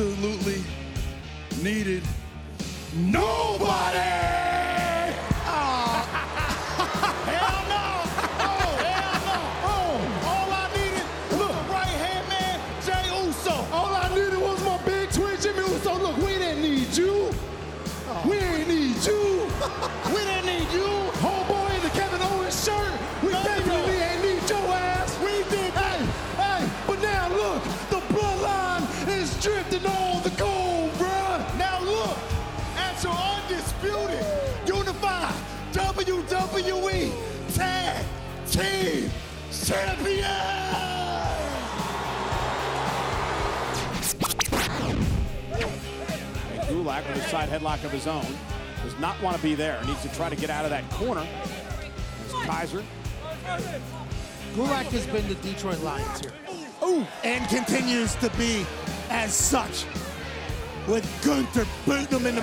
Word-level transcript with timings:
Absolutely 0.00 0.59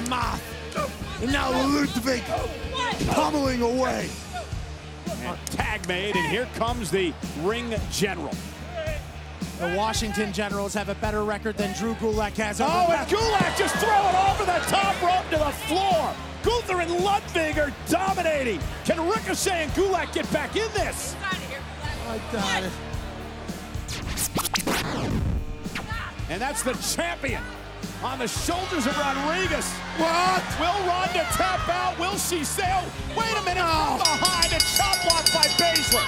mouth. 0.09 0.41
And 1.21 1.31
now 1.31 1.49
Ludwig 1.51 2.23
pummeling 3.09 3.61
away. 3.61 4.09
And 5.23 5.37
tag 5.47 5.87
made, 5.87 6.15
and 6.15 6.29
here 6.29 6.47
comes 6.55 6.91
the 6.91 7.13
ring 7.41 7.73
general. 7.91 8.33
The 9.59 9.73
Washington 9.75 10.31
Generals 10.33 10.75
have 10.75 10.89
a 10.89 10.95
better 10.95 11.23
record 11.23 11.57
than 11.57 11.75
Drew 11.75 11.95
Gulak 11.95 12.33
has. 12.37 12.61
over 12.61 12.71
Oh, 12.71 12.87
Beth- 12.87 13.11
and 13.11 13.17
Gulak 13.17 13.57
just 13.57 13.75
throw 13.77 13.89
it 13.89 14.29
over 14.29 14.45
the 14.45 14.59
top 14.67 15.01
rope 15.01 15.27
to 15.31 15.37
the 15.43 15.51
floor. 15.65 16.13
Gunther 16.43 16.79
and 16.81 17.03
Ludwig 17.03 17.57
are 17.57 17.73
dominating. 17.89 18.59
Can 18.85 19.01
Ricochet 19.09 19.63
and 19.63 19.71
Gulak 19.73 20.13
get 20.13 20.31
back 20.31 20.55
in 20.55 20.71
this? 20.73 21.15
I 22.07 22.19
got 22.31 22.63
it. 22.63 22.71
And 26.29 26.39
that's 26.41 26.61
the 26.61 26.73
champion 26.95 27.41
on 28.03 28.19
the 28.19 28.27
shoulders 28.27 28.85
of 28.85 28.97
Rodriguez. 28.97 29.67
What? 29.97 30.43
Will 30.59 30.79
Ronda 30.87 31.25
tap 31.33 31.67
out? 31.69 31.97
Will 31.99 32.17
she 32.17 32.43
sail? 32.43 32.83
Wait 33.15 33.35
a 33.37 33.41
minute. 33.41 33.63
Behind 33.63 34.53
a 34.53 34.59
chop 34.77 34.97
block 35.03 35.25
by 35.33 35.47
Baszler. 35.57 36.05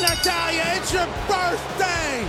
Natalya, 0.00 0.62
it's 0.76 0.92
your 0.92 1.06
birthday! 1.28 2.24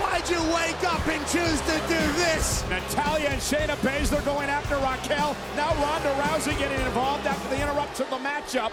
Why'd 0.00 0.30
you 0.30 0.40
wake 0.54 0.82
up 0.84 1.06
and 1.06 1.20
choose 1.26 1.60
to 1.62 1.76
do 1.86 2.00
this? 2.16 2.64
Natalya 2.70 3.28
and 3.28 3.40
Shayna 3.40 3.76
Baszler 3.82 4.24
going 4.24 4.48
after 4.48 4.76
Raquel. 4.76 5.36
Now 5.56 5.74
Ronda 5.82 6.08
Rousey 6.22 6.56
getting 6.58 6.80
involved 6.86 7.26
after 7.26 7.48
the 7.54 7.60
interruption 7.60 8.06
of 8.06 8.10
the 8.10 8.16
matchup. 8.16 8.72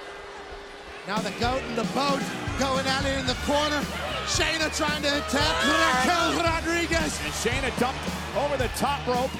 Now 1.08 1.20
the 1.20 1.32
goat 1.32 1.62
and 1.64 1.78
the 1.78 1.90
boat 1.96 2.22
going 2.60 2.88
out 2.88 3.06
in 3.06 3.26
the 3.26 3.38
corner. 3.46 3.84
Shayna 4.30 4.70
trying 4.78 5.02
to 5.02 5.18
attack. 5.18 5.56
Raquel 5.66 6.44
Rodriguez. 6.44 7.20
And 7.24 7.34
Shayna 7.34 7.72
dumped 7.80 8.00
over 8.38 8.58
the 8.58 8.70
top 8.78 9.06
rope. 9.08 9.32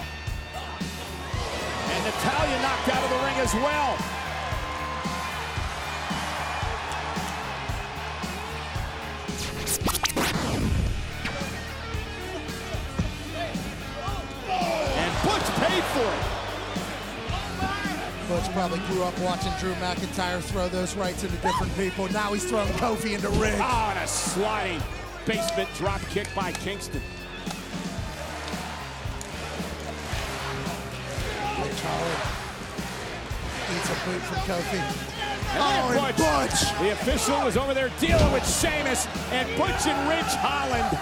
And 1.92 2.06
Natalya 2.06 2.62
knocked 2.64 2.90
out 2.90 3.04
of 3.04 3.10
the 3.10 3.18
ring 3.24 3.38
as 3.38 3.54
well. 3.54 3.98
And 14.98 15.14
Butch 15.24 15.50
paid 15.62 15.84
for 15.84 16.14
it. 16.14 16.29
Butch 18.30 18.48
probably 18.54 18.78
grew 18.82 19.02
up 19.02 19.18
watching 19.22 19.52
Drew 19.60 19.74
McIntyre 19.82 20.40
throw 20.40 20.70
those 20.70 20.96
rights 20.96 21.24
into 21.24 21.36
different 21.38 21.76
people. 21.76 22.08
Now 22.10 22.32
he's 22.32 22.46
throwing 22.46 22.68
Kofi 22.74 23.16
into 23.16 23.28
ring. 23.42 23.56
Oh, 23.56 23.64
ah, 23.64 23.90
and 23.90 24.04
a 24.04 24.08
sliding 24.08 24.84
basement 25.26 25.68
drop 25.76 26.00
kick 26.12 26.28
by 26.36 26.52
Kingston. 26.52 27.02
Ridge 31.58 31.82
Holland 31.82 32.22
eats 33.76 33.90
a 33.90 33.96
boot 34.06 34.22
from 34.22 34.38
Kofi. 34.46 34.78
And 35.50 35.64
Oh, 35.64 35.90
Butch. 36.00 36.18
Butch. 36.18 36.80
The 36.82 36.92
official 36.92 37.44
was 37.44 37.58
over 37.58 37.74
there 37.74 37.90
dealing 38.00 38.32
with 38.32 38.48
Sheamus 38.48 39.08
and 39.32 39.50
Butch 39.58 39.88
and 39.88 40.08
Ridge 40.08 40.36
Holland. 40.38 40.96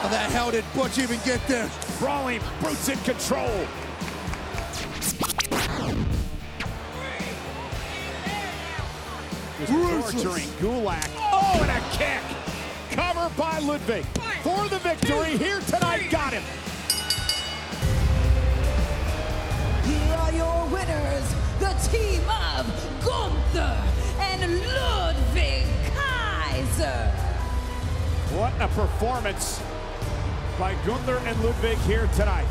How 0.00 0.08
the 0.08 0.16
hell 0.16 0.50
did 0.50 0.64
Butch 0.74 0.98
even 0.98 1.20
get 1.26 1.46
there? 1.46 1.70
Brawling 2.00 2.40
brutes 2.62 2.88
in 2.88 2.98
control. 3.00 3.50
Just 9.58 9.70
torturing 9.70 10.48
Gulak. 10.58 11.10
Oh, 11.18 11.58
and 11.60 11.70
a 11.70 11.80
kick. 11.98 12.22
Cover 12.92 13.30
by 13.36 13.58
Ludwig. 13.58 14.06
For 14.42 14.66
the 14.70 14.78
victory 14.78 15.36
here 15.36 15.60
tonight. 15.60 16.10
Got 16.10 16.32
him. 16.32 16.42
Here 19.84 20.14
are 20.14 20.32
your 20.32 20.66
winners, 20.68 21.34
the 21.58 21.74
team 21.92 22.22
of 22.30 22.64
Gunther 23.04 23.76
and 24.20 24.58
Ludwig 24.68 25.66
Kaiser. 25.94 27.12
What 28.34 28.54
a 28.58 28.68
performance 28.68 29.60
by 30.60 30.74
Gunther 30.84 31.16
and 31.24 31.42
Ludwig 31.42 31.78
here 31.78 32.06
tonight. 32.14 32.46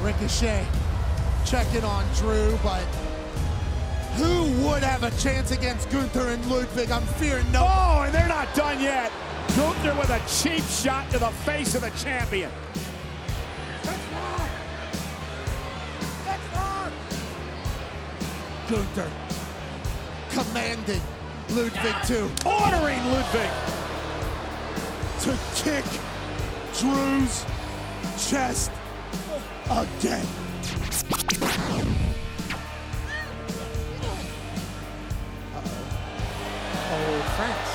Ricochet 0.00 0.64
checking 1.44 1.82
on 1.82 2.04
Drew, 2.14 2.56
but 2.62 2.84
who 4.14 4.44
would 4.64 4.84
have 4.84 5.02
a 5.02 5.10
chance 5.20 5.50
against 5.50 5.90
Gunther 5.90 6.28
and 6.28 6.46
Ludwig? 6.46 6.92
I'm 6.92 7.02
fearing 7.02 7.50
no. 7.50 7.66
Oh, 7.68 8.02
and 8.02 8.14
they're 8.14 8.28
not 8.28 8.54
done 8.54 8.80
yet. 8.80 9.10
Gunther 9.56 9.92
with 9.98 10.08
a 10.10 10.20
cheap 10.28 10.62
shot 10.62 11.10
to 11.10 11.18
the 11.18 11.30
face 11.30 11.74
of 11.74 11.80
the 11.80 11.90
champion. 11.90 12.52
That's 13.82 14.12
not 16.52 16.92
Gunther 18.70 19.10
commanding 20.30 21.02
Ludwig 21.50 22.02
to 22.06 22.30
Ordering 22.46 23.04
Ludwig. 23.10 23.50
To 25.22 25.36
kick 25.56 25.84
Drew's 26.78 27.46
chest 28.18 28.72
again. 29.70 30.26
Oh, 36.90 36.98
old 36.98 37.24
friends. 37.38 37.70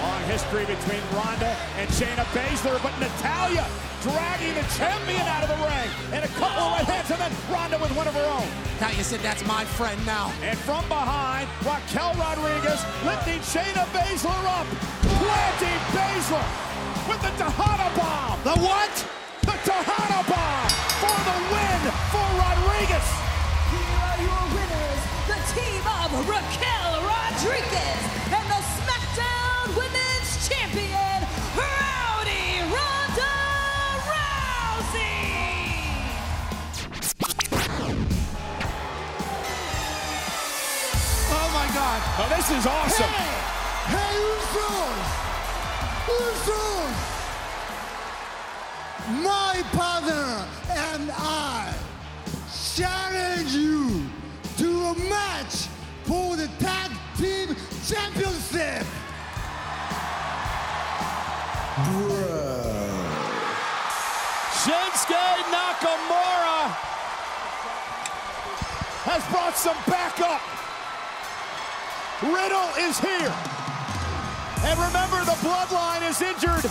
Long 0.00 0.22
history 0.24 0.64
between 0.64 1.02
Ronda 1.12 1.54
and 1.76 1.90
Shayna 1.90 2.24
Baszler, 2.32 2.82
but 2.82 2.98
Natalya 2.98 3.66
dragging 4.00 4.54
the 4.54 4.64
champion 4.78 5.20
out 5.20 5.42
of 5.42 5.50
the 5.50 5.56
ring. 5.56 5.90
And 6.14 6.24
a 6.24 6.28
couple 6.28 6.62
of 6.62 6.72
right 6.72 6.86
hands, 6.86 7.10
and 7.10 7.20
then 7.20 7.32
Ronda 7.52 7.76
with 7.78 7.94
one 7.94 8.08
of 8.08 8.14
her 8.14 8.24
own. 8.24 8.48
Natalya 8.80 9.04
said, 9.04 9.20
that's 9.20 9.44
my 9.44 9.66
friend 9.66 10.00
now. 10.06 10.32
And 10.40 10.58
from 10.60 10.88
behind, 10.88 11.46
Raquel 11.62 12.14
Rodriguez 12.14 12.82
lifting 13.04 13.40
Shayna 13.40 13.84
Baszler 13.92 14.44
up, 14.48 14.66
planting 15.02 15.78
Baszler 15.92 16.69
with 17.10 17.22
the 17.22 17.34
Tejana 17.42 17.90
bomb. 17.98 18.38
The 18.46 18.54
what? 18.62 18.94
The 19.42 19.56
Tejana 19.66 20.22
bomb 20.30 20.70
for 21.02 21.18
the 21.26 21.36
win 21.50 21.82
for 22.14 22.28
Rodriguez. 22.38 23.08
Here 23.74 23.98
are 24.06 24.20
your 24.22 24.44
winners, 24.54 25.02
the 25.26 25.38
team 25.50 25.82
of 25.98 26.08
Raquel 26.30 26.92
Rodriguez 27.02 28.02
and 28.30 28.46
the 28.46 28.62
SmackDown 28.78 29.74
Women's 29.74 30.30
Champion, 30.46 31.18
Rowdy 31.58 32.62
Ronda 32.70 33.34
Rousey. 34.06 35.18
Oh 41.34 41.48
my 41.58 41.66
God. 41.74 41.98
Oh, 42.22 42.28
this 42.36 42.46
is 42.54 42.66
awesome. 42.66 43.14
Hey, 43.90 44.14
Usos! 44.14 45.19
My 49.22 49.62
partner 49.72 50.46
and 50.68 51.10
I 51.12 51.74
challenge 52.76 53.52
you 53.52 54.06
to 54.58 54.68
a 54.68 54.94
match 55.08 55.66
for 56.04 56.36
the 56.36 56.48
Tag 56.58 56.90
Team 57.16 57.56
Championship! 57.86 58.86
Shinsuke 64.60 65.26
Nakamura 65.50 66.60
has 69.08 69.22
brought 69.32 69.56
some 69.56 69.76
backup. 69.86 70.42
Riddle 72.22 72.70
is 72.86 72.98
here. 73.00 73.59
And 74.62 74.76
remember, 74.76 75.24
the 75.24 75.38
bloodline 75.40 76.04
is 76.04 76.20
injured. 76.20 76.68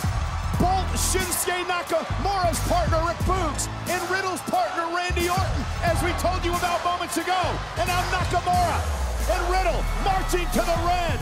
Both 0.62 0.88
Shinsuke 0.94 1.64
Nakamura's 1.66 2.60
partner, 2.70 3.02
Rick 3.02 3.18
Boogs, 3.26 3.66
and 3.88 3.98
Riddle's 4.10 4.42
partner, 4.46 4.86
Randy 4.94 5.26
Orton, 5.28 5.62
as 5.82 5.98
we 6.04 6.12
told 6.22 6.44
you 6.44 6.54
about 6.54 6.84
moments 6.84 7.16
ago. 7.16 7.40
And 7.80 7.88
now 7.88 7.98
Nakamura 8.14 8.78
and 9.26 9.42
Riddle 9.50 9.82
marching 10.04 10.46
to 10.54 10.62
the 10.62 10.78
red. 10.86 11.18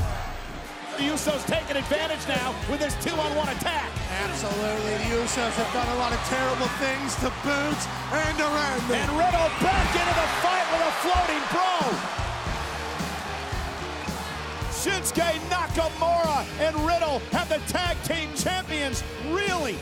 The 0.98 1.08
Usos 1.14 1.46
taking 1.46 1.78
advantage 1.78 2.26
now 2.26 2.52
with 2.68 2.80
this 2.80 2.98
two-on-one 3.00 3.48
attack. 3.48 3.88
Absolutely. 4.26 4.98
The 5.06 5.22
Usos 5.22 5.54
have 5.54 5.72
done 5.72 5.88
a 5.94 5.98
lot 6.02 6.12
of 6.12 6.20
terrible 6.26 6.68
things 6.82 7.14
to 7.22 7.30
Boogs 7.46 7.86
and 8.12 8.34
to 8.36 8.44
Randy. 8.44 8.98
And 8.98 9.10
Riddle 9.16 9.48
back 9.62 9.88
into 9.94 10.14
the 10.18 10.28
fight 10.42 10.66
with 10.74 10.84
a 10.84 10.92
floating 11.00 11.44
bro. 11.54 12.27
Shinsuke 14.78 15.34
Nakamura 15.50 16.46
and 16.60 16.76
Riddle 16.86 17.18
have 17.32 17.48
the 17.48 17.58
tag 17.66 17.96
team 18.04 18.30
champions. 18.36 19.02
Really? 19.26 19.76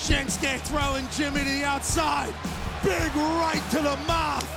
Shinsuke 0.00 0.60
throwing 0.62 1.06
Jimmy 1.12 1.40
to 1.40 1.50
the 1.60 1.62
outside. 1.62 2.32
Big 2.82 3.14
right 3.14 3.62
to 3.70 3.84
the 3.84 3.96
mouth. 4.08 4.48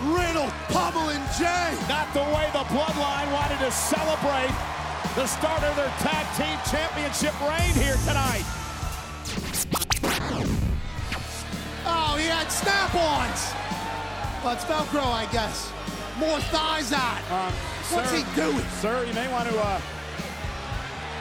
Riddle 0.00 0.48
pummeling 0.72 1.20
Jay. 1.36 1.76
Not 1.90 2.08
the 2.14 2.24
way 2.32 2.48
the 2.56 2.64
bloodline 2.72 3.30
wanted 3.30 3.58
to 3.58 3.70
celebrate 3.70 4.54
the 5.14 5.26
start 5.26 5.62
of 5.62 5.76
their 5.76 5.92
tag 6.00 6.24
team 6.40 6.56
championship 6.72 7.38
reign 7.44 7.74
here 7.76 7.96
tonight. 8.08 8.44
Oh, 11.84 12.16
he 12.18 12.28
had 12.28 12.48
snap-ons. 12.48 13.52
Well, 14.42 14.54
it's 14.54 14.64
Velcro, 14.64 15.04
I 15.04 15.28
guess. 15.30 15.75
More 16.18 16.40
thighs 16.40 16.92
on. 16.94 17.18
Um, 17.30 17.52
What's 17.92 18.10
sir- 18.10 18.16
he 18.16 18.24
doing? 18.34 18.64
Sir, 18.80 19.04
you 19.04 19.12
may 19.12 19.28
want 19.28 19.48
to 19.50 19.58
uh, 19.58 19.80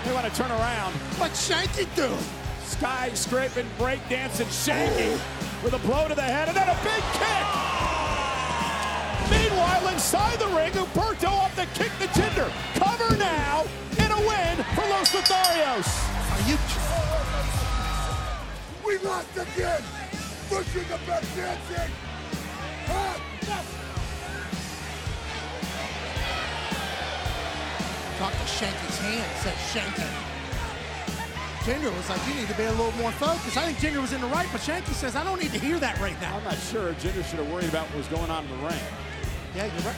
may 0.05 0.13
want 0.13 0.25
to 0.25 0.33
turn 0.33 0.51
around. 0.51 0.93
What's 1.19 1.49
Shanky 1.49 1.93
doing? 1.95 2.17
Skyscraping, 2.63 3.67
breakdancing, 3.77 4.47
shanking 4.47 5.19
with 5.63 5.73
a 5.73 5.79
blow 5.79 6.07
to 6.07 6.15
the 6.15 6.21
head 6.21 6.47
and 6.47 6.55
then 6.55 6.69
a 6.69 6.77
big 6.81 7.03
kick. 7.11 7.45
Meanwhile, 9.29 9.87
inside 9.93 10.39
the 10.39 10.47
ring, 10.47 10.71
Humberto 10.71 11.29
off 11.29 11.55
the 11.55 11.67
kick 11.77 11.91
the 11.99 12.07
Jinder. 12.17 12.49
Cover 12.75 13.17
now 13.17 13.65
and 13.99 14.13
a 14.13 14.17
win 14.17 14.63
for 14.75 14.87
Los 14.89 15.11
Lotharios. 15.11 15.87
Are 16.31 16.49
you... 16.49 16.57
We 18.85 18.97
lost 19.05 19.35
again! 19.35 19.81
Pushing 20.47 20.87
the 20.87 20.99
best 21.05 21.35
dancing! 21.35 21.91
Huh? 22.85 23.19
Talk 28.17 28.31
to 28.31 28.37
Shanky's 28.47 28.97
hand, 28.99 29.31
says 29.43 29.53
Shanky. 29.73 30.07
Jinder 31.65 31.95
was 31.97 32.09
like, 32.09 32.25
you 32.27 32.35
need 32.35 32.47
to 32.47 32.55
be 32.55 32.63
a 32.63 32.71
little 32.71 32.91
more 32.93 33.11
focused. 33.11 33.57
I 33.57 33.71
think 33.71 33.79
Jinder 33.79 34.01
was 34.01 34.13
in 34.13 34.21
the 34.21 34.27
right, 34.27 34.47
but 34.51 34.61
Shanky 34.61 34.93
says, 34.93 35.15
I 35.15 35.23
don't 35.23 35.41
need 35.41 35.51
to 35.51 35.59
hear 35.59 35.79
that 35.79 35.99
right 35.99 36.19
now. 36.21 36.37
I'm 36.37 36.43
not 36.43 36.57
sure 36.57 36.93
Jinder 36.93 37.25
should 37.25 37.39
have 37.39 37.51
worried 37.51 37.69
about 37.69 37.87
what 37.87 37.97
was 37.97 38.07
going 38.07 38.29
on 38.29 38.45
in 38.45 38.51
the 38.51 38.57
ring. 38.67 38.79
Yeah, 39.55 39.65
you're 39.65 39.81
right. 39.81 39.95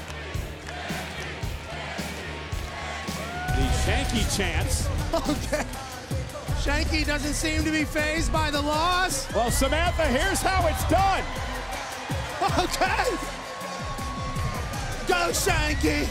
The 3.55 3.67
Shanky 3.85 4.37
chance. 4.37 4.87
Okay. 5.13 5.65
Shanky 6.61 7.05
doesn't 7.05 7.33
seem 7.33 7.63
to 7.63 7.71
be 7.71 7.83
phased 7.83 8.31
by 8.33 8.49
the 8.49 8.61
loss. 8.61 9.31
Well, 9.33 9.51
Samantha, 9.51 10.05
here's 10.05 10.41
how 10.41 10.65
it's 10.67 10.83
done. 10.89 11.23
Okay. 12.59 13.17
Go 15.07 15.31
Shanky. 15.31 16.07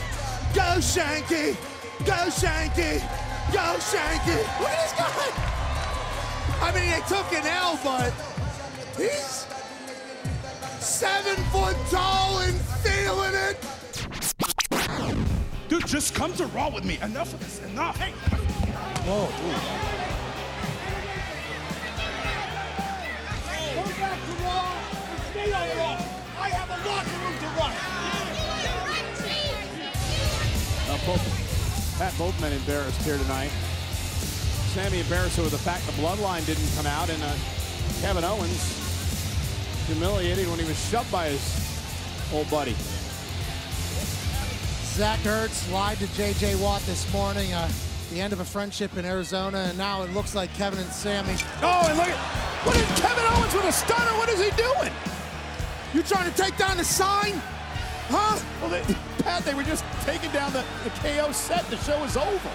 Go 0.54 0.78
Shanky. 0.80 1.56
Go 2.04 2.30
Shanky. 2.30 3.00
Go 3.52 3.78
Shanky. 3.78 4.38
Look 4.60 4.70
at 4.70 4.78
this 4.82 4.92
guy. 4.98 5.56
I 6.62 6.72
mean, 6.74 6.90
they 6.90 7.00
took 7.08 7.32
an 7.32 7.46
L, 7.46 7.78
but 7.82 8.12
he's 8.96 9.46
seven 10.80 11.36
foot 11.46 11.76
tall 11.90 12.38
and 12.40 12.56
feeling 12.82 13.34
it. 13.34 13.56
Dude, 15.68 15.86
just 15.86 16.14
come 16.14 16.32
to 16.34 16.46
Raw 16.46 16.70
with 16.70 16.84
me. 16.84 16.98
Enough 17.02 17.34
of 17.34 17.40
this. 17.40 17.60
Enough. 17.70 17.96
Hey. 17.98 18.12
Go 19.04 19.28
back 24.00 24.18
to 24.18 24.32
Raw 24.42 24.72
and 25.10 25.20
stay 25.30 25.52
on 25.52 25.68
Raw! 25.78 25.96
I 26.38 26.48
have 26.50 26.70
a 26.70 26.78
locker 26.88 27.18
room 27.22 27.36
to 27.38 27.48
run! 27.58 27.74
Uh, 30.88 30.98
both, 31.06 31.45
Pat, 31.98 32.12
both 32.18 32.38
men 32.42 32.52
embarrassed 32.52 33.00
here 33.02 33.16
tonight. 33.16 33.50
Sammy 34.74 35.00
embarrassed 35.00 35.38
over 35.38 35.48
the 35.48 35.56
fact 35.56 35.86
the 35.86 35.92
bloodline 35.92 36.44
didn't 36.44 36.68
come 36.76 36.86
out, 36.86 37.08
and 37.08 37.22
uh, 37.22 37.32
Kevin 38.02 38.22
Owens 38.22 39.86
humiliated 39.86 40.46
when 40.48 40.58
he 40.58 40.66
was 40.66 40.78
shoved 40.90 41.10
by 41.10 41.28
his 41.28 41.40
old 42.34 42.50
buddy. 42.50 42.74
Zach 44.92 45.20
Ertz 45.20 45.72
lied 45.72 45.96
to 45.98 46.06
J.J. 46.14 46.56
Watt 46.56 46.82
this 46.82 47.10
morning. 47.14 47.54
Uh, 47.54 47.66
the 48.10 48.20
end 48.20 48.34
of 48.34 48.40
a 48.40 48.44
friendship 48.44 48.96
in 48.98 49.06
Arizona, 49.06 49.58
and 49.68 49.78
now 49.78 50.02
it 50.02 50.12
looks 50.12 50.34
like 50.34 50.52
Kevin 50.54 50.78
and 50.78 50.92
Sammy. 50.92 51.36
Oh, 51.62 51.86
and 51.88 51.96
look 51.96 52.08
at 52.08 52.18
what 52.66 52.76
is 52.76 53.00
Kevin 53.00 53.24
Owens 53.24 53.54
with 53.54 53.64
a 53.64 53.72
stunner? 53.72 54.18
What 54.18 54.28
is 54.28 54.38
he 54.38 54.50
doing? 54.50 54.92
You 55.94 56.02
trying 56.02 56.30
to 56.30 56.36
take 56.36 56.58
down 56.58 56.76
the 56.76 56.84
sign? 56.84 57.40
Huh? 58.08 58.38
Well, 58.60 58.70
they, 58.70 58.82
Pat, 59.26 59.42
they 59.42 59.54
were 59.54 59.64
just 59.64 59.84
taking 60.02 60.30
down 60.30 60.52
the, 60.52 60.64
the 60.84 60.90
KO 61.02 61.32
set. 61.32 61.66
The 61.66 61.76
show 61.78 62.00
is 62.04 62.16
over. 62.16 62.50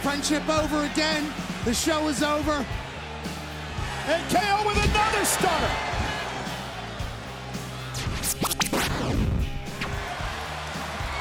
Friendship 0.00 0.48
over 0.48 0.84
again. 0.84 1.30
The 1.66 1.74
show 1.74 2.08
is 2.08 2.22
over. 2.22 2.64
And 4.06 4.22
KO 4.32 4.66
with 4.66 4.82
another 4.88 5.24
stunner. 5.26 5.74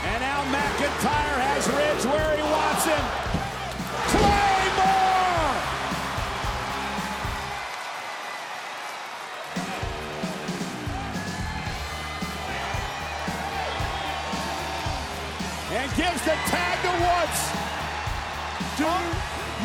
And 0.05 0.22
now 0.22 0.46
McIntyre 0.46 1.39
has 1.43 1.67
Ridge 1.67 2.05
where 2.05 2.38
he 2.38 2.43
wants 2.43 2.86
him. 2.86 3.26
And 15.88 15.96
gives 15.96 16.22
the 16.24 16.36
tag 16.48 16.82
to 16.84 16.91
Woods. 17.00 17.41
Do 18.77 18.91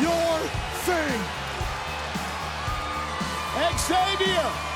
your 0.01 0.39
thing! 0.85 1.43
Xavier. 3.77 4.72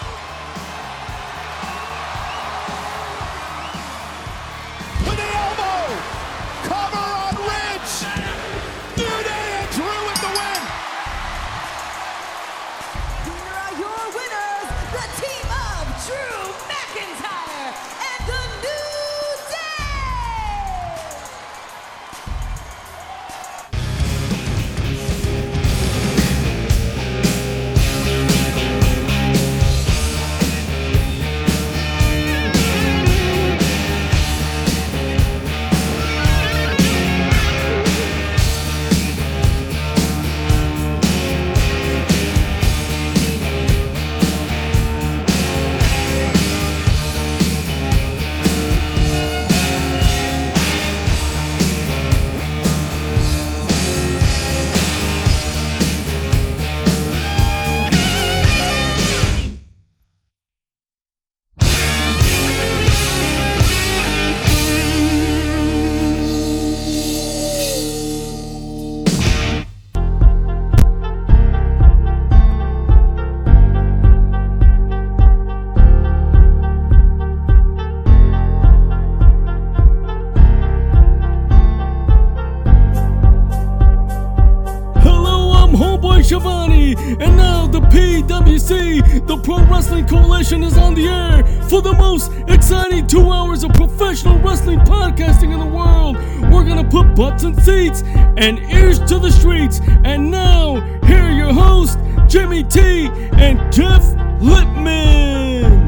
most 92.06 92.30
exciting 92.46 93.06
two 93.06 93.30
hours 93.32 93.64
of 93.64 93.72
professional 93.72 94.38
wrestling 94.38 94.78
podcasting 94.80 95.52
in 95.52 95.58
the 95.58 95.66
world. 95.66 96.16
We're 96.52 96.64
gonna 96.64 96.88
put 96.88 97.16
butts 97.16 97.42
in 97.42 97.58
seats 97.60 98.02
and 98.36 98.58
ears 98.70 98.98
to 99.00 99.18
the 99.18 99.32
streets. 99.32 99.80
And 100.04 100.30
now, 100.30 100.80
here 101.06 101.22
are 101.22 101.32
your 101.32 101.52
hosts, 101.52 101.96
Jimmy 102.28 102.62
T 102.62 103.08
and 103.32 103.72
Jeff 103.72 104.04
Lippman. 104.40 105.82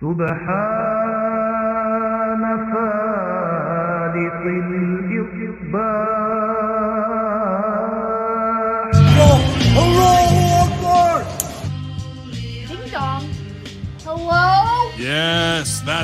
سبحان 0.00 0.83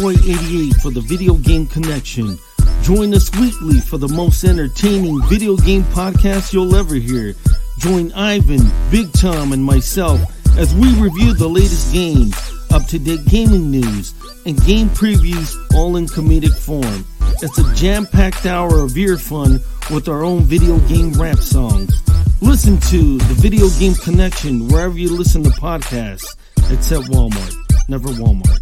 Boy88 0.00 0.80
for 0.80 0.90
the 0.90 1.02
Video 1.02 1.34
Game 1.34 1.66
Connection. 1.66 2.38
Join 2.80 3.12
us 3.12 3.30
weekly 3.36 3.80
for 3.80 3.98
the 3.98 4.08
most 4.08 4.42
entertaining 4.44 5.20
video 5.24 5.58
game 5.58 5.82
podcast 5.82 6.54
you'll 6.54 6.74
ever 6.74 6.94
hear. 6.94 7.34
Join 7.80 8.10
Ivan, 8.12 8.62
Big 8.90 9.12
Tom, 9.12 9.52
and 9.52 9.62
myself 9.62 10.18
as 10.56 10.74
we 10.74 10.90
review 10.94 11.34
the 11.34 11.46
latest 11.46 11.92
games, 11.92 12.34
up 12.70 12.86
to 12.86 12.98
date 12.98 13.26
gaming 13.26 13.70
news, 13.70 14.14
and 14.46 14.56
game 14.64 14.88
previews 14.88 15.54
all 15.74 15.96
in 15.96 16.06
comedic 16.06 16.56
form. 16.56 17.04
It's 17.42 17.58
a 17.58 17.74
jam 17.74 18.06
packed 18.06 18.46
hour 18.46 18.78
of 18.78 18.96
ear 18.96 19.18
fun 19.18 19.60
with 19.90 20.08
our 20.08 20.24
own 20.24 20.44
video 20.44 20.78
game 20.88 21.12
rap 21.12 21.36
songs. 21.36 21.92
Listen 22.40 22.80
to 22.88 23.18
the 23.18 23.34
Video 23.34 23.68
Game 23.78 23.94
Connection 23.96 24.66
wherever 24.68 24.96
you 24.96 25.14
listen 25.14 25.42
to 25.42 25.50
podcasts, 25.50 26.36
except 26.72 27.08
Walmart. 27.08 27.54
Never 27.86 28.08
Walmart. 28.08 28.60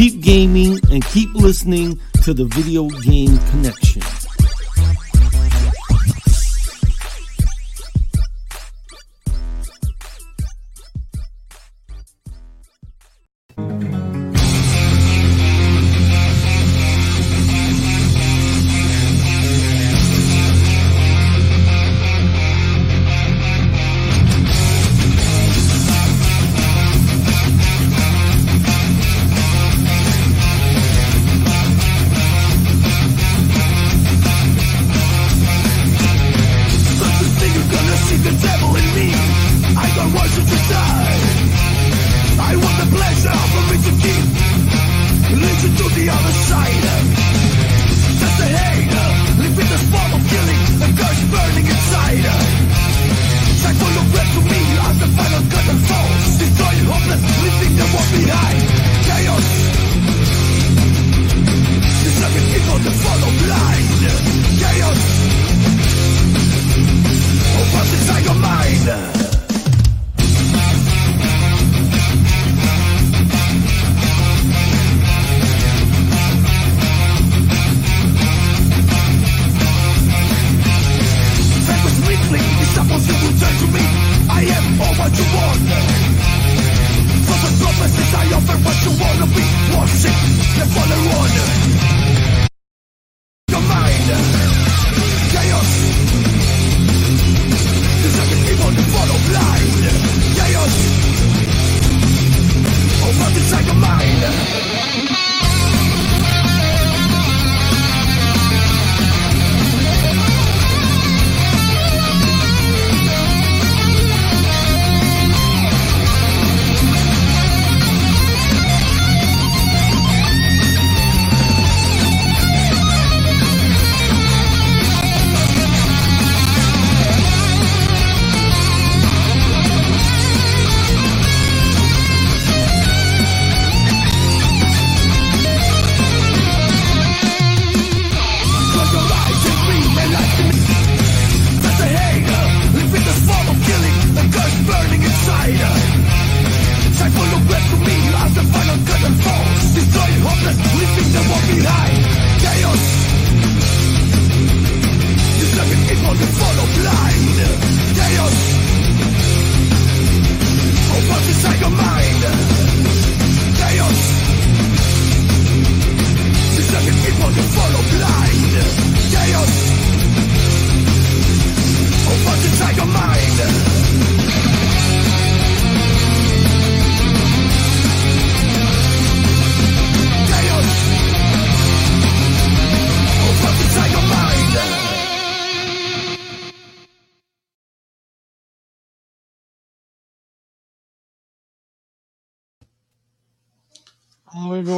Keep 0.00 0.22
gaming 0.22 0.80
and 0.90 1.04
keep 1.04 1.28
listening 1.34 2.00
to 2.24 2.32
the 2.32 2.46
Video 2.46 2.88
Game 2.88 3.36
Connection. 3.50 4.19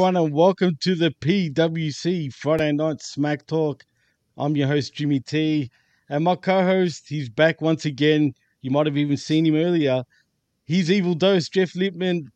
Everyone, 0.03 0.25
and 0.25 0.35
welcome 0.35 0.75
to 0.81 0.95
the 0.95 1.11
PWC 1.21 2.33
Friday 2.33 2.73
Night 2.73 3.01
Smack 3.01 3.47
Talk. 3.47 3.85
I'm 4.37 4.53
your 4.53 4.67
host, 4.67 4.93
Jimmy 4.93 5.21
T, 5.21 5.71
and 6.09 6.25
my 6.25 6.35
co 6.35 6.61
host, 6.61 7.07
he's 7.07 7.29
back 7.29 7.61
once 7.61 7.85
again. 7.85 8.33
You 8.61 8.71
might 8.71 8.85
have 8.85 8.97
even 8.97 9.15
seen 9.15 9.45
him 9.45 9.55
earlier. 9.55 10.03
He's 10.65 10.91
Evil 10.91 11.13
Dose, 11.15 11.47
Jeff 11.47 11.73
Lippman. 11.73 12.29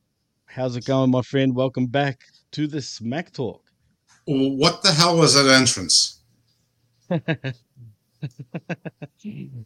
How's 0.46 0.78
it 0.78 0.86
going, 0.86 1.12
my 1.12 1.22
friend? 1.22 1.54
Welcome 1.54 1.88
back 1.88 2.22
to 2.52 2.68
the 2.68 2.82
Smack 2.82 3.34
Talk. 3.34 3.62
What 4.24 4.82
the 4.82 4.94
hell 4.94 5.18
was 5.18 5.34
that 5.34 5.54
entrance? 5.54 6.22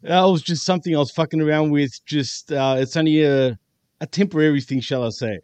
That 0.02 0.24
was 0.24 0.42
just 0.42 0.64
something 0.64 0.92
I 0.94 0.98
was 0.98 1.12
fucking 1.12 1.40
around 1.40 1.70
with. 1.70 2.04
Just, 2.04 2.50
uh, 2.50 2.74
it's 2.78 2.96
only 2.96 3.22
a, 3.22 3.56
a 4.00 4.06
temporary 4.06 4.60
thing, 4.60 4.80
shall 4.80 5.04
I 5.04 5.10
say. 5.10 5.38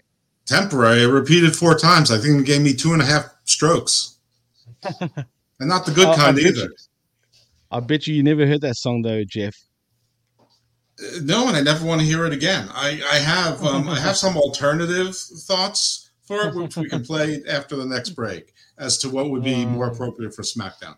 Temporary. 0.48 1.02
I 1.02 1.04
repeated 1.04 1.54
four 1.54 1.76
times. 1.78 2.10
I 2.10 2.18
think 2.18 2.40
it 2.40 2.46
gave 2.46 2.62
me 2.62 2.72
two 2.74 2.92
and 2.94 3.02
a 3.02 3.04
half 3.04 3.26
strokes. 3.44 4.16
and 5.00 5.10
not 5.60 5.84
the 5.86 5.92
good 5.92 6.06
I- 6.08 6.12
I 6.12 6.16
kind 6.16 6.36
bet 6.36 6.46
either. 6.46 6.60
you- 6.62 6.76
I 7.70 7.80
bet 7.80 8.06
you 8.06 8.14
you 8.14 8.22
never 8.22 8.46
heard 8.46 8.62
that 8.62 8.76
song, 8.76 9.02
though, 9.02 9.24
Jeff. 9.24 9.54
Uh, 10.40 10.44
No, 11.22 11.48
and 11.48 11.56
I 11.56 11.60
never 11.60 11.84
want 11.84 12.00
to 12.00 12.06
hear 12.06 12.24
it 12.24 12.32
again. 12.32 12.66
I, 12.72 13.02
I 13.12 13.16
have 13.18 13.62
um, 13.62 13.88
I 13.90 14.00
have 14.00 14.16
some 14.16 14.36
alternative 14.44 15.14
thoughts 15.14 16.10
for 16.26 16.48
it, 16.48 16.54
which 16.54 16.76
we 16.78 16.88
can 16.88 17.04
play 17.10 17.42
after 17.46 17.76
the 17.76 17.84
next 17.84 18.10
break, 18.10 18.54
as 18.78 18.96
to 18.98 19.10
what 19.10 19.28
would 19.30 19.44
be 19.44 19.66
more 19.66 19.88
appropriate 19.88 20.34
for 20.34 20.40
SmackDown. 20.42 20.96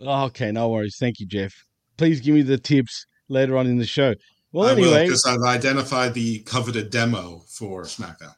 Okay, 0.00 0.50
no 0.50 0.68
worries. 0.68 0.96
Thank 0.98 1.20
you, 1.20 1.26
Jeff. 1.26 1.54
Please 1.96 2.20
give 2.20 2.34
me 2.34 2.42
the 2.42 2.58
tips 2.58 3.06
later 3.28 3.56
on 3.56 3.68
in 3.68 3.78
the 3.78 3.86
show. 3.86 4.14
Well, 4.50 4.68
I 4.68 4.72
anyway. 4.72 5.04
because 5.04 5.24
I've 5.26 5.42
identified 5.42 6.14
the 6.14 6.40
coveted 6.40 6.90
demo 6.90 7.44
for 7.48 7.82
SmackDown. 7.84 8.34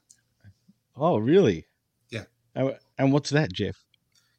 Oh, 1.00 1.16
really? 1.16 1.66
Yeah. 2.10 2.24
And, 2.98 3.12
what's 3.12 3.30
that, 3.30 3.52
Jeff? 3.52 3.82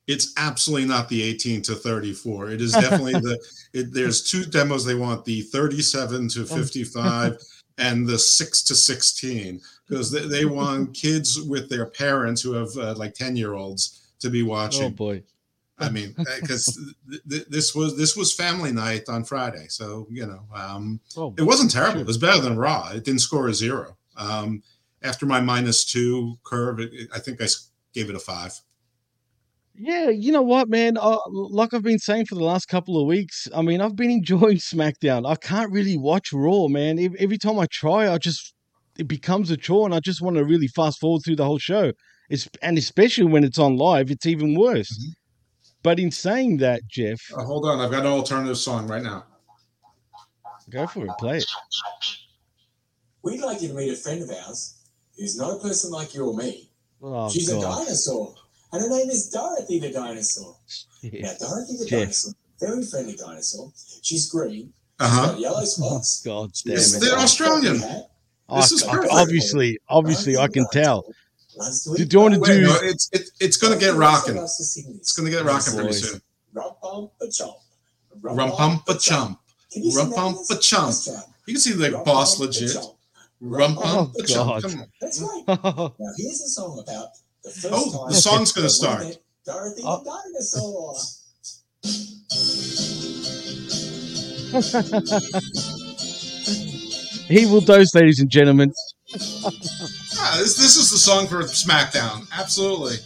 It's 0.08 0.34
absolutely 0.38 0.88
not 0.88 1.10
the 1.10 1.24
18 1.24 1.64
to 1.64 1.76
34. 1.76 2.52
It 2.52 2.62
is 2.62 2.74
definitely 2.74 3.14
the. 3.14 3.38
It, 3.74 3.94
there's 3.94 4.30
two 4.30 4.44
demos 4.44 4.84
they 4.84 4.96
want: 4.96 5.24
the 5.24 5.44
37 5.44 6.28
to 6.28 6.46
55 6.46 7.38
and 7.78 8.06
the 8.06 8.20
6 8.20 8.64
to 8.64 8.76
16, 8.76 9.62
because 9.88 10.12
they, 10.12 10.28
they 10.28 10.44
want 10.44 10.94
kids 11.04 11.40
with 11.44 11.70
their 11.70 11.86
parents 11.86 12.42
who 12.42 12.52
have 12.52 12.68
uh, 12.76 12.94
like 12.98 13.14
10 13.14 13.38
year 13.38 13.54
olds 13.54 14.12
to 14.20 14.30
be 14.30 14.44
watching. 14.44 14.84
Oh 14.84 14.90
boy. 14.90 15.24
I 15.80 15.90
mean, 15.90 16.14
because 16.42 16.78
th- 17.10 17.22
th- 17.30 17.48
this 17.48 17.74
was 17.74 17.96
this 17.98 18.18
was 18.18 18.34
family 18.34 18.74
night 18.74 19.04
on 19.08 19.24
Friday, 19.24 19.68
so 19.70 20.06
you 20.12 20.26
know, 20.28 20.42
um, 20.54 21.00
Oh, 21.16 21.34
it 21.38 21.44
wasn't 21.44 21.72
terrible. 21.72 21.94
sure. 21.94 22.02
It 22.02 22.08
was 22.08 22.18
better 22.18 22.42
than 22.42 22.58
Raw. 22.58 22.92
It 22.92 23.06
didn't 23.06 23.22
score 23.22 23.48
a 23.48 23.54
zero. 23.54 23.96
Um, 24.18 24.62
after 25.04 25.26
my 25.26 25.40
minus 25.42 25.84
two 25.86 26.36
curve, 26.44 26.80
it, 26.80 26.94
it- 26.94 27.10
I 27.14 27.20
think 27.20 27.42
I 27.42 27.48
gave 27.94 28.10
it 28.10 28.16
a 28.16 28.20
five. 28.20 28.60
Yeah, 29.74 30.10
you 30.10 30.32
know 30.34 30.42
what, 30.42 30.68
man? 30.70 30.98
Uh, 30.98 31.18
like 31.30 31.74
I've 31.74 31.82
been 31.82 31.98
saying 31.98 32.26
for 32.26 32.36
the 32.36 32.44
last 32.44 32.68
couple 32.68 33.00
of 33.00 33.08
weeks, 33.08 33.48
I 33.56 33.62
mean, 33.62 33.80
I've 33.82 33.96
been 33.96 34.12
enjoying 34.20 34.58
SmackDown. 34.58 35.26
I 35.30 35.36
can't 35.36 35.72
really 35.72 35.98
watch 35.98 36.34
Raw, 36.34 36.68
man. 36.68 37.00
Every 37.20 37.38
time 37.38 37.58
I 37.58 37.66
try, 37.68 38.12
I 38.14 38.18
just 38.18 38.54
it 39.00 39.08
becomes 39.08 39.50
a 39.50 39.58
chore, 39.58 39.86
and 39.86 39.96
I 39.96 40.00
just 40.02 40.22
want 40.22 40.36
to 40.38 40.44
really 40.44 40.68
fast 40.68 41.00
forward 41.00 41.22
through 41.24 41.38
the 41.38 41.46
whole 41.46 41.58
show. 41.58 41.94
It's 42.30 42.48
and 42.62 42.78
especially 42.78 43.26
when 43.26 43.44
it's 43.44 43.58
on 43.58 43.78
live, 43.78 44.12
it's 44.12 44.26
even 44.26 44.56
worse. 44.56 44.92
Mm-hmm. 44.92 45.12
But 45.84 46.00
in 46.00 46.12
saying 46.12 46.58
that, 46.58 46.82
Jeff, 46.88 47.20
Uh, 47.36 47.44
hold 47.44 47.66
on, 47.66 47.80
I've 47.80 47.90
got 47.92 48.02
an 48.06 48.12
alternative 48.12 48.58
song 48.58 48.88
right 48.88 49.02
now. 49.02 49.26
go 50.70 50.86
for 50.86 51.06
it, 51.06 51.12
play 51.18 51.38
it. 51.38 51.46
We'd 53.24 53.40
like 53.42 53.62
you 53.62 53.70
to 53.70 53.74
meet 53.74 53.92
a 53.92 53.96
friend 53.96 54.22
of 54.22 54.30
ours 54.30 54.76
who's 55.18 55.38
not 55.38 55.54
a 55.58 55.60
person 55.60 55.92
like 55.92 56.14
you 56.14 56.26
or 56.26 56.36
me. 56.36 56.70
Oh 57.04 57.30
She's 57.30 57.50
a 57.50 57.60
dinosaur, 57.60 58.36
and 58.72 58.82
her 58.84 58.90
name 58.90 59.10
is 59.10 59.30
Dorothy 59.30 59.80
the 59.80 59.92
dinosaur. 59.92 60.56
Shit. 60.68 61.22
Now, 61.22 61.32
Dorothy 61.40 61.78
the 61.78 61.86
Jeff. 61.86 62.00
dinosaur, 62.02 62.34
very 62.60 62.86
friendly 62.86 63.16
dinosaur. 63.16 63.72
She's 64.02 64.30
green. 64.30 64.72
Uh 65.00 65.06
She's 65.10 65.16
huh. 65.20 65.32
got 65.32 65.40
yellow 65.40 65.66
spots. 65.66 66.22
God 66.24 66.52
damn 66.64 66.74
It's- 66.74 66.94
it! 66.96 67.00
they're 67.02 67.18
Australian. 67.18 67.84
I- 68.50 68.58
This 68.62 68.72
is 68.74 68.84
I- 68.84 68.92
perfect. 68.92 69.14
obviously, 69.14 69.80
obviously, 69.90 70.38
I 70.38 70.48
can 70.48 70.68
tell. 70.72 71.06
Loves 71.56 71.84
to 71.84 71.90
Do, 71.96 72.04
eat 72.04 72.10
do 72.10 72.16
you 72.18 72.22
want 72.22 72.34
to 72.36 72.40
Wait, 72.40 72.48
do? 72.48 72.62
no, 72.62 72.78
it's 72.84 73.10
it, 73.12 73.30
it's 73.40 73.58
going 73.58 73.74
to 73.74 73.80
get 73.80 73.96
rocking. 73.96 74.36
Loves 74.38 74.58
to 74.58 74.64
sing 74.64 74.86
It's 74.96 75.14
going 75.14 75.26
to 75.30 75.36
get 75.38 75.44
rocking 75.46 75.74
pretty 75.74 75.94
soon. 75.94 76.22
Rum-pum-pa-chomp. 76.54 77.56
Rum 78.22 78.52
pa 78.86 78.98
chump. 78.98 79.40
Can 79.72 79.84
you 79.84 79.92
sing 79.92 80.00
Rum 80.00 80.10
that 80.12 80.16
pum 80.16 80.34
with 80.38 80.48
pa 80.48 80.56
us? 80.56 81.06
chump. 81.06 81.26
You 81.48 81.54
can 81.56 81.62
see 81.62 81.72
the 81.74 82.02
boss 82.06 82.40
legit. 82.40 82.76
Rum 83.42 83.76
Oh 83.78 83.82
pum 83.82 84.14
pa 84.18 84.26
chump. 84.26 84.50
God! 84.50 84.62
Come 84.64 84.80
on. 84.82 84.88
That's 85.02 85.20
right. 85.48 85.48
Now, 85.48 85.94
here's 86.18 86.42
a 86.42 86.48
song 86.50 86.84
about 86.88 87.08
the 87.44 87.50
first 87.50 87.68
Oh, 87.74 87.92
time 88.04 88.10
the 88.10 88.16
song's 88.16 88.52
going 88.52 88.66
to 88.68 88.70
start. 88.70 89.18
Dorothy 89.46 89.82
Oh. 89.84 90.04
the 90.04 90.10
dinosaur. 90.32 90.96
He 97.28 97.46
will 97.46 97.62
dose, 97.62 97.96
ladies 97.96 98.20
and 98.20 98.30
gentlemen. 98.30 98.74
Ah, 99.14 100.36
this 100.38 100.58
this 100.58 100.76
is 100.76 100.92
the 100.92 100.98
song 100.98 101.28
for 101.28 101.42
SmackDown. 101.44 102.28
Absolutely. 102.38 102.98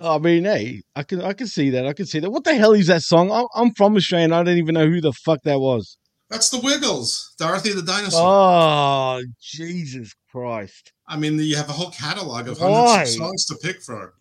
I 0.00 0.18
mean, 0.18 0.44
hey, 0.44 0.82
I 0.94 1.02
can 1.02 1.20
I 1.22 1.32
can 1.32 1.48
see 1.48 1.70
that. 1.70 1.84
I 1.86 1.92
can 1.92 2.06
see 2.06 2.20
that. 2.20 2.30
What 2.30 2.44
the 2.44 2.54
hell 2.54 2.72
is 2.72 2.86
that 2.86 3.02
song? 3.02 3.32
I'm, 3.32 3.46
I'm 3.56 3.74
from 3.74 3.96
Australia. 3.96 4.26
and 4.26 4.34
I 4.34 4.44
don't 4.44 4.58
even 4.58 4.74
know 4.74 4.86
who 4.86 5.00
the 5.00 5.12
fuck 5.12 5.40
that 5.42 5.58
was. 5.58 5.96
That's 6.30 6.50
the 6.50 6.60
Wiggles. 6.60 7.34
Dorothy 7.38 7.72
the 7.72 7.82
dinosaur. 7.82 8.20
Oh, 8.22 9.22
Jesus 9.40 10.14
Christ! 10.30 10.92
I 11.06 11.16
mean, 11.16 11.38
you 11.38 11.56
have 11.56 11.70
a 11.70 11.72
whole 11.72 11.90
catalog 11.90 12.48
of 12.48 12.60
Why? 12.60 12.88
hundreds 12.90 13.10
of 13.12 13.16
songs 13.16 13.46
to 13.46 13.56
pick 13.56 13.80
from. 13.82 14.12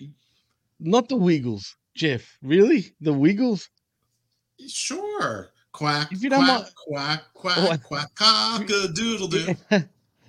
Not 0.79 1.09
the 1.09 1.17
Wiggles, 1.17 1.75
Jeff. 1.95 2.37
Really, 2.41 2.93
the 3.01 3.11
Wiggles? 3.13 3.69
Sure. 4.67 5.49
Quack, 5.71 6.11
If 6.11 6.23
you 6.23 6.29
don't 6.29 6.43
quack, 6.45 6.61
mind- 6.61 6.71
quack, 6.87 7.23
Oh, 7.35 7.67
quack, 7.67 7.83
quack, 7.83 8.15
cock 8.15 8.69
a 8.69 8.87
doodle 8.87 9.27
doo. 9.27 9.55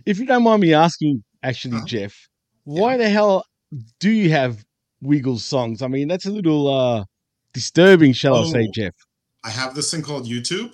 if 0.04 0.18
you 0.18 0.26
don't 0.26 0.42
mind 0.42 0.60
me 0.60 0.74
asking, 0.74 1.24
actually, 1.42 1.78
Huh? 1.78 1.86
Jeff, 1.86 2.28
why 2.64 2.96
the 2.98 3.08
hell 3.08 3.44
do 3.98 4.10
you 4.10 4.28
have 4.30 4.62
Wiggles 5.00 5.44
songs? 5.44 5.80
I 5.80 5.86
mean, 5.88 6.08
that's 6.08 6.26
a 6.26 6.30
little 6.30 6.68
uh 6.68 7.04
disturbing, 7.54 8.12
shall 8.12 8.34
I 8.36 8.50
say, 8.50 8.66
Oh. 8.68 8.72
Jeff? 8.74 8.94
I 9.44 9.50
have 9.50 9.74
this 9.74 9.90
thing 9.90 10.02
called 10.02 10.26
YouTube, 10.28 10.72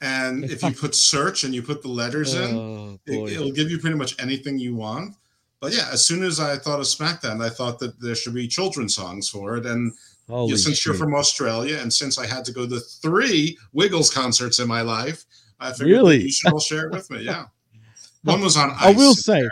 and 0.00 0.44
if 0.44 0.62
you 0.62 0.72
put 0.72 0.94
search 0.94 1.44
and 1.44 1.54
you 1.54 1.62
put 1.62 1.82
the 1.82 1.88
letters 1.88 2.34
in, 2.34 2.54
Oh 2.56 2.98
it, 3.06 3.16
boy! 3.16 3.26
it'll 3.28 3.52
give 3.52 3.70
you 3.70 3.78
pretty 3.78 3.96
much 3.96 4.20
anything 4.20 4.58
you 4.58 4.74
want. 4.74 5.16
But 5.60 5.72
yeah, 5.72 5.88
as 5.92 6.06
soon 6.06 6.22
as 6.22 6.38
I 6.38 6.56
thought 6.56 6.78
of 6.78 6.86
SmackDown, 6.86 7.42
I 7.44 7.48
thought 7.48 7.80
that 7.80 8.00
there 8.00 8.14
should 8.14 8.34
be 8.34 8.46
children's 8.46 8.94
songs 8.94 9.28
for 9.28 9.56
it. 9.56 9.66
And 9.66 9.92
Holy 10.28 10.56
since 10.56 10.84
you're 10.86 10.94
from 10.94 11.14
Australia, 11.14 11.78
and 11.80 11.92
since 11.92 12.18
I 12.18 12.26
had 12.26 12.44
to 12.44 12.52
go 12.52 12.66
to 12.68 12.78
three 12.78 13.58
Wiggles 13.72 14.10
concerts 14.12 14.58
in 14.60 14.68
my 14.68 14.82
life, 14.82 15.24
I 15.58 15.72
figured 15.72 15.88
Really? 15.90 16.22
you 16.24 16.30
should 16.30 16.52
all 16.52 16.60
share 16.60 16.86
it 16.86 16.92
with 16.92 17.10
me. 17.10 17.22
Yeah, 17.22 17.46
one 18.22 18.40
was 18.40 18.56
on. 18.56 18.70
Ice, 18.72 18.78
I 18.80 18.90
will 18.92 19.14
say- 19.14 19.48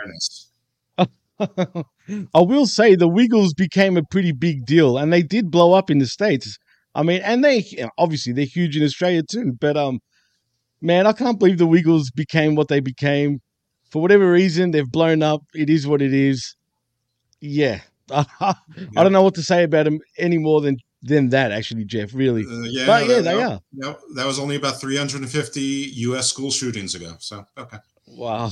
I 2.33 2.41
will 2.41 2.65
say 2.65 2.95
the 2.95 3.07
Wiggles 3.07 3.53
became 3.53 3.97
a 3.97 4.03
pretty 4.03 4.31
big 4.31 4.65
deal, 4.65 4.97
and 4.97 5.11
they 5.13 5.21
did 5.21 5.51
blow 5.51 5.73
up 5.73 5.89
in 5.91 5.99
the 5.99 6.07
states. 6.07 6.57
I 6.95 7.03
mean, 7.03 7.21
and 7.23 7.43
they 7.43 7.63
obviously 7.97 8.33
they're 8.33 8.45
huge 8.45 8.75
in 8.77 8.83
Australia 8.83 9.21
too. 9.23 9.55
But 9.59 9.77
um, 9.77 9.99
man, 10.81 11.07
I 11.07 11.13
can't 11.13 11.39
believe 11.39 11.57
the 11.57 11.67
Wiggles 11.67 12.11
became 12.11 12.55
what 12.55 12.67
they 12.67 12.79
became. 12.79 13.39
For 13.91 14.01
whatever 14.01 14.29
reason, 14.31 14.71
they've 14.71 14.89
blown 14.91 15.23
up. 15.23 15.41
It 15.53 15.69
is 15.69 15.87
what 15.87 16.01
it 16.01 16.13
is. 16.13 16.55
Yeah, 17.39 17.81
I 18.11 18.55
don't 18.95 19.11
know 19.13 19.21
what 19.23 19.35
to 19.35 19.43
say 19.43 19.63
about 19.63 19.85
them 19.85 19.99
any 20.17 20.37
more 20.37 20.61
than 20.61 20.77
than 21.03 21.29
that. 21.29 21.51
Actually, 21.51 21.85
Jeff, 21.85 22.13
really. 22.13 22.43
Uh, 22.43 22.61
yeah, 22.63 22.85
but 22.85 23.01
yeah, 23.07 23.07
that, 23.07 23.21
they 23.23 23.35
that- 23.35 23.51
are. 23.51 23.59
that- 23.73 23.99
that 24.15 24.25
was 24.25 24.39
only 24.39 24.55
about 24.55 24.79
350 24.81 25.61
U.S. 25.61 26.27
school 26.27 26.49
shootings 26.51 26.95
ago. 26.95 27.13
So 27.19 27.45
okay. 27.57 27.77
Wow. 28.07 28.51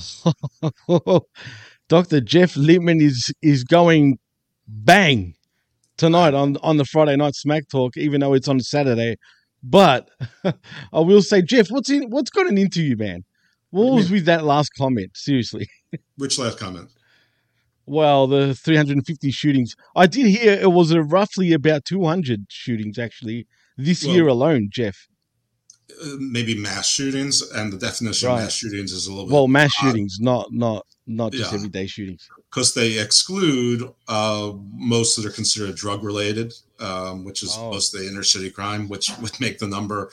Dr. 1.90 2.22
Jeff 2.22 2.56
Lippman 2.56 3.02
is 3.02 3.32
is 3.42 3.64
going 3.64 4.18
bang 4.68 5.36
tonight 5.98 6.34
on 6.34 6.58
on 6.58 6.78
the 6.78 6.86
Friday 6.86 7.16
night 7.16 7.36
Smack 7.36 7.68
Talk, 7.70 7.98
even 7.98 8.22
though 8.22 8.34
it's 8.34 8.48
on 8.48 8.60
Saturday. 8.60 9.16
But 9.68 10.10
I 10.94 11.00
will 11.00 11.22
say, 11.24 11.42
Jeff, 11.42 11.70
what's 11.70 11.90
in 11.90 12.10
what's 12.12 12.30
gotten 12.30 12.58
into 12.58 12.84
you, 12.84 12.96
man? 12.96 13.24
What 13.72 13.94
was 13.94 14.12
with 14.12 14.26
that 14.26 14.44
last 14.46 14.70
comment? 14.78 15.12
Seriously. 15.16 15.68
Which 16.18 16.38
last 16.38 16.60
comment? 16.60 16.90
Well, 17.88 18.28
the 18.28 18.54
350 18.54 19.32
shootings. 19.32 19.76
I 19.96 20.08
did 20.08 20.28
hear 20.28 20.54
it 20.54 20.72
was 20.72 20.92
a 20.92 21.02
roughly 21.04 21.52
about 21.52 21.84
200 21.86 22.46
shootings 22.50 22.98
actually 23.00 23.48
this 23.78 24.04
Well- 24.06 24.14
year 24.16 24.28
alone, 24.28 24.70
Jeff. 24.72 25.08
Uh, 26.02 26.16
maybe 26.20 26.56
mass 26.58 26.88
shootings, 26.90 27.42
and 27.52 27.72
the 27.72 27.78
definition 27.78 28.28
Right. 28.30 28.36
of 28.40 28.42
mass 28.46 28.54
shootings 28.54 28.92
is 28.92 29.06
a 29.08 29.12
little 29.12 29.26
bit 29.28 29.34
Well, 29.34 29.48
mass 29.48 29.72
shootings, 29.74 30.18
not 30.20 30.48
not 30.52 30.86
not 31.08 31.32
just 31.32 31.52
Yeah. 31.52 31.58
everyday 31.58 31.88
shootings. 31.88 32.28
because 32.50 32.74
they 32.74 33.00
exclude 33.00 33.92
uh, 34.08 34.54
most 34.74 35.16
that 35.16 35.26
are 35.26 35.30
considered 35.32 35.76
drug 35.76 36.04
related, 36.04 36.54
um, 36.80 37.24
which 37.26 37.44
is 37.44 37.54
Oh. 37.58 37.72
mostly 37.72 38.08
inner 38.08 38.24
city 38.24 38.50
crime, 38.50 38.88
which 38.88 39.10
would 39.22 39.40
make 39.40 39.60
the 39.60 39.68
number 39.68 40.10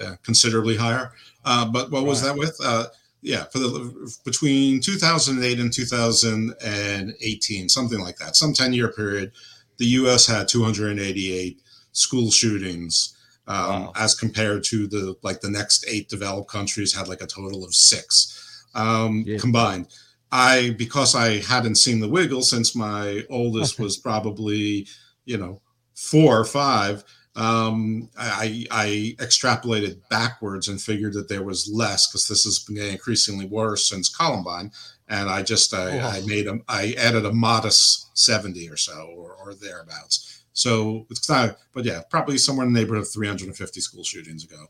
uh, 0.00 0.16
considerably 0.24 0.76
higher. 0.76 1.12
Uh, 1.44 1.64
but 1.66 1.90
what 1.90 2.04
was 2.04 2.20
that 2.22 2.36
with? 2.36 2.56
Uh, 2.62 2.86
yeah, 3.22 3.44
for 3.44 3.58
the 3.60 4.12
between 4.24 4.80
2008 4.80 5.58
and 5.60 5.72
2018, 5.72 7.68
something 7.68 8.00
like 8.00 8.16
that, 8.18 8.36
some 8.36 8.52
10 8.52 8.72
year 8.72 8.88
period, 8.92 9.32
the 9.78 9.86
U.S. 9.86 10.26
had 10.26 10.48
288 10.48 11.60
school 11.92 12.30
shootings, 12.30 13.16
um, 13.46 13.56
wow. 13.84 13.92
as 13.96 14.14
compared 14.14 14.64
to 14.64 14.86
the 14.86 15.14
like 15.22 15.40
the 15.40 15.50
next 15.50 15.84
eight 15.88 16.08
developed 16.08 16.50
countries 16.50 16.92
had 16.94 17.08
like 17.08 17.22
a 17.22 17.26
total 17.26 17.64
of 17.64 17.74
six 17.74 18.66
um, 18.74 19.24
yeah. 19.26 19.38
combined. 19.38 19.86
I 20.34 20.70
because 20.76 21.14
I 21.14 21.38
hadn't 21.38 21.76
seen 21.76 22.00
the 22.00 22.08
Wiggle 22.08 22.42
since 22.42 22.74
my 22.74 23.22
oldest 23.30 23.78
was 23.78 23.96
probably 23.96 24.88
you 25.24 25.38
know 25.38 25.62
four 25.94 26.40
or 26.40 26.44
five 26.44 27.04
um, 27.36 28.08
I, 28.16 28.64
I 28.70 29.16
extrapolated 29.18 30.00
backwards 30.08 30.68
and 30.68 30.80
figured 30.80 31.14
that 31.14 31.28
there 31.28 31.42
was 31.42 31.68
less 31.72 32.06
because 32.06 32.28
this 32.28 32.44
has 32.44 32.60
been 32.60 32.78
increasingly 32.78 33.46
worse 33.46 33.88
since 33.88 34.08
Columbine. 34.08 34.70
And 35.08 35.28
I 35.28 35.42
just 35.42 35.74
I, 35.74 35.98
oh. 35.98 36.08
I 36.08 36.22
made 36.26 36.46
a 36.46 36.60
I 36.68 36.94
added 36.96 37.26
a 37.26 37.32
modest 37.32 38.16
seventy 38.16 38.68
or 38.68 38.76
so 38.76 39.12
or, 39.16 39.34
or 39.34 39.54
thereabouts. 39.54 40.44
So 40.52 41.06
it's 41.10 41.28
not, 41.28 41.56
but 41.72 41.84
yeah, 41.84 42.02
probably 42.08 42.38
somewhere 42.38 42.66
in 42.66 42.72
the 42.72 42.78
neighborhood 42.78 43.02
of 43.02 43.12
350 43.12 43.80
school 43.80 44.04
shootings 44.04 44.44
ago. 44.44 44.66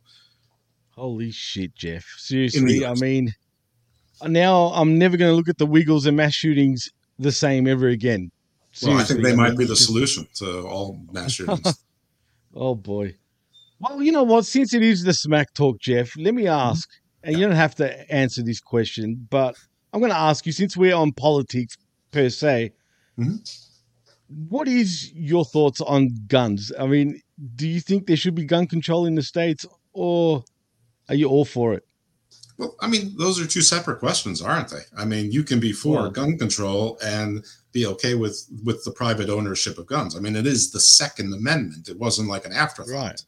Holy 0.93 1.31
shit, 1.31 1.75
Jeff! 1.75 2.07
Seriously, 2.17 2.87
I 2.87 2.95
mean, 2.95 3.35
now 4.29 4.67
I'm 4.75 4.99
never 4.99 5.17
going 5.17 5.31
to 5.31 5.37
look 5.37 5.49
at 5.49 5.59
the 5.59 5.67
Wiggles 5.67 6.07
and 6.07 6.17
mass 6.17 6.35
shootings 6.35 6.89
the 7.19 7.33
same 7.33 7.67
ever 7.67 7.89
again. 7.89 8.31
Seriously, 8.73 8.95
well, 8.95 9.03
I 9.03 9.05
think 9.05 9.23
they 9.23 9.33
I 9.33 9.49
might 9.49 9.59
be 9.59 9.65
the 9.65 9.77
solution 9.77 10.27
to 10.35 10.67
all 10.67 10.99
mass 11.13 11.33
shootings. 11.33 11.85
Oh 12.57 12.77
boy. 12.77 13.17
Well, 13.81 14.01
you 14.01 14.13
know 14.13 14.23
what? 14.23 14.47
Since 14.47 14.75
it 14.75 14.83
is 14.83 15.03
the 15.03 15.13
smack 15.13 15.53
talk, 15.55 15.81
Jeff, 15.81 16.17
let 16.17 16.35
me 16.35 16.47
ask, 16.47 16.89
and 17.23 17.37
you 17.37 17.45
don't 17.45 17.57
have 17.57 17.75
to 17.77 18.13
answer 18.13 18.43
this 18.43 18.61
question, 18.61 19.27
but 19.29 19.57
I'm 19.93 20.01
going 20.01 20.13
to 20.13 20.19
ask 20.19 20.47
you 20.47 20.53
since 20.53 20.77
we're 20.77 20.95
on 20.95 21.13
politics 21.13 21.77
per 22.13 22.29
se. 22.29 22.73
Mm-hmm. 23.19 23.37
What 24.49 24.69
is 24.69 25.13
your 25.13 25.45
thoughts 25.45 25.81
on 25.81 26.11
guns? 26.29 26.73
I 26.79 26.87
mean, 26.87 27.21
do 27.57 27.69
you 27.69 27.81
think 27.81 28.07
there 28.07 28.17
should 28.17 28.35
be 28.35 28.45
gun 28.45 28.67
control 28.67 29.05
in 29.05 29.17
the 29.17 29.23
states, 29.23 29.67
or 29.93 30.45
are 31.09 31.15
you 31.15 31.29
all 31.29 31.45
for 31.45 31.75
it? 31.75 31.85
Well, 32.57 32.77
I 32.81 32.87
mean, 32.87 33.17
those 33.17 33.41
are 33.41 33.47
two 33.47 33.63
separate 33.63 33.99
questions, 33.99 34.41
aren't 34.41 34.69
they? 34.69 34.83
I 34.97 35.05
mean, 35.05 35.33
you 35.33 35.43
can 35.43 35.59
be 35.59 35.73
for 35.73 36.05
yeah. 36.05 36.13
gun 36.13 36.39
control 36.39 36.99
and 37.05 37.45
be 37.73 37.87
okay 37.87 38.15
with 38.15 38.47
with 38.65 38.85
the 38.85 38.93
private 38.93 39.29
ownership 39.29 39.79
of 39.79 39.87
guns. 39.87 40.17
I 40.17 40.21
mean, 40.21 40.37
it 40.37 40.47
is 40.47 40.71
the 40.71 40.81
Second 40.81 41.33
Amendment. 41.33 41.89
It 41.89 41.99
wasn't 41.99 42.29
like 42.29 42.47
an 42.47 42.53
afterthought. 42.53 42.95
Right. 42.95 43.25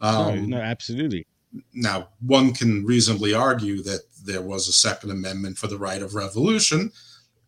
Um, 0.00 0.48
no, 0.48 0.56
absolutely. 0.56 1.26
Now, 1.74 2.08
one 2.20 2.54
can 2.54 2.86
reasonably 2.86 3.34
argue 3.34 3.82
that 3.82 4.00
there 4.24 4.40
was 4.40 4.68
a 4.68 4.72
Second 4.72 5.10
Amendment 5.10 5.58
for 5.58 5.66
the 5.66 5.78
right 5.78 6.00
of 6.00 6.14
revolution, 6.14 6.90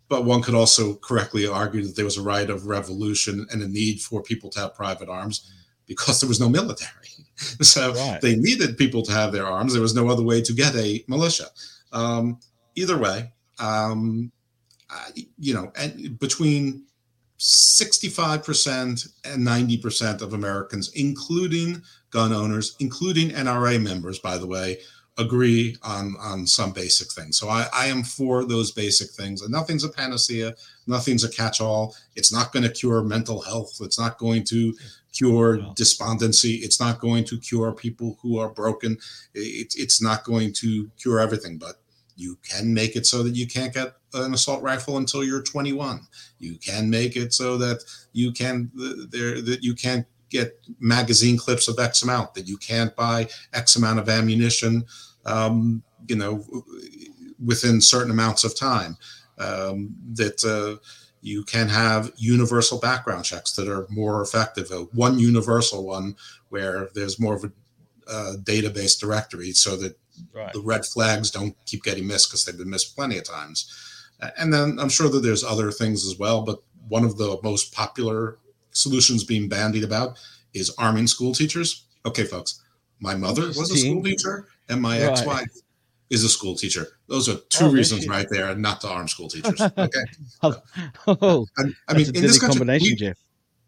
but 0.09 0.25
one 0.25 0.42
could 0.42 0.55
also 0.55 0.97
correctly 0.97 1.47
argue 1.47 1.83
that 1.87 1.97
there 1.97 2.05
was 2.05 2.18
a 2.18 2.23
right 2.23 2.51
of 2.51 2.66
revolution 2.66 3.47
and 3.51 3.62
a 3.62 3.68
need 3.68 4.01
for 4.03 4.23
people 4.23 4.51
to 4.51 4.61
have 4.61 4.75
private 4.75 5.09
arms 5.09 5.51
because 5.92 6.20
there 6.20 6.28
was 6.28 6.40
no 6.40 6.48
military. 6.48 7.09
so 7.61 7.92
right. 7.94 8.20
they 8.20 8.37
needed 8.37 8.76
people 8.76 9.02
to 9.02 9.12
have 9.12 9.33
their 9.33 9.46
arms. 9.46 9.72
There 9.72 9.83
was 9.83 9.94
no 9.94 10.09
other 10.09 10.22
way 10.22 10.42
to 10.42 10.52
get 10.52 10.74
a 10.76 11.05
militia. 11.09 11.46
Um, 11.92 12.38
either 12.74 12.98
way, 12.98 13.33
um, 13.59 14.33
you 15.38 15.55
know, 15.55 15.72
and 15.76 16.18
between 16.18 16.85
65% 17.38 19.09
and 19.24 19.46
90% 19.46 20.22
of 20.22 20.33
Americans, 20.33 20.92
including 20.94 21.83
gun 22.11 22.33
owners, 22.33 22.76
including 22.78 23.31
NRA 23.31 23.83
members, 23.83 24.18
by 24.18 24.38
the 24.38 24.46
way, 24.46 24.78
agree 25.18 25.76
on 25.83 26.16
on 26.20 26.46
some 26.46 26.72
basic 26.72 27.12
things. 27.12 27.38
So 27.38 27.48
I, 27.48 27.66
I 27.74 27.87
am 27.87 28.02
for 28.02 28.44
those 28.44 28.70
basic 28.70 29.11
things. 29.11 29.42
And 29.42 29.50
nothing's 29.50 29.85
a 29.85 29.88
panacea, 29.88 30.55
nothing's 30.87 31.24
a 31.24 31.31
catch-all. 31.31 31.94
It's 32.16 32.33
not 32.33 32.52
going 32.52 32.62
to 32.62 32.70
cure 32.70 33.02
mental 33.02 33.42
health. 33.42 33.76
It's 33.81 33.98
not 33.98 34.18
going 34.18 34.44
to 34.44 34.74
cure 35.12 35.59
despondency. 35.75 36.55
It's 36.57 36.81
not 36.81 37.01
going 37.01 37.25
to 37.25 37.38
cure 37.38 37.72
people 37.72 38.18
who 38.22 38.38
are 38.38 38.48
broken. 38.48 38.98
It, 39.35 39.75
it's 39.77 40.03
not 40.03 40.25
going 40.25 40.53
to 40.55 40.90
cure 40.98 41.20
everything, 41.20 41.59
but 41.59 41.77
you 42.16 42.38
can 42.48 42.72
make 42.75 42.96
it 42.96 43.07
so 43.07 43.22
that 43.22 43.35
you 43.35 43.46
can't 43.46 43.72
get 43.72 43.94
an 44.14 44.35
assault 44.35 44.62
rifle 44.62 44.98
until 44.98 45.25
you're 45.25 45.42
21. 45.42 46.01
You 46.38 46.57
can 46.57 46.90
make 46.90 47.16
it 47.16 47.33
so 47.33 47.57
that 47.59 47.83
you 48.12 48.33
can 48.33 48.70
there 49.11 49.40
that 49.40 49.62
you 49.62 49.75
can't 49.75 50.07
get 50.29 50.59
magazine 50.81 51.37
clips 51.37 51.68
of 51.68 51.79
X 51.79 52.03
amount, 52.03 52.35
that 52.35 52.48
you 52.48 52.57
can't 52.57 52.94
buy 52.96 53.29
X 53.53 53.77
amount 53.77 53.98
of 53.98 54.09
ammunition, 54.09 54.85
um, 55.27 55.83
you 56.09 56.16
know, 56.16 56.44
within 57.44 57.81
certain 57.81 58.11
amounts 58.11 58.44
of 58.44 58.57
time. 58.57 58.96
Um, 59.38 59.94
that 60.14 60.44
uh, 60.44 60.77
you 61.22 61.44
can 61.44 61.68
have 61.68 62.12
universal 62.16 62.78
background 62.78 63.24
checks 63.24 63.52
that 63.52 63.68
are 63.68 63.87
more 63.88 64.20
effective. 64.20 64.70
Uh, 64.70 64.85
one 64.92 65.18
universal 65.18 65.87
one 65.87 66.16
where 66.50 66.88
there's 66.94 67.20
more 67.20 67.37
of 67.37 67.44
a 67.44 67.52
uh, 68.08 68.35
database 68.42 68.98
directory 68.98 69.52
so 69.52 69.76
that 69.76 69.96
right. 70.35 70.52
the 70.52 70.61
red 70.61 70.85
flags 70.85 71.30
don't 71.30 71.56
keep 71.64 71.85
getting 71.85 72.06
missed 72.06 72.28
because 72.28 72.44
they've 72.44 72.58
been 72.58 72.68
missed 72.68 72.96
plenty 72.96 73.16
of 73.16 73.24
times. 73.24 73.72
And 74.37 74.52
then 74.52 74.78
I'm 74.80 74.88
sure 74.88 75.08
that 75.08 75.20
there's 75.20 75.42
other 75.42 75.72
things 75.72 76.06
as 76.06 76.18
well, 76.18 76.42
but 76.42 76.61
one 76.88 77.04
of 77.04 77.16
the 77.16 77.38
most 77.42 77.72
popular 77.72 78.38
solutions 78.72 79.24
being 79.24 79.48
bandied 79.48 79.85
about 79.85 80.18
is 80.54 80.74
arming 80.78 81.06
school 81.06 81.35
teachers. 81.35 81.87
Okay, 82.04 82.24
folks, 82.24 82.62
my 83.00 83.14
mother 83.14 83.46
was 83.48 83.70
a 83.70 83.76
school 83.76 84.02
teacher 84.02 84.48
and 84.68 84.80
my 84.80 84.98
ex-wife 84.98 85.50
is 86.12 86.22
a 86.25 86.29
school 86.29 86.55
teacher. 86.55 86.87
Those 87.09 87.29
are 87.29 87.37
two 87.48 87.64
oh, 87.64 87.72
reasons 87.72 88.07
right 88.07 88.27
there 88.31 88.51
and 88.51 88.61
not 88.61 88.81
to 88.83 88.88
arm 88.88 89.09
school 89.09 89.29
teachers. 89.29 89.61
Okay. 89.79 90.05
oh, 90.42 91.46
I, 91.59 91.62
I 91.88 91.94
mean, 91.94 92.07
in 92.14 92.22
this 92.22 92.38
country, 92.38 92.64
we, 92.66 92.94
Jeff 92.94 93.16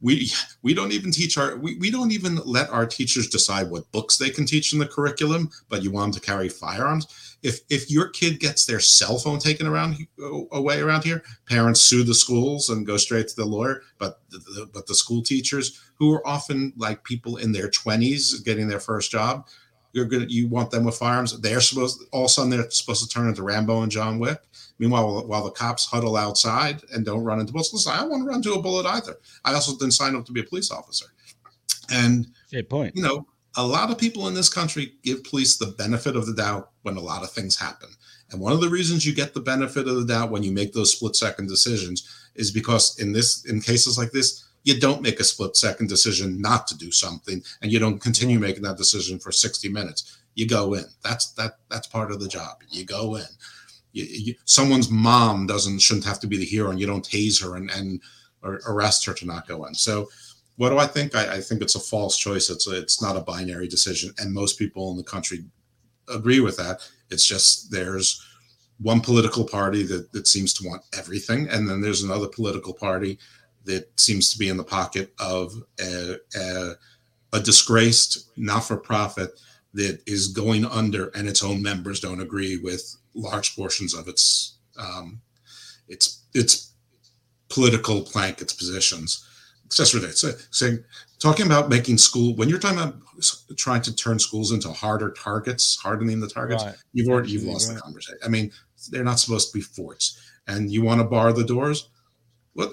we 0.04 0.30
we 0.62 0.74
don't 0.74 0.92
even 0.92 1.10
teach 1.10 1.38
our 1.38 1.56
we, 1.56 1.76
we 1.78 1.90
don't 1.90 2.12
even 2.12 2.36
let 2.44 2.68
our 2.68 2.84
teachers 2.84 3.26
decide 3.28 3.70
what 3.70 3.90
books 3.90 4.18
they 4.18 4.28
can 4.28 4.44
teach 4.44 4.72
in 4.72 4.78
the 4.78 4.86
curriculum 4.86 5.50
but 5.70 5.82
you 5.82 5.90
want 5.90 6.12
them 6.12 6.20
to 6.20 6.26
carry 6.26 6.48
firearms 6.48 7.36
if 7.42 7.60
if 7.70 7.90
your 7.90 8.10
kid 8.10 8.38
gets 8.38 8.66
their 8.66 8.80
cell 8.80 9.18
phone 9.18 9.38
taken 9.38 9.66
around 9.66 9.96
away 10.52 10.80
around 10.80 11.04
here 11.04 11.22
parents 11.48 11.80
sue 11.80 12.04
the 12.04 12.14
schools 12.14 12.68
and 12.68 12.86
go 12.86 12.98
straight 12.98 13.28
to 13.28 13.36
the 13.36 13.44
lawyer 13.46 13.80
but 13.98 14.20
the, 14.28 14.68
but 14.74 14.86
the 14.86 14.94
school 14.94 15.22
teachers 15.22 15.80
who 15.94 16.12
are 16.12 16.26
often 16.26 16.72
like 16.76 17.02
people 17.04 17.38
in 17.38 17.52
their 17.52 17.70
20s 17.70 18.44
getting 18.44 18.68
their 18.68 18.80
first 18.80 19.10
job 19.10 19.46
you're 19.94 20.04
gonna 20.04 20.26
you 20.28 20.48
want 20.48 20.70
them 20.70 20.84
with 20.84 20.96
firearms 20.96 21.40
they're 21.40 21.60
supposed 21.60 22.02
all 22.12 22.24
of 22.24 22.26
a 22.26 22.28
sudden 22.28 22.50
they're 22.50 22.70
supposed 22.70 23.02
to 23.02 23.08
turn 23.08 23.28
into 23.28 23.42
rambo 23.42 23.82
and 23.82 23.90
john 23.90 24.18
wick 24.18 24.38
Meanwhile, 24.78 25.26
while 25.26 25.44
the 25.44 25.50
cops 25.50 25.86
huddle 25.86 26.16
outside 26.16 26.82
and 26.92 27.04
don't 27.04 27.22
run 27.22 27.40
into 27.40 27.52
bullets, 27.52 27.72
listen, 27.72 27.92
I 27.92 27.98
don't 27.98 28.10
want 28.10 28.22
to 28.24 28.26
run 28.26 28.36
into 28.36 28.54
a 28.54 28.62
bullet 28.62 28.86
either. 28.86 29.16
I 29.44 29.54
also 29.54 29.76
didn't 29.76 29.92
sign 29.92 30.16
up 30.16 30.24
to 30.26 30.32
be 30.32 30.40
a 30.40 30.44
police 30.44 30.70
officer. 30.70 31.06
And 31.92 32.26
Good 32.50 32.68
point. 32.68 32.96
You 32.96 33.02
know, 33.02 33.26
a 33.56 33.64
lot 33.64 33.90
of 33.90 33.98
people 33.98 34.26
in 34.26 34.34
this 34.34 34.48
country 34.48 34.94
give 35.02 35.22
police 35.22 35.58
the 35.58 35.74
benefit 35.78 36.16
of 36.16 36.26
the 36.26 36.34
doubt 36.34 36.70
when 36.82 36.96
a 36.96 37.00
lot 37.00 37.22
of 37.22 37.30
things 37.30 37.56
happen. 37.56 37.90
And 38.30 38.40
one 38.40 38.52
of 38.52 38.60
the 38.60 38.68
reasons 38.68 39.06
you 39.06 39.14
get 39.14 39.32
the 39.32 39.40
benefit 39.40 39.86
of 39.86 39.94
the 39.94 40.06
doubt 40.06 40.30
when 40.30 40.42
you 40.42 40.50
make 40.50 40.72
those 40.72 40.92
split 40.92 41.14
second 41.14 41.48
decisions 41.48 42.08
is 42.34 42.50
because 42.50 42.98
in 42.98 43.12
this 43.12 43.44
in 43.44 43.60
cases 43.60 43.96
like 43.96 44.10
this, 44.10 44.44
you 44.64 44.80
don't 44.80 45.02
make 45.02 45.20
a 45.20 45.24
split 45.24 45.56
second 45.56 45.88
decision 45.88 46.40
not 46.40 46.66
to 46.66 46.76
do 46.76 46.90
something 46.90 47.42
and 47.62 47.70
you 47.70 47.78
don't 47.78 48.00
continue 48.00 48.38
making 48.38 48.62
that 48.62 48.76
decision 48.76 49.18
for 49.18 49.30
60 49.30 49.68
minutes. 49.68 50.18
You 50.34 50.48
go 50.48 50.74
in. 50.74 50.84
That's 51.02 51.32
that 51.32 51.58
that's 51.70 51.86
part 51.86 52.10
of 52.10 52.20
the 52.20 52.28
job. 52.28 52.62
You 52.68 52.84
go 52.84 53.14
in 53.14 53.26
you, 53.94 54.04
you, 54.04 54.34
someone's 54.44 54.90
mom 54.90 55.46
doesn't 55.46 55.78
shouldn't 55.78 56.04
have 56.04 56.20
to 56.20 56.26
be 56.26 56.36
the 56.36 56.44
hero, 56.44 56.70
and 56.70 56.78
you 56.78 56.86
don't 56.86 57.08
tase 57.08 57.42
her 57.42 57.56
and 57.56 57.70
and 57.70 58.02
arrest 58.42 59.06
her 59.06 59.14
to 59.14 59.24
not 59.26 59.48
go 59.48 59.64
in. 59.64 59.74
So, 59.74 60.10
what 60.56 60.70
do 60.70 60.78
I 60.78 60.86
think? 60.86 61.14
I, 61.14 61.36
I 61.36 61.40
think 61.40 61.62
it's 61.62 61.76
a 61.76 61.80
false 61.80 62.18
choice. 62.18 62.50
It's 62.50 62.68
a, 62.68 62.78
it's 62.78 63.00
not 63.00 63.16
a 63.16 63.20
binary 63.20 63.68
decision, 63.68 64.12
and 64.18 64.34
most 64.34 64.58
people 64.58 64.90
in 64.90 64.98
the 64.98 65.04
country 65.04 65.44
agree 66.08 66.40
with 66.40 66.56
that. 66.58 66.86
It's 67.10 67.24
just 67.24 67.70
there's 67.70 68.20
one 68.80 69.00
political 69.00 69.44
party 69.44 69.84
that, 69.84 70.10
that 70.10 70.26
seems 70.26 70.52
to 70.54 70.68
want 70.68 70.82
everything, 70.98 71.48
and 71.48 71.68
then 71.68 71.80
there's 71.80 72.02
another 72.02 72.26
political 72.26 72.74
party 72.74 73.18
that 73.64 73.98
seems 73.98 74.32
to 74.32 74.38
be 74.38 74.48
in 74.48 74.56
the 74.56 74.64
pocket 74.64 75.12
of 75.18 75.54
a, 75.80 76.16
a, 76.36 76.72
a 77.32 77.40
disgraced 77.40 78.30
not-for-profit 78.36 79.30
that 79.72 80.00
is 80.06 80.28
going 80.28 80.64
under, 80.64 81.08
and 81.08 81.28
its 81.28 81.42
own 81.42 81.60
members 81.62 82.00
don't 82.00 82.20
agree 82.20 82.58
with 82.58 82.96
large 83.14 83.56
portions 83.56 83.94
of 83.94 84.08
its 84.08 84.58
um, 84.78 85.20
its 85.88 86.24
its 86.34 86.72
political 87.48 88.02
plank, 88.02 88.40
its 88.40 88.52
positions. 88.52 89.28
It's 89.66 89.76
just 89.76 89.94
ridiculous. 89.94 90.20
So, 90.20 90.32
saying 90.50 90.84
talking 91.18 91.46
about 91.46 91.68
making 91.68 91.98
school 91.98 92.34
when 92.36 92.48
you're 92.48 92.58
talking 92.58 92.78
about 92.78 92.96
trying 93.56 93.82
to 93.82 93.94
turn 93.94 94.18
schools 94.18 94.52
into 94.52 94.70
harder 94.70 95.10
targets, 95.10 95.76
hardening 95.76 96.20
the 96.20 96.28
targets, 96.28 96.64
right. 96.64 96.74
you've 96.92 97.08
already 97.08 97.30
you've 97.30 97.44
lost 97.44 97.68
right. 97.68 97.76
the 97.76 97.80
conversation. 97.80 98.18
I 98.24 98.28
mean, 98.28 98.52
they're 98.90 99.04
not 99.04 99.18
supposed 99.18 99.52
to 99.52 99.58
be 99.58 99.62
forts, 99.62 100.20
and 100.46 100.70
you 100.70 100.82
want 100.82 101.00
to 101.00 101.04
bar 101.04 101.32
the 101.32 101.44
doors. 101.44 101.88
What 102.52 102.70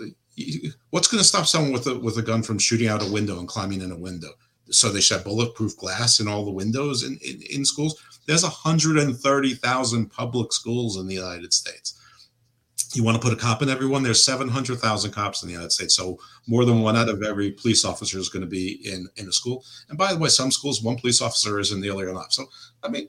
what's 0.90 1.08
going 1.08 1.22
to 1.22 1.28
stop 1.28 1.46
someone 1.46 1.74
with 1.74 1.88
a 1.88 2.00
with 2.00 2.18
a 2.18 2.22
gun 2.22 2.44
from 2.44 2.60
shooting 2.60 2.88
out 2.88 3.02
a 3.02 3.12
window 3.12 3.40
and 3.40 3.48
climbing 3.48 3.82
in 3.82 3.92
a 3.92 3.98
window? 3.98 4.30
so 4.72 4.90
they 4.90 5.02
should 5.02 5.18
have 5.18 5.26
bulletproof 5.26 5.78
glass 5.78 6.20
in 6.20 6.28
all 6.28 6.46
the 6.46 6.52
windows 6.52 7.04
in, 7.04 7.20
in, 7.26 7.42
in 7.50 7.66
schools. 7.66 8.02
There's 8.26 8.44
130,000 8.44 10.10
public 10.10 10.54
schools 10.54 10.98
in 10.98 11.08
the 11.08 11.16
United 11.16 11.54
States. 11.54 11.98
You 12.94 13.04
want 13.04 13.22
to 13.22 13.26
put 13.26 13.34
a 13.34 13.40
cop 13.40 13.62
in 13.62 13.70
everyone? 13.70 14.04
There's 14.04 14.24
700,000 14.24 15.12
cops 15.12 15.44
in 15.44 15.48
the 15.48 15.54
United 15.54 15.72
States. 15.72 15.96
So 15.96 16.18
more 16.48 16.66
than 16.66 16.82
one 16.82 16.98
out 16.98 17.10
of 17.10 17.24
every 17.24 17.52
police 17.52 17.86
officer 17.86 18.18
is 18.18 18.30
going 18.30 18.42
to 18.42 18.50
be 18.50 18.82
in, 18.86 19.08
in 19.16 19.30
a 19.30 19.32
school. 19.32 19.64
And 19.90 19.98
by 19.98 20.14
the 20.14 20.20
way, 20.20 20.30
some 20.30 20.52
schools, 20.52 20.82
one 20.82 20.98
police 20.98 21.22
officer 21.22 21.60
isn't 21.60 21.80
nearly 21.80 22.10
enough. 22.10 22.34
So, 22.34 22.46
I 22.84 22.90
mean, 22.90 23.08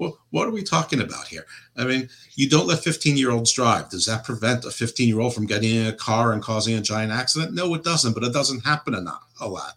well, 0.00 0.18
what 0.30 0.48
are 0.48 0.50
we 0.50 0.62
talking 0.62 1.00
about 1.02 1.28
here? 1.28 1.44
I 1.76 1.84
mean, 1.84 2.08
you 2.34 2.48
don't 2.48 2.66
let 2.66 2.78
15 2.82 3.16
year 3.18 3.30
olds 3.30 3.52
drive. 3.52 3.90
Does 3.90 4.06
that 4.06 4.24
prevent 4.24 4.64
a 4.64 4.70
15 4.70 5.06
year 5.06 5.20
old 5.20 5.34
from 5.34 5.44
getting 5.46 5.76
in 5.76 5.86
a 5.86 5.92
car 5.92 6.32
and 6.32 6.42
causing 6.42 6.74
a 6.74 6.80
giant 6.80 7.12
accident? 7.12 7.52
No, 7.54 7.72
it 7.74 7.84
doesn't, 7.84 8.14
but 8.14 8.24
it 8.24 8.32
doesn't 8.32 8.64
happen 8.64 8.94
enough, 8.94 9.22
a 9.40 9.46
lot. 9.48 9.74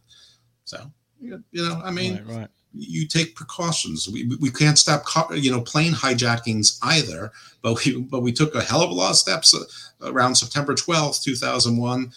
So, 0.64 0.90
you 1.20 1.44
know, 1.54 1.82
I 1.84 1.92
mean, 1.92 2.24
Right, 2.26 2.38
right. 2.38 2.48
you 2.74 3.06
take 3.06 3.36
precautions. 3.36 4.08
We, 4.08 4.24
we- 4.40 4.50
can't 4.50 4.80
stop, 4.80 5.04
car, 5.04 5.36
you 5.36 5.52
know, 5.52 5.60
plane 5.60 5.92
hijackings 5.92 6.80
either. 6.82 7.32
But 7.62 7.84
we 7.86 8.02
but 8.02 8.22
we 8.22 8.32
took 8.32 8.56
a 8.56 8.62
hell 8.62 8.82
of 8.82 8.90
a 8.90 8.94
lot 8.94 9.12
of 9.12 9.18
steps 9.18 9.54
uh, 9.54 9.64
around 10.12 10.36
September 10.36 10.74
twelfth, 10.74 11.22
two 11.22 11.36
thousand 11.36 11.76
one, 11.78 12.12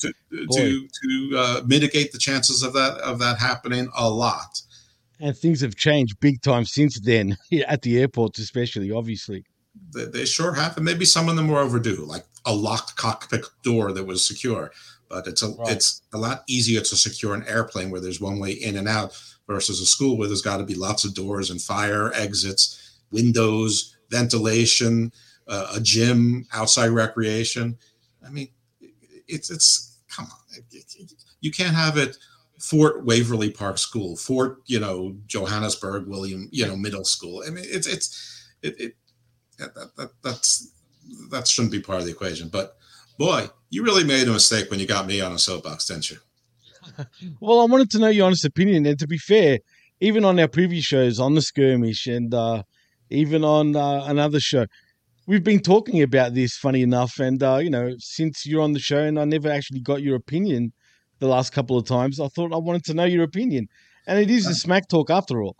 to 0.00 0.12
to 0.52 0.88
to 1.02 1.38
uh, 1.38 1.60
mitigate 1.66 2.12
the 2.12 2.18
chances 2.18 2.62
of 2.62 2.72
that 2.74 2.98
of 2.98 3.18
that 3.20 3.38
happening 3.38 3.88
a 3.96 4.08
lot. 4.08 4.62
And 5.20 5.36
things 5.36 5.60
have 5.62 5.74
changed 5.74 6.20
big 6.20 6.42
time 6.42 6.64
since 6.64 7.00
then, 7.00 7.36
at 7.66 7.82
the 7.82 7.98
airports, 7.98 8.38
especially, 8.38 8.90
obviously. 8.90 9.44
They, 9.94 10.04
they 10.06 10.24
sure 10.24 10.54
have, 10.54 10.76
and 10.76 10.84
maybe 10.84 11.04
some 11.04 11.28
of 11.28 11.36
them 11.36 11.48
were 11.48 11.58
overdue, 11.58 12.04
like 12.04 12.24
a 12.44 12.54
locked 12.54 12.96
cockpit 12.96 13.46
door 13.62 13.92
that 13.92 14.04
was 14.04 14.26
secure. 14.26 14.72
But 15.08 15.26
it's 15.26 15.42
a 15.42 15.48
Right. 15.48 15.72
it's 15.72 16.02
a 16.12 16.18
lot 16.18 16.44
easier 16.46 16.80
to 16.80 16.96
secure 16.96 17.34
an 17.34 17.44
airplane 17.46 17.90
where 17.90 18.00
there's 18.00 18.20
one 18.20 18.38
way 18.38 18.52
in 18.52 18.76
and 18.76 18.86
out 18.88 19.18
versus 19.46 19.80
a 19.80 19.86
school 19.86 20.18
where 20.18 20.28
there's 20.28 20.42
got 20.42 20.58
to 20.58 20.64
be 20.64 20.74
lots 20.74 21.04
of 21.04 21.14
doors 21.14 21.48
and 21.50 21.62
fire 21.62 22.12
exits, 22.14 22.98
windows, 23.10 23.96
ventilation, 24.10 25.12
uh, 25.46 25.72
a 25.74 25.80
gym, 25.80 26.46
outside 26.52 26.88
recreation. 26.88 27.78
I 28.26 28.30
mean, 28.30 28.48
it's 29.26 29.50
it's 29.50 29.98
come 30.14 30.26
on, 30.26 30.62
you 31.40 31.50
can't 31.50 31.74
have 31.74 31.96
it. 31.96 32.16
Fort 32.58 33.04
Waverly 33.04 33.50
Park 33.50 33.78
School, 33.78 34.16
Fort, 34.16 34.62
you 34.66 34.80
know, 34.80 35.16
Johannesburg 35.26 36.06
William, 36.08 36.48
you 36.50 36.66
know, 36.66 36.76
Middle 36.76 37.04
School. 37.04 37.42
I 37.46 37.50
mean, 37.50 37.64
it's 37.66 37.86
it's 37.86 38.48
it, 38.62 38.80
it 38.80 38.96
that, 39.58 39.74
that, 39.74 39.96
that 39.96 40.10
that's 40.22 40.72
that 41.30 41.46
shouldn't 41.46 41.72
be 41.72 41.80
part 41.80 42.00
of 42.00 42.04
the 42.04 42.10
equation. 42.10 42.48
But 42.48 42.76
boy, 43.18 43.48
you 43.70 43.84
really 43.84 44.04
made 44.04 44.26
a 44.28 44.32
mistake 44.32 44.70
when 44.70 44.80
you 44.80 44.86
got 44.86 45.06
me 45.06 45.20
on 45.20 45.32
a 45.32 45.38
soapbox, 45.38 45.86
didn't 45.86 46.10
you? 46.10 46.18
Well, 47.40 47.60
I 47.60 47.66
wanted 47.66 47.90
to 47.90 47.98
know 47.98 48.08
your 48.08 48.26
honest 48.26 48.44
opinion. 48.44 48.86
And 48.86 48.98
to 48.98 49.06
be 49.06 49.18
fair, 49.18 49.58
even 50.00 50.24
on 50.24 50.40
our 50.40 50.48
previous 50.48 50.84
shows, 50.84 51.20
on 51.20 51.34
the 51.34 51.42
skirmish, 51.42 52.06
and 52.06 52.32
uh, 52.32 52.62
even 53.10 53.44
on 53.44 53.76
uh, 53.76 54.04
another 54.06 54.40
show, 54.40 54.66
we've 55.26 55.44
been 55.44 55.60
talking 55.60 56.02
about 56.02 56.34
this. 56.34 56.56
Funny 56.56 56.82
enough, 56.82 57.18
and 57.20 57.40
uh, 57.42 57.58
you 57.58 57.70
know, 57.70 57.94
since 57.98 58.46
you're 58.46 58.62
on 58.62 58.72
the 58.72 58.80
show, 58.80 58.98
and 58.98 59.18
I 59.18 59.24
never 59.24 59.50
actually 59.50 59.80
got 59.80 60.02
your 60.02 60.16
opinion 60.16 60.72
the 61.18 61.28
last 61.28 61.52
couple 61.52 61.76
of 61.76 61.86
times, 61.86 62.20
I 62.20 62.28
thought 62.28 62.52
I 62.52 62.56
wanted 62.56 62.84
to 62.84 62.94
know 62.94 63.04
your 63.04 63.24
opinion. 63.24 63.68
And 64.06 64.18
it 64.18 64.30
is 64.30 64.46
a 64.46 64.54
smack 64.54 64.88
talk 64.88 65.10
after 65.10 65.42
all. 65.42 65.56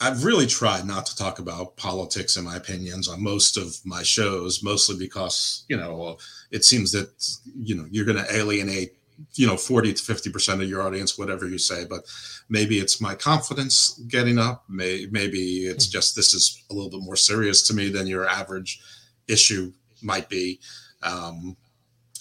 I've 0.00 0.24
really 0.24 0.46
tried 0.46 0.84
not 0.84 1.06
to 1.06 1.16
talk 1.16 1.38
about 1.38 1.76
politics 1.76 2.36
and 2.36 2.44
my 2.44 2.56
opinions 2.56 3.08
on 3.08 3.22
most 3.22 3.56
of 3.56 3.76
my 3.84 4.02
shows, 4.02 4.62
mostly 4.62 4.96
because 4.96 5.64
you 5.68 5.76
know 5.76 6.18
it 6.50 6.64
seems 6.64 6.90
that 6.92 7.10
you 7.54 7.76
know 7.76 7.86
you're 7.90 8.04
going 8.04 8.18
to 8.18 8.34
alienate 8.34 8.96
you 9.34 9.46
know 9.46 9.56
40 9.56 9.92
to 9.92 10.02
50 10.02 10.30
percent 10.30 10.62
of 10.62 10.68
your 10.68 10.82
audience, 10.82 11.16
whatever 11.16 11.46
you 11.46 11.58
say. 11.58 11.84
But 11.84 12.00
maybe 12.48 12.78
it's 12.78 13.00
my 13.00 13.14
confidence 13.14 14.00
getting 14.08 14.38
up. 14.38 14.64
May, 14.68 15.06
maybe 15.10 15.66
it's 15.66 15.86
just 15.86 16.16
this 16.16 16.34
is 16.34 16.62
a 16.70 16.74
little 16.74 16.90
bit 16.90 17.02
more 17.02 17.16
serious 17.16 17.62
to 17.68 17.74
me 17.74 17.88
than 17.88 18.06
your 18.06 18.26
average 18.26 18.80
issue 19.28 19.72
might 20.02 20.28
be. 20.28 20.58
Um, 21.02 21.56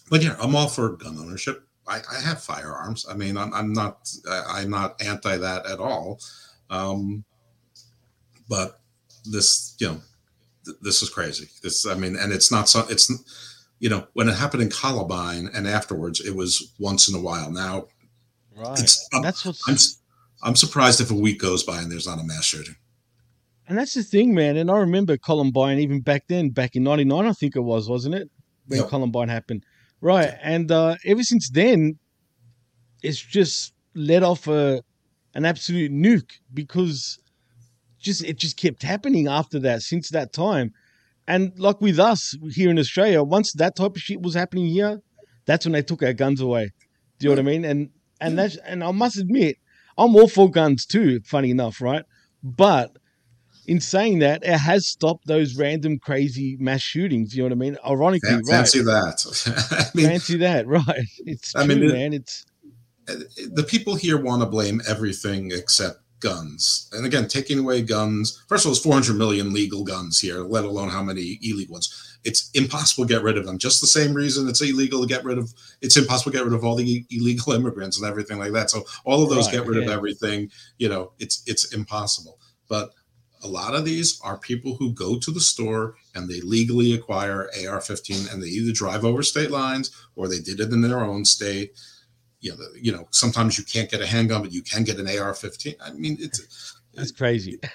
but 0.10 0.22
yeah, 0.22 0.36
I'm 0.40 0.56
all 0.56 0.68
for 0.68 0.90
gun 0.90 1.18
ownership. 1.18 1.68
I, 1.92 2.02
I 2.18 2.20
have 2.22 2.42
firearms. 2.42 3.06
I 3.10 3.14
mean, 3.16 3.38
I'm, 3.38 3.54
I'm 3.54 3.74
not 3.74 4.10
I'm 4.30 4.70
not 4.70 5.02
anti 5.02 5.36
that 5.38 5.66
at 5.66 5.80
all. 5.80 6.20
Um, 6.70 7.24
but 8.48 8.80
this, 9.26 9.76
you 9.80 9.88
know, 9.88 10.02
th- 10.66 10.78
this 10.82 11.02
is 11.04 11.10
crazy. 11.10 11.48
This, 11.64 11.86
I 11.86 11.96
mean, 11.96 12.16
and 12.16 12.32
it's 12.32 12.52
not 12.52 12.70
so. 12.70 12.86
It's, 12.90 13.12
you 13.80 13.90
know, 13.90 14.08
when 14.14 14.30
it 14.30 14.36
happened 14.36 14.64
in 14.64 14.70
Columbine 14.70 15.50
and 15.54 15.68
afterwards, 15.68 16.20
it 16.22 16.36
was 16.36 16.74
once 16.80 17.10
in 17.10 17.16
a 17.16 17.22
while. 17.22 17.52
Now, 17.52 17.88
Right. 18.56 18.80
it's 18.80 19.08
I'm, 19.14 19.22
That's 19.22 19.46
what's 19.46 19.68
I'm, 19.68 19.78
I'm 20.50 20.56
surprised 20.56 21.02
if 21.02 21.10
a 21.10 21.16
week 21.16 21.40
goes 21.40 21.64
by 21.64 21.82
and 21.82 21.92
there's 21.92 22.06
not 22.08 22.20
a 22.20 22.24
mass 22.24 22.44
shooting. 22.46 22.76
And 23.68 23.78
that's 23.78 23.94
the 23.94 24.04
thing, 24.04 24.34
man. 24.34 24.58
And 24.58 24.70
I 24.70 24.78
remember 24.78 25.18
Columbine 25.18 25.80
even 25.80 26.02
back 26.02 26.28
then, 26.28 26.50
back 26.50 26.76
in 26.76 26.84
'99, 26.84 27.26
I 27.26 27.34
think 27.34 27.56
it 27.56 27.62
was, 27.62 27.90
wasn't 27.90 28.16
it, 28.16 28.30
when 28.68 28.80
Yep. 28.82 28.90
Columbine 28.90 29.30
happened? 29.30 29.66
Right. 30.02 30.34
And 30.42 30.72
uh, 30.72 30.96
ever 31.06 31.24
since 31.24 31.50
then, 31.50 32.00
it's 33.04 33.20
just 33.20 33.74
let 33.96 34.24
off 34.24 34.48
a 34.48 34.82
an 35.34 35.46
absolute 35.46 35.92
nuke 35.92 36.34
because 36.54 37.20
just 38.00 38.24
it 38.24 38.38
just 38.38 38.58
kept 38.58 38.84
happening 38.84 39.28
after 39.28 39.60
that 39.60 39.82
since 39.82 40.10
that 40.10 40.34
time. 40.34 40.72
And 41.28 41.58
like 41.58 41.80
with 41.80 42.00
us 42.00 42.36
here 42.52 42.72
in 42.72 42.80
Australia, 42.80 43.24
once 43.24 43.54
that 43.54 43.76
type 43.76 43.96
of 43.96 44.02
shit 44.02 44.22
was 44.22 44.34
happening 44.34 44.68
here, 44.68 45.00
that's 45.46 45.66
when 45.66 45.74
they 45.74 45.84
took 45.84 46.04
our 46.04 46.14
guns 46.14 46.42
away. 46.42 46.72
Do 47.20 47.28
you 47.28 47.30
know 47.30 47.42
what 47.42 47.48
I 47.48 47.52
mean? 47.52 47.66
And 47.66 47.90
and 48.20 48.38
that's 48.38 48.58
and 48.58 48.84
I 48.84 48.92
must 48.92 49.18
admit, 49.18 49.58
I'm 49.98 50.16
all 50.16 50.28
for 50.28 50.50
guns 50.50 50.86
too. 50.86 51.22
Funny 51.26 51.52
enough, 51.52 51.80
right? 51.80 52.04
But 52.44 52.98
in 53.68 53.80
saying 53.80 54.20
that, 54.20 54.44
it 54.44 54.58
has 54.58 54.88
stopped 54.88 55.28
those 55.28 55.56
random 55.56 56.00
crazy 56.00 56.58
mass 56.60 56.82
shootings. 56.82 57.36
You 57.36 57.44
know 57.44 57.48
what 57.50 57.52
I 57.54 57.56
mean? 57.56 57.78
Ironically, 57.86 58.30
Fan- 58.30 58.38
right? 58.40 58.56
Fancy 58.58 58.82
that. 58.82 59.66
I 59.94 59.98
mean, 59.98 60.08
Fancy 60.08 60.38
that, 60.38 60.68
right? 60.68 61.06
It's 61.26 61.56
I 61.56 61.66
true, 61.66 61.76
mean, 61.76 61.84
it- 61.90 61.94
man. 61.94 62.14
It's 62.14 62.46
the 63.52 63.64
people 63.68 63.96
here 63.96 64.22
want 64.22 64.42
to 64.42 64.46
blame 64.46 64.82
everything 64.88 65.52
except 65.52 66.00
guns. 66.20 66.88
And 66.94 67.06
again, 67.06 67.28
taking 67.28 67.60
away 67.60 67.82
guns. 67.82 68.42
First 68.48 68.64
of 68.64 68.70
all, 68.70 68.74
there's 68.74 68.84
400 68.84 69.16
million 69.18 69.52
legal 69.54 69.84
guns 69.84 70.20
here, 70.20 70.42
let 70.44 70.64
alone 70.64 70.90
how 70.90 71.02
many 71.04 71.40
illegal 71.42 71.74
ones. 71.74 72.20
It's 72.24 72.52
impossible 72.54 73.08
to 73.08 73.14
get 73.14 73.24
rid 73.24 73.38
of 73.40 73.46
them. 73.48 73.58
Just 73.58 73.82
the 73.82 73.88
same 73.88 74.14
reason 74.14 74.48
it's 74.48 74.62
illegal 74.62 75.02
to 75.02 75.08
get 75.08 75.24
rid 75.26 75.40
of. 75.40 75.52
It's 75.82 75.98
impossible 75.98 76.32
to 76.32 76.38
get 76.38 76.46
rid 76.46 76.54
of 76.54 76.64
all 76.64 76.76
the 76.76 77.04
illegal 77.10 77.54
immigrants 77.58 78.00
and 78.00 78.08
everything 78.08 78.38
like 78.38 78.52
that. 78.54 78.70
So 78.70 78.84
all 79.04 79.24
of 79.24 79.30
those 79.30 79.48
Right, 79.48 79.54
get 79.58 79.66
rid 79.68 79.82
of 79.84 79.90
everything. 79.90 80.52
You 80.78 80.90
know, 80.90 81.12
it's 81.18 81.42
it's 81.48 81.74
impossible. 81.74 82.40
But 82.70 82.92
a 83.44 83.48
lot 83.48 83.76
of 83.76 83.86
these 83.86 84.20
are 84.24 84.38
people 84.38 84.76
who 84.76 84.94
go 84.94 85.18
to 85.18 85.32
the 85.32 85.40
store 85.40 85.96
and 86.16 86.30
they 86.30 86.42
legally 86.42 86.94
acquire 86.94 87.50
AR-15, 87.56 88.32
and 88.34 88.42
they 88.42 88.48
either 88.48 88.72
drive 88.72 89.04
over 89.04 89.24
state 89.24 89.52
lines 89.52 89.92
or 90.16 90.28
they 90.28 90.40
did 90.40 90.60
it 90.60 90.72
in 90.72 90.82
their 90.82 91.02
own 91.02 91.26
state 91.26 91.74
you 92.42 92.52
know, 92.52 92.58
you 92.76 92.92
know, 92.92 93.08
sometimes 93.12 93.58
you 93.58 93.64
can't 93.64 93.90
get 93.90 94.02
a 94.02 94.08
handgun, 94.08 94.42
but 94.42 94.52
you 94.52 94.64
can 94.64 94.84
get 94.84 95.00
an 95.00 95.08
AR-15. 95.08 95.76
I 95.82 95.92
mean, 95.94 96.18
it's 96.20 96.76
that's 96.94 97.12
crazy. 97.12 97.60
it, 97.62 97.70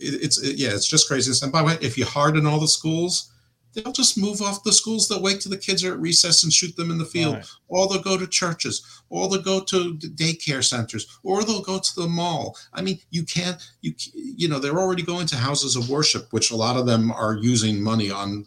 it's 0.00 0.42
it, 0.42 0.56
yeah, 0.56 0.70
it's 0.70 0.86
just 0.86 1.08
crazy. 1.08 1.32
And 1.42 1.52
by 1.52 1.60
the 1.60 1.66
way, 1.66 1.78
if 1.80 1.96
you 1.96 2.04
harden 2.04 2.46
all 2.46 2.60
the 2.60 2.68
schools, 2.68 3.32
they'll 3.74 3.92
just 3.92 4.18
move 4.18 4.40
off 4.42 4.64
the 4.64 4.72
schools. 4.72 5.08
They'll 5.08 5.22
wait 5.22 5.40
till 5.40 5.50
the 5.50 5.58
kids 5.58 5.84
are 5.84 5.92
at 5.92 6.00
recess 6.00 6.42
and 6.42 6.52
shoot 6.52 6.74
them 6.76 6.90
in 6.90 6.98
the 6.98 7.04
field, 7.04 7.34
Right. 7.36 7.46
or 7.68 7.88
they'll 7.88 8.02
go 8.02 8.16
to 8.18 8.26
churches, 8.26 8.82
or 9.10 9.28
they'll 9.28 9.42
go 9.42 9.60
to 9.60 9.94
daycare 9.94 10.64
centers, 10.64 11.06
or 11.22 11.44
they'll 11.44 11.62
go 11.62 11.78
to 11.78 11.94
the 11.96 12.08
mall. 12.08 12.56
I 12.72 12.82
mean, 12.82 12.98
you 13.10 13.24
can't 13.24 13.60
you 13.82 13.94
you 14.14 14.48
know 14.48 14.58
they're 14.58 14.78
already 14.78 15.02
going 15.02 15.26
to 15.28 15.36
houses 15.36 15.76
of 15.76 15.88
worship, 15.90 16.32
which 16.32 16.50
a 16.50 16.56
lot 16.56 16.76
of 16.76 16.86
them 16.86 17.10
are 17.12 17.34
using 17.36 17.82
money 17.82 18.10
on 18.10 18.46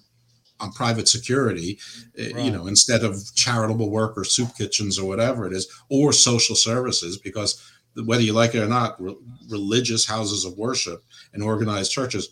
on 0.60 0.72
private 0.74 1.08
security, 1.08 1.80
uh, 2.20 2.38
you 2.38 2.52
know, 2.52 2.68
instead 2.68 3.04
of 3.04 3.34
charitable 3.34 3.90
work 3.90 4.16
or 4.16 4.24
soup 4.24 4.56
kitchens 4.56 5.00
or 5.00 5.08
whatever 5.08 5.48
it 5.48 5.54
is, 5.54 5.68
or 5.90 6.14
social 6.14 6.56
services, 6.56 7.18
because 7.18 7.60
whether 8.06 8.22
you 8.22 8.32
like 8.32 8.54
it 8.54 8.60
or 8.62 8.68
not, 8.68 9.02
re- 9.02 9.16
religious 9.50 10.06
houses 10.06 10.46
of 10.46 10.56
worship 10.60 11.04
and 11.34 11.42
organized 11.44 11.92
churches 11.92 12.30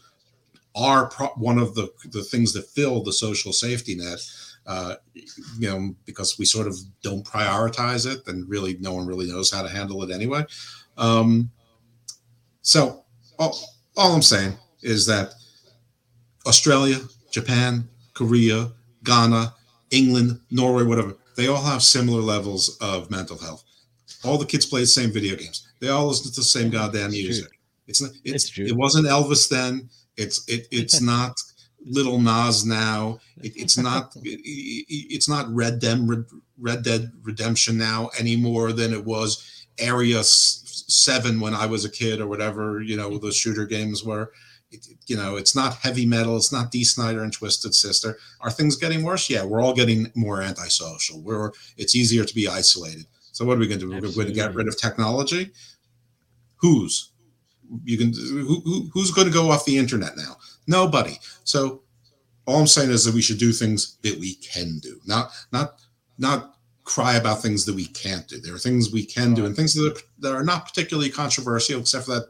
are 0.80 1.10
pro- 1.10 1.28
one 1.36 1.58
of 1.58 1.76
the 1.76 1.92
the 2.12 2.24
things 2.24 2.54
that 2.54 2.68
fill 2.70 3.04
the 3.04 3.14
social 3.14 3.52
safety 3.54 3.96
net. 3.96 4.20
Uh, 4.68 4.96
you 5.58 5.68
know, 5.68 5.96
because 6.06 6.38
we 6.38 6.46
sort 6.46 6.68
of 6.68 6.76
don't 7.02 7.26
prioritize 7.26 8.06
it, 8.06 8.28
and 8.28 8.48
really 8.48 8.78
no 8.80 8.94
one 8.94 9.08
really 9.08 9.26
knows 9.28 9.52
how 9.52 9.64
to 9.64 9.70
handle 9.70 10.04
it 10.04 10.12
anyway. 10.12 10.44
Um, 10.96 11.50
so 12.62 13.04
all, 13.40 13.58
all 13.98 14.14
I'm 14.14 14.22
saying 14.22 14.54
is 14.84 15.08
that 15.08 15.34
Australia, 16.46 17.00
Japan, 17.32 17.88
Korea, 18.14 18.72
Ghana, 19.04 19.56
England, 19.92 20.40
Norway, 20.52 20.84
whatever, 20.84 21.16
they 21.36 21.48
all 21.48 21.64
have 21.64 21.82
similar 21.82 22.22
levels 22.22 22.78
of 22.80 23.10
mental 23.10 23.38
health. 23.40 23.64
All 24.24 24.38
the 24.38 24.46
kids 24.46 24.66
play 24.68 24.82
the 24.82 24.88
same 24.88 25.12
video 25.12 25.36
games. 25.36 25.68
They 25.80 25.90
all 25.90 26.08
listen 26.08 26.32
to 26.32 26.36
the 26.42 26.44
same 26.44 26.70
goddamn 26.70 27.08
It's 27.10 27.16
true. 27.16 27.24
music. 27.24 27.60
It's 27.88 28.02
not. 28.02 28.12
It's, 28.24 28.44
It's 28.46 28.50
true. 28.50 28.66
it 28.66 28.76
wasn't 28.76 29.08
Elvis 29.08 29.50
then. 29.50 29.90
It's 30.20 30.48
it. 30.48 30.68
It's 30.72 31.02
not. 31.02 31.40
Little 31.86 32.20
Nas 32.20 32.66
now. 32.66 33.20
It, 33.42 33.54
it's 33.56 33.78
not 33.78 34.14
it, 34.24 34.42
it's 34.88 35.30
not 35.30 35.48
Red 35.50 35.80
Dead 35.80 36.06
Red 36.58 36.84
Dead 36.84 37.12
Redemption 37.24 37.78
now 37.78 38.10
any 38.20 38.36
more 38.36 38.74
than 38.74 38.94
it 38.94 39.06
was 39.06 39.66
Area 39.80 40.22
Seven 40.24 41.40
when 41.40 41.54
I 41.56 41.66
was 41.66 41.86
a 41.86 41.90
kid 41.90 42.20
or 42.20 42.28
whatever 42.28 42.82
you 42.82 42.98
know 42.98 43.18
the 43.18 43.32
shooter 43.32 43.66
games 43.66 44.04
were. 44.04 44.32
It, 44.72 44.86
you 45.08 45.16
know, 45.16 45.38
it's 45.38 45.56
not 45.56 45.76
heavy 45.76 46.06
metal. 46.06 46.36
It's 46.36 46.52
not 46.52 46.70
Dee 46.70 46.84
Snider 46.84 47.24
and 47.24 47.34
Twisted 47.34 47.74
Sister. 47.74 48.20
Are 48.42 48.52
things 48.52 48.76
getting 48.76 49.04
worse? 49.04 49.30
Yeah, 49.30 49.46
we're 49.46 49.62
all 49.62 49.74
getting 49.74 50.12
more 50.16 50.42
antisocial. 50.42 51.22
We're 51.22 51.52
it's 51.78 51.96
easier 51.96 52.26
to 52.26 52.36
be 52.36 52.50
isolated. 52.50 53.06
So 53.32 53.46
what 53.46 53.56
are 53.56 53.62
we 53.62 53.68
going 53.68 53.80
to 53.80 53.86
do? 53.86 54.08
We're 54.08 54.14
going 54.14 54.28
to 54.28 54.34
get 54.34 54.54
rid 54.54 54.68
of 54.68 54.78
technology. 54.78 55.52
Who's 56.58 57.09
you 57.84 57.98
can 57.98 58.14
who, 58.14 58.62
who, 58.62 58.90
who's 58.94 59.12
going 59.12 59.28
to 59.28 59.34
go 59.34 59.52
off 59.52 59.66
the 59.66 59.78
internet 59.78 60.18
now? 60.18 60.38
Nobody. 60.68 61.18
So 61.44 61.82
all 62.46 62.60
I'm 62.60 62.68
saying 62.68 62.90
is 62.92 63.06
that 63.06 63.14
we 63.14 63.22
should 63.22 63.38
do 63.38 63.52
things 63.52 63.98
that 64.02 64.20
we 64.20 64.36
can 64.36 64.80
do, 64.80 65.00
not 65.06 65.32
not 65.52 65.82
not 66.18 66.56
cry 66.84 67.16
about 67.16 67.42
things 67.42 67.66
that 67.66 67.76
we 67.76 67.86
can't 67.86 68.28
do. 68.28 68.40
There 68.40 68.56
are 68.56 68.60
things 68.60 68.92
we 68.92 69.06
can 69.06 69.36
do 69.36 69.46
and 69.46 69.56
things 69.56 69.76
that 69.76 69.96
are, 69.96 70.02
that 70.20 70.34
are 70.34 70.44
not 70.44 70.66
particularly 70.66 71.12
controversial, 71.12 71.80
except 71.80 72.06
for 72.06 72.16
that 72.16 72.30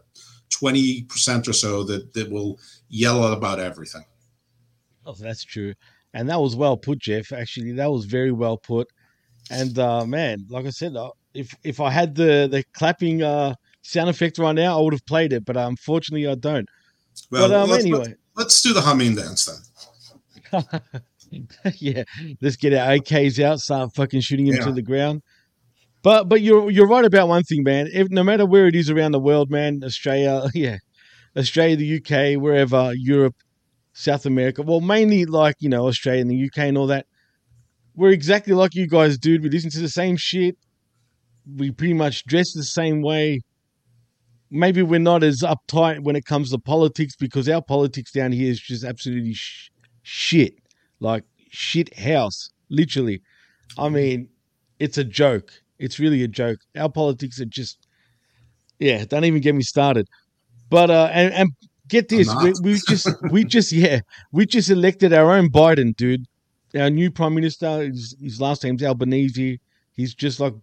20% 0.50 1.48
or 1.48 1.54
so 1.54 1.84
that, 1.86 2.14
that 2.14 2.30
will 2.30 2.60
yell 2.90 3.24
about 3.32 3.60
everything. 3.60 4.04
Oh, 5.06 5.14
that's 5.14 5.46
true. 5.46 5.74
And 6.14 6.28
that 6.30 6.42
was 6.42 6.58
well 6.58 6.76
put, 6.76 7.00
Jeff. 7.00 7.32
Actually, 7.32 7.72
that 7.74 7.90
was 7.90 8.06
very 8.06 8.34
well 8.34 8.58
put. 8.58 8.90
And 9.50 9.80
uh, 9.80 10.06
man, 10.06 10.46
like 10.50 10.66
I 10.66 10.72
said, 10.72 10.96
uh, 10.96 11.12
if 11.34 11.56
if 11.64 11.80
I 11.80 11.90
had 11.90 12.16
the 12.16 12.48
the 12.52 12.64
clapping 12.74 13.24
uh, 13.24 13.54
sound 13.90 14.10
effect 14.10 14.38
right 14.38 14.54
now, 14.56 14.78
I 14.78 14.82
would 14.82 14.94
have 14.94 15.06
played 15.06 15.34
it. 15.34 15.46
But 15.46 15.58
uh, 15.58 15.68
unfortunately, 15.68 16.28
I 16.28 16.36
don't. 16.36 16.68
Well, 17.32 17.50
but 17.50 17.56
um, 17.56 17.70
let's, 17.70 17.84
anyway, 17.84 18.00
let's, 18.00 18.16
let's 18.36 18.62
do 18.62 18.74
the 18.74 18.82
humming 18.82 19.16
dance 19.16 19.46
then. 19.46 20.64
yeah, 21.78 22.04
let's 22.42 22.56
get 22.56 22.74
our 22.74 22.98
AKs 22.98 23.44
out, 23.44 23.60
start 23.60 23.94
fucking 23.96 24.22
shooting 24.22 24.48
him 24.48 24.56
Yeah. 24.56 24.66
to 24.66 24.72
the 24.72 24.82
ground. 24.82 25.22
But 26.02 26.30
but 26.30 26.42
you're 26.42 26.72
you're 26.72 26.88
right 26.88 27.04
about 27.04 27.28
one 27.28 27.44
thing, 27.44 27.64
man. 27.64 27.90
If 27.94 28.10
no 28.10 28.24
matter 28.24 28.46
where 28.46 28.68
it 28.68 28.76
is 28.76 28.90
around 28.90 29.12
the 29.12 29.20
world, 29.20 29.52
man, 29.52 29.82
Australia, 29.84 30.44
yeah, 30.54 30.78
Australia, 31.38 31.76
the 31.76 31.98
UK, 31.98 32.42
wherever, 32.42 32.94
Europe, 32.96 33.36
South 33.94 34.26
America, 34.26 34.62
well, 34.64 34.80
mainly 34.82 35.26
like 35.26 35.56
you 35.60 35.68
know 35.70 35.88
Australia 35.88 36.22
and 36.22 36.32
the 36.32 36.46
UK 36.46 36.60
and 36.60 36.78
all 36.78 36.88
that. 36.88 37.06
We're 37.96 38.12
exactly 38.12 38.54
like 38.54 38.76
you 38.76 38.88
guys, 38.88 39.18
dude. 39.18 39.44
We 39.44 39.50
listen 39.50 39.72
to 39.72 39.82
the 39.82 39.90
same 39.90 40.16
shit. 40.16 40.58
We 41.58 41.72
pretty 41.72 41.96
much 41.96 42.24
dress 42.26 42.54
the 42.54 42.64
same 42.64 43.02
way. 43.02 43.42
Maybe 44.52 44.82
we're 44.82 45.00
not 45.00 45.24
as 45.24 45.42
uptight 45.42 46.00
when 46.02 46.16
it 46.16 46.26
comes 46.26 46.52
to 46.52 46.58
politics 46.58 47.16
because 47.16 47.48
our 47.48 47.62
politics 47.62 48.12
down 48.12 48.32
here 48.32 48.50
is 48.52 48.60
just 48.60 48.84
absolutely 48.84 49.34
sh- 49.34 49.70
shit. 50.02 50.56
Like 51.00 51.24
shit 51.50 51.98
house 51.98 52.50
literally. 52.70 53.22
I 53.78 53.90
mean 53.90 54.30
it's 54.80 54.98
a 54.98 55.04
joke. 55.04 55.52
It's 55.78 56.00
really 56.00 56.24
a 56.24 56.28
joke. 56.28 56.60
Our 56.76 56.90
politics 56.90 57.40
are 57.40 57.46
just 57.46 57.88
yeah 58.80 59.06
don't 59.06 59.26
even 59.26 59.42
get 59.42 59.56
me 59.56 59.64
started. 59.64 60.08
But 60.70 60.90
uh 60.90 61.10
and, 61.12 61.34
and 61.34 61.50
get 61.88 62.10
this 62.10 62.34
we, 62.44 62.54
we 62.62 62.80
just 62.88 63.10
we 63.32 63.44
just 63.44 63.72
yeah 63.72 64.02
we 64.32 64.46
just 64.46 64.70
elected 64.70 65.14
our 65.14 65.32
own 65.32 65.50
biden 65.50 65.96
dude. 65.96 66.26
Our 66.76 66.90
new 66.90 67.12
prime 67.12 67.34
minister 67.36 67.84
his, 67.84 68.16
his 68.22 68.42
last 68.42 68.64
name's 68.64 68.84
albanese. 68.84 69.60
He's 69.94 70.14
just 70.16 70.40
like 70.40 70.54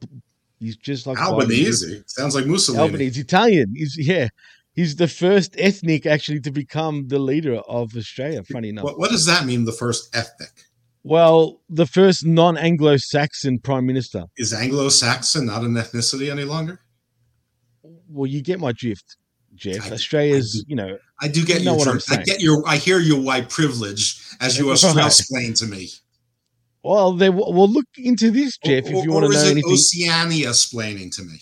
he's 0.59 0.77
just 0.77 1.07
like 1.07 1.19
Biden. 1.19 1.27
Albanese 1.40 2.03
sounds 2.07 2.35
like 2.35 2.47
Mussolini. 2.47 2.83
Albanese, 2.85 3.21
Italian. 3.21 3.73
He's 3.75 3.97
yeah, 3.99 4.29
he's 4.73 4.97
the 4.97 5.09
first 5.09 5.55
ethnic 5.59 6.07
actually 6.07 6.40
to 6.40 6.51
become 6.51 7.09
the 7.09 7.19
leader 7.19 7.57
of 7.69 7.97
Australia. 7.97 8.42
Funny 8.45 8.69
enough. 8.71 8.85
What, 8.85 8.99
what 8.99 9.11
does 9.11 9.27
that 9.27 9.45
mean? 9.47 9.64
The 9.64 9.73
first 9.73 10.14
ethnic 10.16 10.51
Well, 11.03 11.61
the 11.69 11.87
first 11.87 12.25
non-Anglo-Saxon 12.27 13.61
prime 13.61 13.87
minister. 13.87 14.25
is 14.37 14.53
Anglo-Saxon 14.53 15.47
not 15.47 15.62
an 15.62 15.75
ethnicity 15.75 16.31
any 16.31 16.45
longer. 16.45 16.81
Well, 18.09 18.27
you 18.27 18.42
get 18.42 18.59
my 18.61 18.73
drift, 18.73 19.16
Jeff. 19.55 19.90
Australia's, 19.92 20.64
you 20.69 20.77
know, 20.77 20.99
I 21.21 21.29
do 21.29 21.45
get 21.45 21.61
you 21.61 21.66
know 21.66 21.73
your 21.73 21.79
what 21.79 21.88
I'm 21.88 21.92
drift. 21.95 22.12
I 22.12 22.23
get 22.23 22.40
your. 22.40 22.62
I 22.66 22.77
hear 22.77 22.99
your 23.01 23.21
white 23.21 23.49
privilege 23.49 24.21
as 24.40 24.59
you 24.59 24.69
Right. 24.71 25.07
explain 25.07 25.55
to 25.55 25.66
me. 25.66 25.90
Well, 26.88 27.12
they 27.14 27.31
well 27.31 27.68
look 27.68 27.87
into 27.96 28.31
this, 28.31 28.57
Jeff, 28.64 28.85
or, 28.87 28.94
if 28.94 29.05
you 29.05 29.12
want 29.12 29.27
to 29.27 29.31
is 29.31 29.42
know 29.42 29.49
it 29.49 29.53
anything. 29.53 29.72
Oceania 29.72 30.49
explaining 30.51 31.11
to 31.12 31.22
me? 31.22 31.38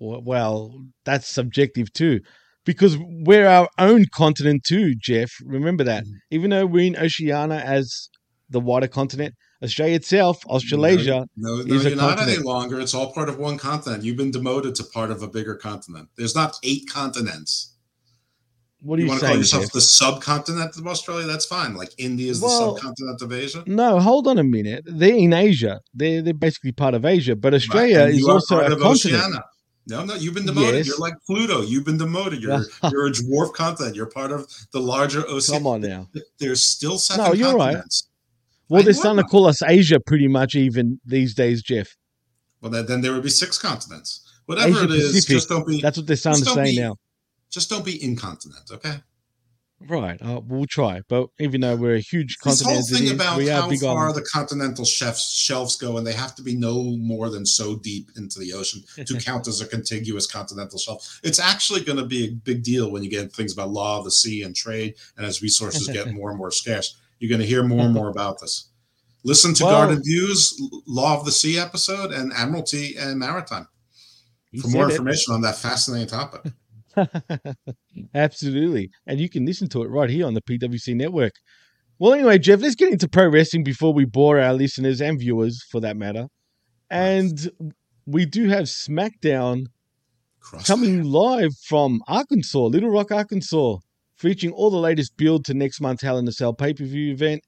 Well, 0.00 0.22
well, 0.24 0.84
that's 1.04 1.28
subjective 1.28 1.92
too, 1.92 2.20
because 2.64 2.96
we're 3.00 3.46
our 3.46 3.68
own 3.78 4.04
continent 4.14 4.62
too, 4.64 4.94
Jeff. 4.94 5.30
Remember 5.44 5.84
that. 5.84 6.04
Mm-hmm. 6.04 6.12
Even 6.30 6.50
though 6.50 6.66
we're 6.66 6.86
in 6.86 6.96
Oceania 6.96 7.62
as 7.64 8.08
the 8.48 8.60
wider 8.60 8.86
continent, 8.88 9.34
Australia 9.62 9.96
itself, 9.96 10.44
Australasia, 10.46 11.26
No, 11.36 11.62
no, 11.62 11.74
is 11.74 11.86
a 11.86 11.88
you're 11.88 11.96
not 11.96 12.18
continent. 12.18 12.38
any 12.38 12.46
longer. 12.46 12.78
It's 12.80 12.94
all 12.94 13.12
part 13.12 13.28
of 13.28 13.38
one 13.38 13.58
continent. 13.58 14.04
You've 14.04 14.16
been 14.18 14.30
demoted 14.30 14.74
to 14.76 14.84
part 14.84 15.10
of 15.10 15.22
a 15.22 15.28
bigger 15.28 15.56
continent. 15.56 16.10
There's 16.16 16.34
not 16.34 16.56
eight 16.62 16.84
continents. 16.92 17.74
What 18.86 18.96
do 18.96 19.02
you 19.02 19.06
you, 19.06 19.10
want 19.10 19.20
to 19.20 19.26
call 19.26 19.36
yourself 19.36 19.64
Jeff? 19.64 19.72
the 19.72 19.80
subcontinent 19.80 20.76
of 20.76 20.86
Australia? 20.86 21.26
That's 21.26 21.44
fine. 21.46 21.74
Like 21.74 21.90
India 21.98 22.30
is 22.30 22.40
Well- 22.40 22.74
the 22.74 22.80
subcontinent 22.80 23.22
of 23.22 23.32
Asia. 23.32 23.64
No, 23.66 23.98
hold 24.00 24.26
on 24.28 24.38
a 24.38 24.44
minute. 24.44 24.84
They're 24.86 25.14
in 25.14 25.32
Asia. 25.32 25.80
They're 25.94 26.22
they're 26.22 26.34
basically 26.34 26.72
part 26.72 26.94
of 26.94 27.04
Asia, 27.04 27.34
but 27.36 27.52
Australia 27.54 28.04
And 28.04 28.14
is 28.14 28.28
also 28.28 28.58
a 28.60 28.76
continent. 28.78 28.82
Oceania. 28.86 29.44
No, 29.88 30.04
no, 30.04 30.14
you've 30.14 30.34
been 30.34 30.46
demoted. 30.46 30.74
Yes. 30.74 30.86
You're 30.88 30.98
like 30.98 31.14
Pluto. 31.26 31.62
You've 31.62 31.84
been 31.84 31.98
demoted. 31.98 32.42
You're 32.42 32.64
you're 32.90 33.06
a 33.06 33.10
dwarf 33.12 33.52
continent. 33.52 33.94
You're 33.94 34.06
part 34.10 34.32
of 34.32 34.46
the 34.72 34.80
larger 34.80 35.24
ocean. 35.28 35.54
Come 35.54 35.66
on 35.66 35.80
now. 35.80 36.08
There's 36.38 36.64
still 36.64 36.98
seven 36.98 37.24
No, 37.24 37.32
you're 37.32 37.54
right. 37.56 37.76
Well, 38.68 38.80
I 38.80 38.84
they're 38.84 38.94
starting 38.94 39.22
to 39.22 39.28
call 39.28 39.46
us 39.46 39.62
Asia 39.62 40.00
pretty 40.00 40.26
much 40.26 40.56
even 40.56 41.00
these 41.04 41.34
days, 41.34 41.62
Jeff. 41.62 41.94
Well, 42.60 42.72
then, 42.72 43.00
there 43.00 43.12
would 43.12 43.22
be 43.22 43.28
six 43.30 43.58
continents. 43.58 44.22
Whatever 44.46 44.70
Asia 44.70 44.84
it 44.84 44.90
is, 44.90 45.12
Pacific. 45.12 45.28
just 45.36 45.48
don't 45.48 45.66
be. 45.66 45.80
That's 45.80 45.96
what 45.98 46.06
they're 46.08 46.16
starting 46.16 46.42
to 46.44 46.50
say 46.50 46.64
be- 46.74 46.80
now. 46.80 46.96
Just 47.56 47.70
don't 47.70 47.86
be 47.86 48.04
incontinent, 48.04 48.70
okay? 48.70 48.96
Right. 49.80 50.20
Uh, 50.20 50.42
we'll 50.46 50.66
try. 50.66 51.00
But 51.08 51.28
even 51.38 51.62
though 51.62 51.74
we're 51.74 51.94
a 51.94 52.00
huge 52.00 52.36
This 52.44 52.60
whole 52.60 52.74
continent 52.74 52.78
as 52.80 52.92
it 52.92 52.94
thing 52.98 53.06
is, 53.06 53.12
about 53.12 53.42
how 53.48 53.70
far 53.76 54.08
on. 54.10 54.14
the 54.14 54.28
continental 54.30 54.84
chefs 54.84 55.34
shelves 55.34 55.76
go, 55.76 55.96
and 55.96 56.06
they 56.06 56.12
have 56.12 56.34
to 56.34 56.42
be 56.42 56.54
no 56.54 56.82
more 56.98 57.30
than 57.30 57.46
so 57.46 57.76
deep 57.76 58.10
into 58.18 58.38
the 58.38 58.52
ocean 58.52 58.82
to 59.06 59.18
count 59.24 59.48
as 59.48 59.62
a 59.62 59.66
contiguous 59.66 60.26
continental 60.26 60.78
shelf. 60.78 61.18
It's 61.22 61.38
actually 61.38 61.80
going 61.80 61.96
to 61.96 62.04
be 62.04 62.26
a 62.26 62.30
big 62.32 62.62
deal 62.62 62.90
when 62.90 63.02
you 63.02 63.08
get 63.08 63.32
things 63.32 63.54
about 63.54 63.70
law 63.70 63.96
of 63.96 64.04
the 64.04 64.10
sea 64.10 64.42
and 64.42 64.54
trade, 64.54 64.96
and 65.16 65.24
as 65.24 65.40
resources 65.40 65.88
get 65.88 66.12
more 66.12 66.28
and 66.28 66.36
more 66.36 66.50
scarce. 66.50 66.94
You're 67.20 67.30
going 67.30 67.40
to 67.40 67.46
hear 67.46 67.62
more 67.62 67.86
and 67.86 67.94
more 68.00 68.10
about 68.10 68.38
this. 68.38 68.68
Listen 69.24 69.54
to 69.54 69.64
Well- 69.64 69.72
Garden 69.72 70.02
Views, 70.04 70.60
Law 70.86 71.18
of 71.18 71.24
the 71.24 71.32
Sea 71.32 71.58
episode, 71.58 72.12
and 72.12 72.34
Admiralty 72.34 72.98
and 72.98 73.18
Maritime 73.18 73.66
for 74.60 74.68
more 74.68 74.82
said 74.84 74.90
it. 74.90 74.92
information 74.96 75.32
on 75.34 75.40
that 75.40 75.56
fascinating 75.56 76.08
topic. 76.08 76.52
Absolutely. 78.14 78.90
And 79.06 79.20
you 79.20 79.28
can 79.28 79.44
listen 79.44 79.68
to 79.70 79.82
it 79.82 79.88
right 79.88 80.10
here 80.10 80.26
on 80.26 80.34
the 80.34 80.42
PWC 80.42 80.94
network. 80.94 81.32
Well, 81.98 82.12
anyway, 82.12 82.38
Jeff, 82.38 82.60
let's 82.60 82.74
get 82.74 82.92
into 82.92 83.08
pro 83.08 83.28
wrestling 83.28 83.64
before 83.64 83.94
we 83.94 84.04
bore 84.04 84.38
our 84.38 84.52
listeners 84.52 85.00
and 85.00 85.18
viewers 85.18 85.64
for 85.70 85.80
that 85.80 85.96
matter. 85.96 86.28
And 86.90 87.50
we 88.06 88.26
do 88.26 88.48
have 88.48 88.64
SmackDown 88.64 89.66
coming 90.64 91.04
live 91.04 91.52
from 91.66 92.02
Arkansas, 92.06 92.66
Little 92.66 92.90
Rock, 92.90 93.10
Arkansas, 93.10 93.78
featuring 94.16 94.52
all 94.52 94.70
the 94.70 94.76
latest 94.76 95.16
build 95.16 95.44
to 95.46 95.54
next 95.54 95.80
month's 95.80 96.02
Hell 96.02 96.18
in 96.18 96.28
a 96.28 96.32
Cell 96.32 96.52
pay 96.52 96.74
per 96.74 96.84
view 96.84 97.12
event. 97.12 97.42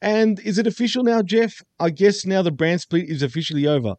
And 0.00 0.40
is 0.40 0.58
it 0.58 0.66
official 0.66 1.04
now, 1.04 1.22
Jeff? 1.22 1.54
I 1.78 1.90
guess 1.90 2.26
now 2.26 2.42
the 2.42 2.50
brand 2.50 2.80
split 2.80 3.08
is 3.08 3.22
officially 3.22 3.66
over. 3.66 3.94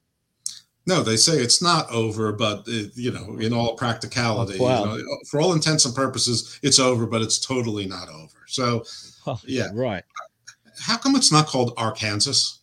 No, 0.85 1.01
they 1.01 1.15
say 1.15 1.33
it's 1.37 1.61
not 1.61 1.89
over, 1.89 2.33
but 2.33 2.59
uh, 2.67 2.89
you 2.95 3.11
know, 3.11 3.37
in 3.37 3.53
all 3.53 3.75
practicality, 3.75 4.59
wow. 4.59 4.95
you 4.95 5.03
know, 5.03 5.17
for 5.29 5.39
all 5.39 5.53
intents 5.53 5.85
and 5.85 5.95
purposes, 5.95 6.59
it's 6.61 6.77
over, 6.77 7.05
but 7.05 7.21
it's 7.21 7.39
totally 7.39 7.85
not 7.85 8.09
over. 8.09 8.37
So, 8.47 8.83
yeah, 9.45 9.69
right. 9.73 10.03
How 10.81 10.97
come 10.97 11.15
it's 11.15 11.31
not 11.31 11.47
called 11.47 11.73
Arkansas? 11.77 12.57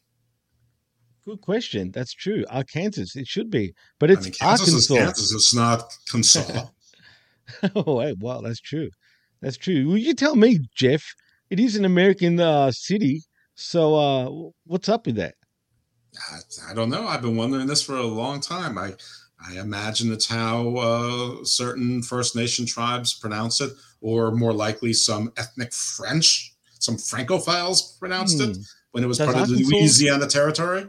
Good 1.24 1.40
question. 1.40 1.90
That's 1.92 2.12
true. 2.12 2.44
Arkansas, 2.50 3.18
it 3.18 3.26
should 3.26 3.50
be, 3.50 3.74
but 3.98 4.10
it's 4.10 4.26
I 4.26 4.30
mean, 4.30 4.34
Arkansas. 4.42 4.94
Kansas. 4.94 5.32
It's 5.32 5.54
not 5.54 5.90
Kansas. 6.10 6.50
oh, 7.74 8.00
hey, 8.00 8.14
wow, 8.20 8.42
that's 8.42 8.60
true. 8.60 8.90
That's 9.40 9.56
true. 9.56 9.86
Will 9.86 9.98
you 9.98 10.14
tell 10.14 10.36
me, 10.36 10.60
Jeff. 10.74 11.04
It 11.48 11.58
is 11.58 11.74
an 11.74 11.84
American 11.84 12.38
uh, 12.38 12.70
city, 12.70 13.24
so 13.56 13.96
uh, 13.96 14.50
what's 14.66 14.88
up 14.88 15.06
with 15.06 15.16
that? 15.16 15.34
I 16.68 16.74
don't 16.74 16.90
know. 16.90 17.06
I've 17.06 17.22
been 17.22 17.36
wondering 17.36 17.66
this 17.66 17.82
for 17.82 17.96
a 17.96 18.06
long 18.06 18.40
time. 18.40 18.78
I 18.78 18.94
I 19.48 19.58
imagine 19.58 20.12
it's 20.12 20.26
how 20.28 20.76
uh, 20.76 21.44
certain 21.44 22.02
First 22.02 22.36
Nation 22.36 22.66
tribes 22.66 23.14
pronounce 23.14 23.60
it, 23.62 23.72
or 24.02 24.30
more 24.32 24.52
likely, 24.52 24.92
some 24.92 25.32
ethnic 25.38 25.72
French, 25.72 26.54
some 26.78 26.96
Francophiles 26.96 27.98
pronounced 27.98 28.40
it 28.40 28.54
Hmm. 28.56 28.62
when 28.92 29.02
it 29.04 29.06
was 29.06 29.16
Does 29.18 29.32
part 29.32 29.48
of 29.50 29.56
the 29.56 29.64
Louisiana 29.64 30.26
Territory. 30.26 30.86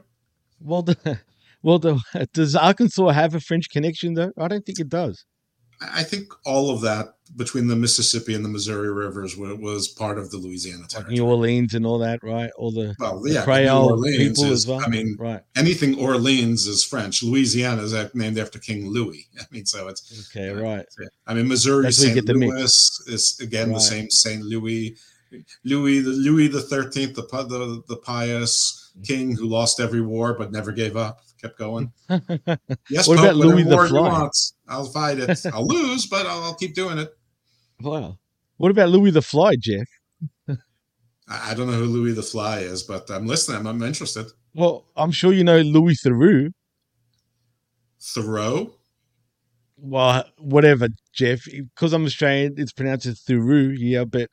Well, 0.59 0.81
the, 0.89 1.19
well, 1.63 1.79
the, 1.79 2.27
does 2.33 2.55
Arkansas 2.55 3.07
have 3.09 3.35
a 3.35 3.39
French 3.39 3.69
connection 3.69 4.15
though? 4.15 4.33
I 4.37 4.47
don't 4.49 4.65
think 4.65 4.79
it 4.79 4.89
does. 4.89 5.23
I 5.79 6.03
think 6.03 6.25
all 6.45 6.69
of 6.71 6.81
that 6.81 7.15
between 7.35 7.67
the 7.67 7.75
Mississippi 7.75 8.33
and 8.33 8.43
the 8.43 8.49
Missouri 8.49 8.91
rivers 8.91 9.37
wa- 9.37 9.53
was 9.55 9.87
part 9.87 10.17
of 10.17 10.31
the 10.31 10.37
Louisiana 10.37 10.85
territory. 10.87 11.15
New 11.15 11.25
Orleans 11.25 11.73
and 11.73 11.85
all 11.85 11.97
that, 11.99 12.21
right? 12.23 12.51
All 12.57 12.71
the, 12.71 12.95
Well, 12.99 13.21
the 13.21 13.31
yeah, 13.31 13.39
New 13.39 13.45
Creole 13.45 14.03
people 14.03 14.45
is- 14.45 14.51
as 14.51 14.67
well. 14.67 14.81
I 14.83 14.87
mean, 14.89 15.15
right? 15.19 15.41
anything 15.55 15.97
Orleans 15.99 16.67
is 16.67 16.83
French. 16.83 17.23
Louisiana 17.23 17.83
is 17.83 17.93
named 18.13 18.37
after 18.37 18.59
King 18.59 18.87
Louis. 18.87 19.27
I 19.39 19.43
mean, 19.51 19.65
so 19.65 19.87
it's 19.87 20.29
Okay, 20.35 20.49
uh, 20.49 20.61
right. 20.61 20.85
I 21.27 21.33
mean, 21.33 21.47
Missouri 21.47 21.91
St. 21.91 22.25
the. 22.25 22.33
Louis 22.33 23.01
is 23.07 23.39
again 23.41 23.71
the 23.71 23.79
same 23.79 24.09
St. 24.09 24.41
Louis. 24.41 24.97
Louis 25.63 26.01
the 26.01 26.09
Louis 26.09 26.47
the 26.49 26.61
Thirteenth, 26.61 27.15
the, 27.15 27.21
the 27.23 27.81
the 27.87 27.95
pious 27.97 28.91
mm-hmm. 28.93 29.03
king 29.03 29.35
who 29.35 29.45
lost 29.45 29.79
every 29.79 30.01
war 30.01 30.33
but 30.33 30.51
never 30.51 30.73
gave 30.73 30.97
up, 30.97 31.21
kept 31.41 31.57
going. 31.57 31.91
Yes, 32.89 33.07
what 33.07 33.17
Pope, 33.17 33.25
about 33.25 33.35
Louis 33.37 33.63
the 33.63 33.87
Fly? 33.87 34.09
want, 34.09 34.35
I'll 34.67 34.85
fight 34.85 35.19
it. 35.19 35.45
I'll 35.53 35.65
lose, 35.65 36.05
but 36.07 36.25
I'll, 36.25 36.43
I'll 36.43 36.55
keep 36.55 36.75
doing 36.75 36.97
it. 36.97 37.15
Wow. 37.83 38.17
What 38.57 38.71
about 38.71 38.89
Louis 38.89 39.11
the 39.11 39.21
Fly, 39.21 39.53
Jeff? 39.59 39.87
I, 40.47 40.55
I 41.27 41.53
don't 41.53 41.67
know 41.67 41.73
who 41.77 41.85
Louis 41.85 42.13
the 42.13 42.21
Fly 42.23 42.59
is, 42.59 42.83
but 42.83 43.09
I'm 43.09 43.25
listening. 43.27 43.57
I'm, 43.59 43.67
I'm 43.67 43.81
interested. 43.83 44.27
Well, 44.53 44.85
I'm 44.95 45.11
sure 45.11 45.31
you 45.33 45.43
know 45.43 45.59
Louis 45.59 45.97
Theroux. 46.03 46.51
Thoreau. 47.99 48.73
Well, 49.77 50.25
whatever, 50.37 50.89
Jeff. 51.13 51.45
Because 51.45 51.93
I'm 51.93 52.05
Australian, 52.05 52.55
it's 52.57 52.71
pronounced 52.71 53.05
as 53.05 53.21
Theroux. 53.21 53.75
Yeah, 53.77 54.03
but 54.05 54.29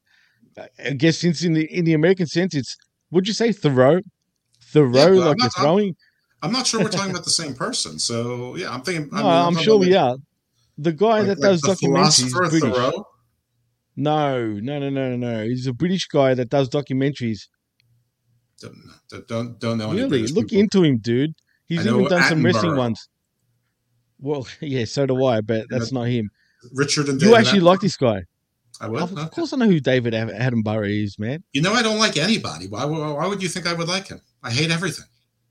I 0.84 0.90
guess 0.90 1.18
since 1.18 1.42
in 1.44 1.52
the 1.54 1.64
in 1.74 1.84
the 1.84 1.94
American 1.94 2.26
sense, 2.26 2.54
it's 2.54 2.76
would 3.10 3.26
you 3.28 3.34
say 3.34 3.52
Thoreau? 3.52 4.00
Thoreau, 4.62 4.90
Yeah, 4.92 5.04
but 5.04 5.10
I'm 5.10 5.16
like 5.16 5.18
you're 5.18 5.36
not- 5.36 5.40
I'm- 5.42 5.50
throwing? 5.64 5.96
I'm 6.40 6.52
not 6.52 6.68
sure 6.68 6.80
we're 6.80 6.88
talking 6.90 7.10
about 7.10 7.24
the 7.24 7.30
same 7.30 7.54
person. 7.64 7.98
So 7.98 8.56
yeah, 8.56 8.72
I'm 8.72 8.82
thinking. 8.82 9.08
No, 9.12 9.26
I'm, 9.26 9.54
talking 9.54 9.64
sure 9.64 9.78
we 9.78 9.94
are. 9.94 10.16
The 10.76 10.92
guy 10.92 11.18
like- 11.20 11.26
that 11.26 11.38
like 11.40 11.50
does 11.50 11.60
the 11.62 11.68
documentaries 11.68 12.08
is 12.24 12.32
philosopher 12.32 12.48
British. 12.50 12.60
Thoreau? 12.60 13.04
No, 14.00 14.46
no, 14.52 14.78
no, 14.78 14.88
no, 14.90 15.16
no. 15.16 15.42
He's 15.44 15.66
a 15.66 15.72
British 15.72 16.06
guy 16.06 16.32
that 16.34 16.48
does 16.50 16.68
documentaries. 16.68 17.48
Don't 18.60 19.26
don't, 19.26 19.58
don't 19.58 19.78
know 19.78 19.90
Really, 19.92 20.26
look 20.28 20.48
people. 20.48 20.60
into 20.60 20.82
him, 20.84 20.98
dude. 20.98 21.32
He's 21.66 21.84
even 21.84 22.04
done 22.06 22.22
some 22.28 22.44
wrestling 22.44 22.76
ones. 22.76 23.08
Well, 24.20 24.46
yeah, 24.60 24.84
so 24.84 25.04
do 25.06 25.24
I, 25.24 25.40
but 25.40 25.66
that's 25.68 25.90
not 25.90 26.04
him. 26.04 26.30
Richard 26.72 27.08
and 27.08 27.20
You 27.20 27.34
actually 27.34 27.58
Attenborough. 27.58 27.62
like 27.64 27.80
this 27.80 27.96
guy. 27.96 28.22
I 28.80 28.86
would. 28.88 29.02
Of, 29.02 29.12
Okay. 29.18 29.28
course, 29.30 29.52
I 29.52 29.56
know 29.56 29.66
who 29.66 29.80
David 29.80 30.14
Attenborough 30.14 31.02
is, 31.04 31.18
man. 31.18 31.42
You 31.52 31.62
know, 31.62 31.72
I 31.72 31.82
don't 31.82 31.98
like 31.98 32.16
anybody. 32.16 32.68
Why, 32.68 32.84
why, 32.84 33.10
why 33.10 33.26
would 33.26 33.42
you 33.42 33.48
think 33.48 33.66
I 33.66 33.72
would 33.72 33.88
like 33.88 34.06
him? 34.08 34.20
I 34.44 34.52
hate 34.52 34.70
everything. 34.70 35.06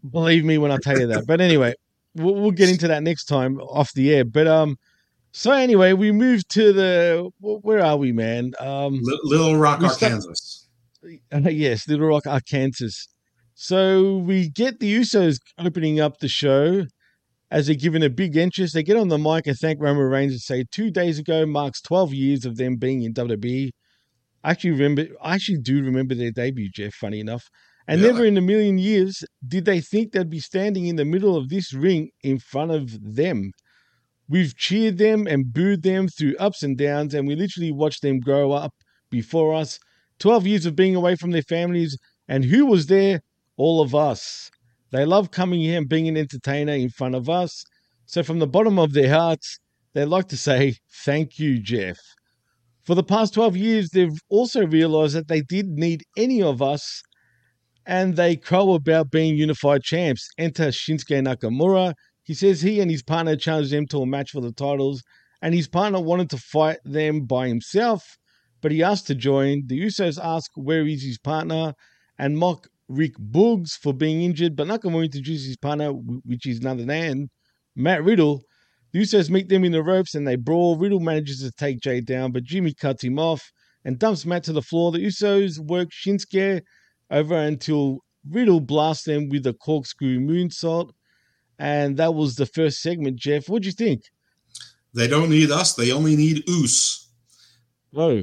Believe 0.09 0.45
me 0.45 0.57
when 0.57 0.71
I 0.71 0.77
tell 0.81 0.97
you 0.97 1.07
that. 1.07 1.25
But 1.27 1.41
anyway, 1.41 1.73
we'll, 2.15 2.35
we'll 2.35 2.51
get 2.51 2.69
into 2.73 2.87
that 2.87 3.03
next 3.03 3.25
time 3.25 3.57
off 3.59 3.91
the 3.93 4.13
air. 4.13 4.23
But 4.23 4.47
um, 4.47 4.77
so 5.31 5.51
anyway, 5.51 5.93
we 5.93 6.11
moved 6.11 6.49
to 6.51 6.73
the 6.73 7.29
where 7.39 7.83
are 7.83 7.97
we, 7.97 8.11
man? 8.11 8.53
Um, 8.59 8.99
Li- 9.01 9.19
Little 9.23 9.57
Rock, 9.57 9.79
start- 9.91 10.01
Arkansas. 10.03 10.65
Uh, 11.33 11.37
yes, 11.49 11.87
Little 11.87 12.07
Rock, 12.07 12.25
Arkansas. 12.27 12.87
So 13.53 14.17
we 14.17 14.49
get 14.49 14.79
the 14.79 14.95
Usos 14.99 15.37
opening 15.57 15.99
up 15.99 16.19
the 16.19 16.27
show 16.27 16.85
as 17.49 17.67
they're 17.67 17.75
given 17.75 18.03
a 18.03 18.09
big 18.09 18.35
entrance. 18.37 18.73
They 18.73 18.83
get 18.83 18.97
on 18.97 19.07
the 19.07 19.17
mic 19.17 19.47
and 19.47 19.57
thank 19.57 19.81
Roman 19.81 20.03
Reigns 20.03 20.31
and 20.33 20.41
say 20.41 20.65
two 20.71 20.91
days 20.91 21.17
ago 21.17 21.45
marks 21.45 21.81
12 21.81 22.13
years 22.13 22.45
of 22.45 22.57
them 22.57 22.75
being 22.75 23.01
in 23.03 23.13
WWE. 23.13 23.69
I 24.43 24.51
actually 24.51 24.71
remember, 24.71 25.07
I 25.21 25.35
actually 25.35 25.57
do 25.59 25.81
remember 25.83 26.13
their 26.13 26.31
debut, 26.31 26.69
Jeff, 26.73 26.93
funny 26.93 27.19
enough. 27.19 27.45
And 27.87 28.01
Really? 28.01 28.13
never 28.13 28.25
in 28.25 28.37
a 28.37 28.41
million 28.41 28.77
years 28.77 29.23
did 29.47 29.65
they 29.65 29.81
think 29.81 30.11
they'd 30.11 30.29
be 30.29 30.39
standing 30.39 30.87
in 30.87 30.97
the 30.97 31.05
middle 31.05 31.35
of 31.35 31.49
this 31.49 31.73
ring 31.73 32.09
in 32.21 32.37
front 32.37 32.71
of 32.71 32.91
them. 33.15 33.51
We've 34.29 34.55
cheered 34.55 34.97
them 34.97 35.25
and 35.27 35.53
booed 35.53 35.83
them 35.83 36.07
through 36.07 36.35
ups 36.37 36.63
and 36.63 36.77
downs, 36.77 37.13
and 37.13 37.27
we 37.27 37.35
literally 37.35 37.71
watched 37.71 38.01
them 38.01 38.19
grow 38.19 38.51
up 38.51 38.73
before 39.09 39.53
us. 39.53 39.79
12 40.19 40.47
years 40.47 40.65
of 40.65 40.75
being 40.75 40.95
away 40.95 41.15
from 41.15 41.31
their 41.31 41.43
families, 41.43 41.97
and 42.27 42.45
who 42.45 42.65
was 42.65 42.87
there? 42.87 43.21
All 43.55 43.81
of 43.81 43.95
us. 43.95 44.49
They 44.91 45.05
love 45.05 45.31
coming 45.31 45.61
here 45.61 45.77
and 45.77 45.89
being 45.89 46.07
an 46.07 46.17
entertainer 46.17 46.73
in 46.73 46.89
front 46.89 47.15
of 47.15 47.29
us. 47.29 47.63
So, 48.05 48.23
from 48.23 48.39
the 48.39 48.47
bottom 48.47 48.77
of 48.79 48.93
their 48.93 49.09
hearts, 49.09 49.59
they 49.93 50.05
like 50.05 50.27
to 50.29 50.37
say, 50.37 50.75
Thank 51.03 51.39
you, 51.39 51.59
Jeff. 51.61 51.97
For 52.83 52.95
the 52.95 53.03
past 53.03 53.33
12 53.33 53.57
years, 53.57 53.89
they've 53.89 54.19
also 54.29 54.65
realized 54.65 55.15
that 55.15 55.27
they 55.27 55.41
didn't 55.41 55.75
need 55.75 56.03
any 56.15 56.41
of 56.41 56.61
us 56.61 57.01
and 57.85 58.15
they 58.15 58.35
crow 58.35 58.73
about 58.73 59.11
being 59.11 59.35
unified 59.35 59.81
champs. 59.81 60.29
Enter 60.37 60.67
Shinsuke 60.67 61.21
Nakamura. 61.25 61.93
He 62.27 62.33
says 62.33 62.61
he 62.61 62.81
and 62.81 62.91
his 62.91 63.03
partner 63.03 63.37
challenged 63.37 63.71
them 63.71 63.87
to 63.87 64.01
a 64.01 64.05
match 64.05 64.31
for 64.31 64.41
the 64.41 64.51
titles, 64.51 65.01
and 65.41 65.55
his 65.55 65.69
partner 65.69 66.01
wanted 66.01 66.29
to 66.31 66.37
fight 66.37 66.79
them 66.83 67.21
by 67.21 67.47
himself, 67.47 68.03
but 68.61 68.73
he 68.73 68.83
asked 68.83 69.07
to 69.07 69.15
join. 69.15 69.65
The 69.67 69.79
Usos 69.79 70.19
ask 70.21 70.51
where 70.55 70.85
is 70.85 71.03
his 71.03 71.19
partner 71.19 71.73
and 72.19 72.37
mock 72.37 72.67
Rick 72.89 73.13
Boogs 73.17 73.77
for 73.81 73.93
being 73.93 74.23
injured, 74.23 74.57
but 74.57 74.67
Nakamura 74.67 75.05
introduces 75.05 75.47
his 75.47 75.55
partner, 75.55 75.91
which 75.91 76.45
is 76.45 76.59
none 76.59 76.75
other 76.75 76.85
than 76.85 77.29
Matt 77.77 78.03
Riddle. 78.03 78.43
The 78.91 78.99
Usos 78.99 79.29
meet 79.29 79.47
them 79.47 79.63
in 79.63 79.71
the 79.71 79.81
ropes 79.81 80.13
and 80.13 80.27
they 80.27 80.35
brawl. 80.35 80.77
Riddle 80.77 80.99
manages 80.99 81.39
to 81.39 81.51
take 81.51 81.79
Jay 81.79 82.01
down, 82.01 82.33
but 82.33 82.43
Jimmy 82.43 82.73
cuts 82.73 83.05
him 83.05 83.19
off 83.19 83.53
and 83.85 83.97
dumps 83.97 84.25
Matt 84.25 84.43
to 84.43 84.53
the 84.53 84.61
floor. 84.61 84.91
The 84.91 85.05
Usos 85.05 85.59
work 85.59 85.91
Shinsuke 85.91 86.61
over 87.09 87.35
until 87.37 87.99
Riddle 88.29 88.59
blasts 88.59 89.05
them 89.05 89.29
with 89.29 89.47
a 89.47 89.53
corkscrew 89.53 90.19
moonsault. 90.19 90.91
And 91.59 91.97
that 91.97 92.13
was 92.13 92.35
the 92.35 92.45
first 92.45 92.81
segment, 92.81 93.17
Jeff. 93.17 93.49
What'd 93.49 93.65
you 93.65 93.71
think? 93.71 94.03
They 94.93 95.07
don't 95.07 95.29
need 95.29 95.51
us. 95.51 95.73
They 95.73 95.91
only 95.91 96.15
need 96.15 96.43
Oos. 96.49 97.07
Oh, 97.95 98.21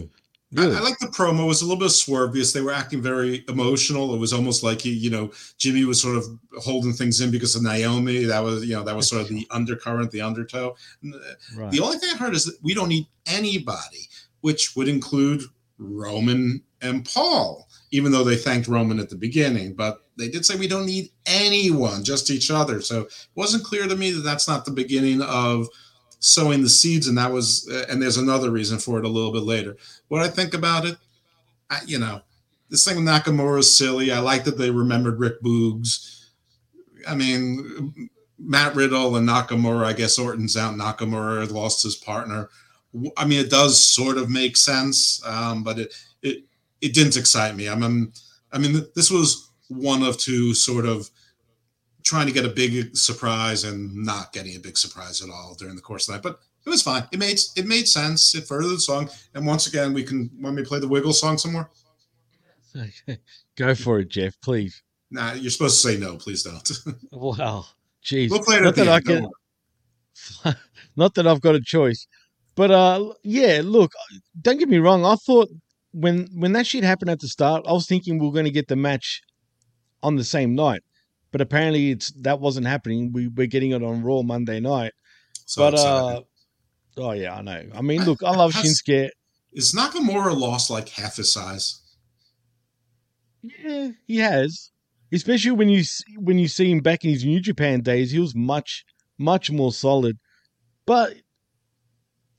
I, 0.56 0.66
I 0.66 0.80
like 0.80 0.98
the 1.00 1.06
promo. 1.06 1.44
It 1.44 1.48
was 1.48 1.62
a 1.62 1.64
little 1.64 1.80
bit 1.80 1.90
swervious. 1.90 2.52
They 2.52 2.60
were 2.60 2.72
acting 2.72 3.02
very 3.02 3.44
emotional. 3.48 4.14
It 4.14 4.18
was 4.18 4.32
almost 4.32 4.62
like 4.62 4.80
he, 4.80 4.90
you 4.90 5.10
know, 5.10 5.32
Jimmy 5.58 5.84
was 5.84 6.00
sort 6.00 6.16
of 6.16 6.24
holding 6.58 6.92
things 6.92 7.20
in 7.20 7.30
because 7.30 7.56
of 7.56 7.62
Naomi. 7.62 8.24
That 8.24 8.40
was, 8.40 8.64
you 8.64 8.74
know, 8.74 8.84
that 8.84 8.94
was 8.94 9.08
sort 9.08 9.22
of 9.22 9.28
the 9.28 9.46
undercurrent, 9.50 10.10
the 10.12 10.20
undertow. 10.20 10.76
Uh, 11.04 11.18
Right. 11.56 11.72
The 11.72 11.80
only 11.80 11.98
thing 11.98 12.10
I 12.14 12.16
heard 12.16 12.34
is 12.34 12.44
that 12.44 12.56
we 12.62 12.74
don't 12.74 12.88
need 12.88 13.06
anybody, 13.26 14.08
which 14.42 14.76
would 14.76 14.88
include 14.88 15.42
Roman 15.78 16.62
and 16.80 17.04
Paul, 17.04 17.68
even 17.90 18.12
though 18.12 18.24
they 18.24 18.36
thanked 18.36 18.68
Roman 18.68 19.00
at 19.00 19.10
the 19.10 19.16
beginning. 19.16 19.74
But 19.74 20.03
they 20.16 20.28
did 20.28 20.46
say 20.46 20.56
we 20.56 20.68
don't 20.68 20.86
need 20.86 21.10
anyone, 21.26 22.04
just 22.04 22.30
each 22.30 22.50
other. 22.50 22.80
So 22.80 23.02
it 23.02 23.12
wasn't 23.34 23.64
clear 23.64 23.86
to 23.86 23.96
me 23.96 24.10
that 24.12 24.20
that's 24.22 24.48
not 24.48 24.64
the 24.64 24.70
beginning 24.70 25.22
of 25.22 25.68
sowing 26.20 26.62
the 26.62 26.68
seeds. 26.68 27.08
And 27.08 27.18
that 27.18 27.32
was, 27.32 27.68
uh, 27.72 27.84
and 27.88 28.00
there's 28.00 28.16
another 28.16 28.50
reason 28.50 28.78
for 28.78 28.98
it 28.98 29.04
a 29.04 29.08
little 29.08 29.32
bit 29.32 29.42
later. 29.42 29.76
What 30.08 30.22
I 30.22 30.28
think 30.28 30.54
about 30.54 30.86
it, 30.86 30.96
I, 31.70 31.80
you 31.86 31.98
know, 31.98 32.22
this 32.70 32.84
thing 32.84 32.96
with 32.96 33.04
Nakamura 33.04 33.60
is 33.60 33.72
silly. 33.72 34.10
I 34.10 34.20
like 34.20 34.44
that 34.44 34.58
they 34.58 34.70
remembered 34.70 35.20
Rick 35.20 35.42
Boogs. 35.42 36.26
I 37.06 37.14
mean, 37.14 38.10
Matt 38.38 38.74
Riddle 38.74 39.16
and 39.16 39.28
Nakamura. 39.28 39.84
I 39.84 39.92
guess 39.92 40.18
Orton's 40.18 40.56
out. 40.56 40.74
Nakamura 40.74 41.50
lost 41.50 41.82
his 41.82 41.96
partner. 41.96 42.48
I 43.16 43.24
mean, 43.24 43.40
it 43.40 43.50
does 43.50 43.82
sort 43.82 44.18
of 44.18 44.30
make 44.30 44.56
sense, 44.56 45.24
um, 45.26 45.62
but 45.62 45.78
it 45.78 45.94
it 46.22 46.44
it 46.80 46.94
didn't 46.94 47.16
excite 47.16 47.56
me. 47.56 47.68
I 47.68 47.74
mean, 47.74 48.12
I 48.52 48.58
mean, 48.58 48.86
this 48.94 49.10
was 49.10 49.50
one 49.68 50.02
of 50.02 50.18
two 50.18 50.54
sort 50.54 50.86
of 50.86 51.10
trying 52.04 52.26
to 52.26 52.32
get 52.32 52.44
a 52.44 52.50
big 52.50 52.96
surprise 52.96 53.64
and 53.64 53.94
not 53.94 54.32
getting 54.32 54.56
a 54.56 54.60
big 54.60 54.76
surprise 54.76 55.22
at 55.22 55.30
all 55.30 55.54
during 55.58 55.74
the 55.74 55.82
course 55.82 56.08
of 56.08 56.14
that. 56.14 56.22
But 56.22 56.38
it 56.66 56.70
was 56.70 56.82
fine. 56.82 57.06
It 57.12 57.18
made 57.18 57.38
it 57.56 57.66
made 57.66 57.88
sense. 57.88 58.34
It 58.34 58.46
furthered 58.46 58.70
the 58.70 58.80
song. 58.80 59.10
And 59.34 59.46
once 59.46 59.66
again, 59.66 59.92
we 59.92 60.02
can 60.02 60.30
when 60.40 60.54
we 60.54 60.64
play 60.64 60.78
the 60.78 60.88
Wiggle 60.88 61.12
song 61.12 61.38
some 61.38 61.52
more. 61.52 61.70
Go 63.56 63.74
for 63.74 64.00
it, 64.00 64.08
Jeff, 64.08 64.34
please. 64.40 64.82
Nah, 65.10 65.32
you're 65.34 65.50
supposed 65.50 65.80
to 65.80 65.88
say 65.88 65.98
no. 65.98 66.16
Please 66.16 66.42
don't. 66.42 66.70
Wow. 67.12 67.66
Jeez. 68.04 68.30
We'll 68.30 68.42
play 68.42 68.56
it 68.56 68.62
Not 68.62 68.74
that 68.76 68.88
I 68.88 69.00
can 69.00 69.28
not 70.96 71.14
that 71.14 71.26
I've 71.26 71.40
got 71.40 71.54
a 71.54 71.60
choice. 71.60 72.06
But 72.54 72.70
uh 72.70 73.12
yeah, 73.22 73.60
look, 73.64 73.92
don't 74.40 74.58
get 74.58 74.68
me 74.68 74.78
wrong. 74.78 75.04
I 75.04 75.16
thought 75.16 75.48
when 75.92 76.28
when 76.34 76.52
that 76.52 76.66
shit 76.66 76.84
happened 76.84 77.10
at 77.10 77.20
the 77.20 77.28
start, 77.28 77.64
I 77.66 77.72
was 77.72 77.86
thinking 77.86 78.18
we 78.18 78.28
are 78.28 78.32
gonna 78.32 78.50
get 78.50 78.68
the 78.68 78.76
match 78.76 79.22
on 80.04 80.14
the 80.16 80.24
same 80.24 80.54
night. 80.54 80.82
But 81.32 81.40
apparently 81.40 81.90
it's 81.90 82.12
that 82.22 82.38
wasn't 82.38 82.68
happening. 82.68 83.12
We 83.12 83.26
we're 83.26 83.48
getting 83.48 83.72
it 83.72 83.82
on 83.82 84.02
Raw 84.02 84.22
Monday 84.22 84.60
night. 84.60 84.92
So 85.46 85.62
but 85.62 85.74
uh 85.78 86.22
oh 86.98 87.10
yeah, 87.12 87.34
I 87.34 87.42
know. 87.42 87.62
I 87.74 87.82
mean 87.82 88.04
look, 88.04 88.22
I 88.22 88.30
love 88.30 88.52
Has- 88.54 88.82
Shinsuke. 88.86 89.10
Is 89.52 89.72
Nakamura 89.72 90.36
lost 90.36 90.70
like 90.70 90.88
half 90.90 91.16
his 91.16 91.32
size? 91.32 91.80
Yeah, 93.42 93.90
he 94.06 94.18
has. 94.18 94.70
Especially 95.12 95.52
when 95.52 95.68
you 95.68 95.80
s- 95.80 96.02
when 96.18 96.38
you 96.38 96.48
see 96.48 96.70
him 96.70 96.80
back 96.80 97.04
in 97.04 97.10
his 97.10 97.24
New 97.24 97.40
Japan 97.40 97.80
days, 97.80 98.10
he 98.12 98.18
was 98.18 98.34
much 98.34 98.84
much 99.18 99.50
more 99.50 99.72
solid. 99.72 100.18
But 100.86 101.14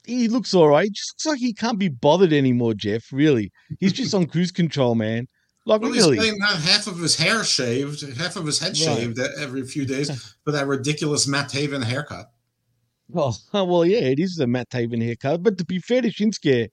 he 0.05 0.28
looks 0.28 0.53
all 0.53 0.68
right. 0.68 0.86
He 0.86 0.89
just 0.91 1.13
looks 1.13 1.26
like 1.26 1.39
he 1.39 1.53
can't 1.53 1.80
be 1.80 1.89
bothered 1.89 2.34
anymore, 2.34 2.74
Jeff. 2.74 3.11
Really, 3.11 3.51
he's 3.80 3.93
just 3.93 4.13
on 4.13 4.26
cruise 4.26 4.51
control, 4.51 4.95
man. 4.95 5.28
Like 5.68 5.82
Well, 5.82 5.91
really, 5.91 6.18
he's 6.18 6.26
getting 6.26 6.41
half 6.41 6.86
of 6.88 6.99
his 6.99 7.16
hair 7.16 7.43
shaved, 7.43 8.01
half 8.18 8.36
of 8.36 8.45
his 8.45 8.59
head 8.59 8.70
Right. 8.70 8.78
shaved 8.78 9.20
every 9.39 9.66
few 9.66 9.86
days 9.95 10.09
for 10.43 10.51
that 10.51 10.68
ridiculous 10.68 11.28
Matt 11.28 11.49
Taven 11.49 11.84
haircut. 11.84 12.32
Well, 13.09 13.38
well, 13.53 13.86
yeah, 13.86 13.99
it 13.99 14.20
is 14.20 14.36
the 14.36 14.45
Matt 14.47 14.70
Taven 14.70 15.01
haircut. 15.01 15.41
But 15.43 15.57
to 15.57 15.66
be 15.66 15.80
fair 15.80 16.01
to 16.01 16.09
Shinsuke, 16.09 16.70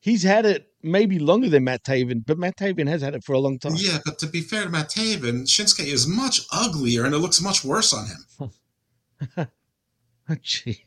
he's 0.00 0.22
had 0.22 0.46
it 0.46 0.66
maybe 0.84 1.18
longer 1.18 1.48
than 1.48 1.64
Matt 1.64 1.82
Taven, 1.84 2.24
but 2.24 2.38
Matt 2.38 2.56
Taven 2.56 2.86
has 2.86 3.02
had 3.02 3.14
it 3.16 3.24
for 3.24 3.32
a 3.32 3.40
long 3.40 3.58
time. 3.58 3.72
Yeah, 3.76 3.98
but 4.04 4.18
to 4.20 4.26
be 4.28 4.40
fair 4.40 4.62
to 4.64 4.68
Matt 4.70 4.90
Taven, 4.90 5.42
Shinsuke 5.42 5.84
is 5.84 6.06
much 6.06 6.42
uglier 6.52 7.04
and 7.04 7.14
it 7.14 7.18
looks 7.18 7.40
much 7.40 7.64
worse 7.64 7.92
on 7.92 8.06
him. 9.38 9.48
Gee, 10.42 10.84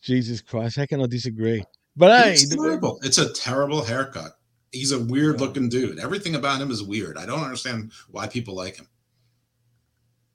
Jesus 0.00 0.40
Christ, 0.40 0.76
how 0.76 0.86
can 0.86 1.00
I 1.02 1.06
disagree? 1.06 1.62
But 1.96 2.24
hey, 2.24 2.32
it's 2.32 2.48
the- 2.48 2.56
terrible. 2.56 2.98
It's 3.02 3.18
a 3.18 3.32
terrible 3.32 3.84
haircut. 3.84 4.32
He's 4.72 4.92
a 4.92 4.98
weird 4.98 5.40
looking 5.40 5.68
dude. 5.68 5.98
Everything 5.98 6.34
about 6.34 6.60
him 6.60 6.70
is 6.70 6.82
weird. 6.82 7.16
I 7.18 7.26
don't 7.26 7.44
understand 7.44 7.92
why 8.10 8.26
people 8.26 8.54
like 8.54 8.76
him. 8.76 8.88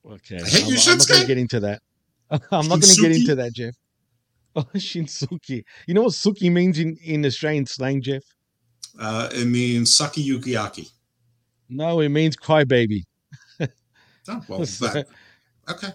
Okay, 0.06 0.38
I 0.38 0.48
hate 0.48 0.64
I'm, 0.64 0.70
you, 0.70 0.78
I'm 0.80 0.98
not 0.98 1.08
gonna 1.08 1.26
get 1.26 1.38
into 1.38 1.60
that. 1.62 1.82
I'm 2.32 2.68
not 2.68 2.80
going 2.80 2.82
to 2.82 3.02
get 3.02 3.12
into 3.12 3.36
that, 3.36 3.54
Jeff. 3.54 3.76
Oh, 4.56 4.66
Shinsuke. 4.74 5.64
You 5.86 5.94
know 5.94 6.02
what 6.02 6.14
Suki 6.14 6.52
means 6.52 6.80
in, 6.80 6.98
in 7.04 7.24
Australian 7.28 7.68
slang, 7.68 8.02
Jeff? 8.02 8.24
Uh, 9.00 9.30
it 9.32 9.46
means 9.46 9.94
Saki 9.96 10.28
Yukiaki. 10.28 10.90
No, 11.70 12.00
it 12.00 12.10
means 12.10 12.36
crybaby. 12.36 13.04
Oh, 13.60 13.68
well, 14.48 14.66
So- 14.66 14.88
that, 14.88 15.08
okay. 15.70 15.90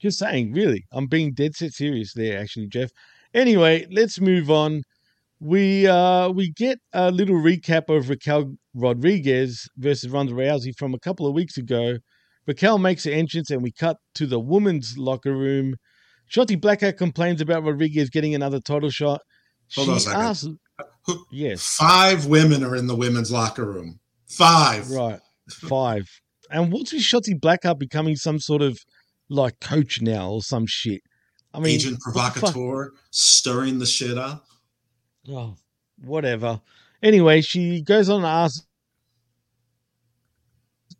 Just 0.00 0.18
saying, 0.18 0.52
really. 0.52 0.84
I'm 0.90 1.06
being 1.06 1.32
dead 1.32 1.54
set 1.54 1.72
serious 1.72 2.12
there, 2.12 2.40
actually, 2.40 2.66
Jeff. 2.66 2.90
Anyway, 3.34 3.86
let's 3.92 4.20
move 4.20 4.50
on. 4.50 4.82
We 5.40 5.86
uh 5.86 6.28
we 6.30 6.50
get 6.52 6.78
a 6.92 7.10
little 7.10 7.36
recap 7.36 7.88
of 7.88 8.10
Raquel 8.10 8.54
Rodriguez 8.74 9.66
versus 9.78 10.10
Ronda 10.10 10.34
Rousey 10.34 10.72
from 10.76 10.92
a 10.94 10.98
couple 10.98 11.26
of 11.26 11.34
weeks 11.34 11.56
ago. 11.56 11.96
Raquel 12.46 12.78
makes 12.78 13.06
an 13.06 13.12
entrance 13.12 13.50
and 13.50 13.62
we 13.62 13.72
cut 13.72 13.96
to 14.16 14.26
the 14.26 14.38
women's 14.38 14.98
locker 14.98 15.34
room. 15.34 15.76
Shotzi 16.30 16.60
Blackheart 16.60 16.96
complains 16.98 17.40
about 17.40 17.64
Rodriguez 17.64 18.10
getting 18.10 18.34
another 18.34 18.60
title 18.60 18.90
shot. 18.90 19.20
Hold 19.74 19.88
on 19.90 19.96
a 19.96 20.00
second. 20.00 20.20
asks- 20.20 20.48
yes, 21.32 21.62
Five 21.62 22.26
women 22.26 22.62
are 22.62 22.76
in 22.76 22.86
the 22.86 22.96
women's 22.96 23.30
locker 23.32 23.64
room. 23.64 23.98
Five. 24.28 24.90
right, 24.90 25.20
five. 25.50 26.08
And 26.50 26.72
what's 26.72 26.92
with 26.92 27.02
Shotzi 27.02 27.38
Blackheart 27.38 27.78
becoming 27.78 28.16
some 28.16 28.38
sort 28.40 28.62
of 28.62 28.78
like 29.28 29.58
coach 29.60 30.00
now 30.02 30.30
or 30.30 30.42
some 30.42 30.66
shit? 30.66 31.00
I 31.54 31.60
mean, 31.60 31.76
Agent 31.76 32.00
provocateur, 32.00 32.92
stirring 33.10 33.78
the 33.78 33.86
shit 33.86 34.18
up. 34.18 34.44
Oh, 35.28 35.54
whatever. 36.02 36.60
Anyway, 37.02 37.40
she 37.40 37.82
goes 37.82 38.08
on 38.08 38.22
to 38.22 38.26
ask 38.28 38.64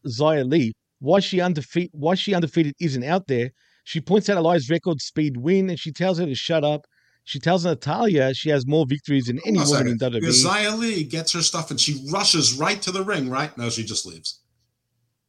Xia 0.07 0.49
Li 0.49 0.73
why 0.99 1.21
she 1.21 1.41
undefeated 1.41 1.91
why 1.93 2.14
she 2.14 2.35
undefeated 2.35 2.75
isn't 2.81 3.05
out 3.05 3.27
there. 3.27 3.51
She 3.85 4.01
points 4.01 4.29
out 4.29 4.37
Elias' 4.37 4.71
record 4.71 5.01
speed 5.01 5.37
win 5.39 5.71
and 5.71 5.79
she 5.79 5.93
tells 5.93 6.18
her 6.18 6.27
to 6.27 6.35
shut 6.35 6.64
up. 6.64 6.87
She 7.25 7.39
tells 7.39 7.64
Natalya 7.64 8.35
she 8.35 8.51
has 8.51 8.66
more 8.66 8.87
victories 8.89 9.27
than 9.27 9.41
any 9.47 9.59
Hold 9.59 9.68
on 9.68 9.75
a 9.75 9.79
woman 9.85 9.93
in. 9.93 9.99
WWE. 9.99 10.21
Because 10.21 10.45
Xia 10.45 10.79
Li 10.79 11.05
gets 11.05 11.33
her 11.33 11.43
stuff 11.43 11.71
and 11.71 11.81
she 11.81 12.03
rushes 12.12 12.55
right 12.55 12.81
to 12.83 12.91
the 12.91 13.03
ring, 13.05 13.31
right? 13.31 13.57
No, 13.59 13.68
she 13.71 13.85
just 13.85 14.07
leaves. 14.07 14.41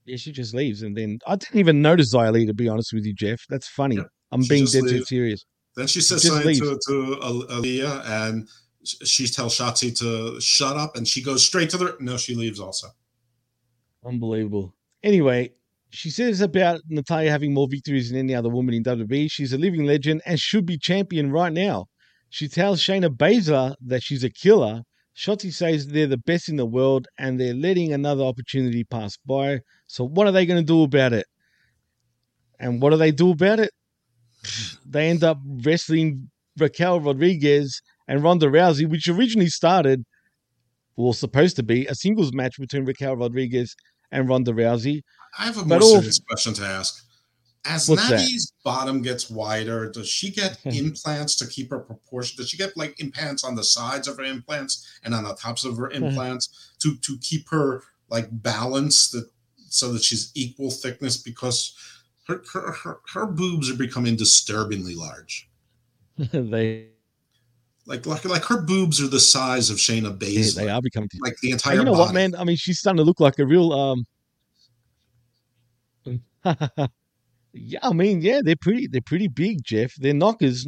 Yeah, 0.05 0.17
she 0.17 0.31
just 0.31 0.53
leaves 0.53 0.81
and 0.81 0.95
then 0.95 1.19
I 1.27 1.35
didn't 1.35 1.59
even 1.59 1.81
notice 1.81 2.13
Xia 2.13 2.31
Li 2.31 2.45
to 2.45 2.53
be 2.53 2.67
honest 2.67 2.91
with 2.93 3.05
you, 3.05 3.13
Jeff. 3.13 3.41
That's 3.49 3.67
funny. 3.67 3.99
I'm 4.31 4.43
she 4.43 4.49
being 4.49 4.65
dead 4.65 4.83
leaves. 4.83 5.09
serious. 5.09 5.45
Then 5.75 5.87
she 5.87 6.01
says 6.01 6.21
Just 6.21 6.33
something 6.33 6.47
leaves. 6.47 6.59
to, 6.59 6.79
to 6.87 7.17
Aaliyah 7.21 8.05
and 8.05 8.47
she 8.83 9.27
tells 9.27 9.57
Shotzi 9.57 9.97
to 9.99 10.39
shut 10.41 10.77
up 10.77 10.95
and 10.95 11.07
she 11.07 11.21
goes 11.21 11.45
straight 11.45 11.69
to 11.71 11.77
the. 11.77 11.97
No, 11.99 12.17
she 12.17 12.35
leaves 12.35 12.59
also. 12.59 12.87
Unbelievable. 14.05 14.73
Anyway, 15.03 15.51
she 15.89 16.09
says 16.09 16.41
about 16.41 16.81
Natalya 16.87 17.29
having 17.29 17.53
more 17.53 17.67
victories 17.69 18.09
than 18.09 18.19
any 18.19 18.33
other 18.33 18.49
woman 18.49 18.73
in 18.73 18.83
WWE. 18.83 19.29
She's 19.29 19.53
a 19.53 19.57
living 19.57 19.85
legend 19.85 20.21
and 20.25 20.39
should 20.39 20.65
be 20.65 20.77
champion 20.77 21.31
right 21.31 21.53
now. 21.53 21.87
She 22.29 22.47
tells 22.47 22.81
Shayna 22.81 23.09
Baszler 23.09 23.75
that 23.85 24.01
she's 24.01 24.23
a 24.23 24.29
killer. 24.29 24.83
Shotzi 25.15 25.53
says 25.53 25.87
they're 25.87 26.07
the 26.07 26.17
best 26.17 26.47
in 26.47 26.55
the 26.55 26.65
world 26.65 27.07
and 27.19 27.39
they're 27.39 27.53
letting 27.53 27.91
another 27.91 28.23
opportunity 28.23 28.85
pass 28.85 29.17
by. 29.25 29.59
So 29.87 30.07
what 30.07 30.27
are 30.27 30.31
they 30.31 30.45
going 30.45 30.61
to 30.61 30.65
do 30.65 30.83
about 30.83 31.13
it? 31.13 31.25
And 32.59 32.81
what 32.81 32.91
do 32.91 32.97
they 32.97 33.11
do 33.11 33.31
about 33.31 33.59
it? 33.59 33.71
They 34.85 35.09
end 35.09 35.23
up 35.23 35.39
wrestling 35.45 36.29
Raquel 36.57 37.01
Rodriguez 37.01 37.81
and 38.11 38.21
Ronda 38.21 38.47
Rousey, 38.47 38.87
which 38.89 39.07
originally 39.07 39.47
started 39.47 40.03
was 40.97 41.17
supposed 41.17 41.55
to 41.55 41.63
be 41.63 41.87
a 41.87 41.95
singles 41.95 42.33
match 42.33 42.59
between 42.59 42.83
Raquel 42.85 43.15
Rodriguez 43.15 43.73
and 44.11 44.27
Ronda 44.27 44.51
Rousey. 44.51 45.01
I 45.39 45.45
have 45.45 45.57
a 45.57 45.63
more 45.65 45.79
all- 45.81 45.89
serious 46.01 46.19
question 46.19 46.53
to 46.55 46.63
ask. 46.65 47.05
As? 47.63 47.87
Natty's 47.89 48.51
bottom 48.65 49.01
gets 49.03 49.29
wider, 49.29 49.89
does 49.91 50.09
she 50.09 50.31
get 50.31 50.59
implants 50.65 51.35
to 51.37 51.47
keep 51.47 51.69
her 51.69 51.79
proportion? 51.79 52.35
Does 52.37 52.49
she 52.49 52.57
get 52.57 52.75
like 52.75 52.99
implants 52.99 53.43
on 53.43 53.55
the 53.55 53.63
sides 53.63 54.07
of 54.07 54.17
her 54.17 54.23
implants 54.23 54.99
and 55.03 55.13
on 55.13 55.23
the 55.23 55.35
tops 55.35 55.63
of 55.63 55.77
her 55.77 55.89
Mm-hmm. 55.89 56.03
implants 56.05 56.73
to 56.81 56.97
to 56.97 57.17
keep 57.21 57.47
her 57.49 57.83
like 58.09 58.27
balanced 58.31 59.11
that 59.13 59.29
so 59.69 59.93
that 59.93 60.03
she's 60.03 60.31
equal 60.35 60.71
thickness? 60.71 61.15
Because 61.17 61.73
her 62.27 62.41
her, 62.51 62.71
her, 62.73 62.99
her 63.13 63.25
boobs 63.27 63.69
are 63.71 63.77
becoming 63.77 64.15
disturbingly 64.17 64.95
large. 64.95 65.47
they 66.17 66.87
Like 67.87 68.05
like 68.05 68.23
like 68.25 68.43
her 68.45 68.61
boobs 68.61 69.01
are 69.01 69.07
the 69.07 69.19
size 69.19 69.69
of 69.69 69.77
Shayna 69.77 70.03
yeah, 70.21 70.27
Baszler. 70.41 70.55
they 70.55 70.69
are 70.69 70.81
becoming. 70.81 71.09
like 71.21 71.35
the 71.41 71.51
entire 71.51 71.77
you 71.77 71.83
know 71.83 71.93
body. 71.93 72.01
what, 72.03 72.13
man? 72.13 72.35
I 72.35 72.43
mean, 72.43 72.55
she's 72.55 72.79
starting 72.79 72.97
to 72.97 73.03
look 73.03 73.19
like 73.19 73.39
a 73.39 73.45
real. 73.45 73.73
um 73.73 74.05
Yeah, 77.53 77.79
I 77.83 77.91
mean, 77.91 78.21
yeah, 78.21 78.41
they're 78.43 78.55
pretty. 78.55 78.87
They're 78.87 79.01
pretty 79.01 79.27
big, 79.27 79.63
Jeff. 79.63 79.93
They're 79.95 80.13
knockers. 80.13 80.65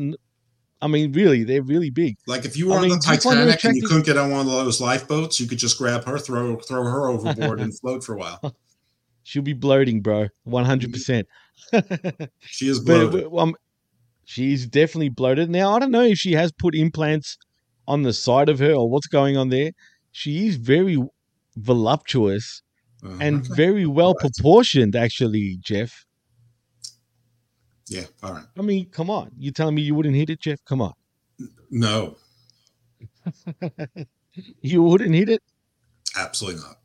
I 0.82 0.88
mean, 0.88 1.14
really, 1.14 1.44
they're 1.46 1.64
really 1.64 1.90
big. 1.90 2.18
Like 2.28 2.44
if 2.44 2.58
you 2.58 2.68
were 2.68 2.74
I 2.74 2.78
on 2.78 2.82
mean, 2.84 2.92
the 2.92 2.98
Titanic 3.00 3.64
and 3.64 3.76
you 3.78 3.88
couldn't 3.88 4.06
get 4.06 4.18
on 4.18 4.32
one 4.32 4.42
of 4.42 4.48
those 4.48 4.82
lifeboats, 4.82 5.40
you 5.40 5.48
could 5.48 5.58
just 5.60 5.78
grab 5.78 6.04
her, 6.06 6.20
throw 6.20 6.58
throw 6.58 6.84
her 6.84 7.08
overboard, 7.08 7.62
and 7.62 7.78
float 7.80 8.04
for 8.04 8.16
a 8.16 8.18
while. 8.18 8.54
She'll 9.24 9.44
be 9.44 9.54
bloating, 9.54 10.02
bro. 10.02 10.28
One 10.44 10.66
hundred 10.66 10.92
percent. 10.92 11.26
She 12.42 12.68
is 12.68 12.80
bloated. 12.82 13.30
but, 13.32 13.38
um, 13.38 13.56
she's 14.26 14.66
definitely 14.68 15.10
bloated. 15.10 15.50
Now 15.50 15.74
I 15.76 15.80
don't 15.80 15.92
know 15.92 16.04
if 16.04 16.18
she 16.18 16.34
has 16.34 16.52
put 16.52 16.76
implants 16.76 17.38
on 17.88 18.04
the 18.04 18.14
side 18.14 18.50
of 18.50 18.60
her 18.60 18.74
or 18.74 18.90
what's 18.90 19.08
going 19.08 19.38
on 19.38 19.50
there. 19.50 19.72
She 20.12 20.48
is 20.48 20.56
very 20.58 20.98
voluptuous 21.56 22.62
Uh, 23.06 23.18
and 23.20 23.46
very 23.56 23.86
well 23.86 24.16
proportioned, 24.16 24.96
actually, 24.96 25.58
Jeff. 25.60 26.06
yeah, 27.90 28.06
all 28.24 28.32
right. 28.34 28.46
I 28.58 28.62
mean, 28.62 28.90
come 28.92 29.10
on. 29.10 29.32
You're 29.38 29.52
telling 29.54 29.76
me 29.76 29.82
you 29.82 29.94
wouldn't 29.96 30.16
hit 30.16 30.30
it, 30.30 30.40
Jeff? 30.40 30.60
Come 30.66 30.82
on. 30.82 30.94
No, 31.70 32.16
You 34.62 34.84
wouldn't 34.84 35.14
hit 35.16 35.30
it? 35.30 35.42
absolutely 36.16 36.62
not. 36.62 36.78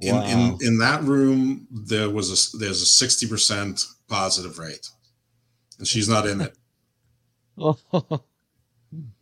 In, 0.00 0.14
Wow. 0.14 0.24
in 0.26 0.66
in 0.66 0.78
that 0.78 1.02
room, 1.04 1.66
there 1.70 2.10
was 2.10 2.26
a 2.30 2.58
there's 2.58 2.82
a 2.82 2.86
sixty 2.86 3.26
percent 3.28 3.80
positive 4.08 4.58
rate, 4.58 4.88
and 5.84 5.88
she's 5.88 6.08
not 6.08 6.26
in 6.26 6.40
it. 6.40 6.56
Oh, 7.56 7.76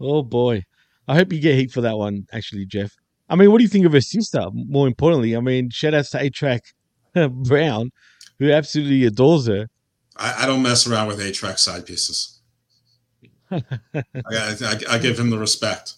oh 0.00 0.22
boy. 0.22 0.62
I 1.08 1.14
hope 1.16 1.32
you 1.34 1.40
get 1.40 1.54
heat 1.56 1.70
for 1.70 1.82
that 1.82 1.98
one, 1.98 2.26
actually, 2.32 2.64
Jeff. 2.64 2.92
I 3.28 3.36
mean, 3.36 3.50
what 3.50 3.58
do 3.58 3.64
you 3.64 3.68
think 3.68 3.84
of 3.84 3.92
her 3.92 4.00
sister? 4.00 4.46
More 4.54 4.86
importantly, 4.86 5.36
I 5.36 5.40
mean, 5.40 5.68
shout 5.70 5.92
outs 5.92 6.10
to 6.10 6.20
A 6.20 6.30
Track 6.30 6.62
Brown, 7.30 7.90
who 8.38 8.50
absolutely 8.50 9.04
adores 9.04 9.48
her. 9.48 9.68
I, 10.16 10.44
I 10.44 10.46
don't 10.46 10.62
mess 10.62 10.86
around 10.86 11.08
with 11.08 11.20
A 11.20 11.30
track 11.32 11.58
side 11.58 11.84
pieces. 11.84 12.40
I, 13.50 13.62
I, 14.32 14.80
I 14.90 14.98
give 14.98 15.18
him 15.18 15.28
the 15.28 15.38
respect, 15.38 15.94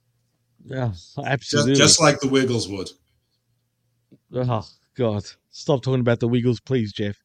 Yeah, 0.64 0.88
just, 0.88 1.18
absolutely. 1.18 1.74
just 1.74 2.00
like 2.00 2.20
the 2.20 2.28
Wiggles 2.28 2.68
would. 2.68 2.90
Oh 4.34 4.66
God! 4.94 5.24
Stop 5.50 5.82
talking 5.82 6.00
about 6.00 6.20
the 6.20 6.28
Wiggles, 6.28 6.60
please, 6.60 6.92
Jeff. 6.92 7.16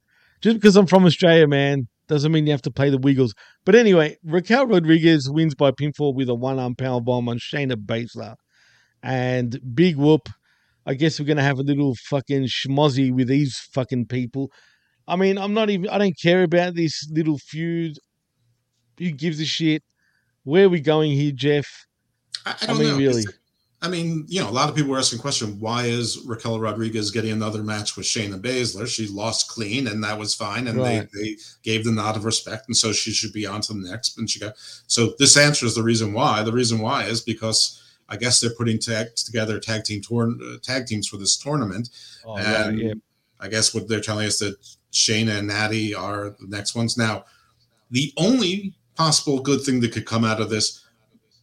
Just 0.42 0.56
because 0.58 0.76
I'm 0.78 0.88
from 0.88 1.06
Australia, 1.06 1.48
man, 1.48 1.88
doesn't 2.08 2.32
mean 2.32 2.46
you 2.46 2.52
have 2.52 2.62
to 2.64 2.72
play 2.72 2.90
the 2.90 2.98
Wiggles. 2.98 3.34
But 3.66 3.76
anyway, 3.76 4.18
Raquel 4.24 4.68
Rodriguez 4.68 5.30
wins 5.30 5.56
by 5.56 5.72
pinfall 5.72 6.14
with 6.16 6.30
a 6.30 6.36
one-arm 6.36 6.76
power 6.76 7.02
bomb 7.02 7.28
on 7.30 7.38
Shayna 7.40 7.74
Baszler, 7.76 8.36
and 9.04 9.60
big 9.76 9.96
whoop. 9.98 10.30
I 10.86 10.94
guess 10.94 11.20
we're 11.20 11.26
gonna 11.26 11.44
have 11.44 11.60
a 11.60 11.64
little 11.64 11.96
fucking 11.96 12.46
schmozzy 12.46 13.12
with 13.12 13.28
these 13.28 13.58
fucking 13.74 14.06
people. 14.08 14.52
I 15.08 15.16
mean, 15.18 15.38
I'm 15.38 15.54
not 15.54 15.70
even. 15.70 15.90
I 15.90 15.98
don't 15.98 16.18
care 16.20 16.44
about 16.44 16.76
this 16.76 17.10
little 17.12 17.38
feud. 17.38 17.98
Who 19.00 19.12
gives 19.12 19.40
a 19.40 19.46
shit? 19.46 19.84
Where 20.44 20.66
are 20.66 20.70
we 20.70 20.80
going 20.80 21.12
here, 21.12 21.32
Jeff? 21.34 21.68
I, 22.46 22.52
I 22.52 22.56
I 22.62 22.66
don't 22.68 22.80
mean, 22.80 22.88
know. 22.90 22.98
really. 22.98 23.20
Is 23.20 23.26
it- 23.28 23.36
I 23.80 23.90
mean, 23.90 24.26
you 24.28 24.42
know, 24.42 24.50
a 24.50 24.52
lot 24.52 24.70
of 24.70 24.76
people 24.76 24.90
were 24.92 24.98
asking 24.98 25.20
question, 25.20 25.60
why 25.60 25.84
is 25.86 26.18
Raquel 26.26 26.60
Rodriguez 26.60 27.12
getting 27.12 27.32
another 27.32 27.62
match 27.62 27.96
with 27.96 28.08
Shayna 28.08 28.42
Baszler? 28.42 28.88
She 28.88 29.08
lost 29.08 29.50
clean, 29.50 29.86
and 29.88 30.04
that 30.04 30.18
was 30.18 30.34
fine, 30.34 30.68
and 30.68 30.80
Right. 30.80 31.08
they, 31.14 31.20
they 31.20 31.36
gave 31.62 31.86
the 31.86 31.92
nod 31.92 32.16
of 32.16 32.26
respect, 32.26 32.68
and 32.68 32.76
so 32.76 32.92
she 32.92 33.12
should 33.12 33.34
be 33.34 33.46
on 33.46 33.62
to 33.62 33.74
the 33.74 33.88
next. 33.88 34.18
And 34.18 34.28
she 34.28 34.40
got 34.40 34.54
so 34.88 35.14
this 35.20 35.38
answers 35.38 35.76
the 35.76 35.84
reason 35.84 36.12
why. 36.14 36.42
The 36.42 36.52
reason 36.52 36.80
why 36.80 37.04
is 37.04 37.22
because 37.22 37.80
I 38.10 38.18
guess 38.18 38.40
they're 38.40 38.56
putting 38.56 38.80
tag, 38.80 39.16
together 39.16 39.60
tag 39.60 39.84
team 39.84 40.02
tour, 40.02 40.32
uh, 40.44 40.58
tag 40.64 40.88
teams 40.88 41.08
for 41.08 41.18
this 41.18 41.38
tournament, 41.38 41.90
Oh, 42.26 42.36
and 42.38 42.80
yeah. 42.80 42.94
I 43.40 43.48
guess 43.48 43.76
what 43.76 43.88
they're 43.88 44.02
telling 44.02 44.26
us 44.26 44.40
that 44.40 44.56
Shayna 44.92 45.38
and 45.38 45.48
Natty 45.50 45.94
are 45.94 46.32
the 46.40 46.48
next 46.48 46.74
ones. 46.74 46.98
Now, 46.98 47.26
the 47.92 48.12
only 48.18 48.74
possible 48.96 49.40
good 49.40 49.62
thing 49.62 49.82
that 49.82 49.92
could 49.92 50.08
come 50.08 50.26
out 50.26 50.42
of 50.42 50.50
this 50.50 50.84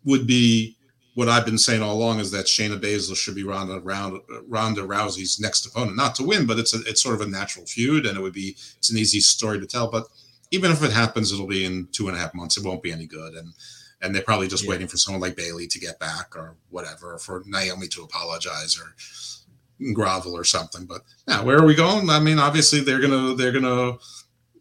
would 0.05 0.27
be 0.27 0.77
what 1.15 1.29
I've 1.29 1.45
been 1.45 1.59
saying 1.59 1.81
all 1.83 1.95
along 1.97 2.19
is 2.21 2.31
that 2.33 2.47
Shayna 2.47 2.81
Baszler 2.81 3.17
should 3.17 3.37
be 3.37 3.45
Ronda, 3.45 3.81
Ronda, 3.81 4.21
Ronda 4.49 4.83
Rousey's 4.83 5.39
next 5.39 5.65
opponent, 5.65 5.97
not 5.97 6.15
to 6.17 6.25
win, 6.25 6.45
but 6.47 6.59
it's 6.59 6.75
a, 6.75 6.81
it's 6.87 7.03
sort 7.03 7.15
of 7.15 7.21
a 7.21 7.31
natural 7.31 7.67
feud, 7.67 8.05
and 8.07 8.19
it 8.19 8.21
would 8.21 8.33
be 8.33 8.57
it's 8.79 8.91
an 8.91 8.99
easy 8.99 9.21
story 9.21 9.61
to 9.61 9.67
tell. 9.67 9.89
But 9.91 10.07
even 10.51 10.71
if 10.73 10.83
it 10.83 10.93
happens, 10.93 11.33
it'll 11.33 11.47
be 11.47 11.65
in 11.65 11.89
two 11.93 12.09
and 12.09 12.17
a 12.17 12.21
half 12.21 12.35
months. 12.35 12.57
It 12.57 12.65
won't 12.65 12.83
be 12.83 12.93
any 12.93 13.07
good, 13.07 13.35
and 13.35 13.53
and 14.03 14.15
they're 14.15 14.23
probably 14.23 14.49
just 14.49 14.65
Yeah. 14.65 14.71
waiting 14.71 14.89
for 14.89 14.97
someone 14.97 15.21
like 15.23 15.37
Bayley 15.37 15.67
to 15.69 15.79
get 15.79 15.99
back 16.01 16.37
or 16.37 16.57
whatever, 16.71 17.15
or 17.15 17.19
for 17.19 17.43
Naomi 17.47 17.87
to 17.89 18.03
apologize 18.03 18.79
or 18.79 18.95
grovel 19.93 20.37
or 20.37 20.45
something. 20.45 20.85
But 20.85 21.03
now, 21.27 21.45
where 21.45 21.59
are 21.59 21.65
we 21.67 21.75
going? 21.75 22.11
I 22.11 22.21
mean, 22.21 22.39
obviously 22.39 22.81
they're 22.81 23.01
gonna 23.01 23.35
they're 23.35 23.53
gonna 23.53 23.99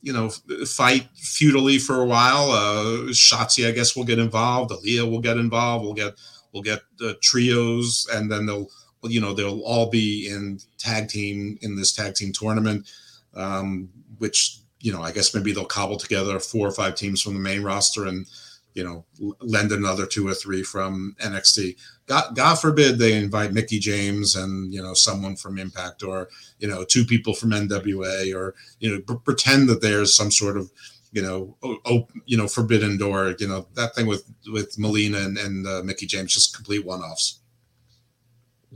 you 0.01 0.13
know 0.13 0.29
fight 0.65 1.07
feudally 1.15 1.81
for 1.81 1.99
a 2.01 2.05
while. 2.05 2.51
Uh, 2.51 3.09
Shotzi, 3.11 3.67
I 3.67 3.71
guess, 3.71 3.95
will 3.95 4.03
get 4.03 4.19
involved. 4.19 4.71
Aaliyah 4.71 5.09
will 5.09 5.21
get 5.21 5.37
involved. 5.37 5.83
We'll 5.85 5.93
get 5.93 6.13
we'll 6.53 6.63
get 6.63 6.81
the 6.97 7.15
trios, 7.21 8.07
and 8.13 8.31
then 8.31 8.45
they'll 8.45 8.69
you 9.03 9.19
know 9.19 9.33
they'll 9.33 9.61
all 9.61 9.89
be 9.89 10.29
in 10.29 10.59
tag 10.77 11.09
team 11.09 11.57
in 11.61 11.75
this 11.75 11.91
tag 11.91 12.15
team 12.15 12.31
tournament, 12.31 12.89
um, 13.35 13.89
which 14.19 14.59
you 14.79 14.93
know 14.93 15.01
I 15.01 15.11
guess 15.11 15.33
maybe 15.33 15.51
they'll 15.51 15.65
cobble 15.65 15.97
together 15.97 16.39
four 16.39 16.67
or 16.67 16.71
five 16.71 16.95
teams 16.95 17.21
from 17.21 17.33
the 17.33 17.39
main 17.39 17.63
roster 17.63 18.05
and 18.05 18.25
you 18.73 18.83
know 18.83 19.05
lend 19.41 19.71
another 19.71 20.05
two 20.05 20.27
or 20.27 20.33
three 20.33 20.63
from 20.63 21.15
NXT. 21.19 21.75
God, 22.05 22.35
God 22.35 22.55
forbid 22.55 22.97
they 22.97 23.13
invite 23.13 23.53
Mickie 23.53 23.79
James 23.79 24.35
and 24.35 24.73
you 24.73 24.81
know 24.81 24.93
someone 24.93 25.35
from 25.35 25.57
Impact 25.57 26.03
or 26.03 26.29
you 26.59 26.67
know 26.67 26.83
two 26.83 27.05
people 27.05 27.33
from 27.33 27.51
NWA 27.51 28.35
or 28.35 28.55
you 28.79 28.91
know 28.91 29.01
pr- 29.01 29.13
pretend 29.15 29.69
that 29.69 29.81
there's 29.81 30.13
some 30.13 30.31
sort 30.31 30.57
of 30.57 30.71
you 31.13 31.21
know 31.21 31.55
o- 31.63 31.79
op- 31.85 32.11
you 32.25 32.35
know 32.35 32.47
forbidden 32.47 32.97
door 32.97 33.33
you 33.39 33.47
know 33.47 33.67
that 33.75 33.95
thing 33.95 34.07
with 34.07 34.23
with 34.51 34.77
Melina 34.77 35.19
and, 35.19 35.37
and 35.37 35.65
uh, 35.65 35.81
Mickie 35.83 36.07
James 36.07 36.33
just 36.33 36.53
complete 36.55 36.85
one 36.85 36.99
offs. 37.01 37.39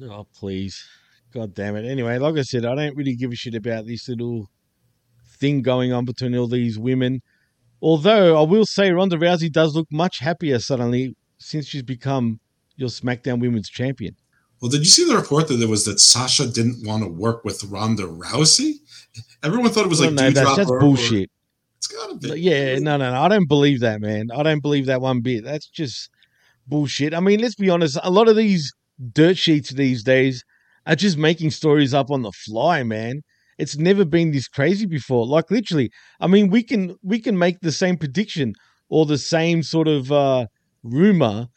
Oh, 0.02 0.28
please. 0.36 0.86
God 1.34 1.54
damn 1.54 1.76
it. 1.76 1.86
Anyway, 1.86 2.18
like 2.20 2.36
I 2.38 2.44
said, 2.44 2.66
I 2.66 2.76
don't 2.76 2.96
really 2.96 3.16
give 3.16 3.32
a 3.32 3.36
shit 3.36 3.56
about 3.56 3.86
this 3.88 4.08
little 4.08 4.50
thing 5.40 5.62
going 5.62 5.92
on 5.92 6.06
between 6.06 6.36
all 6.38 6.48
these 6.48 6.78
women. 6.80 7.22
Although 7.82 8.40
I 8.40 8.44
will 8.46 8.66
say 8.66 8.92
Ronda 8.92 9.18
Rousey 9.18 9.52
does 9.52 9.76
look 9.76 9.88
much 9.92 10.20
happier 10.20 10.60
suddenly 10.60 11.16
since 11.40 11.68
she's 11.68 11.84
become 11.84 12.40
your 12.76 12.90
SmackDown 12.90 13.40
Women's 13.40 13.70
Champion. 13.70 14.16
Well, 14.62 14.70
did 14.70 14.80
you 14.80 14.86
see 14.86 15.06
the 15.08 15.16
report 15.16 15.48
that 15.50 15.56
there 15.56 15.68
was 15.68 15.86
that 15.86 16.00
Sasha 16.00 16.48
didn't 16.48 16.88
want 16.88 17.04
to 17.04 17.10
work 17.10 17.44
with 17.44 17.64
Ronda 17.66 18.04
Rousey? 18.04 18.74
Everyone 19.44 19.70
thought 19.72 19.86
it 19.86 19.90
was 19.90 20.00
Well, 20.00 20.12
like 20.12 20.20
no, 20.20 20.30
that's, 20.32 20.56
that's 20.58 20.70
or- 20.72 20.80
bullshit. 20.80 21.30
It's 21.90 21.96
gotta 21.96 22.16
be. 22.16 22.42
Yeah, 22.42 22.80
no, 22.80 22.98
no, 22.98 23.12
no. 23.12 23.22
I 23.22 23.28
don't 23.28 23.48
believe 23.48 23.80
that, 23.82 24.02
man. 24.02 24.28
I 24.36 24.44
don't 24.44 24.62
believe 24.62 24.86
that 24.88 25.02
one 25.02 25.22
bit. 25.22 25.44
That's 25.44 25.68
just 25.68 26.10
bullshit. 26.68 27.14
I 27.14 27.20
mean, 27.20 27.40
let's 27.40 27.56
be 27.56 27.70
honest. 27.70 27.98
A 28.04 28.12
lot 28.12 28.28
of 28.28 28.36
these 28.36 28.74
dirt 29.12 29.38
sheets 29.38 29.70
these 29.72 30.04
days 30.04 30.44
are 30.86 30.96
just 30.96 31.18
making 31.18 31.52
stories 31.52 31.94
up 31.94 32.12
on 32.12 32.22
the 32.24 32.32
fly, 32.32 32.84
man. 32.84 33.22
It's 33.58 33.78
never 33.78 34.06
been 34.06 34.32
this 34.32 34.48
crazy 34.48 34.86
before. 34.86 35.26
Like 35.26 35.50
literally, 35.50 35.90
I 36.20 36.28
mean, 36.28 36.50
we 36.50 36.64
can 36.64 36.96
we 37.04 37.20
can 37.20 37.38
make 37.38 37.60
the 37.62 37.72
same 37.72 37.98
prediction 37.98 38.54
or 38.90 39.06
the 39.06 39.18
same 39.18 39.64
sort 39.64 39.88
of 39.88 40.12
uh 40.12 40.48
rumor. 40.84 41.48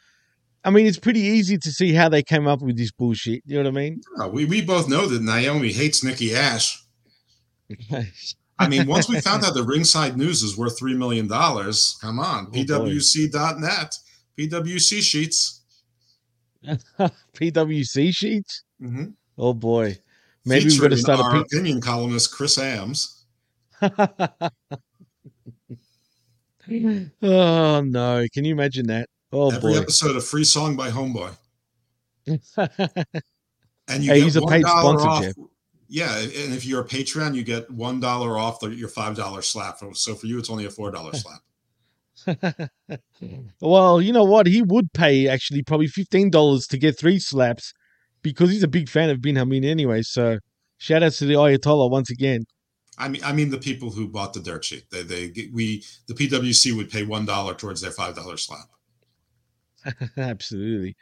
I 0.65 0.71
mean, 0.71 0.87
it's 0.87 0.99
pretty 0.99 1.21
easy 1.21 1.57
to 1.57 1.73
see 1.73 1.95
how 1.95 2.09
they 2.09 2.23
came 2.23 2.47
up 2.47 2.61
with 2.61 2.77
this 2.77 2.93
bullshit. 2.93 3.43
You 3.47 3.63
know 3.63 3.71
what 3.71 3.79
I 3.79 3.83
mean? 3.83 4.01
We, 4.31 4.45
we 4.45 4.61
both 4.61 4.91
know 4.91 5.07
that 5.07 5.23
Naomi 5.23 5.73
hates 5.73 6.05
Nikki 6.05 6.35
Ash. 6.35 6.85
I 8.61 8.69
mean, 8.69 8.87
once 8.87 9.09
we 9.09 9.21
found 9.21 9.45
out 9.45 9.55
the 9.55 9.65
ringside 9.65 10.17
news 10.17 10.45
is 10.45 10.57
worth 10.57 10.79
$3 10.79 10.97
million, 10.97 11.29
come 11.29 12.21
on, 12.21 12.47
Oh. 12.47 12.51
PWC.net, 12.53 13.99
PWC 14.39 15.01
sheets. 15.03 15.57
PWC 17.35 18.15
sheets. 18.15 18.63
Mhm. 18.83 19.15
Oh 19.39 19.55
boy, 19.55 19.97
maybe 20.45 20.67
we've 20.67 20.81
got 20.81 20.91
to 20.91 20.97
start 20.99 21.21
a 21.21 21.23
our 21.23 21.33
P- 21.33 21.39
opinion 21.41 21.81
columnist, 21.81 22.33
Chris 22.33 22.59
Ams. 22.59 23.25
oh 23.83 24.51
no! 27.83 28.27
Can 28.33 28.45
you 28.45 28.53
imagine 28.53 28.87
that? 28.89 29.09
Oh 29.33 29.51
Every 29.51 29.73
boy! 29.75 29.79
episode 29.81 30.17
of 30.17 30.25
Free 30.27 30.45
Song 30.45 30.77
by 30.77 30.91
Homeboy. 30.91 31.35
And 33.89 34.05
you 34.05 34.11
Hey, 34.13 34.19
get 34.19 34.25
he's 34.25 34.37
a 34.37 34.41
$1 34.41 34.49
paid 34.51 34.63
sponsor, 34.67 35.09
off. 35.09 35.25
Yeah, 35.93 36.17
and 36.19 36.55
if 36.55 36.65
you're 36.65 36.83
a 36.83 36.87
Patreon, 36.87 37.35
you 37.35 37.43
get 37.43 37.69
one 37.69 37.99
dollar 37.99 38.39
off 38.39 38.61
the, 38.61 38.69
your 38.69 38.89
five 38.89 39.17
dollar 39.17 39.43
slap. 39.43 39.79
So 39.95 40.15
for 40.15 40.27
you, 40.27 40.39
it's 40.39 40.49
only 40.49 40.65
a 40.65 40.71
four 40.71 40.93
dollar 40.93 41.13
slap. 41.15 41.41
well, 43.61 44.01
you 44.01 44.13
know 44.13 44.25
what? 44.25 44.47
He 44.47 44.63
would 44.63 44.93
pay 44.93 45.27
actually 45.27 45.63
probably 45.65 45.89
fifteen 45.89 46.31
dollars 46.31 46.69
to 46.69 46.79
get 46.79 46.97
three 46.97 47.19
slaps 47.19 47.73
because 48.23 48.51
he's 48.51 48.63
a 48.63 48.69
big 48.69 48.89
fan 48.89 49.11
of 49.11 49.21
Bin 49.21 49.35
Hamin 49.35 49.65
anyway. 49.65 50.03
So 50.03 50.39
shout 50.79 51.03
out 51.03 51.13
to 51.13 51.27
the 51.27 51.35
Ayatollah 51.35 51.91
once 51.91 52.09
again. 52.09 52.45
I 52.97 53.09
mean, 53.09 53.25
I 53.25 53.33
mean 53.33 53.51
the 53.51 53.59
people 53.59 53.91
who 53.91 54.07
bought 54.07 54.33
the 54.33 54.41
dirt 54.41 54.65
sheet. 54.65 54.85
They, 54.91 55.03
they, 55.03 55.49
we, 55.53 55.83
the 56.07 56.15
PWC 56.15 56.77
would 56.77 56.91
pay 56.91 57.03
one 57.03 57.25
dollar 57.25 57.55
towards 57.55 57.81
their 57.81 57.91
five 57.91 58.15
dollar 58.15 58.37
slap. 58.37 58.69
Absolutely. 60.17 60.97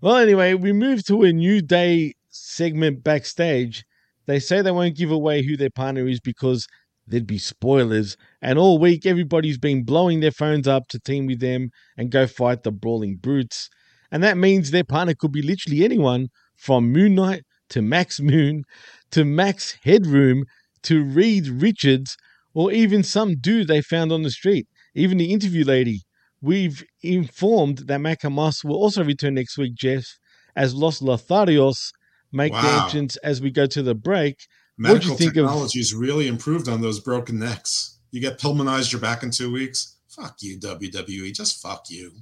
Well, 0.00 0.16
anyway, 0.16 0.54
we 0.54 0.72
move 0.72 1.04
to 1.06 1.22
a 1.22 1.32
new 1.32 1.62
day 1.62 2.14
segment 2.28 3.02
backstage. 3.02 3.84
They 4.30 4.38
say 4.38 4.62
they 4.62 4.70
won't 4.70 4.96
give 4.96 5.10
away 5.10 5.42
who 5.42 5.56
their 5.56 5.70
partner 5.70 6.06
is 6.06 6.20
because 6.20 6.68
there'd 7.04 7.26
be 7.26 7.36
spoilers. 7.36 8.16
And 8.40 8.60
all 8.60 8.78
week, 8.78 9.04
everybody's 9.04 9.58
been 9.58 9.82
blowing 9.82 10.20
their 10.20 10.30
phones 10.30 10.68
up 10.68 10.86
to 10.90 11.00
team 11.00 11.26
with 11.26 11.40
them 11.40 11.70
and 11.96 12.12
go 12.12 12.28
fight 12.28 12.62
the 12.62 12.70
brawling 12.70 13.16
brutes. 13.16 13.68
And 14.12 14.22
that 14.22 14.36
means 14.36 14.70
their 14.70 14.84
partner 14.84 15.14
could 15.14 15.32
be 15.32 15.42
literally 15.42 15.84
anyone 15.84 16.28
from 16.54 16.92
Moon 16.92 17.16
Knight 17.16 17.42
to 17.70 17.82
Max 17.82 18.20
Moon 18.20 18.62
to 19.10 19.24
Max 19.24 19.76
Headroom 19.82 20.44
to 20.84 21.02
Reed 21.02 21.48
Richards 21.48 22.16
or 22.54 22.70
even 22.70 23.02
some 23.02 23.34
dude 23.34 23.66
they 23.66 23.82
found 23.82 24.12
on 24.12 24.22
the 24.22 24.30
street. 24.30 24.68
Even 24.94 25.18
the 25.18 25.32
interview 25.32 25.64
lady. 25.64 26.02
We've 26.40 26.84
informed 27.02 27.78
that 27.88 27.98
Makamas 27.98 28.64
will 28.64 28.76
also 28.76 29.02
return 29.02 29.34
next 29.34 29.58
week, 29.58 29.74
Jeff, 29.74 30.06
as 30.54 30.72
Los 30.72 31.00
Lotharios 31.00 31.90
make 32.32 32.52
their 32.52 32.62
Wow. 32.62 32.84
entrance 32.86 33.16
as 33.18 33.40
we 33.40 33.50
go 33.50 33.66
to 33.66 33.82
the 33.82 33.94
break. 33.94 34.46
What 34.76 34.86
do 34.88 34.92
Medical 34.94 35.10
you 35.10 35.16
think 35.16 35.36
of 35.36 35.46
technology's 35.46 35.94
really 35.94 36.26
improved 36.26 36.68
on 36.68 36.80
those 36.80 37.00
broken 37.00 37.38
necks. 37.38 37.98
You 38.10 38.20
get 38.20 38.38
pulmonized 38.40 38.92
your 38.92 39.00
back 39.00 39.22
in 39.22 39.30
two 39.30 39.52
weeks. 39.52 39.96
Fuck 40.08 40.36
you, 40.40 40.58
WWE. 40.58 41.32
Just 41.32 41.60
fuck 41.62 41.84
you. 41.90 42.12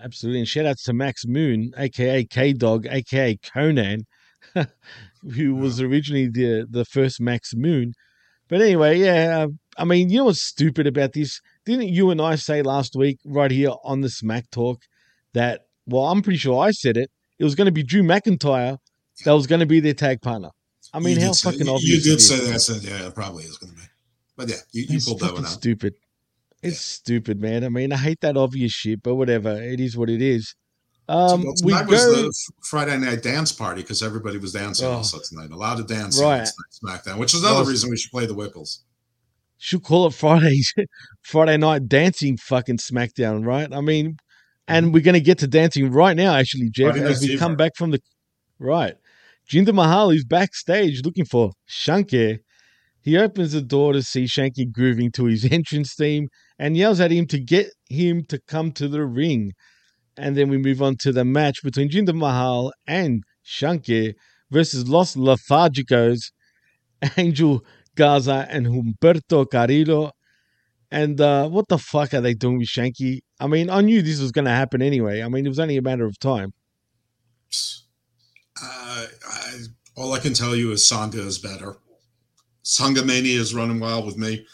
Absolutely. 0.00 0.40
And 0.40 0.48
shout 0.48 0.66
outs 0.66 0.84
to 0.84 0.92
Max 0.92 1.26
Moon, 1.26 1.72
aka 1.76 2.24
K 2.24 2.52
Dog, 2.52 2.86
aka 2.86 3.36
Konnan, 3.36 4.04
who 5.34 5.54
was 5.54 5.80
originally 5.80 6.28
the, 6.28 6.66
the 6.70 6.84
first 6.84 7.20
Max 7.20 7.54
Moon. 7.54 7.94
But 8.48 8.62
anyway, 8.62 8.98
yeah, 8.98 9.44
uh, 9.44 9.48
I 9.76 9.84
mean, 9.84 10.08
you 10.10 10.18
know 10.18 10.26
what's 10.26 10.40
stupid 10.42 10.86
about 10.86 11.12
this? 11.12 11.40
Didn't 11.66 11.88
you 11.88 12.10
and 12.10 12.20
I 12.20 12.36
say 12.36 12.62
last 12.62 12.94
week, 12.96 13.18
right 13.24 13.50
here 13.50 13.72
on 13.84 14.00
the 14.00 14.08
Smack 14.08 14.50
Talk, 14.50 14.82
that, 15.34 15.66
well, 15.86 16.06
I'm 16.06 16.22
pretty 16.22 16.38
sure 16.38 16.62
I 16.62 16.70
said 16.70 16.96
it, 16.96 17.10
it 17.38 17.44
was 17.44 17.54
going 17.54 17.66
to 17.66 17.72
be 17.72 17.82
Drew 17.82 18.02
McIntyre 18.02 18.78
that 19.24 19.32
was 19.32 19.46
going 19.46 19.60
to 19.60 19.66
be 19.66 19.80
their 19.80 19.94
tag 19.94 20.20
partner. 20.22 20.50
I 20.92 21.00
mean, 21.00 21.18
You 21.18 21.26
how 21.26 21.32
say- 21.32 21.50
fucking 21.50 21.68
obvious 21.68 22.04
You 22.06 22.12
did 22.12 22.20
say 22.20 22.38
that. 22.46 22.54
I 22.54 22.58
said, 22.58 22.82
yeah, 22.82 23.06
it 23.08 23.14
probably 23.14 23.44
is 23.44 23.58
going 23.58 23.72
to 23.72 23.76
be. 23.78 23.84
But 24.36 24.48
yeah, 24.48 24.56
you, 24.72 24.84
you 24.88 25.00
pulled 25.00 25.20
that 25.20 25.34
one 25.34 25.44
out. 25.44 25.50
stupid. 25.50 25.94
It's 26.62 26.80
stupid, 26.80 27.40
man. 27.40 27.64
I 27.64 27.68
mean, 27.68 27.92
I 27.92 27.96
hate 27.96 28.20
that 28.22 28.36
obvious 28.36 28.72
shit, 28.72 29.02
but 29.02 29.14
whatever. 29.16 29.60
It 29.60 29.80
is 29.80 29.96
what 29.96 30.08
it 30.10 30.22
is. 30.22 30.54
Um, 31.08 31.42
Well, 31.44 31.54
we 31.64 31.72
tonight 31.72 31.86
go. 31.86 31.92
was 31.92 32.02
the 32.12 32.32
Friday 32.64 32.98
night 32.98 33.22
dance 33.22 33.52
party 33.52 33.82
because 33.82 34.02
everybody 34.02 34.38
was 34.38 34.52
dancing 34.52 34.86
Oh. 34.86 34.92
also 34.92 35.18
tonight. 35.26 35.50
Allowed 35.50 35.76
to 35.76 35.84
dance 35.84 36.20
Right. 36.20 36.40
on 36.40 36.46
SmackDown, 36.90 37.18
which 37.18 37.32
is 37.34 37.40
another 37.40 37.60
Well, 37.60 37.64
reason 37.66 37.90
we 37.90 37.96
should 37.96 38.10
play 38.10 38.26
the 38.26 38.34
Wiggles. 38.34 38.80
should 39.56 39.82
call 39.82 40.06
it 40.06 40.14
Friday 40.14 40.60
Friday 41.22 41.56
night 41.56 41.88
dancing 41.88 42.36
fucking 42.36 42.78
SmackDown, 42.78 43.44
right? 43.44 43.72
I 43.72 43.80
mean, 43.80 44.18
and 44.68 44.92
we're 44.92 45.02
gonna 45.02 45.20
get 45.20 45.38
to 45.38 45.46
dancing 45.46 45.90
right 45.90 46.16
now, 46.16 46.34
actually, 46.34 46.70
Jeff, 46.70 46.92
Friday 46.94 47.06
as 47.10 47.20
we 47.22 47.36
come 47.38 47.56
back 47.56 47.72
from 47.76 47.90
the 47.90 48.00
right. 48.58 48.94
Jinder 49.48 49.74
Mahal 49.74 50.10
is 50.10 50.26
backstage 50.26 51.02
looking 51.04 51.24
for 51.24 51.52
Shankar. 51.64 52.36
He 53.00 53.16
opens 53.16 53.52
the 53.52 53.62
door 53.62 53.94
to 53.94 54.02
see 54.02 54.24
Shanky 54.24 54.70
grooving 54.70 55.10
to 55.12 55.24
his 55.24 55.44
entrance 55.50 55.94
theme 55.94 56.28
and 56.58 56.76
yells 56.76 57.00
at 57.00 57.10
him 57.10 57.26
to 57.28 57.40
get 57.40 57.68
him 57.88 58.24
to 58.24 58.38
come 58.46 58.72
to 58.72 58.88
the 58.88 59.06
ring. 59.06 59.52
And 60.18 60.36
then 60.36 60.50
we 60.50 60.58
move 60.58 60.82
on 60.82 60.96
to 60.96 61.12
the 61.12 61.24
match 61.24 61.62
between 61.62 61.88
Jinder 61.88 62.14
Mahal 62.14 62.72
and 62.86 63.22
Shankar 63.42 64.12
versus 64.50 64.86
Los 64.86 65.16
Lethargicos, 65.16 66.30
Angel 67.16 67.64
Garza 67.94 68.46
and 68.50 68.66
Humberto 68.66 69.50
Carrillo. 69.50 70.12
And 70.90 71.18
uh, 71.22 71.48
what 71.48 71.68
the 71.68 71.78
fuck 71.78 72.12
are 72.12 72.20
they 72.20 72.34
doing 72.34 72.58
with 72.58 72.68
Shanky? 72.68 73.20
I 73.40 73.46
mean, 73.46 73.70
I 73.70 73.80
knew 73.80 74.02
this 74.02 74.20
was 74.20 74.32
going 74.32 74.44
to 74.44 74.50
happen 74.50 74.82
anyway. 74.82 75.22
I 75.22 75.28
mean, 75.28 75.46
it 75.46 75.48
was 75.48 75.58
only 75.58 75.78
a 75.78 75.82
matter 75.82 76.04
of 76.04 76.18
time. 76.18 76.52
Uh, 78.62 79.06
I, 79.28 79.58
all 79.96 80.12
I 80.12 80.18
can 80.18 80.34
tell 80.34 80.54
you 80.54 80.72
is 80.72 80.86
Sanga 80.86 81.20
is 81.20 81.38
better. 81.38 81.76
Sanga 82.62 83.04
Mania 83.04 83.38
is 83.38 83.54
running 83.54 83.80
wild 83.80 84.06
with 84.06 84.16
me. 84.16 84.46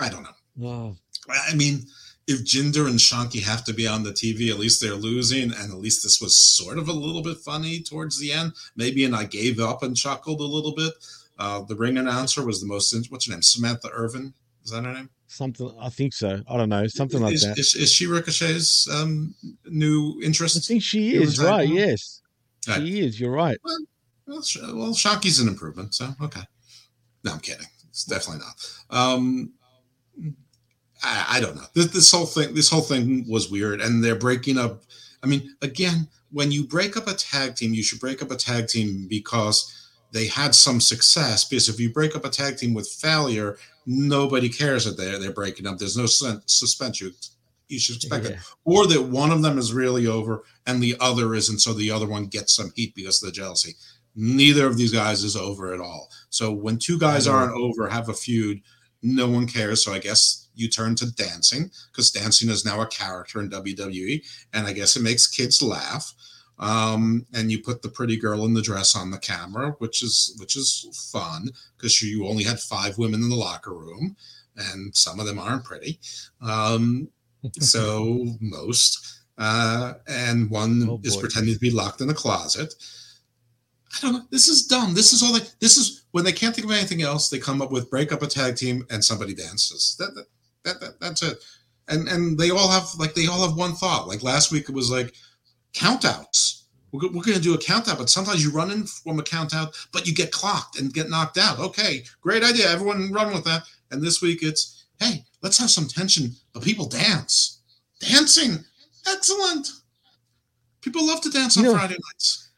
I 0.00 0.08
don't 0.08 0.22
know. 0.22 0.30
Wow. 0.56 0.96
I 1.28 1.54
mean, 1.54 1.86
if 2.26 2.44
Jinder 2.44 2.86
and 2.86 2.98
Shanky 2.98 3.42
have 3.42 3.64
to 3.64 3.72
be 3.72 3.86
on 3.86 4.02
the 4.02 4.10
TV, 4.10 4.50
at 4.50 4.58
least 4.58 4.80
they're 4.80 4.94
losing, 4.94 5.52
and 5.52 5.72
at 5.72 5.78
least 5.78 6.02
this 6.02 6.20
was 6.20 6.36
sort 6.36 6.78
of 6.78 6.88
a 6.88 6.92
little 6.92 7.22
bit 7.22 7.38
funny 7.38 7.80
towards 7.80 8.18
the 8.18 8.32
end. 8.32 8.52
Maybe, 8.76 9.04
and 9.04 9.14
I 9.14 9.24
gave 9.24 9.60
up 9.60 9.82
and 9.82 9.96
chuckled 9.96 10.40
a 10.40 10.44
little 10.44 10.74
bit. 10.74 10.92
Uh, 11.38 11.62
the 11.62 11.74
ring 11.74 11.98
announcer 11.98 12.44
was 12.44 12.60
the 12.60 12.66
most. 12.66 12.94
What's 13.10 13.26
her 13.26 13.32
name? 13.32 13.42
Samantha 13.42 13.88
Irvin. 13.92 14.34
Is 14.64 14.70
that 14.70 14.84
her 14.84 14.92
name? 14.92 15.10
Something. 15.26 15.74
I 15.80 15.88
think 15.88 16.12
so. 16.12 16.42
I 16.48 16.56
don't 16.56 16.68
know. 16.68 16.86
Something 16.86 17.22
like 17.22 17.40
that. 17.40 17.58
Is, 17.58 17.74
is 17.74 17.92
she 17.92 18.06
Ricochet's 18.06 18.88
um, 18.88 19.34
new 19.66 20.20
interest? 20.22 20.56
I 20.56 20.60
think 20.60 20.82
she 20.82 21.14
is 21.14 21.42
right. 21.42 21.68
Yes, 21.68 22.21
Right. 22.68 22.86
she 22.86 23.00
is. 23.00 23.18
You're 23.18 23.32
right. 23.32 23.58
Well, 24.26 24.42
Sh- 24.42 24.58
well, 24.62 24.94
Shanky's 24.94 25.40
an 25.40 25.48
improvement, 25.48 25.94
so 25.94 26.10
okay. 26.22 26.42
No, 27.24 27.32
I'm 27.32 27.40
kidding. 27.40 27.66
It's 27.88 28.04
definitely 28.04 28.42
not. 28.44 28.96
Um, 28.96 29.52
I, 31.02 31.26
I 31.36 31.40
don't 31.40 31.56
know. 31.56 31.64
This, 31.74 31.86
this 31.88 32.10
whole 32.10 32.26
thing, 32.26 32.54
this 32.54 32.70
whole 32.70 32.80
thing 32.80 33.26
was 33.28 33.50
weird, 33.50 33.80
and 33.80 34.02
they're 34.02 34.16
breaking 34.16 34.58
up. 34.58 34.84
I 35.22 35.26
mean, 35.26 35.54
again, 35.62 36.08
when 36.30 36.50
you 36.50 36.66
break 36.66 36.96
up 36.96 37.08
a 37.08 37.14
tag 37.14 37.56
team, 37.56 37.74
you 37.74 37.82
should 37.82 38.00
break 38.00 38.22
up 38.22 38.30
a 38.30 38.36
tag 38.36 38.68
team 38.68 39.06
because 39.08 39.90
they 40.12 40.26
had 40.26 40.54
some 40.54 40.80
success. 40.80 41.44
Because 41.44 41.68
if 41.68 41.78
you 41.80 41.92
break 41.92 42.16
up 42.16 42.24
a 42.24 42.30
tag 42.30 42.56
team 42.56 42.74
with 42.74 42.88
failure, 42.88 43.56
nobody 43.86 44.48
cares 44.48 44.84
that 44.84 44.96
they're 44.96 45.18
they're 45.18 45.32
breaking 45.32 45.66
up. 45.66 45.78
There's 45.78 45.96
no 45.96 46.06
suspense. 46.06 47.00
You 47.00 47.12
you 47.72 47.80
should 47.80 47.96
expect 48.04 48.26
it, 48.26 48.38
or 48.64 48.86
that 48.86 49.02
one 49.02 49.32
of 49.32 49.42
them 49.42 49.58
is 49.58 49.72
really 49.72 50.06
over 50.06 50.44
and 50.66 50.82
the 50.82 50.96
other 51.00 51.34
isn't, 51.34 51.58
so 51.58 51.72
the 51.72 51.90
other 51.90 52.06
one 52.06 52.26
gets 52.26 52.54
some 52.54 52.72
heat 52.76 52.94
because 52.94 53.22
of 53.22 53.26
the 53.26 53.32
jealousy. 53.32 53.74
Neither 54.14 54.66
of 54.66 54.76
these 54.76 54.92
guys 54.92 55.24
is 55.24 55.36
over 55.36 55.72
at 55.72 55.80
all. 55.80 56.10
So 56.28 56.52
when 56.52 56.78
two 56.78 56.98
guys 56.98 57.26
aren't 57.26 57.56
over, 57.56 57.88
have 57.88 58.10
a 58.10 58.14
feud, 58.14 58.60
no 59.02 59.26
one 59.26 59.46
cares. 59.46 59.84
So 59.84 59.92
I 59.92 59.98
guess 59.98 60.48
you 60.54 60.68
turn 60.68 60.94
to 60.96 61.10
dancing 61.12 61.70
because 61.90 62.10
dancing 62.10 62.50
is 62.50 62.64
now 62.64 62.80
a 62.80 62.86
character 62.86 63.40
in 63.40 63.50
WWE, 63.50 64.22
and 64.52 64.66
I 64.66 64.72
guess 64.72 64.96
it 64.96 65.02
makes 65.02 65.26
kids 65.26 65.62
laugh. 65.62 66.12
Um, 66.58 67.26
and 67.32 67.50
you 67.50 67.60
put 67.60 67.82
the 67.82 67.88
pretty 67.88 68.16
girl 68.16 68.44
in 68.44 68.54
the 68.54 68.62
dress 68.62 68.94
on 68.94 69.10
the 69.10 69.18
camera, 69.18 69.74
which 69.78 70.02
is 70.02 70.36
which 70.38 70.56
is 70.56 71.10
fun 71.10 71.48
because 71.76 72.00
you 72.02 72.26
only 72.26 72.44
had 72.44 72.60
five 72.60 72.98
women 72.98 73.22
in 73.22 73.30
the 73.30 73.36
locker 73.36 73.72
room, 73.72 74.16
and 74.56 74.94
some 74.94 75.18
of 75.18 75.26
them 75.26 75.38
aren't 75.38 75.64
pretty. 75.64 75.98
Um, 76.40 77.08
so 77.60 78.26
most, 78.40 79.20
uh, 79.38 79.94
and 80.08 80.50
one 80.50 80.88
Oh, 80.88 81.00
is 81.02 81.16
pretending 81.16 81.54
to 81.54 81.60
be 81.60 81.70
locked 81.70 82.00
in 82.00 82.10
a 82.10 82.14
closet. 82.14 82.74
I 83.94 83.98
don't 84.00 84.12
know. 84.14 84.22
This 84.30 84.48
is 84.48 84.66
dumb. 84.66 84.94
This 84.94 85.12
is 85.12 85.22
all 85.22 85.32
they. 85.32 85.44
This 85.60 85.76
is 85.76 86.04
when 86.12 86.24
they 86.24 86.32
can't 86.32 86.54
think 86.54 86.66
of 86.66 86.72
anything 86.72 87.02
else. 87.02 87.28
They 87.28 87.38
come 87.38 87.60
up 87.60 87.70
with 87.70 87.90
break 87.90 88.12
up 88.12 88.22
a 88.22 88.26
tag 88.26 88.56
team 88.56 88.86
and 88.90 89.04
somebody 89.04 89.34
dances. 89.34 89.96
That, 89.98 90.14
that, 90.14 90.26
that, 90.64 90.80
that 90.80 91.00
that's 91.00 91.22
it. 91.22 91.38
And 91.88 92.08
and 92.08 92.38
they 92.38 92.50
all 92.50 92.70
have 92.70 92.88
like 92.98 93.14
they 93.14 93.26
all 93.26 93.46
have 93.46 93.56
one 93.56 93.74
thought. 93.74 94.08
Like 94.08 94.22
last 94.22 94.50
week 94.50 94.68
it 94.68 94.74
was 94.74 94.90
like 94.90 95.14
countouts. 95.74 96.62
We're, 96.92 97.08
we're 97.08 97.22
going 97.22 97.36
to 97.36 97.40
do 97.40 97.54
a 97.54 97.58
count 97.58 97.88
out, 97.88 97.98
but 97.98 98.10
sometimes 98.10 98.44
you 98.44 98.50
run 98.52 98.70
in 98.70 98.84
from 98.84 99.18
a 99.18 99.22
count 99.22 99.54
out, 99.54 99.74
but 99.92 100.06
you 100.06 100.14
get 100.14 100.30
clocked 100.30 100.78
and 100.78 100.92
get 100.92 101.08
knocked 101.08 101.38
out. 101.38 101.58
Okay, 101.58 102.04
great 102.20 102.44
idea. 102.44 102.70
Everyone 102.70 103.10
run 103.10 103.32
with 103.32 103.44
that. 103.44 103.62
And 103.90 104.02
this 104.02 104.20
week 104.20 104.40
it's 104.42 104.84
hey, 105.00 105.24
let's 105.42 105.58
have 105.58 105.70
some 105.70 105.86
tension, 105.88 106.32
but 106.52 106.62
people 106.62 106.86
dance. 106.86 107.60
Dancing, 108.00 108.64
excellent. 109.08 109.68
People 110.80 111.06
love 111.06 111.20
to 111.22 111.30
dance 111.30 111.56
on 111.56 111.64
You 111.64 111.70
know- 111.72 111.78
Friday 111.78 111.94
nights. 112.12 112.48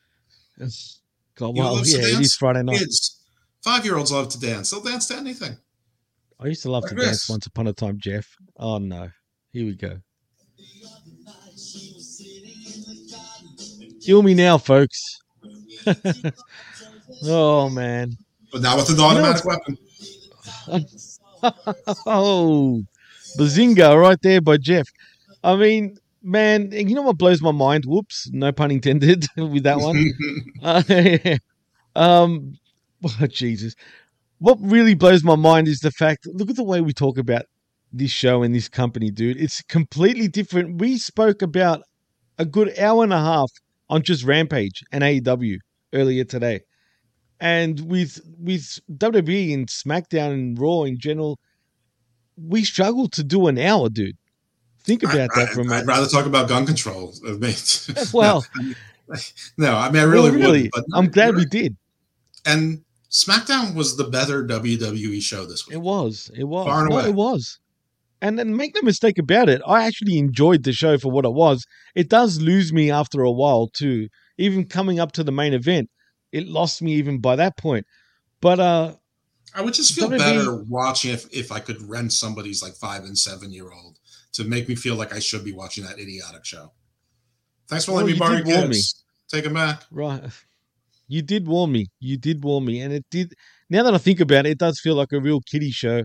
It's- 0.57 1.01
God, 1.37 1.57
well, 1.57 1.85
yeah, 1.85 1.99
it 1.99 2.21
is 2.21 2.35
Friday 2.37 2.63
night. 2.63 2.79
Kids, 2.79 3.21
five 3.63 3.85
year 3.85 3.97
olds 3.97 4.13
love 4.13 4.29
to 4.31 4.39
dance. 4.39 4.71
They'll 4.71 4.81
dance 4.81 5.09
to 5.09 5.17
anything. 5.17 5.57
I 6.39 6.47
used 6.47 6.63
to 6.63 6.71
love 6.71 6.87
to 6.89 6.95
dance 6.95 7.29
once 7.29 7.47
upon 7.47 7.67
a 7.67 7.73
time, 7.73 7.99
Jeff. 7.99 8.27
Oh 8.57 8.79
no, 8.79 9.11
here 9.53 9.67
we 9.67 9.75
go. 9.75 9.99
Kill 14.01 14.23
me 14.23 14.35
now, 14.35 14.59
folks. 14.59 15.19
oh 17.25 17.69
man. 17.71 18.13
But 18.53 18.63
now 18.63 18.77
with 18.77 18.89
an 18.91 18.97
You 18.97 19.01
know 19.03 19.09
automatic 19.09 19.45
weapon. 19.45 19.79
oh, 22.07 22.83
bazinga 23.39 24.01
right 24.01 24.19
there 24.23 24.41
by 24.41 24.57
Jeff. 24.57 24.87
I 25.43 25.57
mean, 25.57 25.97
man, 26.23 26.73
you 26.73 26.95
know 26.95 27.03
what 27.03 27.19
blows 27.19 27.43
my 27.43 27.53
mind? 27.53 27.85
Whoops, 27.85 28.31
no 28.33 28.53
pun 28.53 28.71
intended 28.71 29.27
with 29.37 29.63
that 29.65 29.79
one. 29.79 30.13
Uh, 31.97 32.01
um, 32.01 32.59
oh, 33.05 33.27
Jesus. 33.27 33.75
What 34.39 34.59
really 34.61 34.95
blows 34.95 35.23
my 35.23 35.37
mind 35.37 35.69
is 35.69 35.81
the 35.81 35.91
fact 35.91 36.27
look 36.27 36.51
at 36.51 36.57
the 36.57 36.65
way 36.65 36.81
we 36.81 36.93
talk 36.93 37.19
about 37.19 37.45
this 37.93 38.11
show 38.11 38.43
and 38.43 38.55
this 38.55 38.69
company, 38.69 39.11
dude. 39.11 39.37
It's 39.37 39.63
completely 39.63 40.27
different. 40.27 40.81
We 40.81 40.99
spoke 40.99 41.43
about 41.43 41.83
a 42.39 42.45
good 42.45 42.77
hour 42.79 43.05
and 43.05 43.13
a 43.13 43.21
half 43.21 43.51
on 43.89 44.03
just 44.03 44.25
Rampage 44.25 44.83
and 44.91 45.05
AEW 45.05 45.59
earlier 45.93 46.25
today. 46.25 46.61
And 47.45 47.81
with 47.91 48.23
with 48.39 48.81
WWE 48.97 49.53
and 49.53 49.67
SmackDown 49.69 50.33
and 50.33 50.59
Raw 50.59 50.85
in 50.85 50.99
general, 50.99 51.39
we 52.39 52.65
struggle 52.65 53.07
to 53.11 53.23
do 53.23 53.49
an 53.49 53.59
hour, 53.59 53.91
dude. 53.91 54.17
Think 54.83 55.03
about 55.03 55.29
that 55.35 55.51
for 55.51 55.61
a 55.61 55.75
I'd 55.75 55.87
rather 55.87 56.07
talk 56.07 56.25
about 56.25 56.49
gun 56.49 56.65
control. 56.65 57.13
uh, 57.29 57.33
mate. 57.33 57.87
Well, 58.15 58.47
no, 59.59 59.75
I 59.77 59.91
mean 59.91 60.03
I 60.03 60.07
well, 60.07 60.09
really, 60.09 60.31
really, 60.31 60.71
would. 60.75 60.85
I'm 60.95 61.09
glad 61.11 61.37
we 61.37 61.45
did. 61.45 61.77
And 62.47 62.83
SmackDown 63.11 63.75
was 63.75 63.99
the 63.99 64.05
better 64.05 64.43
WWE 64.47 65.21
show 65.21 65.45
this 65.45 65.67
week. 65.67 65.75
It 65.75 65.83
was. 65.83 66.31
It 66.35 66.45
was. 66.45 66.65
Far 66.67 66.81
and 66.81 66.89
No, 66.89 66.99
away. 66.99 67.09
it 67.11 67.15
was. 67.15 67.59
And 68.23 68.39
then 68.39 68.57
make 68.57 68.75
no 68.75 68.81
mistake 68.81 69.19
about 69.19 69.51
it, 69.51 69.61
I 69.67 69.85
actually 69.85 70.17
enjoyed 70.17 70.63
the 70.63 70.73
show 70.73 70.97
for 70.97 71.11
what 71.11 71.27
it 71.27 71.35
was. 71.35 71.67
It 71.95 72.09
does 72.09 72.41
lose 72.41 72.73
me 72.73 72.91
after 72.91 73.21
a 73.21 73.31
while 73.31 73.67
too. 73.69 74.09
Even 74.39 74.65
coming 74.65 74.99
up 74.99 75.13
to 75.13 75.23
the 75.23 75.31
main 75.31 75.53
event, 75.53 75.91
it 76.35 76.49
lost 76.49 76.83
me 76.83 76.95
even 76.95 77.19
by 77.19 77.37
that 77.37 77.57
point. 77.57 77.87
But 78.41 78.61
uh 78.61 78.95
I 79.55 79.63
would 79.63 79.75
just 79.75 79.95
feel 79.95 80.09
WWE 80.09 80.19
better 80.19 80.55
watching 80.69 81.13
if, 81.13 81.33
if 81.33 81.53
I 81.53 81.61
could 81.61 81.81
rent 81.89 82.13
somebody's 82.13 82.61
like 82.63 82.75
five 82.75 83.05
and 83.05 83.17
seven 83.17 83.53
year 83.53 83.71
old 83.71 83.99
to 84.33 84.45
make 84.45 84.69
me 84.69 84.75
feel 84.75 84.97
like 84.97 85.15
I 85.15 85.21
should 85.21 85.45
be 85.45 85.53
watching 85.53 85.85
that 85.85 86.01
idiotic 86.01 86.45
show. 86.45 86.73
Thanks 87.69 87.85
for 87.85 87.93
Well, 87.93 88.05
letting 88.05 88.15
me 88.15 88.19
borrow 88.19 88.39
your 88.39 88.69
me. 88.69 88.81
Take 89.29 89.45
them 89.45 89.55
back. 89.55 89.85
Right. 89.93 90.23
You 91.07 91.23
did 91.23 91.47
warn 91.47 91.71
me. 91.71 91.87
You 92.01 92.17
did 92.17 92.43
warn 92.43 92.65
me. 92.65 92.81
And 92.81 92.93
it 92.93 93.05
did 93.11 93.35
now 93.71 93.85
that 93.85 93.95
I 93.95 93.99
think 93.99 94.21
about 94.21 94.47
it, 94.47 94.51
it 94.51 94.59
does 94.59 94.81
feel 94.81 94.97
like 94.97 95.13
a 95.13 95.21
real 95.21 95.41
kiddie 95.41 95.71
show. 95.71 96.05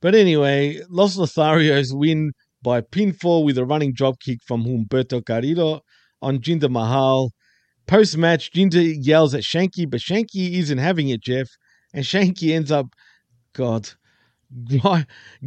But 0.00 0.16
anyway, 0.16 0.80
Los 0.90 1.16
Lotharios 1.16 1.96
win 1.96 2.32
by 2.62 2.80
pinfall 2.80 3.44
with 3.44 3.58
a 3.58 3.64
running 3.64 3.92
drop 3.92 4.18
kick 4.20 4.38
from 4.44 4.64
Humberto 4.64 5.24
Carrillo 5.24 5.82
on 6.20 6.38
Jinder 6.38 6.70
Mahal. 6.70 7.30
Post 7.86 8.16
match, 8.16 8.52
Jinder 8.52 8.94
yells 9.00 9.34
at 9.34 9.42
Shanky, 9.42 9.90
but 9.90 10.00
Shanky 10.00 10.58
isn't 10.58 10.78
having 10.78 11.08
it, 11.08 11.20
Jeff. 11.22 11.48
And 11.92 12.04
Shanky 12.04 12.54
ends 12.54 12.70
up, 12.70 12.86
God, 13.54 13.90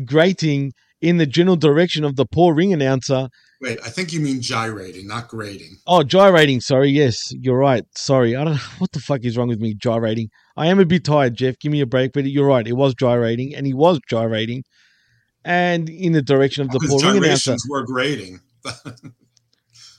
grating 0.05 0.73
in 1.01 1.17
the 1.17 1.25
general 1.25 1.55
direction 1.55 2.03
of 2.03 2.15
the 2.15 2.25
poor 2.25 2.53
ring 2.53 2.73
announcer 2.73 3.29
Wait, 3.61 3.79
I 3.83 3.89
think 3.89 4.11
you 4.11 4.19
mean 4.19 4.41
gyrating, 4.41 5.07
not 5.07 5.27
grading. 5.27 5.77
Oh, 5.87 6.03
gyrating. 6.03 6.59
Sorry. 6.59 6.89
Yes, 6.89 7.17
you're 7.31 7.57
right. 7.57 7.83
Sorry. 7.97 8.35
I 8.35 8.43
don't 8.43 8.55
know 8.55 8.59
what 8.79 8.91
the 8.91 8.99
fuck 8.99 9.21
is 9.23 9.37
wrong 9.37 9.47
with 9.47 9.59
me. 9.59 9.73
Gyrating. 9.73 10.29
I 10.57 10.67
am 10.67 10.79
a 10.79 10.85
bit 10.85 11.03
tired, 11.03 11.35
Jeff. 11.35 11.57
Give 11.59 11.71
me 11.71 11.81
a 11.81 11.85
break. 11.85 12.11
But 12.13 12.25
you're 12.25 12.47
right. 12.47 12.67
It 12.67 12.73
was 12.73 12.93
gyrating, 12.93 13.55
and 13.55 13.65
he 13.65 13.73
was 13.73 13.99
gyrating, 14.09 14.63
and 15.43 15.89
in 15.89 16.11
the 16.11 16.21
direction 16.21 16.63
of 16.63 16.69
the 16.69 16.79
poor 16.79 17.01
ring 17.01 17.23
announcer. 17.23 17.55
were 17.69 17.85
grading. 17.85 18.41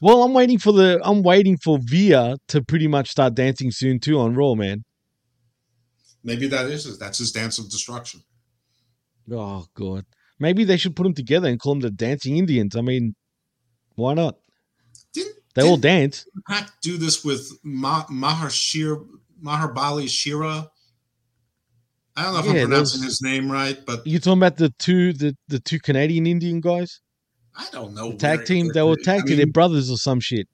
Well, 0.01 0.23
I'm 0.23 0.35
waiting 0.35 0.59
for 0.59 0.73
the. 0.73 1.01
I'm 1.03 1.23
waiting 1.23 1.57
for 1.57 1.79
Veer 1.81 2.37
to 2.49 2.63
pretty 2.63 2.87
much 2.87 3.11
start 3.11 3.35
dancing 3.35 3.71
soon 3.71 3.99
too 3.99 4.19
on 4.19 4.35
Raw, 4.35 4.55
man. 4.55 4.85
Maybe 6.23 6.49
that 6.49 6.67
is 6.67 6.99
that's 6.99 7.19
his 7.19 7.33
dance 7.33 7.59
of 7.59 7.71
destruction. 7.71 8.23
Oh 9.31 9.67
god. 9.75 10.05
Maybe 10.39 10.65
they 10.65 10.77
should 10.77 10.95
put 10.95 11.05
them 11.05 11.15
together 11.15 11.49
and 11.49 11.59
call 11.59 11.75
them 11.75 11.81
the 11.81 11.91
Dancing 11.91 12.37
Indians. 12.37 12.77
I 12.77 12.83
mean, 12.83 13.15
why 13.95 14.15
not? 14.15 14.37
they 15.55 15.63
all 15.63 15.79
dance. 15.79 16.27
Pac 16.47 16.71
do 16.83 16.99
this 16.99 17.25
with 17.25 17.51
Ma- 17.63 18.05
Maharshir 18.07 19.07
Maharbali 19.43 20.09
Shira. 20.09 20.71
I 22.15 22.23
don't 22.23 22.35
know 22.35 22.41
if 22.41 22.47
Yeah, 22.47 22.53
I'm 22.53 22.69
pronouncing 22.69 23.03
his 23.03 23.23
name 23.23 23.51
right, 23.51 23.79
but 23.87 24.07
You 24.07 24.19
talking 24.19 24.39
about 24.39 24.57
the 24.57 24.71
two 24.79 25.13
the 25.13 25.35
the 25.49 25.61
two 25.61 25.79
Canadian 25.79 26.27
Indian 26.27 26.61
guys? 26.61 27.01
I 27.59 27.69
don't 27.73 27.95
know. 27.95 28.13
The 28.13 28.19
tag 28.19 28.45
team. 28.45 28.71
They 28.73 28.83
were 28.83 28.97
I 29.01 29.03
tag 29.03 29.27
team. 29.27 29.37
They're 29.37 29.47
mean, 29.47 29.53
brothers 29.53 29.91
or 29.91 29.97
some 29.97 30.21
shit. 30.21 30.49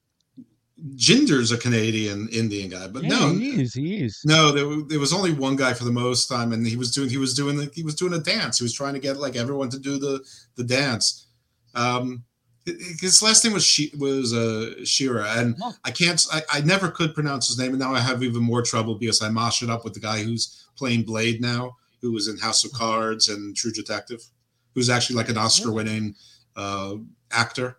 Jinder's 0.97 1.53
a 1.53 1.59
Canadian 1.59 2.29
Indian 2.31 2.69
guy, 2.69 2.89
but 2.89 3.05
Yeah, 3.05 3.11
no, 3.11 3.35
he 3.35 3.63
is. 3.63 3.75
He 3.75 4.03
is. 4.03 4.21
no, 4.25 4.51
there, 4.51 4.65
there 4.89 4.99
was 4.99 5.13
only 5.13 5.33
one 5.33 5.55
guy 5.55 5.75
for 5.75 5.85
the 5.85 5.93
most 5.93 6.27
time, 6.27 6.53
and 6.53 6.67
he 6.67 6.77
was 6.77 6.93
doing 6.93 7.09
he 7.09 7.19
was 7.19 7.35
doing 7.35 7.57
the, 7.57 7.71
he 7.73 7.83
was 7.83 7.95
doing 7.95 8.13
a 8.15 8.19
dance. 8.19 8.59
He 8.59 8.65
was 8.65 8.73
trying 8.73 8.95
to 8.95 9.01
get 9.01 9.17
like 9.17 9.37
everyone 9.37 9.71
to 9.71 9.79
do 9.79 9.99
the 9.99 10.25
the 10.57 10.65
dance. 10.65 11.27
Um, 11.75 12.25
hi- 12.67 12.75
his 13.01 13.23
last 13.23 13.45
name 13.45 13.53
was 13.53 13.65
she 13.65 13.93
was 13.97 14.33
uh 14.33 14.85
Shira, 14.85 15.27
and 15.37 15.57
I 15.85 15.93
can't 15.93 16.25
I, 16.33 16.43
I 16.53 16.61
never 16.63 16.91
could 16.91 17.15
pronounce 17.15 17.47
his 17.47 17.59
name, 17.59 17.71
and 17.71 17.79
now 17.79 17.95
I 17.95 18.01
have 18.01 18.23
even 18.25 18.43
more 18.43 18.63
trouble 18.63 18.97
because 18.97 19.23
I 19.23 19.29
mosh 19.29 19.63
it 19.63 19.71
up 19.71 19.85
with 19.85 19.95
the 19.95 20.01
guy 20.01 20.25
who's 20.25 20.67
playing 20.77 21.05
Blade 21.05 21.41
now, 21.41 21.77
who 22.01 22.13
was 22.13 22.27
in 22.27 22.39
House 22.39 22.65
of 22.65 22.73
Cards 22.73 23.29
and 23.29 23.55
True 23.55 23.73
Detective, 23.73 24.21
who's 24.75 24.91
actually 24.91 25.17
like 25.17 25.29
an 25.29 25.39
Oscar 25.39 25.71
winning 25.71 26.17
uh, 26.57 26.97
actor 27.31 27.79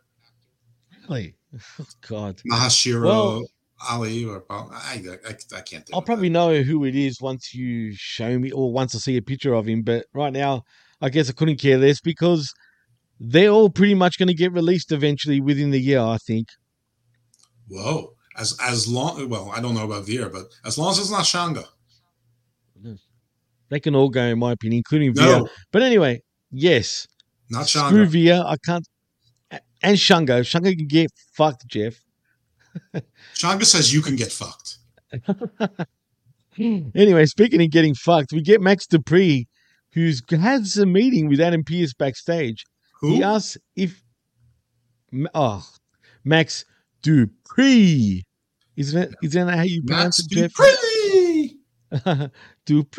Really? 1.09 1.35
Oh, 1.79 1.85
God. 2.07 2.41
Mahashiro 2.51 3.03
Well- 3.05 3.41
Ali 3.89 4.23
or 4.23 4.45
I, 4.49 5.03
I, 5.27 5.35
I 5.57 5.61
can't. 5.61 5.89
I'll 5.93 6.01
probably 6.01 6.29
know 6.29 6.61
who 6.61 6.85
it 6.85 6.95
is 6.95 7.19
once 7.19 7.53
you 7.53 7.91
show 7.93 8.39
me 8.39 8.49
or 8.49 8.71
once 8.71 8.95
I 8.95 8.99
see 8.99 9.17
a 9.17 9.21
picture 9.21 9.53
of 9.53 9.67
him. 9.67 9.81
But 9.81 10.05
right 10.13 10.31
now, 10.31 10.63
I 11.01 11.09
guess 11.09 11.29
I 11.29 11.33
couldn't 11.33 11.57
care 11.59 11.77
less 11.77 11.99
because 11.99 12.53
they're 13.19 13.49
all 13.49 13.69
pretty 13.69 13.93
much 13.93 14.17
going 14.17 14.29
to 14.29 14.33
get 14.33 14.53
released 14.53 14.93
eventually 14.93 15.41
within 15.41 15.71
the 15.71 15.81
year, 15.81 15.99
I 15.99 16.17
think. 16.17 16.47
Whoa. 17.67 18.13
As 18.37 18.57
as 18.61 18.87
long 18.87 19.27
well, 19.27 19.51
I 19.53 19.59
don't 19.59 19.75
know 19.75 19.83
about 19.83 20.05
the 20.05 20.13
Veer, 20.17 20.29
but 20.29 20.45
as 20.65 20.77
long 20.77 20.91
as 20.91 20.99
it's 20.99 21.11
not 21.11 21.25
Shanga. 21.25 21.65
They 23.69 23.79
can 23.79 23.95
all 23.95 24.09
go, 24.09 24.23
in 24.23 24.39
my 24.39 24.51
opinion, 24.53 24.77
including 24.77 25.13
No. 25.13 25.39
Veer. 25.39 25.49
But 25.71 25.81
anyway, 25.81 26.21
yes. 26.51 27.05
Not 27.49 27.67
Screw 27.67 28.05
Shanga. 28.05 28.07
Veer. 28.07 28.43
I 28.45 28.55
can't. 28.65 28.87
And 29.81 29.97
Shungo. 29.97 30.41
Shungo 30.41 30.75
can 30.77 30.87
get 30.87 31.11
fucked, 31.35 31.67
Jeff. 31.67 31.95
Shanga 33.35 33.65
says 33.65 33.93
you 33.93 34.01
can 34.01 34.15
get 34.15 34.31
fucked. 34.31 34.77
Anyway, 36.59 37.25
speaking 37.25 37.61
of 37.63 37.71
getting 37.71 37.95
fucked, 37.95 38.31
we 38.31 38.39
get 38.39 38.61
Max 38.61 38.85
Dupri, 38.85 39.47
who's 39.93 40.21
has 40.29 40.77
a 40.77 40.85
meeting 40.85 41.27
with 41.27 41.39
Adam 41.39 41.63
Pearce 41.63 41.93
backstage. 41.93 42.63
Who? 43.01 43.15
He 43.15 43.23
asks 43.23 43.57
if 43.75 44.03
oh 45.33 45.65
Max 46.23 46.63
Dupri. 47.01 48.21
Isn't 48.75 49.01
it? 49.01 49.15
Isn't 49.23 49.47
that 49.47 49.57
how 49.57 49.63
you 49.63 49.81
pronounce 49.83 50.27
Max 50.31 50.53
it, 50.53 50.53
Jeff? 50.53 50.53
Dupri. 51.95 52.31
Dupri, 52.67 52.97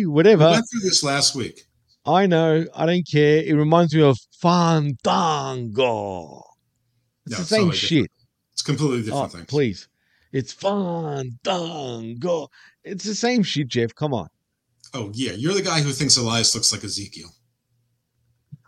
We 0.00 0.06
whatever. 0.06 0.50
went 0.50 0.64
through 0.70 0.80
this 0.82 1.02
last 1.02 1.34
week. 1.34 1.66
I 2.06 2.26
know. 2.26 2.64
I 2.74 2.86
don't 2.86 3.06
care. 3.10 3.42
It 3.44 3.54
reminds 3.54 3.94
me 3.94 4.02
of 4.02 4.16
Fandango. 4.40 6.42
It's 7.26 7.32
No, 7.32 7.38
the 7.38 7.44
same 7.44 7.58
totally 7.66 7.76
shit. 7.76 7.98
Oh, 7.98 8.02
different. 8.02 8.10
It's 8.52 8.62
completely 8.62 9.02
different 9.02 9.24
Oh, 9.24 9.28
things. 9.28 9.46
please. 9.46 9.88
It's 10.32 10.52
Fandango. 10.52 12.48
It's 12.84 13.04
the 13.04 13.14
same 13.14 13.42
shit, 13.42 13.68
Jeff. 13.68 13.94
Come 13.94 14.14
on. 14.14 14.28
Oh 14.94 15.10
yeah, 15.14 15.32
you're 15.32 15.54
the 15.54 15.62
guy 15.62 15.80
who 15.82 15.92
thinks 15.92 16.16
Elias 16.16 16.54
looks 16.54 16.72
like 16.72 16.82
Ezekiel. 16.82 17.28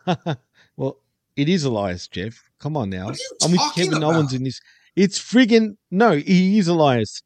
well, 0.76 0.98
it 1.36 1.48
is 1.48 1.64
Elias, 1.64 2.06
Jeff. 2.08 2.40
Come 2.60 2.76
on 2.76 2.90
now. 2.90 3.06
What 3.06 3.14
are 3.14 3.18
you 3.18 3.30
I'm 3.44 3.52
with 3.52 3.60
Kevin 3.74 3.94
about? 3.98 4.14
Owens 4.14 4.32
in 4.32 4.44
this. 4.44 4.60
It's 4.94 5.18
friggin' 5.18 5.76
no, 5.90 6.12
he 6.12 6.58
is 6.58 6.68
Elias. 6.68 7.22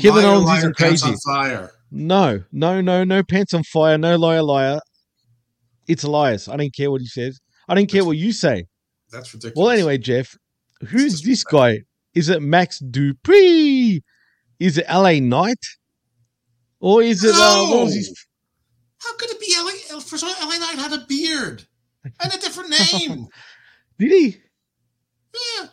Kevin 0.00 0.22
Liar, 0.24 0.32
Owens 0.34 0.46
liar, 0.46 0.58
isn't 0.58 0.76
pants 0.78 1.02
crazy. 1.02 1.16
No, 1.92 2.42
no, 2.52 2.80
no, 2.80 3.04
no 3.04 3.22
pants 3.22 3.52
on 3.54 3.62
fire, 3.64 3.98
no 3.98 4.16
liar, 4.16 4.42
liar. 4.42 4.80
It's 5.90 6.04
Elias. 6.04 6.48
I 6.48 6.56
don't 6.56 6.72
care 6.72 6.88
what 6.88 7.00
he 7.00 7.08
says. 7.08 7.40
I 7.68 7.74
don't 7.74 7.90
care 7.90 8.04
what 8.04 8.16
you 8.16 8.32
say. 8.32 8.66
That's 9.10 9.34
ridiculous. 9.34 9.56
Well, 9.56 9.70
anyway, 9.70 9.98
Jeff, 9.98 10.36
who's 10.88 11.22
this 11.22 11.42
guy? 11.42 11.80
Is 12.14 12.28
it 12.28 12.40
Max 12.42 12.80
Dupri? 12.80 14.00
Is 14.60 14.78
it 14.78 14.86
LA 14.88 15.14
Knight? 15.18 15.64
Or 16.78 17.02
is 17.02 17.24
it 17.24 17.34
uh, 17.34 17.86
his 17.86 18.26
How 19.02 19.16
could 19.16 19.30
it 19.30 19.40
be 19.40 19.52
LA? 19.58 19.96
Of 19.96 20.22
all, 20.22 20.48
LA 20.48 20.58
Knight 20.58 20.78
had 20.78 20.92
a 20.92 21.04
beard 21.06 21.66
and 22.04 22.32
a 22.32 22.38
different 22.38 22.70
name. 22.92 23.26
Did 23.98 24.12
he? 24.12 24.36
yeah, 25.34 25.66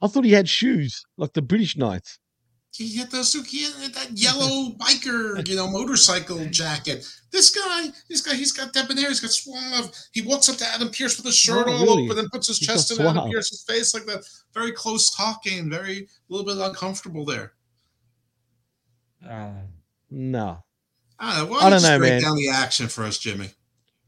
I 0.00 0.06
thought 0.06 0.24
he 0.24 0.32
had 0.32 0.48
shoes 0.48 1.04
like 1.16 1.32
the 1.32 1.42
British 1.42 1.76
Knights. 1.76 2.20
He 2.74 2.96
had 2.96 3.10
the 3.10 3.24
suit, 3.24 3.46
he 3.46 3.64
had 3.64 3.92
that 3.94 4.10
yellow 4.14 4.70
biker, 4.78 5.46
you 5.48 5.56
know, 5.56 5.68
motorcycle 5.68 6.44
jacket. 6.46 7.04
This 7.32 7.50
guy, 7.50 7.88
this 8.08 8.20
guy, 8.22 8.34
he's 8.34 8.52
got 8.52 8.72
debonair, 8.72 9.08
he's 9.08 9.20
got 9.20 9.30
suave. 9.30 9.90
He 10.12 10.22
walks 10.22 10.48
up 10.48 10.56
to 10.58 10.66
Adam 10.66 10.90
Pearce 10.90 11.16
with 11.16 11.26
his 11.26 11.36
shirt 11.36 11.66
Oh, 11.68 11.72
all 11.72 11.84
really? 11.84 12.04
open 12.06 12.18
and 12.18 12.30
puts 12.30 12.46
his 12.46 12.58
He's 12.58 12.68
chest 12.68 12.90
in 12.92 13.04
Adam. 13.04 13.30
Pearce's 13.30 13.64
face 13.66 13.94
like 13.94 14.06
that. 14.06 14.24
Very 14.54 14.72
close 14.72 15.14
talking, 15.14 15.68
very 15.68 15.98
a 15.98 16.06
little 16.32 16.46
bit 16.46 16.64
uncomfortable 16.64 17.24
there. 17.24 17.52
No. 20.10 20.62
I 21.20 21.38
don't 21.38 21.50
know. 21.50 21.58
I 21.58 21.70
don't, 21.70 21.82
know, 21.82 21.98
break 21.98 22.10
man. 22.12 22.22
down 22.22 22.36
the 22.36 22.48
action 22.48 22.86
for 22.88 23.04
us, 23.04 23.18
Jimmy? 23.18 23.50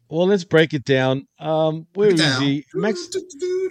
Well, 0.08 0.26
let's 0.28 0.44
break 0.44 0.72
it 0.74 0.84
down. 0.84 1.26
Um, 1.38 1.86
where 1.94 2.08
Break 2.10 2.20
is 2.20 2.20
down. 2.20 2.42
he? 2.42 2.64
Max. 2.74 3.08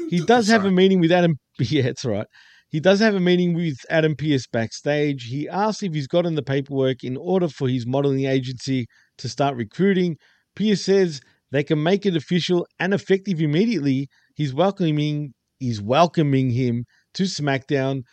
He 0.10 0.22
does 0.26 0.48
have 0.48 0.66
a 0.66 0.72
meeting 0.72 1.00
with 1.00 1.12
Adam. 1.12 1.38
Yeah, 1.62 1.82
that's 1.84 2.06
right. 2.06 2.26
He 2.70 2.80
does 2.80 3.00
have 3.00 3.16
a 3.16 3.20
meeting 3.20 3.56
with 3.56 3.78
Adam 3.90 4.16
Pearce 4.16 4.46
backstage. 4.46 5.26
He 5.26 5.50
asks 5.50 5.82
if 5.82 5.94
he's 5.94 6.08
gotten 6.08 6.36
the 6.36 6.44
paperwork 6.44 7.04
in 7.04 7.18
order 7.18 7.48
for 7.48 7.68
his 7.68 7.88
modeling 7.88 8.26
agency 8.26 8.86
to 9.18 9.28
start 9.28 9.56
recruiting. 9.56 10.18
Pearce 10.56 10.84
says 10.84 11.20
they 11.52 11.64
can 11.64 11.82
make 11.82 12.06
it 12.06 12.16
official 12.16 12.68
and 12.80 12.94
effective 12.94 13.42
immediately. 13.42 14.08
He's 14.36 14.54
welcoming. 14.54 15.34
He's 15.58 15.82
welcoming 15.82 16.52
him 16.52 16.86
to 17.16 17.24
SmackDown 17.24 18.04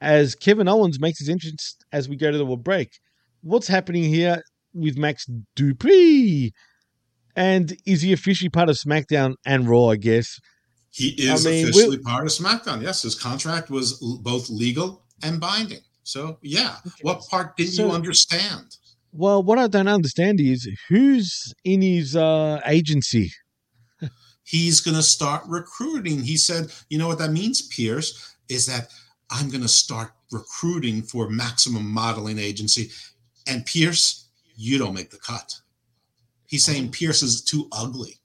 as 0.00 0.34
Kevin 0.34 0.68
Owens 0.68 0.98
makes 1.00 1.20
his 1.20 1.28
entrance 1.28 1.76
as 1.92 2.08
we 2.08 2.16
go 2.16 2.32
to 2.32 2.38
the 2.38 2.56
break. 2.56 2.88
What's 3.42 3.68
happening 3.68 4.04
here 4.04 4.42
with 4.74 4.98
Max 4.98 5.24
Dupri? 5.56 6.50
And 7.36 7.76
is 7.86 8.02
he 8.02 8.12
officially 8.12 8.50
part 8.50 8.68
of 8.68 8.76
SmackDown 8.76 9.34
and 9.46 9.68
Raw? 9.68 9.90
I 9.90 9.96
guess. 9.96 10.40
He 10.90 11.08
is 11.10 11.46
I 11.46 11.50
mean, 11.50 11.68
officially 11.68 11.98
part 11.98 12.24
of 12.24 12.32
SmackDown. 12.32 12.82
Yes, 12.82 13.02
his 13.02 13.14
contract 13.14 13.70
was 13.70 14.00
l- 14.02 14.18
both 14.22 14.50
legal 14.50 15.04
and 15.22 15.40
binding. 15.40 15.80
So, 16.02 16.38
yeah. 16.42 16.76
What 17.02 17.20
part 17.28 17.56
didn't 17.56 17.78
you 17.78 17.90
understand? 17.92 18.76
Well, 19.12 19.42
what 19.42 19.58
I 19.58 19.66
don't 19.68 19.88
understand 19.88 20.40
is 20.40 20.68
who's 20.88 21.52
in 21.64 21.82
his 21.82 22.16
uh, 22.16 22.60
agency. 22.66 23.32
He's 24.42 24.80
going 24.80 24.96
to 24.96 25.02
start 25.02 25.42
recruiting. 25.46 26.22
He 26.22 26.36
said, 26.36 26.72
you 26.88 26.98
know 26.98 27.06
what 27.06 27.18
that 27.18 27.30
means, 27.30 27.62
Pearce, 27.68 28.34
is 28.48 28.66
that 28.66 28.88
I'm 29.30 29.48
going 29.48 29.62
to 29.62 29.68
start 29.68 30.10
recruiting 30.32 31.02
for 31.02 31.30
Maximum 31.30 31.86
Modeling 31.88 32.38
Agency. 32.40 32.90
And 33.46 33.64
Pearce, 33.64 34.26
you 34.56 34.76
don't 34.78 34.94
make 34.94 35.10
the 35.10 35.18
cut. 35.18 35.54
He's 36.46 36.68
Oh. 36.68 36.72
saying 36.72 36.90
Pearce 36.90 37.22
is 37.22 37.42
too 37.42 37.68
ugly. 37.70 38.16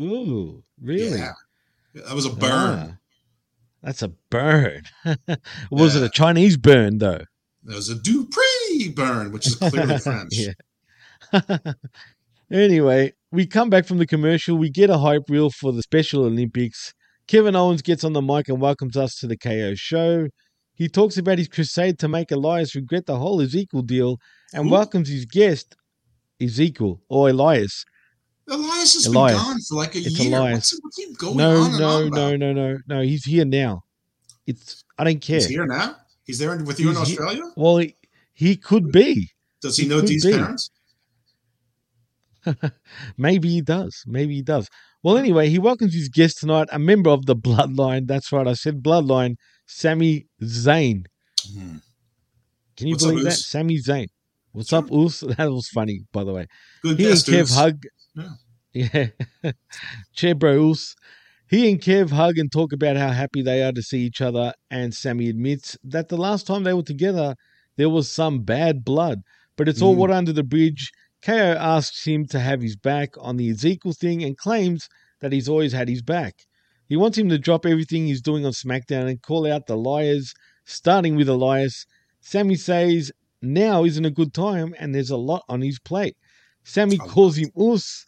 Ooh, 0.00 0.62
really? 0.80 1.18
Yeah. 1.18 1.32
That 1.94 2.14
was 2.14 2.26
a 2.26 2.30
burn. 2.30 2.50
Ah, 2.92 2.96
that's 3.82 4.02
a 4.02 4.08
burn. 4.30 4.82
Was 5.70 5.94
it 5.94 6.02
a 6.02 6.08
Chinese 6.08 6.56
burn 6.56 6.98
though? 6.98 7.20
There 7.62 7.76
was 7.76 7.88
a 7.88 7.94
Dupri 7.94 8.94
burn, 8.94 9.30
which 9.32 9.46
is 9.46 9.54
clearly 9.56 9.98
French. 10.06 10.32
yeah. 10.36 10.52
anyway, 12.52 13.12
we 13.32 13.46
come 13.46 13.70
back 13.70 13.86
from 13.86 13.98
the 13.98 14.06
commercial. 14.06 14.56
We 14.56 14.70
get 14.70 14.90
a 14.90 14.98
hype 14.98 15.24
reel 15.28 15.50
for 15.50 15.72
the 15.72 15.82
Special 15.82 16.24
Olympics. 16.24 16.92
Kevin 17.26 17.56
Owens 17.56 17.80
gets 17.82 18.04
on 18.04 18.12
the 18.12 18.20
mic 18.22 18.48
and 18.48 18.60
welcomes 18.60 18.96
us 18.96 19.16
to 19.20 19.26
the 19.26 19.36
KO 19.36 19.74
show. 19.74 20.28
He 20.74 20.88
talks 20.88 21.16
about 21.16 21.38
his 21.38 21.48
crusade 21.48 21.98
to 22.00 22.08
make 22.08 22.30
Elias 22.30 22.74
regret 22.74 23.06
the 23.06 23.16
whole 23.18 23.40
Ezekiel 23.40 23.82
deal 23.82 24.18
and 24.52 24.64
Who? 24.64 24.70
welcomes 24.72 25.08
his 25.08 25.24
guest, 25.24 25.76
Ezekiel 26.42 27.00
or 27.08 27.30
Elias. 27.30 27.84
Elias 28.48 28.94
has 28.94 29.06
Elias. 29.06 29.36
been 29.36 29.44
gone 29.44 29.60
for 29.62 29.74
like 29.76 29.94
a 29.94 29.98
It's 29.98 30.18
year. 30.18 30.28
Elias. 30.38 30.54
What's, 30.56 30.80
what's 30.82 30.96
he 30.98 31.14
going 31.14 31.36
no, 31.36 31.56
on 31.62 31.70
and 31.70 31.78
no, 31.78 32.08
no, 32.08 32.36
no, 32.36 32.52
no, 32.52 32.78
no. 32.86 33.00
He's 33.02 33.24
here 33.24 33.44
now. 33.44 33.82
It's 34.46 34.84
I 34.98 35.04
don't 35.04 35.20
care. 35.20 35.36
He's 35.36 35.48
here 35.48 35.66
now. 35.66 35.96
He's 36.24 36.38
there 36.38 36.56
with 36.62 36.78
you 36.80 36.90
in 36.90 36.96
He's 36.96 37.08
he- 37.08 37.18
Australia. 37.18 37.52
well, 37.56 37.78
he, 37.78 37.96
he 38.34 38.56
could 38.56 38.90
be. 38.92 39.30
Does 39.62 39.76
he, 39.76 39.84
he 39.84 39.88
know 39.88 40.02
be. 40.02 40.18
parents? 40.20 40.70
Maybe 43.16 43.48
he 43.48 43.60
does. 43.60 44.02
Maybe 44.06 44.34
he 44.34 44.42
does. 44.42 44.68
Well, 45.02 45.16
anyway, 45.18 45.48
he 45.48 45.58
welcomes 45.58 45.94
his 45.94 46.08
guest 46.08 46.38
tonight, 46.40 46.68
a 46.72 46.78
member 46.78 47.10
of 47.10 47.26
the 47.26 47.36
Bloodline. 47.36 48.06
That's 48.06 48.32
right, 48.32 48.46
I 48.46 48.54
said 48.54 48.82
Bloodline, 48.82 49.36
Sami 49.66 50.26
Zayn. 50.42 51.04
Hmm. 51.52 51.76
Can 52.76 52.88
you 52.88 52.94
What's 52.94 53.04
up, 53.04 53.10
believe 53.10 53.24
that? 53.24 53.32
Oos? 53.32 53.46
Sami 53.46 53.78
Zayn. 53.78 54.06
What's 54.52 54.72
up, 54.72 54.90
Us? 54.92 55.20
That 55.36 55.50
was 55.50 55.68
funny, 55.68 56.04
by 56.12 56.24
the 56.24 56.32
way. 56.32 56.46
Good 56.82 56.98
he 56.98 57.04
and 57.06 57.12
guest, 57.14 57.26
Kev 57.26 57.42
Oos. 57.42 57.54
hug. 57.54 57.82
Yeah. 58.14 58.30
Yeah. 58.72 59.06
He 61.48 61.70
and 61.70 61.80
Kev 61.80 62.10
hug 62.10 62.38
and 62.38 62.50
talk 62.50 62.72
about 62.72 62.96
how 62.96 63.10
happy 63.10 63.42
they 63.42 63.62
are 63.62 63.72
to 63.72 63.82
see 63.82 64.00
each 64.00 64.20
other. 64.20 64.52
And 64.70 64.92
Sami 64.94 65.28
admits 65.28 65.76
that 65.84 66.08
the 66.08 66.16
last 66.16 66.46
time 66.46 66.64
they 66.64 66.72
were 66.74 66.82
together, 66.82 67.36
there 67.76 67.88
was 67.90 68.10
some 68.10 68.40
bad 68.42 68.84
blood. 68.84 69.22
But 69.56 69.68
it's 69.68 69.80
all 69.82 69.94
Mm. 69.94 69.98
water 69.98 70.12
under 70.14 70.32
the 70.32 70.42
bridge. 70.42 70.90
KO 71.22 71.54
asks 71.58 72.04
him 72.06 72.26
to 72.26 72.40
have 72.40 72.60
his 72.62 72.76
back 72.76 73.10
on 73.18 73.36
the 73.36 73.48
Ezekiel 73.50 73.92
thing 73.92 74.22
and 74.24 74.36
claims 74.36 74.88
that 75.20 75.32
he's 75.32 75.48
always 75.48 75.72
had 75.72 75.88
his 75.88 76.02
back. 76.02 76.44
He 76.88 76.96
wants 76.96 77.16
him 77.16 77.28
to 77.28 77.38
drop 77.38 77.64
everything 77.64 78.06
he's 78.06 78.20
doing 78.20 78.44
on 78.44 78.52
SmackDown 78.52 79.08
and 79.08 79.22
call 79.22 79.46
out 79.50 79.66
the 79.66 79.76
liars, 79.76 80.34
starting 80.64 81.14
with 81.16 81.28
Elias. 81.28 81.86
Sammy 82.20 82.56
says 82.56 83.12
now 83.40 83.84
isn't 83.84 84.04
a 84.04 84.10
good 84.10 84.34
time 84.34 84.74
and 84.78 84.94
there's 84.94 85.10
a 85.10 85.16
lot 85.16 85.44
on 85.48 85.60
his 85.62 85.78
plate. 85.78 86.16
Sami 86.64 86.98
calls 86.98 87.36
him 87.36 87.50
Us, 87.56 88.06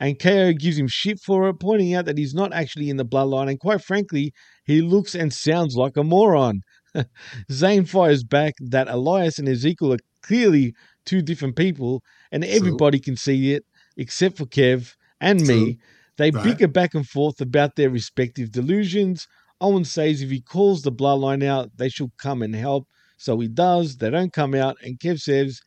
and 0.00 0.18
KO 0.18 0.52
gives 0.52 0.78
him 0.78 0.88
shit 0.88 1.20
for 1.20 1.48
it, 1.48 1.60
pointing 1.60 1.94
out 1.94 2.06
that 2.06 2.18
he's 2.18 2.34
not 2.34 2.52
actually 2.52 2.90
in 2.90 2.96
the 2.96 3.04
bloodline, 3.04 3.48
and 3.48 3.60
quite 3.60 3.82
frankly, 3.82 4.32
he 4.64 4.80
looks 4.80 5.14
and 5.14 5.32
sounds 5.32 5.76
like 5.76 5.96
a 5.96 6.02
moron. 6.02 6.62
Zayn 7.50 7.88
fires 7.88 8.24
back 8.24 8.54
that 8.60 8.88
Elias 8.88 9.38
and 9.38 9.48
Ezekiel 9.48 9.92
are 9.92 9.98
clearly 10.22 10.74
two 11.04 11.22
different 11.22 11.56
people, 11.56 12.02
and 12.30 12.44
everybody 12.44 12.98
can 12.98 13.16
see 13.16 13.52
it 13.52 13.64
except 13.96 14.38
for 14.38 14.46
Kev 14.46 14.94
and 15.20 15.46
me. 15.46 15.78
They 16.16 16.30
Right. 16.30 16.42
bicker 16.44 16.68
back 16.68 16.94
and 16.94 17.06
forth 17.06 17.40
about 17.40 17.76
their 17.76 17.90
respective 17.90 18.50
delusions. 18.50 19.26
Owen 19.60 19.84
says 19.84 20.20
if 20.22 20.30
he 20.30 20.40
calls 20.40 20.82
the 20.82 20.92
bloodline 20.92 21.44
out, 21.44 21.70
they 21.76 21.88
should 21.88 22.10
come 22.18 22.42
and 22.42 22.54
help. 22.54 22.86
So 23.18 23.38
he 23.38 23.48
does. 23.48 23.96
They 23.96 24.10
don't 24.10 24.32
come 24.32 24.54
out, 24.54 24.76
and 24.82 24.98
Kev 24.98 25.20
says 25.20 25.60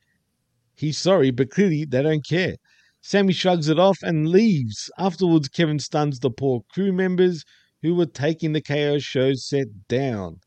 he's 0.75 0.97
sorry, 0.97 1.31
but 1.31 1.49
clearly 1.49 1.85
they 1.85 2.01
don't 2.03 2.25
care. 2.25 2.55
Sami 3.01 3.33
shrugs 3.33 3.69
it 3.69 3.77
off 3.79 3.99
and 4.01 4.29
leaves. 4.29 4.89
Afterwards, 4.97 5.47
Kevin 5.47 5.79
stuns 5.79 6.19
the 6.19 6.31
poor 6.31 6.63
crew 6.73 6.91
members 6.91 7.45
who 7.81 7.93
were 7.93 8.07
taking 8.07 8.51
the 8.53 8.61
KO 8.61 8.97
show 8.97 9.33
set 9.33 9.67
down. 9.87 10.39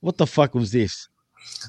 What 0.00 0.18
the 0.18 0.26
fuck 0.26 0.54
was 0.54 0.72
this? 0.72 1.08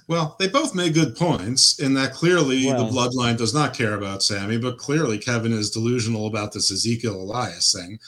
Well, 0.08 0.36
they 0.40 0.48
both 0.48 0.76
made 0.76 0.94
good 0.94 1.16
points 1.16 1.80
in 1.80 1.94
that 1.94 2.14
clearly 2.14 2.66
Well- 2.66 2.86
the 2.88 2.92
bloodline 2.92 3.38
does 3.38 3.54
not 3.54 3.74
care 3.74 3.94
about 3.94 4.24
Sami, 4.24 4.58
but 4.58 4.78
clearly 4.78 5.18
Kevin 5.18 5.54
is 5.54 5.70
delusional 5.72 6.28
about 6.28 6.52
this 6.52 6.72
Ezekiel 6.72 7.16
Elias 7.22 7.72
thing, 7.74 8.00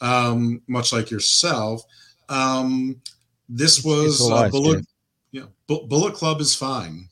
um, 0.00 0.62
much 0.68 0.92
like 0.92 1.10
yourself. 1.10 1.82
Um, 2.28 3.00
this 3.48 3.84
was 3.84 4.20
uh, 4.20 4.24
Elias, 4.32 4.50
Bullet. 4.52 4.86
Yeah, 5.32 5.44
Bu- 5.66 5.86
Bullet 5.88 6.14
Club 6.14 6.40
is 6.40 6.54
fine. 6.54 7.08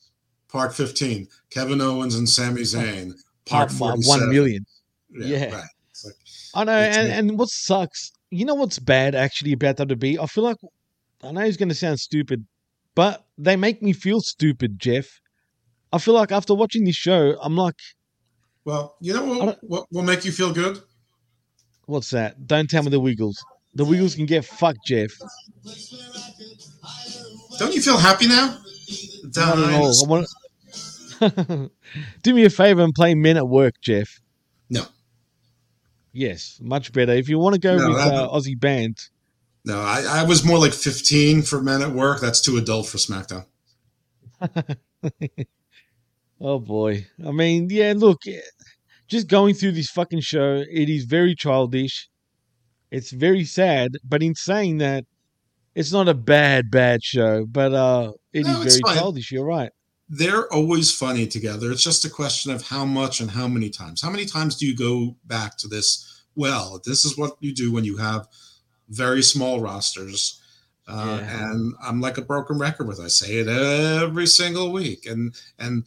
Park 0.57 0.73
15, 0.73 1.27
Kevin 1.51 1.81
Owens 1.81 2.15
and 2.15 2.27
Sami 2.27 2.63
Zayn. 2.63 3.13
Park 3.45 3.69
uh, 3.69 3.73
47. 3.73 4.07
one 4.07 4.29
million. 4.33 4.65
Yeah, 5.11 5.27
Yeah. 5.27 5.55
right. 5.55 5.63
Like, 6.03 6.13
I 6.55 6.63
know, 6.63 6.71
and, 6.71 7.11
and 7.11 7.37
what 7.37 7.49
sucks, 7.49 8.11
you 8.31 8.43
know 8.43 8.55
what's 8.55 8.79
bad 8.79 9.13
actually 9.13 9.53
about 9.53 9.77
WWE? 9.77 10.17
I 10.19 10.25
feel 10.25 10.43
like, 10.43 10.57
I 11.23 11.31
know 11.31 11.41
it's 11.41 11.57
going 11.57 11.69
to 11.69 11.75
sound 11.75 11.99
stupid, 11.99 12.47
but 12.95 13.23
they 13.37 13.55
make 13.55 13.83
me 13.83 13.93
feel 13.93 14.19
stupid, 14.19 14.79
Jeff. 14.79 15.21
I 15.93 15.99
feel 15.99 16.15
like 16.15 16.31
after 16.31 16.55
watching 16.55 16.85
this 16.85 16.95
show, 16.95 17.37
I'm 17.39 17.55
like, 17.55 17.75
well, 18.65 18.95
you 18.99 19.13
know 19.13 19.25
what, 19.25 19.59
what 19.61 19.85
will 19.91 20.01
make 20.01 20.25
you 20.25 20.31
feel 20.31 20.51
good? 20.51 20.79
what's 21.85 22.09
that? 22.09 22.47
Don't 22.47 22.67
tell 22.67 22.81
me 22.81 22.89
the 22.89 22.99
Wiggles. 22.99 23.45
The 23.75 23.85
Wiggles 23.85 24.15
can 24.15 24.25
get 24.25 24.43
fucked, 24.43 24.79
Jeff. 24.87 25.11
Don't 27.59 27.75
you 27.75 27.81
feel 27.81 27.97
happy 27.99 28.27
now? 28.27 28.57
Not 29.35 29.59
at 29.59 29.73
all. 29.73 30.05
I 30.05 30.09
want... 30.09 30.27
Do 32.23 32.33
me 32.33 32.45
a 32.45 32.49
favor 32.49 32.81
and 32.83 32.93
play 32.93 33.15
Men 33.15 33.37
at 33.37 33.47
Work, 33.47 33.75
Jeff. 33.81 34.19
No. 34.69 34.83
Yes, 36.13 36.59
much 36.61 36.91
better. 36.93 37.13
If 37.13 37.29
you 37.29 37.39
want 37.39 37.53
to 37.55 37.59
go 37.61 37.77
No, 37.77 37.89
with 37.89 37.97
uh, 37.97 38.29
Aussie 38.31 38.59
Band, 38.59 38.97
No, 39.65 39.79
I, 39.79 40.03
I 40.21 40.23
was 40.23 40.43
more 40.45 40.57
like 40.59 40.73
15 40.73 41.43
for 41.43 41.61
Men 41.61 41.81
at 41.81 41.91
Work. 41.91 42.21
That's 42.21 42.41
too 42.41 42.57
adult 42.57 42.87
for 42.87 42.97
SmackDown. 42.97 43.45
Oh 46.39 46.59
boy. 46.59 47.07
I 47.25 47.31
mean, 47.31 47.67
yeah, 47.71 47.93
look, 47.95 48.19
eh, 48.27 48.39
just 49.07 49.27
going 49.27 49.55
through 49.55 49.71
this 49.71 49.89
fucking 49.89 50.21
show, 50.21 50.63
it 50.69 50.87
is 50.89 51.05
very 51.05 51.33
childish. 51.33 52.09
It's 52.91 53.09
very 53.11 53.43
sad, 53.43 53.93
but 54.07 54.21
in 54.21 54.35
saying 54.35 54.77
that, 54.77 55.05
it's 55.73 55.91
not 55.91 56.07
a 56.07 56.13
bad, 56.13 56.69
bad 56.71 57.03
show, 57.03 57.45
but 57.45 57.73
uh 57.73 58.11
it 58.33 58.41
is 58.41 58.47
No, 58.47 58.61
it's 58.61 58.75
very 58.75 58.81
fine. 58.85 58.97
childish, 58.97 59.31
you're 59.31 59.45
right. 59.45 59.71
They're 60.09 60.51
always 60.53 60.93
funny 60.93 61.27
together. 61.27 61.71
It's 61.71 61.83
just 61.83 62.05
a 62.05 62.09
question 62.09 62.51
of 62.51 62.65
how 62.65 62.85
much 62.85 63.19
and 63.19 63.29
how 63.29 63.47
many 63.47 63.69
times. 63.69 64.01
How 64.01 64.09
many 64.09 64.25
times 64.25 64.55
do 64.55 64.65
you 64.65 64.75
go 64.75 65.15
back 65.25 65.57
to 65.57 65.67
this? 65.67 66.23
Well, 66.35 66.81
this 66.85 67.03
is 67.03 67.17
what 67.17 67.35
you 67.41 67.53
do 67.53 67.73
when 67.73 67.83
you 67.83 67.97
have 67.97 68.27
very 68.89 69.21
small 69.21 69.59
rosters. 69.59 70.41
Uh, 70.87 71.19
And 71.21 71.75
I'm 71.83 71.99
like 71.99 72.17
a 72.17 72.21
broken 72.21 72.57
record 72.57 72.87
with. 72.87 73.01
I 73.01 73.07
say 73.07 73.37
it 73.39 73.49
every 73.49 74.27
single 74.27 74.71
week, 74.71 75.05
and 75.05 75.35
and 75.59 75.83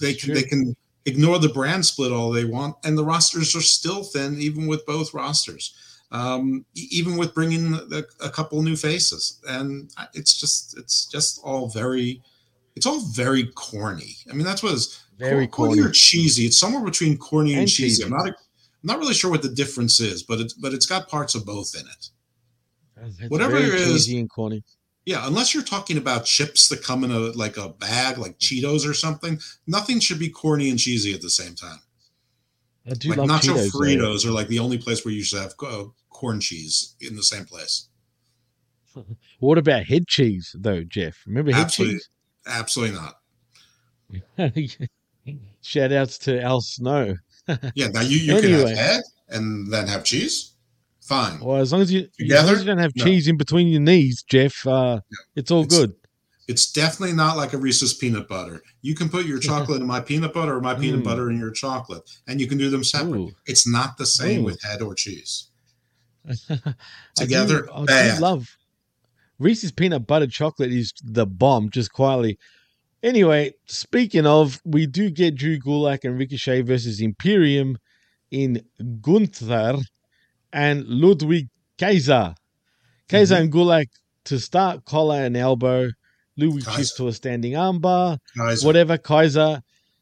they 0.00 0.14
can 0.14 0.34
they 0.34 0.44
can 0.44 0.76
ignore 1.06 1.40
the 1.40 1.48
brand 1.48 1.84
split 1.84 2.12
all 2.12 2.30
they 2.30 2.44
want, 2.44 2.76
and 2.84 2.96
the 2.96 3.04
rosters 3.04 3.56
are 3.56 3.60
still 3.60 4.04
thin, 4.04 4.40
even 4.40 4.68
with 4.68 4.86
both 4.86 5.12
rosters. 5.12 5.74
Um, 6.12 6.64
even 6.76 7.16
with 7.16 7.34
bringing 7.34 7.72
the, 7.72 8.06
a 8.20 8.30
couple 8.30 8.62
new 8.62 8.76
faces, 8.76 9.40
and 9.48 9.90
it's 10.12 10.38
just 10.38 10.78
it's 10.78 11.06
just 11.06 11.40
all 11.42 11.68
very 11.68 12.22
it's 12.76 12.86
all 12.86 13.00
very 13.00 13.46
corny. 13.54 14.16
I 14.30 14.32
mean, 14.34 14.44
that's 14.44 14.62
what 14.62 14.72
it's 14.72 15.04
Very 15.18 15.46
corny, 15.46 15.76
corny. 15.76 15.88
or 15.88 15.90
cheesy. 15.92 16.46
It's 16.46 16.58
somewhere 16.58 16.82
between 16.84 17.16
corny 17.18 17.52
and, 17.52 17.60
And 17.60 17.68
cheesy. 17.68 18.02
cheesy. 18.02 18.04
I'm 18.04 18.10
not 18.10 18.26
I'm 18.26 18.34
not 18.82 18.98
really 18.98 19.14
sure 19.14 19.30
what 19.30 19.42
the 19.42 19.48
difference 19.48 20.00
is, 20.00 20.22
but 20.22 20.40
it's 20.40 20.52
but 20.54 20.74
it's 20.74 20.86
got 20.86 21.08
parts 21.08 21.34
of 21.34 21.44
both 21.46 21.74
in 21.74 21.86
it. 21.86 23.28
Whatever 23.28 23.56
it 23.56 23.64
is- 23.74 24.06
cheesy 24.06 24.18
and 24.18 24.28
corny. 24.30 24.62
Yeah, 25.06 25.26
unless 25.26 25.52
you're 25.52 25.62
talking 25.62 25.98
about 25.98 26.24
chips 26.24 26.68
that 26.68 26.82
come 26.82 27.04
in 27.04 27.10
a 27.10 27.18
like 27.18 27.58
a 27.58 27.68
bag, 27.68 28.16
like 28.16 28.38
Cheetos 28.38 28.88
or 28.88 28.94
something, 28.94 29.38
nothing 29.66 30.00
should 30.00 30.18
be 30.18 30.30
corny 30.30 30.70
and 30.70 30.78
cheesy 30.78 31.12
at 31.12 31.20
the 31.20 31.28
same 31.28 31.54
time. 31.54 31.78
I 32.90 32.94
do 32.94 33.10
like 33.10 33.18
love 33.18 33.28
nacho 33.28 33.54
Cheetos. 33.54 33.72
though. 33.72 33.78
Fritos 33.80 34.24
are 34.26 34.30
like 34.30 34.48
the 34.48 34.58
only 34.60 34.78
place 34.78 35.04
where 35.04 35.12
you 35.12 35.22
should 35.22 35.40
have 35.40 35.52
uh, 35.62 35.84
corn 36.08 36.40
cheese 36.40 36.96
in 37.02 37.16
the 37.16 37.22
same 37.22 37.44
place. 37.44 37.88
What 39.40 39.58
about 39.58 39.84
head 39.84 40.06
cheese 40.08 40.54
though, 40.58 40.84
Jeff? 40.84 41.18
Remember 41.26 41.52
head 41.52 41.64
Absolutely, 41.66 41.96
cheese? 41.96 42.08
Absolutely 42.46 42.96
not. 42.96 43.18
Shout 45.62 45.92
outs 45.92 46.18
to 46.18 46.40
Al 46.42 46.60
Snow. 46.60 47.16
Yeah, 47.74 47.88
now 47.88 48.00
you 48.00 48.16
you 48.18 48.36
Anyway. 48.38 48.56
can 48.58 48.68
have 48.68 48.78
head 48.78 49.02
and 49.28 49.70
then 49.70 49.86
have 49.86 50.02
cheese. 50.04 50.52
Fine. 51.02 51.40
Well, 51.40 51.56
as 51.60 51.72
long 51.72 51.82
as 51.82 51.92
you, 51.92 52.00
as 52.00 52.16
Together? 52.16 52.52
as 52.54 52.60
you 52.60 52.64
don't 52.66 52.78
have 52.78 52.92
No. 52.96 53.04
cheese 53.04 53.28
in 53.28 53.36
between 53.36 53.68
your 53.68 53.82
knees, 53.82 54.22
Jeff, 54.22 54.66
uh, 54.66 55.00
it's 55.36 55.50
all 55.50 55.64
It's- 55.64 55.78
good. 55.78 55.94
It's 56.48 56.70
definitely 56.72 57.14
not 57.14 57.36
like 57.38 57.52
a 57.54 57.58
Reese's 57.58 57.92
peanut 57.94 58.28
butter. 58.28 58.62
You 58.82 58.94
can 58.94 59.08
put 59.10 59.24
your 59.26 59.38
chocolate 59.38 59.80
in 59.82 59.86
my 59.86 60.00
peanut 60.00 60.32
butter 60.34 60.54
or 60.56 60.60
my 60.62 60.74
peanut 60.80 61.00
Mm. 61.00 61.04
butter 61.04 61.30
in 61.30 61.38
your 61.38 61.50
chocolate, 61.50 62.08
and 62.26 62.40
you 62.40 62.46
can 62.46 62.56
do 62.58 62.70
them 62.70 62.82
separate. 62.84 63.18
Ooh. 63.18 63.32
It's 63.46 63.66
not 63.66 63.96
the 63.98 64.06
same 64.06 64.40
Ooh. 64.40 64.44
with 64.44 64.62
head 64.62 64.80
or 64.82 64.94
cheese. 64.94 65.48
I 66.26 66.58
Together, 67.14 67.62
do, 67.62 67.72
I 67.88 68.14
do 68.14 68.20
love 68.20 68.56
Reese's 69.38 69.72
peanut 69.72 70.06
butter 70.06 70.26
chocolate 70.26 70.72
is 70.72 70.92
the 71.02 71.26
bomb, 71.26 71.70
just 71.70 71.92
quietly. 71.92 72.38
Anyway, 73.02 73.52
speaking 73.66 74.26
of, 74.26 74.60
we 74.64 74.86
do 74.86 75.10
get 75.10 75.34
Drew 75.34 75.58
Gulak 75.58 76.04
and 76.04 76.18
Ricochet 76.18 76.62
versus 76.62 77.00
Imperium 77.00 77.76
in 78.30 78.62
Gunther 79.00 79.76
and 80.52 80.86
Ludwig 80.86 81.48
Kaiser. 81.78 82.34
Kaiser 83.08 83.34
mm-hmm. 83.34 83.44
and 83.44 83.52
Gulak 83.52 83.86
to 84.24 84.38
start 84.38 84.84
collar 84.84 85.22
and 85.22 85.36
elbow. 85.36 85.90
Ludwig 86.36 86.64
shifts 86.64 86.96
to 86.96 87.08
a 87.08 87.12
standing 87.12 87.52
armbar. 87.52 88.18
Kaiser. 88.36 88.66
Whatever, 88.66 88.96
Kaiser. 88.96 89.60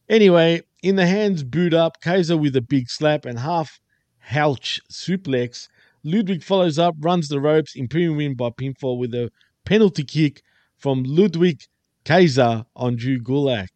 Anyway, 0.08 0.62
in 0.82 0.96
the 0.96 1.06
hands, 1.06 1.42
boot 1.42 1.74
up. 1.74 2.00
Kaiser 2.00 2.36
with 2.36 2.54
a 2.56 2.62
big 2.62 2.88
slap 2.88 3.24
and 3.24 3.38
half 3.38 3.80
Houch 4.18 4.80
suplex. 4.90 5.68
Ludwig 6.04 6.42
follows 6.42 6.78
up, 6.78 6.94
runs 7.00 7.28
the 7.28 7.40
ropes. 7.40 7.76
Imperium 7.76 8.16
win 8.16 8.34
by 8.34 8.50
pinfall 8.50 8.98
with 8.98 9.14
a 9.14 9.30
penalty 9.64 10.04
kick 10.04 10.42
from 10.78 11.04
Ludwig 11.04 11.62
Kaiser 12.04 12.64
on 12.74 12.96
Drew 12.96 13.18
Gulak. 13.20 13.68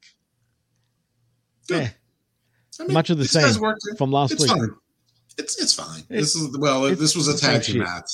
Yeah. 1.69 1.91
I 2.81 2.85
mean, 2.85 2.93
Much 2.93 3.11
of 3.11 3.19
the 3.19 3.25
same 3.27 3.55
from 3.97 4.13
last 4.13 4.33
it's 4.33 4.43
week. 4.43 4.51
Fine. 4.51 4.71
It's 5.39 5.61
it's 5.61 5.73
fine. 5.73 6.01
It's- 6.11 6.33
this 6.33 6.37
is 6.37 6.59
well. 6.59 6.83
this 6.95 7.17
was 7.17 7.29
a 7.29 7.37
tag 7.37 7.63
team 7.63 7.79
match. 7.79 8.11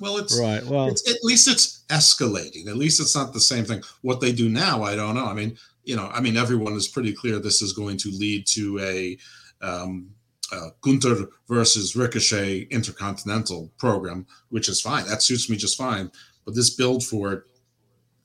Well, 0.00 0.16
it's 0.18 0.38
Right. 0.38 0.64
Well, 0.64 0.88
it's, 0.88 1.08
at 1.10 1.18
least 1.24 1.48
it's 1.48 1.84
escalating. 1.88 2.68
At 2.68 2.76
least 2.76 3.00
it's 3.00 3.16
not 3.16 3.32
the 3.32 3.40
same 3.40 3.64
thing. 3.64 3.82
What 4.02 4.20
they 4.20 4.32
do 4.32 4.48
now, 4.48 4.82
I 4.84 4.94
don't 4.94 5.14
know. 5.16 5.26
I 5.26 5.34
mean, 5.34 5.58
you 5.82 5.96
know, 5.96 6.08
I 6.12 6.20
mean, 6.20 6.36
everyone 6.36 6.74
is 6.74 6.86
pretty 6.86 7.12
clear 7.12 7.38
this 7.40 7.62
is 7.62 7.72
going 7.72 7.96
to 7.98 8.10
lead 8.10 8.46
to 8.48 8.78
a 8.78 9.18
um, 9.60 10.10
uh, 10.52 10.70
Gunther 10.80 11.28
versus 11.48 11.94
Ricochet 11.96 12.66
Intercontinental 12.70 13.70
program, 13.78 14.26
which 14.50 14.68
is 14.68 14.80
fine. 14.80 15.06
That 15.06 15.22
suits 15.22 15.50
me 15.50 15.56
just 15.56 15.76
fine. 15.76 16.10
But 16.44 16.54
this 16.54 16.70
build 16.70 17.04
for 17.04 17.32
it, 17.32 17.42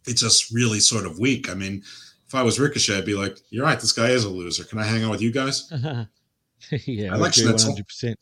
it's 0.05 0.21
just 0.21 0.51
really 0.51 0.79
sort 0.79 1.05
of 1.05 1.19
weak. 1.19 1.49
I 1.49 1.53
mean, 1.53 1.83
if 2.27 2.35
I 2.35 2.43
was 2.43 2.59
Ricochet, 2.59 2.97
I'd 2.97 3.05
be 3.05 3.15
like, 3.15 3.37
"You're 3.49 3.65
right. 3.65 3.79
This 3.79 3.91
guy 3.91 4.09
is 4.09 4.23
a 4.23 4.29
loser. 4.29 4.63
Can 4.63 4.79
I 4.79 4.83
hang 4.83 5.03
out 5.03 5.11
with 5.11 5.21
you 5.21 5.31
guys?" 5.31 5.69
yeah, 6.85 7.13
I 7.13 7.17
like 7.17 7.33
schnitzel. 7.33 7.75
100%. 7.75 8.15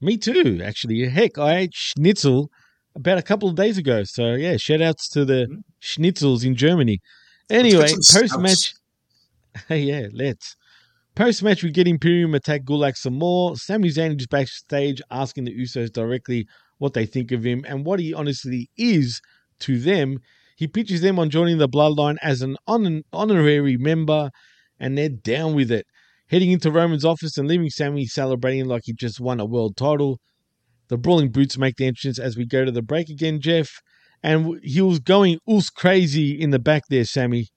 Me 0.00 0.16
too, 0.16 0.60
actually. 0.62 1.08
Heck, 1.08 1.38
I 1.38 1.56
ate 1.58 1.74
schnitzel 1.74 2.50
about 2.94 3.18
a 3.18 3.22
couple 3.22 3.48
of 3.48 3.54
days 3.54 3.78
ago. 3.78 4.02
So, 4.04 4.34
yeah, 4.34 4.56
shout 4.56 4.82
outs 4.82 5.08
to 5.10 5.24
the 5.24 5.62
schnitzels 5.82 6.44
in 6.44 6.54
Germany. 6.54 7.00
Anyway, 7.48 7.88
post 7.92 8.38
match. 8.38 8.74
yeah, 9.70 10.08
let's. 10.12 10.56
Post 11.16 11.42
match, 11.42 11.62
we 11.62 11.70
get 11.70 11.88
Imperium 11.88 12.34
attack 12.34 12.64
Gulak 12.64 12.94
some 12.94 13.18
more. 13.18 13.56
Sami 13.56 13.88
Zayn 13.88 14.20
is 14.20 14.26
backstage 14.26 15.00
asking 15.10 15.44
the 15.44 15.58
Usos 15.58 15.90
directly 15.90 16.46
what 16.76 16.92
they 16.92 17.06
think 17.06 17.32
of 17.32 17.42
him 17.42 17.64
and 17.66 17.86
what 17.86 18.00
he 18.00 18.12
honestly 18.12 18.68
is 18.76 19.22
to 19.60 19.80
them. 19.80 20.18
He 20.58 20.68
pitches 20.68 21.00
them 21.00 21.18
on 21.18 21.30
joining 21.30 21.56
the 21.56 21.70
Bloodline 21.70 22.18
as 22.20 22.42
an 22.42 22.58
hon- 22.68 23.04
honorary 23.14 23.78
member, 23.78 24.28
and 24.78 24.98
they're 24.98 25.08
down 25.08 25.54
with 25.54 25.70
it. 25.72 25.86
Heading 26.28 26.50
into 26.50 26.70
Roman's 26.70 27.04
office 27.04 27.38
and 27.38 27.48
leaving 27.48 27.70
Sami 27.70 28.04
celebrating 28.04 28.66
like 28.66 28.82
he 28.84 28.92
just 28.92 29.18
won 29.18 29.40
a 29.40 29.46
world 29.46 29.74
title. 29.74 30.20
The 30.88 30.98
Brawling 30.98 31.30
Brutes 31.30 31.56
make 31.56 31.76
the 31.76 31.86
entrance 31.86 32.18
as 32.18 32.36
we 32.36 32.44
go 32.44 32.66
to 32.66 32.70
the 32.70 32.82
break 32.82 33.08
again, 33.08 33.40
Jeff. 33.40 33.70
And 34.22 34.60
he 34.62 34.82
was 34.82 34.98
going 34.98 35.38
oos 35.48 35.70
crazy 35.70 36.38
in 36.38 36.50
the 36.50 36.58
back 36.58 36.82
there, 36.90 37.06
Sami. 37.06 37.48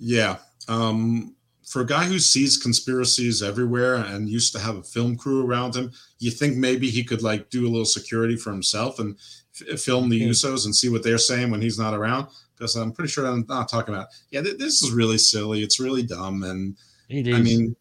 Yeah. 0.00 0.38
Um, 0.66 1.35
for 1.66 1.80
a 1.82 1.86
guy 1.86 2.04
who 2.04 2.18
sees 2.18 2.56
conspiracies 2.56 3.42
everywhere 3.42 3.96
and 3.96 4.28
used 4.28 4.52
to 4.52 4.58
have 4.60 4.76
a 4.76 4.82
film 4.82 5.16
crew 5.16 5.44
around 5.44 5.74
him, 5.74 5.90
you 6.20 6.30
think 6.30 6.56
maybe 6.56 6.88
he 6.90 7.02
could 7.02 7.22
like 7.22 7.50
do 7.50 7.66
a 7.66 7.68
little 7.70 7.84
security 7.84 8.36
for 8.36 8.50
himself 8.52 8.98
and 9.00 9.16
f- 9.72 9.80
film 9.80 10.08
the 10.08 10.20
Usos 10.28 10.64
and 10.64 10.74
see 10.74 10.88
what 10.88 11.02
they're 11.02 11.18
saying 11.18 11.50
when 11.50 11.60
he's 11.60 11.78
not 11.78 11.92
around. 11.92 12.28
Because 12.56 12.76
I'm 12.76 12.92
pretty 12.92 13.10
sure 13.10 13.26
I'm 13.26 13.44
not 13.48 13.68
talking 13.68 13.94
about. 13.94 14.08
Yeah, 14.30 14.42
th- 14.42 14.58
this 14.58 14.80
is 14.82 14.90
really 14.92 15.18
silly. 15.18 15.62
It's 15.62 15.78
really 15.80 16.02
dumb, 16.04 16.42
and 16.44 16.76
I 17.34 17.40
mean, 17.42 17.76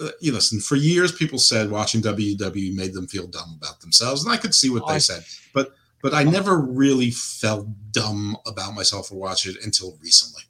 uh, 0.00 0.08
you 0.20 0.32
listen. 0.32 0.58
For 0.60 0.76
years, 0.76 1.12
people 1.12 1.38
said 1.38 1.68
watching 1.70 2.00
WWE 2.00 2.74
made 2.74 2.94
them 2.94 3.06
feel 3.08 3.26
dumb 3.26 3.58
about 3.60 3.80
themselves, 3.80 4.24
and 4.24 4.32
I 4.32 4.38
could 4.38 4.54
see 4.54 4.70
what 4.70 4.84
I- 4.88 4.94
they 4.94 5.00
said. 5.00 5.24
But 5.52 5.74
but 6.00 6.14
I 6.14 6.22
never 6.22 6.56
really 6.58 7.10
felt 7.10 7.66
dumb 7.92 8.36
about 8.46 8.72
myself 8.74 9.08
for 9.08 9.16
watching 9.16 9.54
it 9.54 9.62
until 9.64 9.98
recently. 10.00 10.44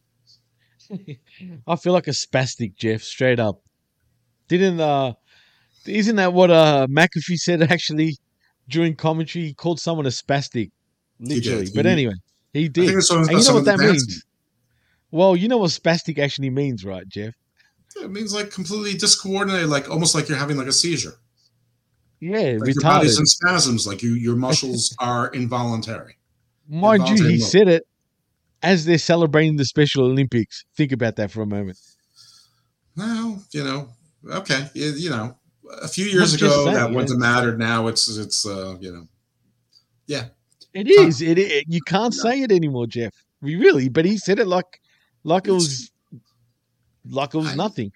I 1.66 1.76
feel 1.76 1.92
like 1.92 2.08
a 2.08 2.12
spastic, 2.12 2.74
Jeff, 2.76 3.02
straight 3.02 3.38
up. 3.40 3.60
Didn't 4.48 4.80
uh 4.80 5.12
isn't 5.86 6.16
that 6.16 6.32
what 6.32 6.50
uh 6.50 6.86
McAfee 6.90 7.36
said 7.36 7.62
actually 7.62 8.16
during 8.68 8.96
commentary? 8.96 9.46
He 9.46 9.54
called 9.54 9.80
someone 9.80 10.06
a 10.06 10.10
spastic. 10.10 10.70
Literally. 11.18 11.66
did. 11.66 11.74
But 11.74 11.86
anyway, 11.86 12.14
he 12.52 12.68
did. 12.68 12.88
and 12.88 13.02
you 13.30 13.44
know 13.44 13.54
what 13.54 13.64
that 13.66 13.78
dancing. 13.78 13.86
means? 13.88 14.24
Well, 15.10 15.36
you 15.36 15.48
know 15.48 15.58
what 15.58 15.70
spastic 15.70 16.18
actually 16.18 16.50
means, 16.50 16.84
right, 16.84 17.06
Jeff? 17.08 17.34
It 17.96 18.10
means 18.10 18.32
like 18.32 18.50
completely 18.50 18.94
discoordinated, 18.94 19.68
like 19.68 19.90
almost 19.90 20.14
like 20.14 20.28
you're 20.28 20.38
having 20.38 20.56
like 20.56 20.68
a 20.68 20.72
seizure. 20.72 21.14
Yeah, 22.20 22.56
Like 22.58 22.74
your 22.74 22.82
body's 22.82 23.18
in 23.18 23.26
spasms, 23.26 23.86
like 23.86 24.02
you 24.02 24.14
your 24.14 24.36
muscles 24.46 24.94
are 24.98 25.28
involuntary. 25.28 26.16
Mind 26.68 27.08
you, 27.08 27.16
he 27.26 27.38
mode. 27.38 27.40
said 27.42 27.68
it 27.68 27.84
as 28.62 28.84
they're 28.84 28.98
celebrating 28.98 29.56
the 29.56 29.64
Special 29.64 30.04
Olympics. 30.04 30.64
Think 30.76 30.92
about 30.92 31.16
that 31.16 31.30
for 31.30 31.42
a 31.42 31.46
moment. 31.46 31.78
Well, 32.96 33.42
you 33.52 33.64
know, 33.64 33.88
okay, 34.28 34.68
you, 34.74 34.90
you 34.92 35.10
know, 35.10 35.36
a 35.82 35.88
few 35.88 36.04
years 36.06 36.34
ago 36.34 36.64
saying, 36.64 36.74
that 36.74 36.90
wouldn't 36.90 37.10
have 37.10 37.18
mattered. 37.18 37.58
Now 37.58 37.86
it's 37.86 38.08
it's 38.16 38.44
uh, 38.46 38.76
you 38.80 38.92
know, 38.92 39.06
yeah, 40.06 40.26
It 40.74 40.88
is. 40.88 41.22
It, 41.22 41.38
it 41.38 41.64
you 41.68 41.80
can't 41.82 42.12
say 42.14 42.42
it 42.42 42.52
anymore, 42.52 42.86
Jeff. 42.86 43.14
We 43.40 43.56
really, 43.56 43.88
but 43.88 44.04
he 44.04 44.18
said 44.18 44.38
it 44.38 44.46
like 44.46 44.80
like 45.24 45.46
it 45.46 45.52
was 45.52 45.90
like 47.08 47.34
it 47.34 47.38
was 47.38 47.56
nothing. 47.56 47.92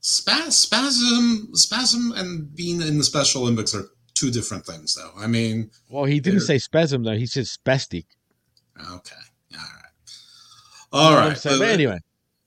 Spa- 0.00 0.50
spasm, 0.50 1.48
spasm, 1.54 2.12
and 2.12 2.54
being 2.54 2.82
in 2.82 2.98
the 2.98 3.04
Special 3.04 3.42
Olympics 3.42 3.74
are 3.74 3.86
two 4.12 4.30
different 4.30 4.66
things, 4.66 4.94
though. 4.94 5.10
I 5.18 5.26
mean, 5.26 5.70
Well, 5.88 6.04
he 6.04 6.20
didn't 6.20 6.40
say 6.40 6.58
spasm 6.58 7.02
though. 7.02 7.16
He 7.16 7.26
said 7.26 7.44
spastic. 7.46 8.04
okay, 8.78 9.16
all 9.54 9.58
right, 9.58 9.58
You 9.58 9.58
know 9.58 9.64
all 10.94 11.14
right. 11.16 11.46
Uh, 11.46 11.60
anyway, 11.62 11.98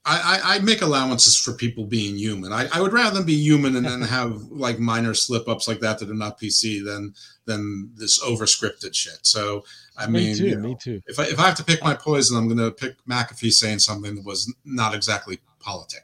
I, 0.06 0.40
I, 0.44 0.56
I 0.56 0.60
make 0.60 0.82
allowances 0.82 1.38
for 1.38 1.52
people 1.54 1.86
being 1.86 2.18
human. 2.18 2.54
I, 2.54 2.68
I 2.74 2.82
would 2.82 2.94
rather 2.94 3.16
them 3.18 3.26
be 3.26 3.36
human 3.36 3.76
and 3.76 3.86
then 3.86 4.02
have 4.02 4.42
like 4.52 4.80
minor 4.80 5.14
slip 5.14 5.48
ups 5.50 5.68
like 5.68 5.82
that 5.82 6.00
that 6.00 6.10
are 6.10 6.14
not 6.14 6.40
PC 6.40 6.84
than 6.86 7.14
than 7.46 7.92
this 7.96 8.22
over 8.22 8.46
scripted 8.46 8.96
shit. 8.96 9.20
So 9.24 9.66
I 9.98 10.08
me 10.08 10.28
mean, 10.28 10.38
too. 10.38 10.48
you 10.48 10.56
know, 10.56 10.62
me 10.70 10.78
too. 10.80 11.02
if 11.08 11.20
I 11.20 11.24
if 11.24 11.40
I 11.40 11.44
have 11.48 11.56
to 11.56 11.64
pick 11.64 11.84
my 11.84 11.94
poison, 11.94 12.38
I'm 12.38 12.48
gonna 12.48 12.72
pick 12.72 12.96
McAfee 13.06 13.52
saying 13.52 13.80
something 13.80 14.16
that 14.16 14.26
was 14.26 14.54
not 14.64 14.96
exactly 14.96 15.40
politic. 15.60 16.04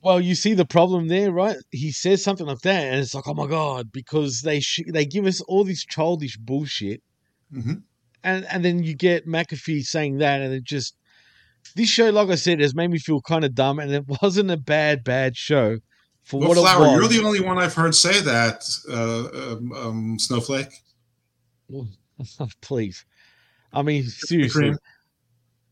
Well, 0.00 0.20
you 0.20 0.34
see 0.36 0.54
the 0.54 0.64
problem 0.64 1.08
there, 1.08 1.32
right? 1.32 1.56
He 1.72 1.90
says 1.90 2.22
something 2.22 2.46
like 2.46 2.60
that, 2.60 2.84
and 2.84 3.00
it's 3.00 3.14
like, 3.14 3.26
oh 3.26 3.34
my 3.34 3.46
god, 3.48 3.90
because 3.92 4.42
they 4.42 4.60
sh- 4.60 4.82
they 4.88 5.04
give 5.04 5.26
us 5.26 5.40
all 5.42 5.64
this 5.64 5.84
childish 5.84 6.36
bullshit, 6.36 7.02
Mhm. 7.52 7.82
and 8.24 8.44
and 8.46 8.64
then 8.64 8.82
you 8.82 8.94
get 8.94 9.26
McAfee 9.26 9.84
saying 9.84 10.18
that, 10.18 10.40
and 10.40 10.52
it 10.52 10.64
just 10.64 10.94
this 11.74 11.88
show, 11.88 12.10
like 12.10 12.28
I 12.28 12.34
said, 12.34 12.60
has 12.60 12.74
made 12.74 12.90
me 12.90 12.98
feel 12.98 13.20
kind 13.20 13.44
of 13.44 13.54
dumb, 13.54 13.78
and 13.78 13.92
it 13.92 14.04
wasn't 14.22 14.50
a 14.50 14.56
bad 14.56 15.04
bad 15.04 15.36
show 15.36 15.78
for 16.24 16.40
Well, 16.40 16.50
what 16.50 16.58
Flower, 16.58 17.00
you're 17.00 17.08
the 17.08 17.24
only 17.24 17.40
one 17.40 17.58
I've 17.58 17.74
heard 17.74 17.94
say 17.94 18.20
that. 18.20 18.64
Uh, 18.90 19.52
um, 19.52 19.72
um, 19.72 20.18
Snowflake. 20.18 20.72
Please, 22.60 23.04
I 23.72 23.82
mean 23.82 24.04
seriously. 24.04 24.74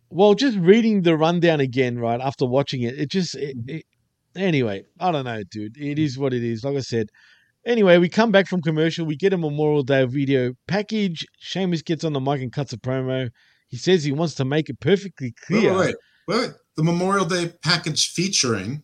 Well, 0.08 0.34
just 0.34 0.56
reading 0.58 1.02
the 1.02 1.16
rundown 1.16 1.60
again, 1.60 1.98
right 1.98 2.20
after 2.20 2.46
watching 2.46 2.82
it, 2.82 2.98
it 2.98 3.10
just 3.10 3.34
it, 3.34 3.56
it, 3.66 3.84
anyway. 4.34 4.84
I 5.00 5.12
don't 5.12 5.24
know, 5.24 5.42
dude. 5.50 5.76
It 5.76 5.98
is 5.98 6.18
what 6.18 6.32
it 6.32 6.42
is. 6.42 6.64
Like 6.64 6.76
I 6.76 6.80
said. 6.80 7.08
Anyway, 7.66 7.98
we 7.98 8.08
come 8.08 8.30
back 8.30 8.46
from 8.46 8.62
commercial. 8.62 9.04
We 9.04 9.16
get 9.16 9.32
a 9.32 9.36
Memorial 9.36 9.82
Day 9.82 10.04
video 10.04 10.52
package. 10.68 11.26
Sheamus 11.40 11.82
gets 11.82 12.04
on 12.04 12.12
the 12.12 12.20
mic 12.20 12.40
and 12.40 12.52
cuts 12.52 12.72
a 12.72 12.76
promo. 12.76 13.28
He 13.68 13.76
says 13.76 14.04
he 14.04 14.12
wants 14.12 14.34
to 14.36 14.44
make 14.44 14.68
it 14.68 14.80
perfectly 14.80 15.34
clear. 15.46 15.72
wait, 15.76 15.96
wait, 16.28 16.38
wait. 16.38 16.50
The 16.76 16.84
Memorial 16.84 17.24
Day 17.24 17.52
package 17.62 18.10
featuring 18.12 18.82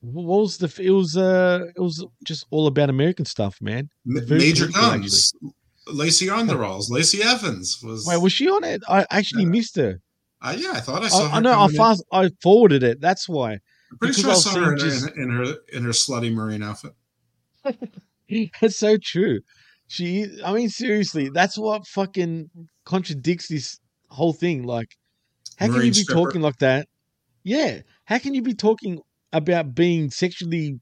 What 0.00 0.24
was 0.40 0.58
the? 0.58 0.72
It 0.82 0.90
was 0.90 1.16
uh, 1.16 1.66
it 1.76 1.80
was 1.80 2.04
just 2.24 2.46
all 2.50 2.66
about 2.66 2.90
American 2.90 3.24
stuff, 3.24 3.56
man. 3.60 3.88
Very 4.06 4.40
Major 4.40 4.68
Guns, 4.68 5.32
Lacey 5.88 6.26
Underalls, 6.26 6.90
Lacey 6.90 7.22
Evans 7.22 7.80
was. 7.82 8.06
Wait, 8.06 8.20
was 8.20 8.32
she 8.32 8.48
on 8.48 8.62
it? 8.64 8.82
I 8.88 9.06
actually 9.10 9.44
missed 9.44 9.76
her. 9.76 10.00
Uh, 10.40 10.54
yeah, 10.56 10.72
I 10.74 10.80
thought 10.80 11.02
I 11.02 11.08
saw 11.08 11.24
I, 11.24 11.28
her. 11.28 11.34
I 11.36 11.40
know. 11.40 11.50
I 11.50 11.54
coming 11.54 11.70
in. 11.70 11.76
fast. 11.76 12.04
I 12.12 12.30
forwarded 12.42 12.82
it. 12.84 13.00
That's 13.00 13.28
why. 13.28 13.54
I'm 13.90 13.98
pretty 13.98 14.20
because 14.20 14.22
sure 14.22 14.30
I 14.30 14.34
was 14.34 14.44
saw 14.44 14.60
her 14.60 14.72
in, 14.72 14.78
just- 14.78 15.08
in, 15.16 15.22
in 15.24 15.30
her 15.30 15.54
in 15.72 15.82
her 15.84 15.90
slutty 15.90 16.32
marine 16.32 16.62
outfit. 16.62 16.92
that's 18.60 18.76
so 18.76 18.96
true. 19.02 19.40
She, 19.90 20.26
I 20.44 20.52
mean, 20.52 20.68
seriously, 20.68 21.30
that's 21.32 21.56
what 21.56 21.86
fucking 21.86 22.50
contradicts 22.88 23.48
this 23.48 23.78
whole 24.08 24.32
thing. 24.32 24.62
Like, 24.64 24.96
how 25.58 25.66
can 25.66 25.76
you 25.76 25.92
be 25.92 25.92
stripper. 25.92 26.20
talking 26.24 26.40
like 26.40 26.56
that? 26.58 26.88
Yeah, 27.44 27.80
how 28.06 28.18
can 28.18 28.34
you 28.34 28.42
be 28.42 28.54
talking 28.54 28.98
about 29.32 29.74
being 29.74 30.10
sexually 30.10 30.80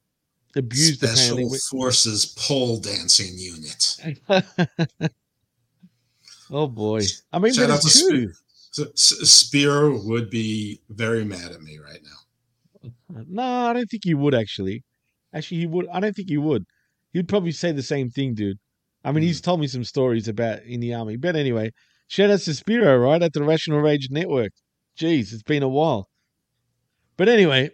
abused? 0.55 0.99
Special 1.01 1.35
apparently, 1.37 1.59
Forces 1.69 2.25
pole 2.25 2.79
dancing 2.79 3.37
unit. 3.37 3.97
oh 6.51 6.67
boy, 6.67 7.01
I 7.31 7.39
mean, 7.39 7.53
Shout 7.53 7.69
out 7.69 7.81
to 7.81 7.89
true. 7.89 8.31
Spear. 8.71 8.87
Spear 8.95 9.91
would 9.91 10.29
be 10.29 10.79
very 10.89 11.25
mad 11.25 11.51
at 11.51 11.61
me 11.61 11.77
right 11.77 11.99
now. 12.03 12.91
No, 13.27 13.43
I 13.43 13.73
don't 13.73 13.87
think 13.89 14.03
he 14.05 14.13
would 14.13 14.35
actually. 14.35 14.83
Actually, 15.33 15.59
he 15.61 15.67
would. 15.67 15.87
I 15.91 15.99
don't 15.99 16.15
think 16.15 16.29
he 16.29 16.37
would. 16.37 16.65
He'd 17.11 17.27
probably 17.27 17.51
say 17.51 17.71
the 17.71 17.83
same 17.83 18.09
thing, 18.09 18.33
dude. 18.35 18.57
I 19.03 19.11
mean, 19.11 19.23
Hmm. 19.23 19.27
he's 19.27 19.41
told 19.41 19.59
me 19.59 19.67
some 19.67 19.83
stories 19.83 20.27
about 20.27 20.63
in 20.63 20.79
the 20.79 20.93
army. 20.93 21.17
But 21.17 21.35
anyway, 21.35 21.71
shout 22.07 22.29
out 22.29 22.39
to 22.41 22.53
Spiro, 22.53 22.97
right, 22.97 23.21
at 23.21 23.33
the 23.33 23.43
Rational 23.43 23.79
Rage 23.79 24.09
Network. 24.09 24.51
Jeez, 24.99 25.33
it's 25.33 25.43
been 25.43 25.63
a 25.63 25.67
while. 25.67 26.07
But 27.17 27.29
anyway, 27.29 27.71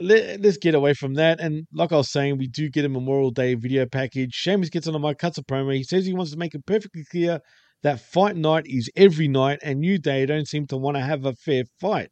let, 0.00 0.44
us 0.44 0.56
get 0.56 0.74
away 0.74 0.94
from 0.94 1.14
that. 1.14 1.40
And 1.40 1.66
like 1.72 1.92
I 1.92 1.96
was 1.96 2.10
saying, 2.10 2.38
we 2.38 2.46
do 2.46 2.68
get 2.68 2.84
a 2.84 2.88
Memorial 2.88 3.30
Day 3.30 3.54
video 3.54 3.86
package. 3.86 4.34
Sheamus 4.34 4.70
gets 4.70 4.86
on 4.86 4.92
the 4.92 4.98
mic, 4.98 5.18
cuts 5.18 5.38
a 5.38 5.42
promo. 5.42 5.74
He 5.74 5.82
says 5.82 6.06
he 6.06 6.14
wants 6.14 6.32
to 6.32 6.38
make 6.38 6.54
it 6.54 6.66
perfectly 6.66 7.04
clear 7.10 7.40
that 7.82 8.00
fight 8.00 8.36
night 8.36 8.64
is 8.66 8.90
every 8.96 9.28
night, 9.28 9.60
and 9.62 9.80
New 9.80 9.98
Day 9.98 10.26
don't 10.26 10.48
seem 10.48 10.66
to 10.66 10.76
want 10.76 10.96
to 10.96 11.02
have 11.02 11.24
a 11.24 11.34
fair 11.34 11.64
fight. 11.80 12.08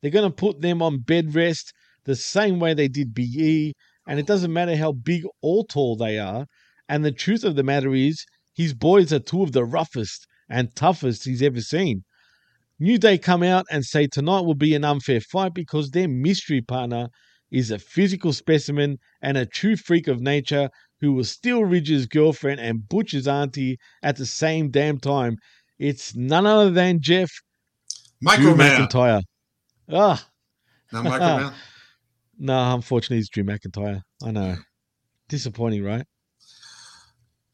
They're 0.00 0.10
going 0.10 0.30
to 0.30 0.34
put 0.34 0.60
them 0.60 0.82
on 0.82 1.00
bed 1.00 1.34
rest 1.34 1.72
the 2.04 2.14
same 2.14 2.60
way 2.60 2.74
they 2.74 2.88
did 2.88 3.14
BE, 3.14 3.74
and 4.06 4.20
it 4.20 4.26
doesn't 4.26 4.52
matter 4.52 4.76
how 4.76 4.92
big 4.92 5.24
or 5.42 5.64
tall 5.66 5.96
they 5.96 6.18
are. 6.18 6.46
And 6.88 7.04
the 7.04 7.12
truth 7.12 7.44
of 7.44 7.56
the 7.56 7.62
matter 7.62 7.94
is, 7.94 8.24
his 8.54 8.74
boys 8.74 9.12
are 9.12 9.18
two 9.18 9.42
of 9.42 9.52
the 9.52 9.64
roughest 9.64 10.26
and 10.48 10.74
toughest 10.74 11.24
he's 11.24 11.42
ever 11.42 11.60
seen. 11.60 12.04
New 12.80 12.98
Day 12.98 13.18
come 13.18 13.42
out 13.42 13.66
and 13.70 13.84
say 13.84 14.06
tonight 14.06 14.42
will 14.42 14.54
be 14.54 14.74
an 14.74 14.84
unfair 14.84 15.20
fight 15.20 15.52
because 15.54 15.90
their 15.90 16.08
mystery 16.08 16.60
partner 16.60 17.08
is 17.50 17.70
a 17.70 17.78
physical 17.78 18.32
specimen 18.32 18.98
and 19.22 19.36
a 19.36 19.46
true 19.46 19.76
freak 19.76 20.06
of 20.06 20.20
nature 20.20 20.68
who 21.00 21.12
will 21.12 21.24
steal 21.24 21.64
Ridge's 21.64 22.06
girlfriend 22.06 22.60
and 22.60 22.88
Butch's 22.88 23.26
auntie 23.26 23.78
at 24.02 24.16
the 24.16 24.26
same 24.26 24.70
damn 24.70 24.98
time. 24.98 25.36
It's 25.78 26.14
none 26.14 26.46
other 26.46 26.70
than 26.70 27.00
Jeff 27.00 27.30
Drew 28.36 28.54
McIntyre. 28.54 29.22
Ah, 29.90 30.28
Not 30.92 31.04
no, 32.38 32.74
unfortunately, 32.74 33.18
it's 33.18 33.28
Drew 33.28 33.44
McIntyre. 33.44 34.02
I 34.22 34.30
know. 34.30 34.56
Disappointing, 35.28 35.82
right? 35.84 36.04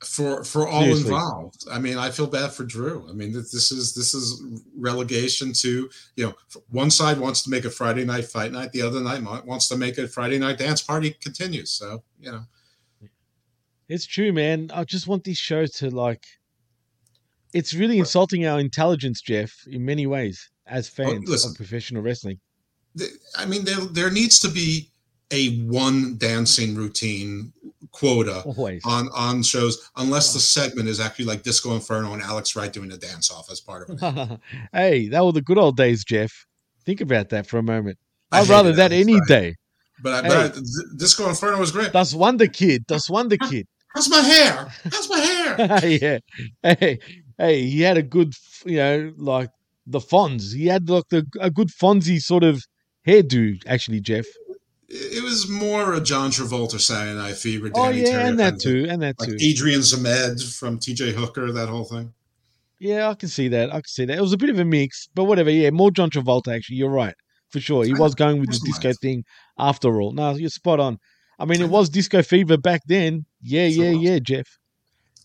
For 0.04 0.44
for 0.44 0.68
all 0.68 0.82
Seriously. 0.82 1.06
involved. 1.06 1.64
I 1.70 1.78
mean, 1.78 1.98
I 1.98 2.10
feel 2.10 2.26
bad 2.26 2.52
for 2.52 2.64
Drew. 2.64 3.06
I 3.08 3.12
mean, 3.12 3.32
this 3.32 3.72
is 3.72 3.94
this 3.94 4.14
is 4.14 4.42
relegation 4.76 5.52
to 5.54 5.88
you 6.16 6.26
know 6.26 6.34
one 6.70 6.90
side 6.90 7.18
wants 7.18 7.42
to 7.42 7.50
make 7.50 7.64
a 7.64 7.70
Friday 7.70 8.04
night 8.04 8.26
fight 8.26 8.52
night, 8.52 8.72
the 8.72 8.82
other 8.82 9.00
night 9.00 9.22
wants 9.44 9.68
to 9.68 9.76
make 9.76 9.98
a 9.98 10.08
Friday 10.08 10.38
night 10.38 10.58
dance 10.58 10.82
party 10.82 11.16
continues. 11.20 11.70
So 11.70 12.02
you 12.20 12.32
know, 12.32 12.44
It's 13.88 14.06
true, 14.06 14.32
man. 14.32 14.70
I 14.74 14.84
just 14.84 15.06
want 15.06 15.24
this 15.24 15.38
show 15.38 15.66
to 15.66 15.90
like. 15.90 16.24
It's 17.52 17.72
really 17.72 17.98
insulting 17.98 18.46
our 18.46 18.58
intelligence, 18.58 19.20
Jeff, 19.20 19.64
in 19.68 19.84
many 19.84 20.06
ways, 20.08 20.50
as 20.66 20.90
oh, 20.98 21.04
fans 21.04 21.28
listen. 21.28 21.52
of 21.52 21.56
professional 21.56 22.02
wrestling. 22.02 22.40
I 23.36 23.46
mean, 23.46 23.64
there 23.64 23.76
there 23.76 24.10
needs 24.10 24.40
to 24.40 24.48
be 24.48 24.90
a 25.30 25.58
one 25.64 26.16
dancing 26.16 26.74
routine 26.74 27.52
quota 27.94 28.42
Always. 28.46 28.82
on 28.84 29.08
on 29.14 29.42
shows, 29.42 29.90
unless 29.96 30.32
the 30.32 30.40
segment 30.40 30.88
is 30.88 31.00
actually 31.00 31.26
like 31.26 31.42
Disco 31.42 31.74
Inferno 31.74 32.12
and 32.12 32.22
Alex 32.22 32.56
Wright 32.56 32.72
doing 32.72 32.90
a 32.92 32.96
dance 32.96 33.30
off 33.30 33.50
as 33.50 33.60
part 33.60 33.88
of 33.88 33.98
it. 34.02 34.40
hey, 34.72 35.08
that 35.08 35.24
were 35.24 35.32
the 35.32 35.40
good 35.42 35.58
old 35.58 35.76
days, 35.76 36.04
Jeff. 36.04 36.46
Think 36.84 37.00
about 37.00 37.30
that 37.30 37.46
for 37.46 37.58
a 37.58 37.62
moment. 37.62 37.98
I'd 38.32 38.48
rather 38.48 38.72
that 38.72 38.92
any 38.92 39.18
Friday. 39.18 39.50
day. 39.50 39.56
But, 40.02 40.12
I, 40.12 40.28
Hey. 40.28 40.48
but 40.50 40.56
I, 40.58 40.60
Disco 40.98 41.28
Inferno 41.28 41.58
was 41.58 41.70
great. 41.70 41.92
That's 41.92 42.12
Wonder 42.12 42.48
Kid. 42.48 42.84
That's 42.88 43.08
Wonder 43.08 43.36
Kid. 43.36 43.66
How's 43.94 44.08
my 44.10 44.20
hair? 44.20 44.72
How's 44.92 45.08
my 45.08 45.18
hair? 45.20 45.86
yeah. 45.88 46.18
Hey, 46.64 46.98
hey, 47.38 47.62
he 47.62 47.80
had 47.80 47.96
a 47.96 48.02
good, 48.02 48.34
you 48.66 48.76
know, 48.78 49.12
like 49.16 49.50
the 49.86 50.00
Fonz. 50.00 50.52
He 50.52 50.66
had 50.66 50.88
like 50.90 51.08
the, 51.10 51.24
a 51.40 51.48
good 51.48 51.68
Fonzie 51.68 52.20
sort 52.20 52.42
of 52.42 52.64
hairdo, 53.06 53.62
actually, 53.66 54.00
Jeff. 54.00 54.26
It 54.88 55.22
was 55.22 55.48
more 55.48 55.94
a 55.94 56.00
John 56.00 56.30
Travolta 56.30 57.16
Night 57.16 57.36
Fever. 57.36 57.70
Oh 57.74 57.84
Danny 57.86 58.02
yeah, 58.02 58.10
Terry 58.10 58.28
and 58.28 58.38
that 58.38 58.44
kind 58.44 58.54
of 58.56 58.62
thing. 58.62 58.72
too, 58.84 58.90
and 58.90 59.02
that 59.02 59.14
Like 59.18 59.28
too. 59.30 59.36
Adrian 59.40 59.80
Zmed 59.80 60.58
from 60.58 60.78
TJ 60.78 61.12
Hooker, 61.12 61.50
that 61.52 61.68
whole 61.68 61.84
thing. 61.84 62.12
Yeah, 62.78 63.08
I 63.08 63.14
can 63.14 63.28
see 63.28 63.48
that. 63.48 63.70
I 63.70 63.76
can 63.76 63.86
see 63.86 64.04
that. 64.04 64.18
It 64.18 64.20
was 64.20 64.32
a 64.32 64.36
bit 64.36 64.50
of 64.50 64.58
a 64.58 64.64
mix, 64.64 65.08
but 65.14 65.24
whatever. 65.24 65.50
Yeah, 65.50 65.70
more 65.70 65.90
John 65.90 66.10
Travolta. 66.10 66.54
Actually, 66.54 66.76
you're 66.76 66.90
right 66.90 67.14
for 67.50 67.60
sure. 67.60 67.84
He 67.84 67.94
was 67.94 68.14
going 68.14 68.40
with 68.40 68.50
the 68.50 68.60
disco 68.64 68.92
thing 69.00 69.24
after 69.58 70.00
all. 70.00 70.12
No, 70.12 70.34
you're 70.34 70.50
spot 70.50 70.80
on. 70.80 70.98
I 71.38 71.46
mean, 71.46 71.62
it 71.62 71.70
was 71.70 71.88
disco 71.88 72.22
fever 72.22 72.56
back 72.58 72.82
then. 72.86 73.24
Yeah, 73.42 73.66
yeah, 73.66 73.90
yeah, 73.90 74.18
Jeff. 74.18 74.46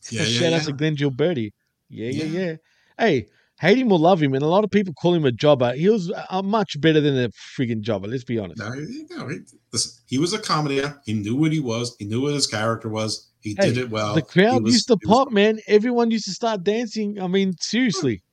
Yeah, 0.10 0.22
yeah, 0.24 0.40
Shout 0.40 0.54
out 0.54 0.62
to 0.64 0.74
Glenn 0.74 0.96
Gilberti. 0.96 1.52
Yeah, 1.90 2.10
yeah, 2.10 2.24
Yeah. 2.24 2.40
yeah. 2.46 2.56
Hey, 2.98 3.28
hate 3.60 3.78
him 3.78 3.92
or 3.92 4.00
love 4.00 4.22
him, 4.22 4.34
and 4.34 4.44
a 4.44 4.48
lot 4.48 4.64
of 4.64 4.72
people 4.72 4.94
call 4.94 5.14
him 5.14 5.26
a 5.26 5.32
jobber. 5.32 5.74
He 5.74 5.90
was 5.90 6.12
uh, 6.12 6.42
much 6.42 6.80
better 6.80 7.02
than 7.02 7.18
a 7.18 7.30
friggin' 7.30 7.82
jobber. 7.82 8.08
Let's 8.08 8.24
be 8.24 8.40
honest. 8.40 8.60
No, 8.60 8.70
know, 8.70 9.28
he, 9.28 9.40
listen, 9.72 10.02
he 10.08 10.18
was 10.18 10.34
a 10.34 10.40
comedian. 10.40 10.96
He 11.06 11.14
knew 11.14 11.36
what 11.36 11.52
he 11.52 11.60
was. 11.60 11.96
He 12.00 12.06
knew 12.06 12.22
what 12.22 12.34
his 12.34 12.48
character 12.48 12.90
was. 12.90 13.28
He 13.42 13.56
Hey, 13.60 13.68
did 13.68 13.78
it 13.78 13.90
well. 13.90 14.16
the 14.16 14.22
crowd 14.22 14.64
was- 14.64 14.74
used 14.74 14.88
to 14.88 14.98
he 15.02 15.08
was- 15.08 15.18
pop, 15.26 15.32
man. 15.32 15.60
Everyone 15.68 16.10
used 16.12 16.26
to 16.26 16.32
start 16.32 16.64
dancing. 16.64 17.20
I 17.22 17.28
mean, 17.28 17.54
seriously. 17.60 18.24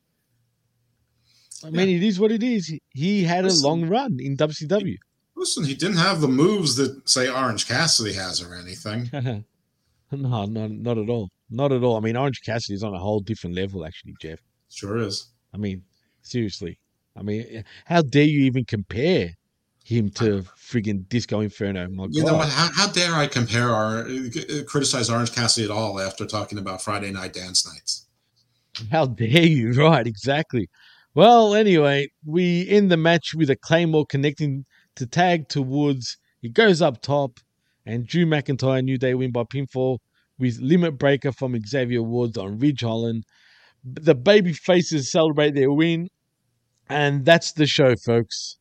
I 1.64 1.70
mean, 1.70 1.88
it 1.88 2.02
is 2.02 2.20
what 2.20 2.30
it 2.32 2.42
is. 2.42 2.66
He- 2.68 2.82
He 2.90 3.24
had 3.24 3.44
a 3.44 3.52
long 3.54 3.88
run 3.88 4.18
in 4.20 4.36
WCW. 4.36 4.96
Listen, 5.34 5.64
he 5.64 5.74
didn't 5.74 5.96
have 5.98 6.20
the 6.20 6.28
moves 6.28 6.76
that 6.76 7.08
say 7.08 7.28
Orange 7.28 7.66
Cassidy 7.66 8.14
has 8.14 8.40
or 8.40 8.54
anything. 8.54 9.10
no, 10.12 10.44
no, 10.46 10.66
not 10.66 10.98
at 10.98 11.08
all. 11.10 11.30
Not 11.50 11.72
at 11.72 11.82
all. 11.82 11.96
I 11.96 12.00
mean, 12.00 12.16
Orange 12.16 12.40
Cassidy 12.44 12.74
is 12.74 12.82
on 12.82 12.94
a 12.94 12.98
whole 12.98 13.20
different 13.20 13.54
level, 13.56 13.84
actually, 13.84 14.14
Jeff. 14.20 14.38
Sure 14.76 14.98
is. 14.98 15.28
I 15.54 15.56
mean, 15.56 15.82
seriously. 16.20 16.78
I 17.16 17.22
mean, 17.22 17.64
how 17.86 18.02
dare 18.02 18.24
you 18.24 18.42
even 18.42 18.66
compare 18.66 19.30
him 19.82 20.10
to 20.10 20.44
friggin' 20.58 21.08
Disco 21.08 21.40
Inferno? 21.40 21.88
My 21.88 22.08
You 22.10 22.22
God. 22.22 22.26
know 22.26 22.36
what? 22.36 22.48
How, 22.50 22.68
how 22.74 22.88
dare 22.92 23.14
I 23.14 23.26
compare 23.26 23.70
our 23.70 24.00
uh, 24.00 24.62
criticize 24.66 25.08
Orange 25.08 25.32
Cassidy 25.32 25.64
at 25.64 25.70
all 25.70 25.98
after 25.98 26.26
talking 26.26 26.58
about 26.58 26.82
Friday 26.82 27.10
night 27.10 27.32
dance 27.32 27.66
nights? 27.66 28.06
How 28.92 29.06
dare 29.06 29.46
you? 29.46 29.72
Right, 29.82 30.06
exactly. 30.06 30.68
Well, 31.14 31.54
anyway, 31.54 32.08
we 32.26 32.68
end 32.68 32.90
the 32.92 32.98
match 32.98 33.32
with 33.34 33.48
a 33.48 33.56
Claymore 33.56 34.04
connecting 34.04 34.66
to 34.96 35.06
tag 35.06 35.48
to 35.48 35.62
Woods. 35.62 36.18
He 36.42 36.50
goes 36.50 36.82
up 36.82 37.00
top, 37.00 37.40
and 37.86 38.06
Drew 38.06 38.26
McIntyre 38.26 38.84
New 38.84 38.98
Day 38.98 39.14
win 39.14 39.32
by 39.32 39.44
pinfall 39.44 40.00
with 40.38 40.60
Limit 40.60 40.98
Breaker 40.98 41.32
from 41.32 41.58
Xavier 41.66 42.02
Woods 42.02 42.36
on 42.36 42.58
Ridge 42.58 42.82
Holland. 42.82 43.24
The 43.88 44.14
baby 44.14 44.52
faces 44.52 45.10
celebrate 45.12 45.54
their 45.54 45.72
win, 45.72 46.08
and 46.88 47.24
that's 47.24 47.52
the 47.52 47.66
show, 47.66 47.94
folks. 47.96 48.56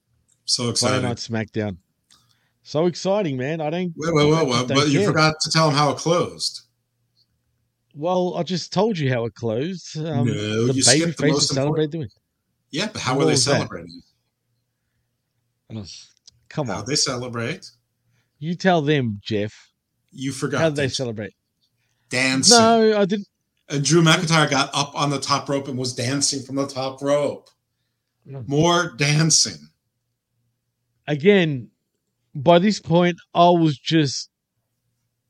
So 0.45 0.63
Friday 0.63 0.71
exciting. 0.71 1.01
Night 1.01 1.17
SmackDown. 1.17 1.77
So 2.61 2.85
exciting, 2.85 3.35
man. 3.37 3.59
I 3.61 3.69
don't. 3.71 3.93
Wait, 3.95 4.13
wait, 4.13 4.33
I 4.33 4.43
wait, 4.43 4.49
just 4.51 4.69
wait, 4.69 4.75
but 4.75 4.87
you 4.89 4.99
care. 4.99 5.07
forgot 5.07 5.35
to 5.41 5.51
tell 5.51 5.67
them 5.67 5.75
how 5.75 5.91
it 5.91 5.97
closed. 5.97 6.61
Well, 7.95 8.35
I 8.35 8.43
just 8.43 8.71
told 8.73 8.97
you 8.97 9.09
how 9.11 9.25
it 9.25 9.33
closed. 9.35 9.97
Um, 9.97 10.27
No, 10.27 10.67
the 10.67 10.73
you 10.73 10.83
baby 10.85 11.05
the 11.05 11.13
faces 11.13 11.49
celebrate 11.49 11.91
the 11.91 11.99
win. 11.99 12.09
Yeah, 12.71 12.89
but 12.91 13.01
how 13.01 13.13
What 13.15 13.25
were 13.25 13.31
they 13.31 13.37
celebrating? 13.37 14.01
Come 16.49 16.67
How 16.67 16.79
on. 16.79 16.85
they 16.85 16.95
celebrate? 16.95 17.65
You 18.37 18.55
tell 18.55 18.81
them, 18.81 19.19
Jeff. 19.23 19.53
You 20.11 20.31
forgot. 20.31 20.61
How 20.61 20.69
did 20.69 20.75
they 20.75 20.87
celebrate? 20.89 21.33
Dancing. 22.09 22.57
No, 22.57 22.99
I 22.99 23.05
didn't. 23.05 23.27
And 23.69 23.83
Drew 23.83 24.01
McIntyre 24.01 24.49
got 24.49 24.69
up 24.73 24.93
on 24.95 25.09
the 25.09 25.19
top 25.19 25.49
rope 25.49 25.67
and 25.67 25.77
was 25.77 25.93
dancing 25.93 26.43
from 26.43 26.55
the 26.55 26.67
top 26.67 27.01
rope. 27.01 27.49
More 28.25 28.93
dancing. 28.97 29.69
Again, 31.07 31.69
by 32.33 32.59
this 32.59 32.79
point, 32.79 33.17
I 33.33 33.49
was 33.49 33.77
just 33.77 34.29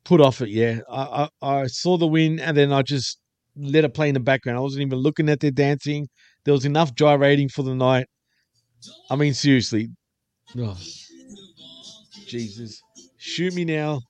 put 0.05 0.21
off 0.21 0.41
it. 0.41 0.49
Yeah, 0.49 0.79
I, 0.89 1.29
I 1.41 1.61
I 1.61 1.67
saw 1.67 1.97
the 1.97 2.07
win 2.07 2.39
and 2.39 2.55
then 2.55 2.71
I 2.71 2.81
just 2.81 3.19
let 3.57 3.83
it 3.83 3.93
play 3.93 4.07
in 4.07 4.13
the 4.13 4.19
background. 4.19 4.57
I 4.57 4.61
wasn't 4.61 4.83
even 4.83 4.99
looking 4.99 5.29
at 5.29 5.39
their 5.39 5.51
dancing. 5.51 6.07
There 6.45 6.53
was 6.53 6.65
enough 6.65 6.95
gyrating 6.95 7.49
for 7.49 7.63
the 7.63 7.75
night. 7.75 8.07
I 9.09 9.15
mean, 9.15 9.33
seriously. 9.33 9.89
Oh, 10.57 10.77
Jesus, 12.27 12.81
shoot 13.17 13.53
me 13.53 13.65
now. 13.65 14.01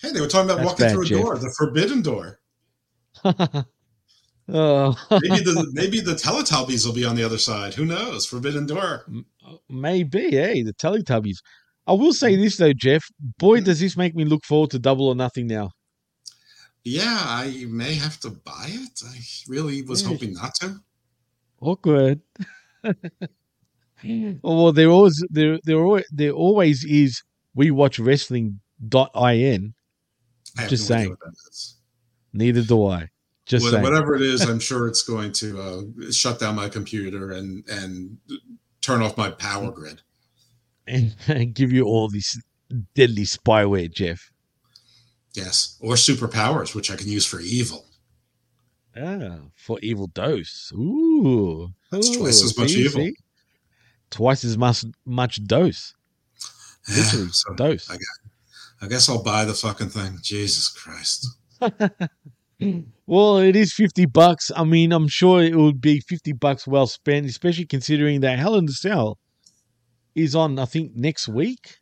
Hey, 0.00 0.12
they 0.12 0.20
were 0.20 0.26
talking 0.28 0.50
about 0.50 0.58
That's 0.58 0.70
walking 0.70 0.86
bad, 0.86 0.92
through 0.92 1.02
a 1.02 1.06
Jeff. 1.06 1.20
door, 1.22 1.38
the 1.38 1.54
forbidden 1.56 2.02
door. 2.02 2.40
Oh, 4.52 4.96
Maybe 5.12 5.44
the 5.44 5.70
maybe 5.74 6.00
the 6.00 6.14
Teletubbies 6.14 6.84
will 6.84 6.92
be 6.92 7.04
on 7.04 7.14
the 7.14 7.22
other 7.22 7.38
side. 7.38 7.72
Who 7.74 7.84
knows? 7.84 8.26
Forbidden 8.26 8.66
door. 8.66 9.06
Maybe, 9.68 10.30
hey, 10.32 10.64
the 10.64 10.72
Teletubbies. 10.72 11.36
I 11.86 11.92
will 11.92 12.12
say 12.12 12.34
this 12.34 12.56
though, 12.56 12.72
Jeff. 12.72 13.04
Boy, 13.38 13.60
does 13.60 13.78
this 13.78 13.96
make 13.96 14.16
me 14.16 14.24
look 14.24 14.44
forward 14.44 14.70
to 14.70 14.80
Double 14.80 15.06
or 15.06 15.14
Nothing 15.14 15.46
now. 15.46 15.70
Yeah, 16.82 17.16
I 17.24 17.64
may 17.68 17.94
have 17.94 18.18
to 18.20 18.30
buy 18.30 18.66
it. 18.70 19.00
I 19.06 19.18
really 19.46 19.82
was 19.82 20.02
Yeah. 20.02 20.08
hoping 20.08 20.32
not 20.32 20.54
to. 20.56 20.80
Awkward. 21.60 22.20
well, 24.42 24.72
there 24.72 24.88
always 24.88 25.24
there 25.30 25.60
there 25.62 25.78
always, 25.78 26.06
there 26.10 26.32
always 26.32 26.84
is. 26.84 27.22
We 27.54 27.70
watch 27.70 28.00
wrestling 28.00 28.60
dot 28.88 29.10
in. 29.14 29.74
Just 30.68 30.88
no 30.90 30.96
saying. 30.96 31.10
what 31.10 31.20
that 31.20 31.34
is. 31.50 31.76
Neither 32.32 32.62
do 32.62 32.86
I. 32.86 33.08
Just 33.46 33.68
saying. 33.68 33.82
whatever 33.82 34.14
it 34.14 34.22
is, 34.22 34.40
I'm 34.48 34.60
sure 34.60 34.86
it's 34.86 35.02
going 35.02 35.32
to 35.32 35.60
uh, 35.60 36.10
shut 36.12 36.38
down 36.38 36.54
my 36.56 36.68
computer 36.68 37.32
and 37.32 37.66
and 37.68 38.18
turn 38.80 39.02
off 39.02 39.16
my 39.16 39.30
power 39.30 39.70
grid. 39.70 40.00
and, 40.86 41.14
and 41.28 41.54
give 41.54 41.72
you 41.72 41.84
all 41.84 42.08
this 42.08 42.40
deadly 42.94 43.24
spyware, 43.24 43.92
Jeff. 43.92 44.32
Yes, 45.34 45.76
or 45.80 45.94
superpowers, 45.94 46.74
which 46.74 46.90
I 46.90 46.96
can 46.96 47.08
use 47.08 47.24
for 47.26 47.40
evil. 47.40 47.86
Ah, 48.96 49.38
for 49.54 49.78
evil 49.82 50.08
dose. 50.08 50.72
Ooh, 50.74 51.72
That's 51.90 52.16
twice 52.16 52.42
as 52.42 52.56
much 52.58 52.70
see, 52.70 52.80
evil. 52.80 53.00
see? 53.02 53.14
Twice 54.10 54.44
as 54.44 54.58
much 54.58 54.84
much 55.04 55.44
dose. 55.44 55.94
Literally, 56.88 57.28
so 57.30 57.54
dose. 57.54 57.88
I, 57.88 57.94
got, 57.94 58.00
I 58.82 58.86
guess 58.88 59.08
I'll 59.08 59.22
buy 59.22 59.44
the 59.44 59.54
fucking 59.54 59.90
thing. 59.90 60.18
Jesus 60.22 60.68
Christ. 60.68 61.26
Well, 63.06 63.38
it 63.38 63.56
is 63.56 63.72
50 63.72 64.04
bucks. 64.06 64.52
I 64.54 64.64
mean, 64.64 64.92
I'm 64.92 65.08
sure 65.08 65.42
it 65.42 65.56
would 65.56 65.80
be 65.80 66.00
50 66.00 66.32
bucks 66.34 66.66
well 66.66 66.86
spent, 66.86 67.26
especially 67.26 67.64
considering 67.64 68.20
that 68.20 68.38
Hell 68.38 68.54
in 68.56 68.66
the 68.66 68.72
Cell 68.72 69.18
is 70.14 70.34
on, 70.36 70.58
I 70.58 70.66
think, 70.66 70.94
next 70.94 71.26
week. 71.26 71.78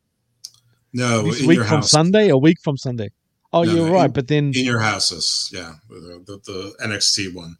No, 0.92 1.22
this 1.22 1.40
in 1.40 1.48
week 1.48 1.56
your 1.56 1.64
from 1.64 1.76
house. 1.78 1.90
Sunday, 1.90 2.28
a 2.28 2.38
week 2.38 2.58
from 2.62 2.76
Sunday. 2.76 3.10
Oh, 3.52 3.64
No, 3.64 3.72
you're 3.74 3.86
no, 3.88 3.92
right. 3.92 4.04
in- 4.06 4.12
but 4.12 4.28
then, 4.28 4.52
in 4.54 4.64
your 4.64 4.78
houses, 4.78 5.50
yeah, 5.52 5.74
the, 5.90 6.22
the, 6.24 6.38
the 6.46 6.74
NXT 6.86 7.34
one. 7.34 7.56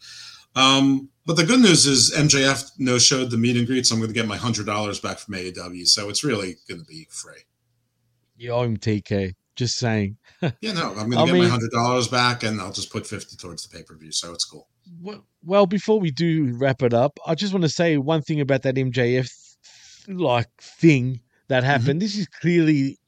Um, 0.54 1.08
but 1.26 1.36
the 1.36 1.44
good 1.44 1.60
news 1.60 1.86
is 1.86 2.12
MJF 2.16 2.70
no 2.78 2.98
showed 2.98 3.30
the 3.30 3.36
meet 3.36 3.56
and 3.56 3.66
greet, 3.66 3.84
so 3.84 3.94
I'm 3.96 4.00
going 4.00 4.08
to 4.10 4.14
get 4.14 4.26
my 4.26 4.36
hundred 4.36 4.66
dollars 4.66 5.00
back 5.00 5.18
from 5.18 5.34
AEW. 5.34 5.86
So 5.86 6.08
it's 6.08 6.24
really 6.24 6.56
going 6.68 6.80
to 6.80 6.86
be 6.86 7.06
free. 7.10 7.42
You 8.38 8.52
owe 8.52 8.62
him 8.62 8.76
TK. 8.76 9.34
Just 9.56 9.76
saying. 9.76 10.16
Yeah, 10.60 10.72
no, 10.72 10.94
I'm 10.96 11.10
going 11.10 11.26
to 11.26 11.32
get 11.32 11.42
my 11.42 11.48
hundred 11.48 11.72
dollars 11.72 12.06
back, 12.06 12.44
and 12.44 12.60
I'll 12.60 12.70
just 12.70 12.92
put 12.92 13.04
fifty 13.06 13.36
towards 13.36 13.66
the 13.66 13.76
pay 13.76 13.82
per 13.82 13.96
view. 13.96 14.12
So 14.12 14.32
it's 14.32 14.44
cool. 14.44 14.68
Well, 15.00 15.26
well, 15.42 15.66
before 15.66 15.98
we 15.98 16.12
do 16.12 16.54
wrap 16.56 16.80
it 16.82 16.94
up, 16.94 17.18
I 17.26 17.34
just 17.34 17.52
want 17.52 17.64
to 17.64 17.68
say 17.68 17.96
one 17.96 18.22
thing 18.22 18.40
about 18.40 18.62
that 18.62 18.76
MJF 18.76 19.28
like 20.08 20.48
thing 20.60 21.20
that 21.48 21.62
mm-hmm. 21.62 21.70
happened. 21.70 22.02
This 22.02 22.16
is 22.16 22.28
clearly 22.28 22.98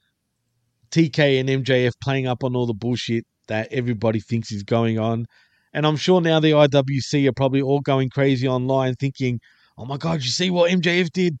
TK 0.91 1.39
and 1.39 1.65
MJF 1.65 1.93
playing 2.03 2.27
up 2.27 2.43
on 2.43 2.55
all 2.55 2.67
the 2.67 2.73
bullshit 2.73 3.25
that 3.47 3.71
everybody 3.71 4.19
thinks 4.19 4.51
is 4.51 4.63
going 4.63 4.99
on. 4.99 5.25
And 5.73 5.87
I'm 5.87 5.95
sure 5.95 6.19
now 6.19 6.39
the 6.39 6.51
IWC 6.51 7.27
are 7.27 7.33
probably 7.33 7.61
all 7.61 7.79
going 7.79 8.09
crazy 8.09 8.47
online 8.47 8.95
thinking, 8.95 9.39
oh 9.77 9.85
my 9.85 9.97
God, 9.97 10.21
you 10.21 10.29
see 10.29 10.49
what 10.49 10.69
MJF 10.69 11.11
did? 11.11 11.37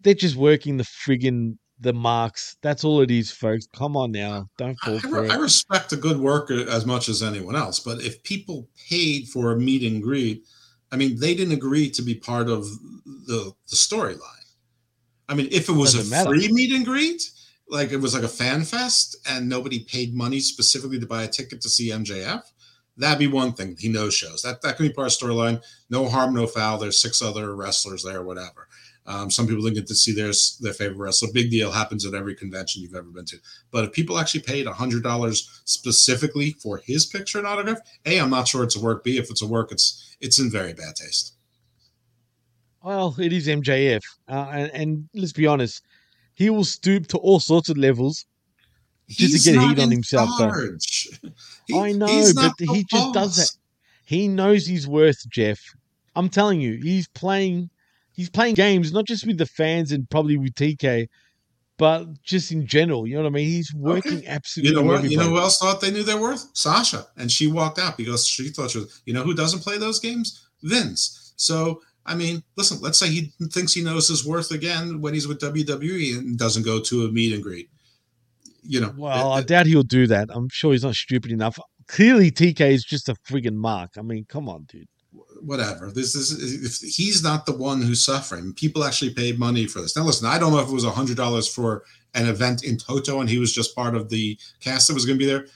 They're 0.00 0.14
just 0.14 0.34
working 0.34 0.76
the 0.76 0.84
friggin' 0.84 1.56
the 1.82 1.92
marks. 1.92 2.56
That's 2.62 2.84
all 2.84 3.00
it 3.00 3.10
is, 3.10 3.30
folks. 3.30 3.66
Come 3.74 3.96
on 3.96 4.12
now. 4.12 4.48
Don't 4.56 4.78
fall 4.80 4.96
I, 4.96 5.00
for 5.00 5.30
I 5.30 5.34
it. 5.34 5.40
respect 5.40 5.92
a 5.92 5.96
good 5.96 6.18
worker 6.18 6.68
as 6.68 6.86
much 6.86 7.08
as 7.08 7.22
anyone 7.22 7.56
else, 7.56 7.80
but 7.80 8.00
if 8.00 8.22
people 8.22 8.68
paid 8.88 9.28
for 9.28 9.52
a 9.52 9.58
meet 9.58 9.82
and 9.90 10.02
greet, 10.02 10.44
I 10.90 10.96
mean, 10.96 11.18
they 11.18 11.34
didn't 11.34 11.54
agree 11.54 11.90
to 11.90 12.02
be 12.02 12.14
part 12.14 12.48
of 12.48 12.64
the 13.26 13.52
the 13.68 13.76
storyline. 13.76 14.18
I 15.28 15.34
mean, 15.34 15.48
if 15.50 15.68
it 15.68 15.72
was 15.72 15.94
Doesn't 15.94 16.12
a 16.12 16.16
matter. 16.16 16.30
free 16.30 16.52
meet 16.52 16.72
and 16.72 16.84
greet, 16.84 17.22
like 17.68 17.90
it 17.92 17.96
was 17.98 18.14
like 18.14 18.22
a 18.24 18.28
fan 18.28 18.62
fest, 18.64 19.16
and 19.28 19.48
nobody 19.48 19.80
paid 19.80 20.14
money 20.14 20.40
specifically 20.40 21.00
to 21.00 21.06
buy 21.06 21.22
a 21.24 21.28
ticket 21.28 21.60
to 21.62 21.68
see 21.68 21.90
MJF, 21.90 22.42
that'd 22.96 23.18
be 23.18 23.26
one 23.26 23.52
thing. 23.54 23.76
He 23.78 23.88
no 23.88 24.10
shows 24.10 24.42
that 24.42 24.62
that 24.62 24.76
can 24.76 24.86
be 24.86 24.92
part 24.92 25.12
of 25.12 25.18
storyline. 25.18 25.62
No 25.90 26.08
harm, 26.08 26.34
no 26.34 26.46
foul. 26.46 26.78
There's 26.78 27.00
six 27.00 27.22
other 27.22 27.54
wrestlers 27.56 28.02
there, 28.02 28.22
whatever. 28.22 28.68
Um, 29.06 29.30
some 29.30 29.46
people 29.46 29.62
didn't 29.62 29.76
get 29.76 29.86
to 29.88 29.94
see 29.94 30.12
their 30.12 30.32
their 30.60 30.72
favorite 30.72 30.98
wrestler. 30.98 31.28
Big 31.32 31.50
deal 31.50 31.72
happens 31.72 32.06
at 32.06 32.14
every 32.14 32.34
convention 32.34 32.82
you've 32.82 32.94
ever 32.94 33.10
been 33.10 33.24
to. 33.26 33.36
But 33.70 33.84
if 33.84 33.92
people 33.92 34.18
actually 34.18 34.42
paid 34.42 34.66
hundred 34.66 35.02
dollars 35.02 35.62
specifically 35.64 36.52
for 36.62 36.78
his 36.78 37.06
picture 37.06 37.38
and 37.38 37.46
autograph, 37.46 37.78
a 38.06 38.20
I'm 38.20 38.30
not 38.30 38.48
sure 38.48 38.62
it's 38.62 38.76
a 38.76 38.80
work. 38.80 39.02
B 39.04 39.18
if 39.18 39.30
it's 39.30 39.42
a 39.42 39.46
work, 39.46 39.72
it's 39.72 40.16
it's 40.20 40.38
in 40.38 40.50
very 40.50 40.72
bad 40.72 40.94
taste. 40.96 41.34
Well, 42.82 43.14
it 43.18 43.32
is 43.32 43.46
MJF, 43.46 44.02
uh, 44.28 44.48
and, 44.50 44.70
and 44.72 45.08
let's 45.14 45.32
be 45.32 45.46
honest, 45.46 45.82
he 46.34 46.50
will 46.50 46.64
stoop 46.64 47.06
to 47.08 47.18
all 47.18 47.38
sorts 47.38 47.68
of 47.68 47.76
levels 47.78 48.26
just 49.08 49.32
He's 49.32 49.44
to 49.44 49.52
get 49.52 49.68
heat 49.68 49.78
on 49.78 49.90
himself. 49.90 50.30
Charge. 50.38 51.20
I 51.74 51.92
know, 51.92 52.06
but 52.34 52.52
he 52.58 52.84
just 52.84 53.14
does 53.14 53.36
that. 53.36 53.50
He 54.04 54.28
knows 54.28 54.66
his 54.66 54.86
worth, 54.86 55.28
Jeff. 55.28 55.60
I'm 56.14 56.28
telling 56.28 56.60
you, 56.60 56.78
he's 56.82 57.08
playing. 57.08 57.70
He's 58.12 58.30
playing 58.30 58.54
games 58.54 58.92
not 58.92 59.06
just 59.06 59.26
with 59.26 59.38
the 59.38 59.46
fans 59.46 59.92
and 59.92 60.08
probably 60.10 60.36
with 60.36 60.54
TK, 60.54 61.08
but 61.78 62.22
just 62.22 62.52
in 62.52 62.66
general. 62.66 63.06
You 63.06 63.16
know 63.16 63.22
what 63.22 63.28
I 63.28 63.32
mean? 63.32 63.46
He's 63.46 63.72
working 63.74 64.18
Okay. 64.18 64.26
absolutely. 64.26 64.70
You 64.70 64.76
know 64.76 64.92
what? 64.92 65.10
You 65.10 65.16
know 65.16 65.28
who 65.28 65.38
else 65.38 65.58
thought 65.58 65.80
they 65.80 65.90
knew 65.90 66.02
their 66.02 66.20
worth? 66.20 66.46
Sasha, 66.52 67.06
and 67.16 67.30
she 67.30 67.46
walked 67.46 67.78
out 67.78 67.96
because 67.96 68.26
she 68.26 68.48
thought 68.50 68.70
she 68.70 68.78
was. 68.78 69.02
You 69.06 69.14
know 69.14 69.22
who 69.22 69.34
doesn't 69.34 69.60
play 69.60 69.78
those 69.78 69.98
games? 69.98 70.48
Vince. 70.62 71.32
So 71.36 71.80
I 72.04 72.14
mean, 72.14 72.42
listen. 72.56 72.78
Let's 72.80 72.98
say 72.98 73.08
he 73.08 73.32
thinks 73.50 73.72
he 73.72 73.82
knows 73.82 74.08
his 74.08 74.26
worth 74.26 74.50
again 74.50 75.00
when 75.00 75.14
he's 75.14 75.26
with 75.26 75.40
WWE 75.40 76.18
and 76.18 76.38
doesn't 76.38 76.64
go 76.64 76.80
to 76.80 77.06
a 77.06 77.12
meet 77.12 77.32
and 77.32 77.42
greet. 77.42 77.68
You 78.64 78.80
know, 78.80 78.94
Well, 78.96 79.32
uh, 79.32 79.36
I 79.36 79.38
uh, 79.38 79.42
doubt 79.42 79.66
he'll 79.66 79.82
do 79.82 80.06
that. 80.06 80.28
I'm 80.32 80.48
sure 80.48 80.70
he's 80.70 80.84
not 80.84 80.94
stupid 80.94 81.32
enough. 81.32 81.58
Clearly, 81.88 82.30
TK 82.30 82.60
is 82.70 82.84
just 82.84 83.08
a 83.08 83.14
friggin' 83.28 83.54
mark. 83.54 83.90
I 83.98 84.02
mean, 84.02 84.24
come 84.28 84.48
on, 84.48 84.64
dude. 84.68 84.86
Whatever. 85.40 85.90
This 85.90 86.14
is 86.14 86.62
if 86.64 86.94
he's 86.94 87.22
not 87.22 87.46
the 87.46 87.56
one 87.56 87.82
who's 87.82 88.04
suffering. 88.04 88.52
People 88.54 88.84
actually 88.84 89.12
paid 89.14 89.38
money 89.38 89.66
for 89.66 89.80
this. 89.80 89.96
Now, 89.96 90.04
listen, 90.04 90.28
I 90.28 90.38
don't 90.38 90.52
know 90.52 90.60
if 90.60 90.68
it 90.68 90.74
was 90.74 90.84
hundred 90.84 91.16
dollars 91.16 91.52
for 91.52 91.84
an 92.14 92.28
event 92.28 92.64
in 92.64 92.76
Toto 92.76 93.20
and 93.20 93.28
he 93.28 93.38
was 93.38 93.52
just 93.52 93.74
part 93.74 93.94
of 93.94 94.08
the 94.08 94.38
cast 94.60 94.88
that 94.88 94.94
was 94.94 95.06
going 95.06 95.18
to 95.18 95.24
be 95.24 95.30
there. 95.30 95.46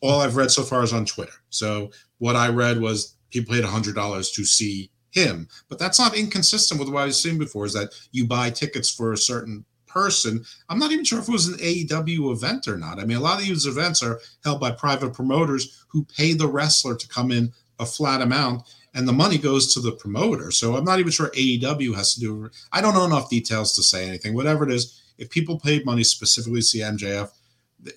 All 0.00 0.20
I've 0.20 0.36
read 0.36 0.50
so 0.50 0.62
far 0.62 0.82
is 0.82 0.92
on 0.92 1.06
Twitter. 1.06 1.32
So 1.50 1.90
what 2.18 2.36
I 2.36 2.48
read 2.48 2.80
was 2.80 3.16
people 3.30 3.54
paid 3.54 3.64
hundred 3.64 3.94
dollars 3.94 4.30
to 4.32 4.44
see 4.44 4.90
him, 5.10 5.48
but 5.68 5.78
that's 5.78 5.98
not 5.98 6.16
inconsistent 6.16 6.78
with 6.78 6.90
what 6.90 7.04
I've 7.04 7.14
seen 7.14 7.38
before. 7.38 7.64
Is 7.64 7.72
that 7.72 7.94
you 8.12 8.26
buy 8.26 8.50
tickets 8.50 8.90
for 8.90 9.12
a 9.12 9.18
certain 9.18 9.64
person? 9.86 10.44
I'm 10.68 10.78
not 10.78 10.92
even 10.92 11.04
sure 11.04 11.20
if 11.20 11.28
it 11.28 11.32
was 11.32 11.48
an 11.48 11.58
AEW 11.58 12.32
event 12.32 12.68
or 12.68 12.76
not. 12.76 12.98
I 12.98 13.04
mean, 13.04 13.16
a 13.16 13.20
lot 13.20 13.40
of 13.40 13.46
these 13.46 13.66
events 13.66 14.02
are 14.02 14.20
held 14.44 14.60
by 14.60 14.72
private 14.72 15.14
promoters 15.14 15.84
who 15.88 16.04
pay 16.04 16.34
the 16.34 16.48
wrestler 16.48 16.96
to 16.96 17.08
come 17.08 17.30
in 17.30 17.52
a 17.78 17.86
flat 17.86 18.20
amount 18.22 18.62
and 18.94 19.06
the 19.06 19.12
money 19.12 19.36
goes 19.36 19.74
to 19.74 19.80
the 19.80 19.92
promoter. 19.92 20.50
So 20.50 20.74
I'm 20.74 20.84
not 20.84 20.98
even 20.98 21.12
sure 21.12 21.28
AEW 21.30 21.94
has 21.94 22.14
to 22.14 22.20
do. 22.20 22.50
I 22.72 22.80
don't 22.80 22.94
know 22.94 23.04
enough 23.04 23.28
details 23.28 23.74
to 23.74 23.82
say 23.82 24.08
anything. 24.08 24.34
Whatever 24.34 24.64
it 24.64 24.72
is, 24.72 25.02
if 25.18 25.28
people 25.28 25.60
paid 25.60 25.84
money 25.84 26.02
specifically 26.02 26.60
to 26.60 26.66
see 26.66 26.80
MJF, 26.80 27.30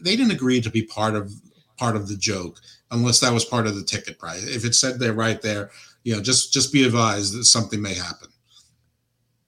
they 0.01 0.15
didn't 0.15 0.31
agree 0.31 0.59
to 0.61 0.69
be 0.69 0.83
part 0.83 1.15
of 1.15 1.31
part 1.77 1.95
of 1.95 2.09
the 2.09 2.17
joke 2.17 2.59
unless 2.91 3.21
that 3.21 3.31
was 3.31 3.45
part 3.45 3.65
of 3.65 3.75
the 3.75 3.83
ticket 3.83 4.19
price. 4.19 4.43
If 4.43 4.65
it 4.65 4.75
said 4.75 4.99
there 4.99 5.13
right 5.13 5.41
there, 5.41 5.71
you 6.03 6.15
know, 6.15 6.21
just 6.21 6.51
just 6.51 6.73
be 6.73 6.83
advised 6.83 7.33
that 7.33 7.45
something 7.45 7.81
may 7.81 7.93
happen. 7.93 8.27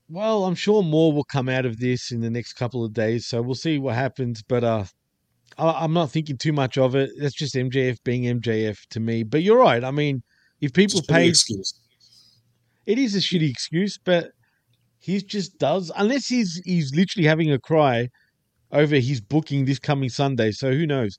Well, 0.07 0.45
I'm 0.45 0.55
sure 0.55 0.83
more 0.83 1.13
will 1.13 1.23
come 1.23 1.49
out 1.49 1.65
of 1.65 1.79
this 1.79 2.11
in 2.11 2.21
the 2.21 2.29
next 2.29 2.53
couple 2.53 2.83
of 2.83 2.93
days, 2.93 3.27
so 3.27 3.41
we'll 3.41 3.55
see 3.55 3.77
what 3.77 3.95
happens. 3.95 4.41
But 4.41 4.63
uh, 4.63 4.85
I'm 5.69 5.93
not 5.93 6.11
thinking 6.11 6.37
too 6.37 6.53
much 6.53 6.77
of 6.77 6.95
it. 6.95 7.11
That's 7.19 7.35
just 7.35 7.55
MJF 7.55 7.97
being 8.03 8.23
MJF 8.41 8.77
to 8.89 8.99
me. 8.99 9.23
But 9.23 9.43
you're 9.43 9.59
right. 9.59 9.83
I 9.83 9.91
mean, 9.91 10.23
if 10.59 10.73
people 10.73 11.01
pay, 11.07 11.27
excuse. 11.27 11.73
it 12.85 12.97
is 12.97 13.15
a 13.15 13.19
shitty 13.19 13.49
excuse, 13.49 13.97
but 13.97 14.31
he 14.99 15.21
just 15.21 15.57
does. 15.59 15.91
Unless 15.95 16.27
he's 16.27 16.61
he's 16.65 16.95
literally 16.95 17.27
having 17.27 17.51
a 17.51 17.59
cry 17.59 18.09
over 18.71 18.95
his 18.95 19.21
booking 19.21 19.65
this 19.65 19.79
coming 19.79 20.09
Sunday. 20.09 20.51
So 20.51 20.71
who 20.71 20.87
knows? 20.87 21.17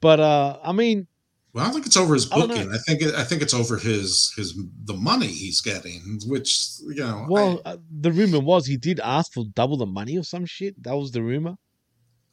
But 0.00 0.20
uh, 0.20 0.58
I 0.62 0.72
mean, 0.72 1.06
Well, 1.52 1.64
I 1.64 1.66
don't 1.66 1.74
think 1.74 1.86
it's 1.86 1.96
over 1.96 2.14
his 2.14 2.30
I 2.30 2.36
booking. 2.36 2.72
I, 2.72 2.78
think 2.86 3.02
it, 3.02 3.14
I 3.14 3.24
think 3.24 3.42
it's 3.42 3.54
over 3.54 3.76
his 3.76 4.32
his 4.36 4.56
the 4.84 4.94
money 4.94 5.26
he's 5.26 5.60
getting, 5.60 6.20
which 6.26 6.70
you 6.80 6.94
know. 6.94 7.26
well, 7.28 7.60
uh, 7.64 7.76
the 7.90 8.12
rumor 8.12 8.40
was 8.40 8.66
he 8.66 8.76
did 8.76 9.00
ask 9.00 9.32
for 9.32 9.44
double 9.54 9.76
the 9.76 9.86
money 9.86 10.16
or 10.16 10.22
some 10.22 10.46
shit. 10.46 10.80
That 10.82 10.96
was 10.96 11.10
the 11.10 11.22
rumor. 11.22 11.56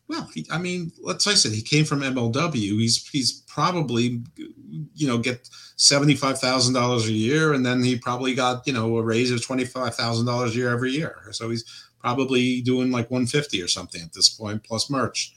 Well, 0.07 0.29
he, 0.33 0.47
I 0.49 0.57
mean, 0.57 0.91
let's 1.01 1.25
face 1.25 1.43
it. 1.45 1.53
He 1.53 1.61
came 1.61 1.83
from 1.83 2.01
MLW. 2.01 2.53
He's 2.53 3.05
he's 3.07 3.41
probably, 3.47 4.21
you 4.95 5.07
know, 5.07 5.17
get 5.17 5.49
seventy 5.75 6.15
five 6.15 6.39
thousand 6.39 6.73
dollars 6.73 7.07
a 7.07 7.11
year, 7.11 7.53
and 7.53 7.65
then 7.65 7.83
he 7.83 7.97
probably 7.97 8.33
got 8.33 8.65
you 8.65 8.73
know 8.73 8.97
a 8.97 9.03
raise 9.03 9.31
of 9.31 9.43
twenty 9.43 9.65
five 9.65 9.95
thousand 9.95 10.25
dollars 10.25 10.55
a 10.55 10.59
year 10.59 10.69
every 10.69 10.91
year. 10.91 11.17
So 11.31 11.49
he's 11.49 11.65
probably 11.99 12.61
doing 12.61 12.91
like 12.91 13.11
one 13.11 13.25
fifty 13.25 13.61
or 13.61 13.67
something 13.67 14.01
at 14.01 14.13
this 14.13 14.29
point, 14.29 14.63
plus 14.63 14.89
merch. 14.89 15.33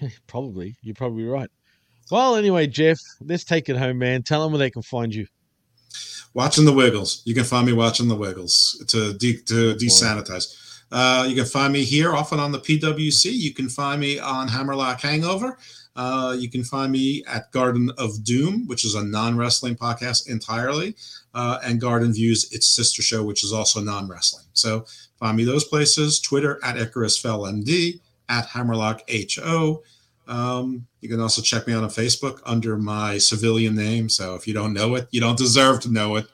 probably. 0.26 0.76
You're 0.82 0.94
probably 0.94 1.24
right. 1.24 1.50
Well, 2.10 2.36
anyway, 2.36 2.66
Jeff, 2.66 2.98
let's 3.20 3.44
take 3.44 3.68
it 3.68 3.76
home, 3.76 3.98
man. 3.98 4.22
Tell 4.22 4.42
them 4.42 4.52
where 4.52 4.58
they 4.58 4.70
can 4.70 4.82
find 4.82 5.14
you. 5.14 5.26
Watching 6.34 6.64
the 6.64 6.72
Wiggles. 6.72 7.22
You 7.24 7.34
can 7.34 7.44
find 7.44 7.66
me 7.66 7.72
watching 7.72 8.08
the 8.08 8.14
Wiggles 8.16 8.82
to 8.88 9.12
de- 9.14 9.42
to 9.42 9.74
desanitize. 9.74 10.54
Uh, 10.90 11.26
you 11.28 11.34
can 11.34 11.44
find 11.44 11.72
me 11.72 11.84
here 11.84 12.14
often 12.14 12.40
on 12.40 12.52
the 12.52 12.58
PWC. 12.58 13.30
You 13.30 13.52
can 13.52 13.68
find 13.68 14.00
me 14.00 14.18
on 14.18 14.48
Hammerlock 14.48 15.00
Hangover. 15.00 15.58
Uh, 15.96 16.36
you 16.38 16.48
can 16.48 16.62
find 16.62 16.92
me 16.92 17.24
at 17.26 17.50
Garden 17.50 17.90
of 17.98 18.22
Doom, 18.22 18.66
which 18.68 18.84
is 18.84 18.94
a 18.94 19.04
non 19.04 19.36
wrestling 19.36 19.74
podcast 19.74 20.28
entirely, 20.28 20.94
uh, 21.34 21.58
and 21.64 21.80
Garden 21.80 22.12
Views, 22.12 22.52
its 22.52 22.68
sister 22.68 23.02
show, 23.02 23.24
which 23.24 23.42
is 23.42 23.52
also 23.52 23.80
non 23.80 24.08
wrestling. 24.08 24.46
So 24.52 24.86
find 25.18 25.36
me 25.36 25.44
those 25.44 25.64
places. 25.64 26.20
Twitter 26.20 26.60
at 26.62 26.78
Icarus 26.78 27.18
Fell 27.18 27.40
MD, 27.40 28.00
at 28.28 28.46
Hammerlock 28.46 29.02
HO. 29.10 29.82
Um, 30.28 30.86
you 31.00 31.08
can 31.08 31.20
also 31.20 31.42
check 31.42 31.66
me 31.66 31.72
out 31.72 31.82
on 31.82 31.88
Facebook 31.88 32.40
under 32.44 32.76
my 32.76 33.18
civilian 33.18 33.74
name. 33.74 34.08
So 34.08 34.34
if 34.34 34.46
you 34.46 34.54
don't 34.54 34.74
know 34.74 34.94
it, 34.94 35.08
you 35.10 35.20
don't 35.20 35.38
deserve 35.38 35.80
to 35.80 35.92
know 35.92 36.16
it. 36.16 36.26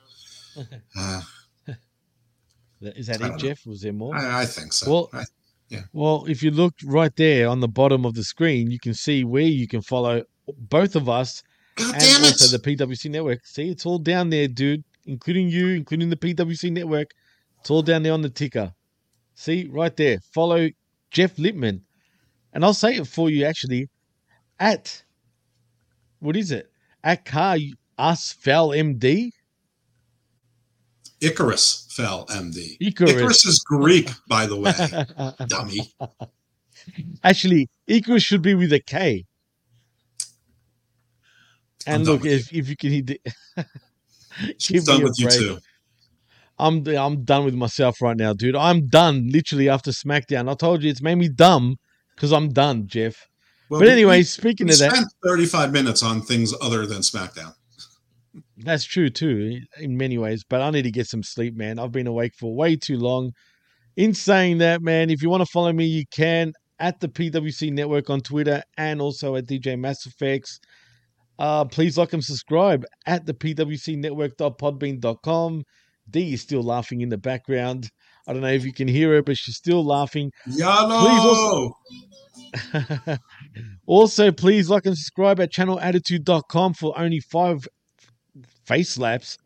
Uh, 0.96 1.20
Is 2.86 3.06
that 3.06 3.20
it, 3.20 3.28
know. 3.28 3.36
Jeff? 3.36 3.66
Was 3.66 3.82
there 3.82 3.92
more? 3.92 4.16
I, 4.16 4.42
I 4.42 4.46
think 4.46 4.72
so. 4.72 4.90
Well, 4.90 5.10
I- 5.12 5.24
yeah. 5.68 5.80
Well, 5.92 6.26
if 6.28 6.42
you 6.42 6.50
look 6.50 6.74
right 6.84 7.14
there 7.16 7.48
on 7.48 7.60
the 7.60 7.68
bottom 7.68 8.04
of 8.04 8.14
the 8.14 8.22
screen, 8.22 8.70
you 8.70 8.78
can 8.78 8.92
see 8.94 9.24
where 9.24 9.42
you 9.42 9.66
can 9.66 9.80
follow 9.80 10.24
both 10.46 10.94
of 10.94 11.08
us 11.08 11.42
God 11.76 11.94
and 11.94 12.02
damn 12.02 12.22
it! 12.22 12.26
also 12.26 12.56
the 12.56 12.62
PWC 12.76 13.10
network. 13.10 13.46
See, 13.46 13.70
it's 13.70 13.86
all 13.86 13.98
down 13.98 14.28
there, 14.28 14.46
dude, 14.46 14.84
including 15.06 15.48
you, 15.48 15.68
including 15.68 16.10
the 16.10 16.16
PWC 16.16 16.70
network. 16.70 17.12
It's 17.60 17.70
all 17.70 17.82
down 17.82 18.02
there 18.02 18.12
on 18.12 18.20
the 18.20 18.28
ticker. 18.28 18.74
See, 19.34 19.66
right 19.72 19.96
there. 19.96 20.18
Follow 20.32 20.68
Jeff 21.10 21.38
Lippman. 21.38 21.82
And 22.52 22.64
I'll 22.64 22.74
say 22.74 22.96
it 22.96 23.06
for 23.06 23.30
you 23.30 23.46
actually 23.46 23.88
at 24.60 25.02
what 26.20 26.36
is 26.36 26.50
it? 26.50 26.70
At 27.02 27.24
Car 27.24 27.56
Us 27.98 28.32
Fell 28.32 28.68
MD. 28.68 29.30
Icarus 31.24 31.86
fell 31.90 32.26
MD. 32.26 32.76
Icarus. 32.80 33.10
Icarus 33.12 33.44
is 33.46 33.58
Greek, 33.60 34.10
by 34.28 34.46
the 34.46 34.56
way. 34.56 34.72
Dummy. 35.48 35.92
Actually, 37.22 37.68
Icarus 37.86 38.22
should 38.22 38.42
be 38.42 38.54
with 38.54 38.72
a 38.72 38.80
K. 38.80 39.24
And 41.86 42.02
I'm 42.02 42.08
look, 42.08 42.24
if, 42.24 42.52
if 42.52 42.68
you 42.68 42.76
can 42.76 42.90
hit 42.90 43.06
the, 43.06 43.20
She's 44.58 44.84
done 44.84 45.02
with 45.02 45.18
you 45.18 45.28
too. 45.30 45.58
I'm 46.58 46.86
I'm 46.86 47.24
done 47.24 47.44
with 47.44 47.54
myself 47.54 48.00
right 48.00 48.16
now, 48.16 48.32
dude. 48.32 48.54
I'm 48.54 48.86
done 48.86 49.28
literally 49.28 49.68
after 49.68 49.90
SmackDown. 49.90 50.50
I 50.50 50.54
told 50.54 50.82
you 50.82 50.90
it's 50.90 51.02
made 51.02 51.16
me 51.16 51.28
dumb 51.28 51.78
because 52.14 52.32
I'm 52.32 52.50
done, 52.50 52.86
Jeff. 52.86 53.28
Well, 53.68 53.80
but 53.80 53.88
anyway, 53.88 54.18
we- 54.18 54.24
speaking 54.24 54.68
we 54.68 54.74
of 54.74 54.78
that, 54.78 55.10
35 55.24 55.72
minutes 55.72 56.02
on 56.02 56.22
things 56.22 56.54
other 56.60 56.86
than 56.86 56.98
SmackDown. 56.98 57.54
That's 58.58 58.84
true 58.84 59.10
too, 59.10 59.60
in 59.78 59.96
many 59.96 60.18
ways. 60.18 60.44
But 60.48 60.62
I 60.62 60.70
need 60.70 60.82
to 60.82 60.90
get 60.90 61.06
some 61.06 61.22
sleep, 61.22 61.56
man. 61.56 61.78
I've 61.78 61.92
been 61.92 62.06
awake 62.06 62.32
for 62.38 62.54
way 62.54 62.76
too 62.76 62.98
long. 62.98 63.32
In 63.96 64.14
saying 64.14 64.58
that, 64.58 64.82
man, 64.82 65.10
if 65.10 65.22
you 65.22 65.30
want 65.30 65.42
to 65.42 65.50
follow 65.52 65.72
me, 65.72 65.84
you 65.84 66.04
can 66.12 66.52
at 66.78 67.00
the 67.00 67.08
PWC 67.08 67.72
Network 67.72 68.10
on 68.10 68.20
Twitter 68.20 68.62
and 68.76 69.00
also 69.00 69.36
at 69.36 69.46
DJ 69.46 69.78
Mass 69.78 70.06
Effects. 70.06 70.58
Uh, 71.38 71.64
please 71.64 71.98
like 71.98 72.12
and 72.12 72.22
subscribe 72.22 72.84
at 73.06 73.26
the 73.26 73.34
PWC 73.34 73.96
Network.podbean.com. 73.98 75.62
D 76.10 76.34
is 76.34 76.42
still 76.42 76.62
laughing 76.62 77.00
in 77.00 77.08
the 77.08 77.18
background. 77.18 77.88
I 78.26 78.32
don't 78.32 78.42
know 78.42 78.48
if 78.48 78.64
you 78.64 78.72
can 78.72 78.88
hear 78.88 79.14
her, 79.14 79.22
but 79.22 79.36
she's 79.36 79.56
still 79.56 79.84
laughing. 79.84 80.30
Yano! 80.48 81.70
also, 82.72 83.16
also, 83.86 84.32
please 84.32 84.70
like 84.70 84.86
and 84.86 84.96
subscribe 84.96 85.40
at 85.40 85.52
channelattitude.com 85.52 86.74
for 86.74 86.98
only 86.98 87.20
five 87.20 87.66
face 88.66 88.90
slaps. 88.90 89.38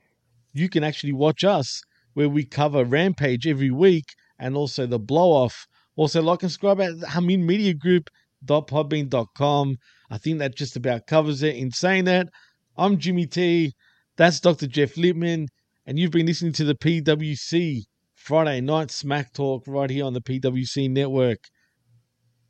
You 0.53 0.69
can 0.69 0.85
actually 0.85 1.13
watch 1.13 1.45
us 1.45 1.83
where 2.15 2.29
we 2.29 2.45
cover 2.45 2.85
Rampage 2.85 3.47
every 3.47 3.71
week 3.71 4.05
and 4.39 4.57
also 4.57 4.87
the 4.87 4.99
blow 4.99 5.33
off. 5.33 5.67
Also, 5.97 6.23
like 6.23 6.43
and 6.43 6.51
subscribe 6.51 6.81
at 6.81 6.95
Hameen 7.11 7.45
Media 7.45 7.75
Group.podbean.com. 7.75 9.77
I 10.11 10.19
think 10.19 10.39
that 10.39 10.57
just 10.57 10.77
about 10.77 11.07
covers 11.07 11.43
it. 11.43 11.57
In 11.57 11.71
saying 11.71 12.05
that, 12.05 12.29
I'm 12.77 12.99
Jimmy 12.99 13.27
T. 13.27 13.73
That's 14.17 14.41
Dr. 14.41 14.67
Jeff 14.67 14.97
Lippman, 14.97 15.49
and 15.87 15.99
you've 15.99 16.11
been 16.11 16.27
listening 16.27 16.53
to 16.55 16.65
the 16.65 16.75
PWC 16.75 17.83
Friday 18.15 18.61
night 18.61 18.91
smack 18.91 19.33
talk 19.33 19.63
right 19.67 19.91
here 19.91 20.05
on 20.05 20.13
the 20.13 20.21
PWC 20.21 20.91
network. 20.91 21.39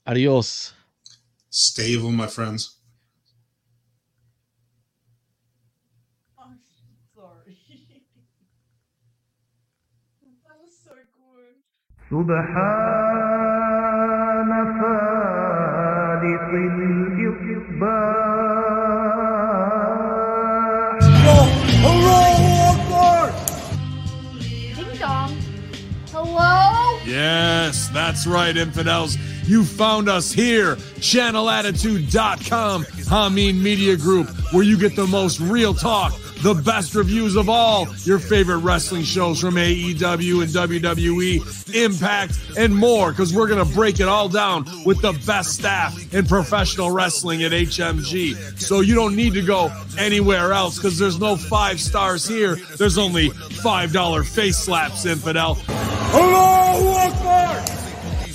Adios. 0.07 0.73
Stable, 1.51 2.11
my 2.11 2.27
friends. 2.27 2.78
سبحان 13.14 14.50
خالق 14.80 16.50
الإصباح 16.54 18.14
Ding 24.76 24.98
dong. 25.00 25.38
Hello? 26.12 27.00
Yes, 27.06 27.90
that's 27.90 28.26
right, 28.28 28.56
infidels. 28.56 29.18
You 29.46 29.64
found 29.64 30.08
us 30.10 30.32
here, 30.32 30.76
channelattitude.com, 30.76 32.84
Hameen 32.86 33.62
Media 33.62 33.98
Group, 33.98 34.30
where 34.54 34.64
you 34.64 34.78
get 34.78 34.96
the 34.96 35.08
most 35.08 35.40
real 35.40 35.74
talk, 35.74 36.14
the 36.43 36.55
best 36.55 36.95
reviews 36.95 37.37
of 37.37 37.49
all 37.49 37.89
your 38.05 38.19
favorite 38.19 38.59
wrestling 38.59 39.03
shows 39.03 39.41
from 39.41 39.55
AEW 39.55 40.43
and 40.43 40.51
WWE, 40.53 41.75
Impact, 41.75 42.39
and 42.57 42.75
more, 42.75 43.11
because 43.11 43.35
we're 43.35 43.49
going 43.49 43.65
to 43.65 43.75
break 43.75 44.01
it 44.01 44.09
all 44.09 44.29
down 44.29 44.65
with 44.85 45.01
the 45.03 45.13
best 45.27 45.55
staff 45.55 46.15
in 46.15 46.27
professional 46.27 46.91
wrestling 46.91 47.43
at 47.43 47.53
HMG. 47.53 48.59
So 48.61 48.81
you 48.81 48.95
don't 48.95 49.17
need 49.17 49.35
to 49.35 49.43
go 49.43 49.71
anywhere 49.99 50.53
else, 50.53 50.77
because 50.77 50.99
there's 50.99 51.19
no 51.19 51.37
five 51.37 51.81
stars 51.81 52.27
here. 52.27 52.57
There's 52.77 52.99
only 52.99 53.31
$5 53.31 54.27
face 54.27 54.59
slaps, 54.59 55.07
infidel. 55.07 55.59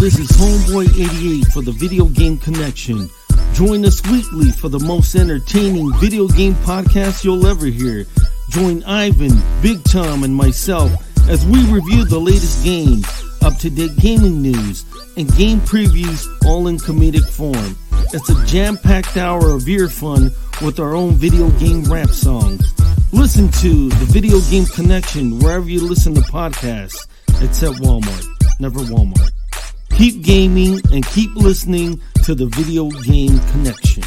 This 0.00 0.18
is 0.18 0.30
Homeboy88 0.30 1.52
for 1.52 1.60
the 1.60 1.72
Video 1.72 2.06
Game 2.06 2.38
Connection. 2.38 3.10
Join 3.52 3.84
us 3.84 4.02
weekly 4.10 4.50
for 4.50 4.70
the 4.70 4.78
most 4.78 5.14
entertaining 5.14 5.92
video 5.98 6.26
game 6.26 6.54
podcast 6.54 7.22
you'll 7.22 7.46
ever 7.46 7.66
hear. 7.66 8.06
Join 8.48 8.82
Ivan, 8.84 9.42
Big 9.60 9.84
Tom, 9.84 10.24
and 10.24 10.34
myself 10.34 10.90
as 11.28 11.44
we 11.44 11.62
review 11.70 12.06
the 12.06 12.18
latest 12.18 12.64
games, 12.64 13.04
up 13.42 13.58
to 13.58 13.68
date 13.68 13.94
gaming 13.98 14.40
news, 14.40 14.86
and 15.18 15.30
game 15.36 15.60
previews 15.60 16.26
all 16.46 16.68
in 16.68 16.78
comedic 16.78 17.28
form. 17.28 17.76
It's 18.14 18.30
a 18.30 18.46
jam 18.46 18.78
packed 18.78 19.18
hour 19.18 19.50
of 19.50 19.68
ear 19.68 19.88
fun 19.88 20.30
with 20.62 20.80
our 20.80 20.94
own 20.94 21.12
video 21.12 21.50
game 21.58 21.84
rap 21.84 22.08
songs. 22.08 22.72
Listen 23.12 23.50
to 23.60 23.90
the 23.90 24.06
Video 24.06 24.40
Game 24.48 24.64
Connection 24.64 25.40
wherever 25.40 25.68
you 25.68 25.86
listen 25.86 26.14
to 26.14 26.22
podcasts, 26.22 27.06
except 27.42 27.80
Walmart. 27.80 28.26
Never 28.60 28.80
Walmart. 28.80 29.30
Keep 29.96 30.22
gaming 30.22 30.80
and 30.92 31.06
keep 31.06 31.34
listening 31.34 32.00
to 32.24 32.34
the 32.34 32.46
Video 32.46 32.88
Game 32.88 33.38
Connection. 33.50 34.02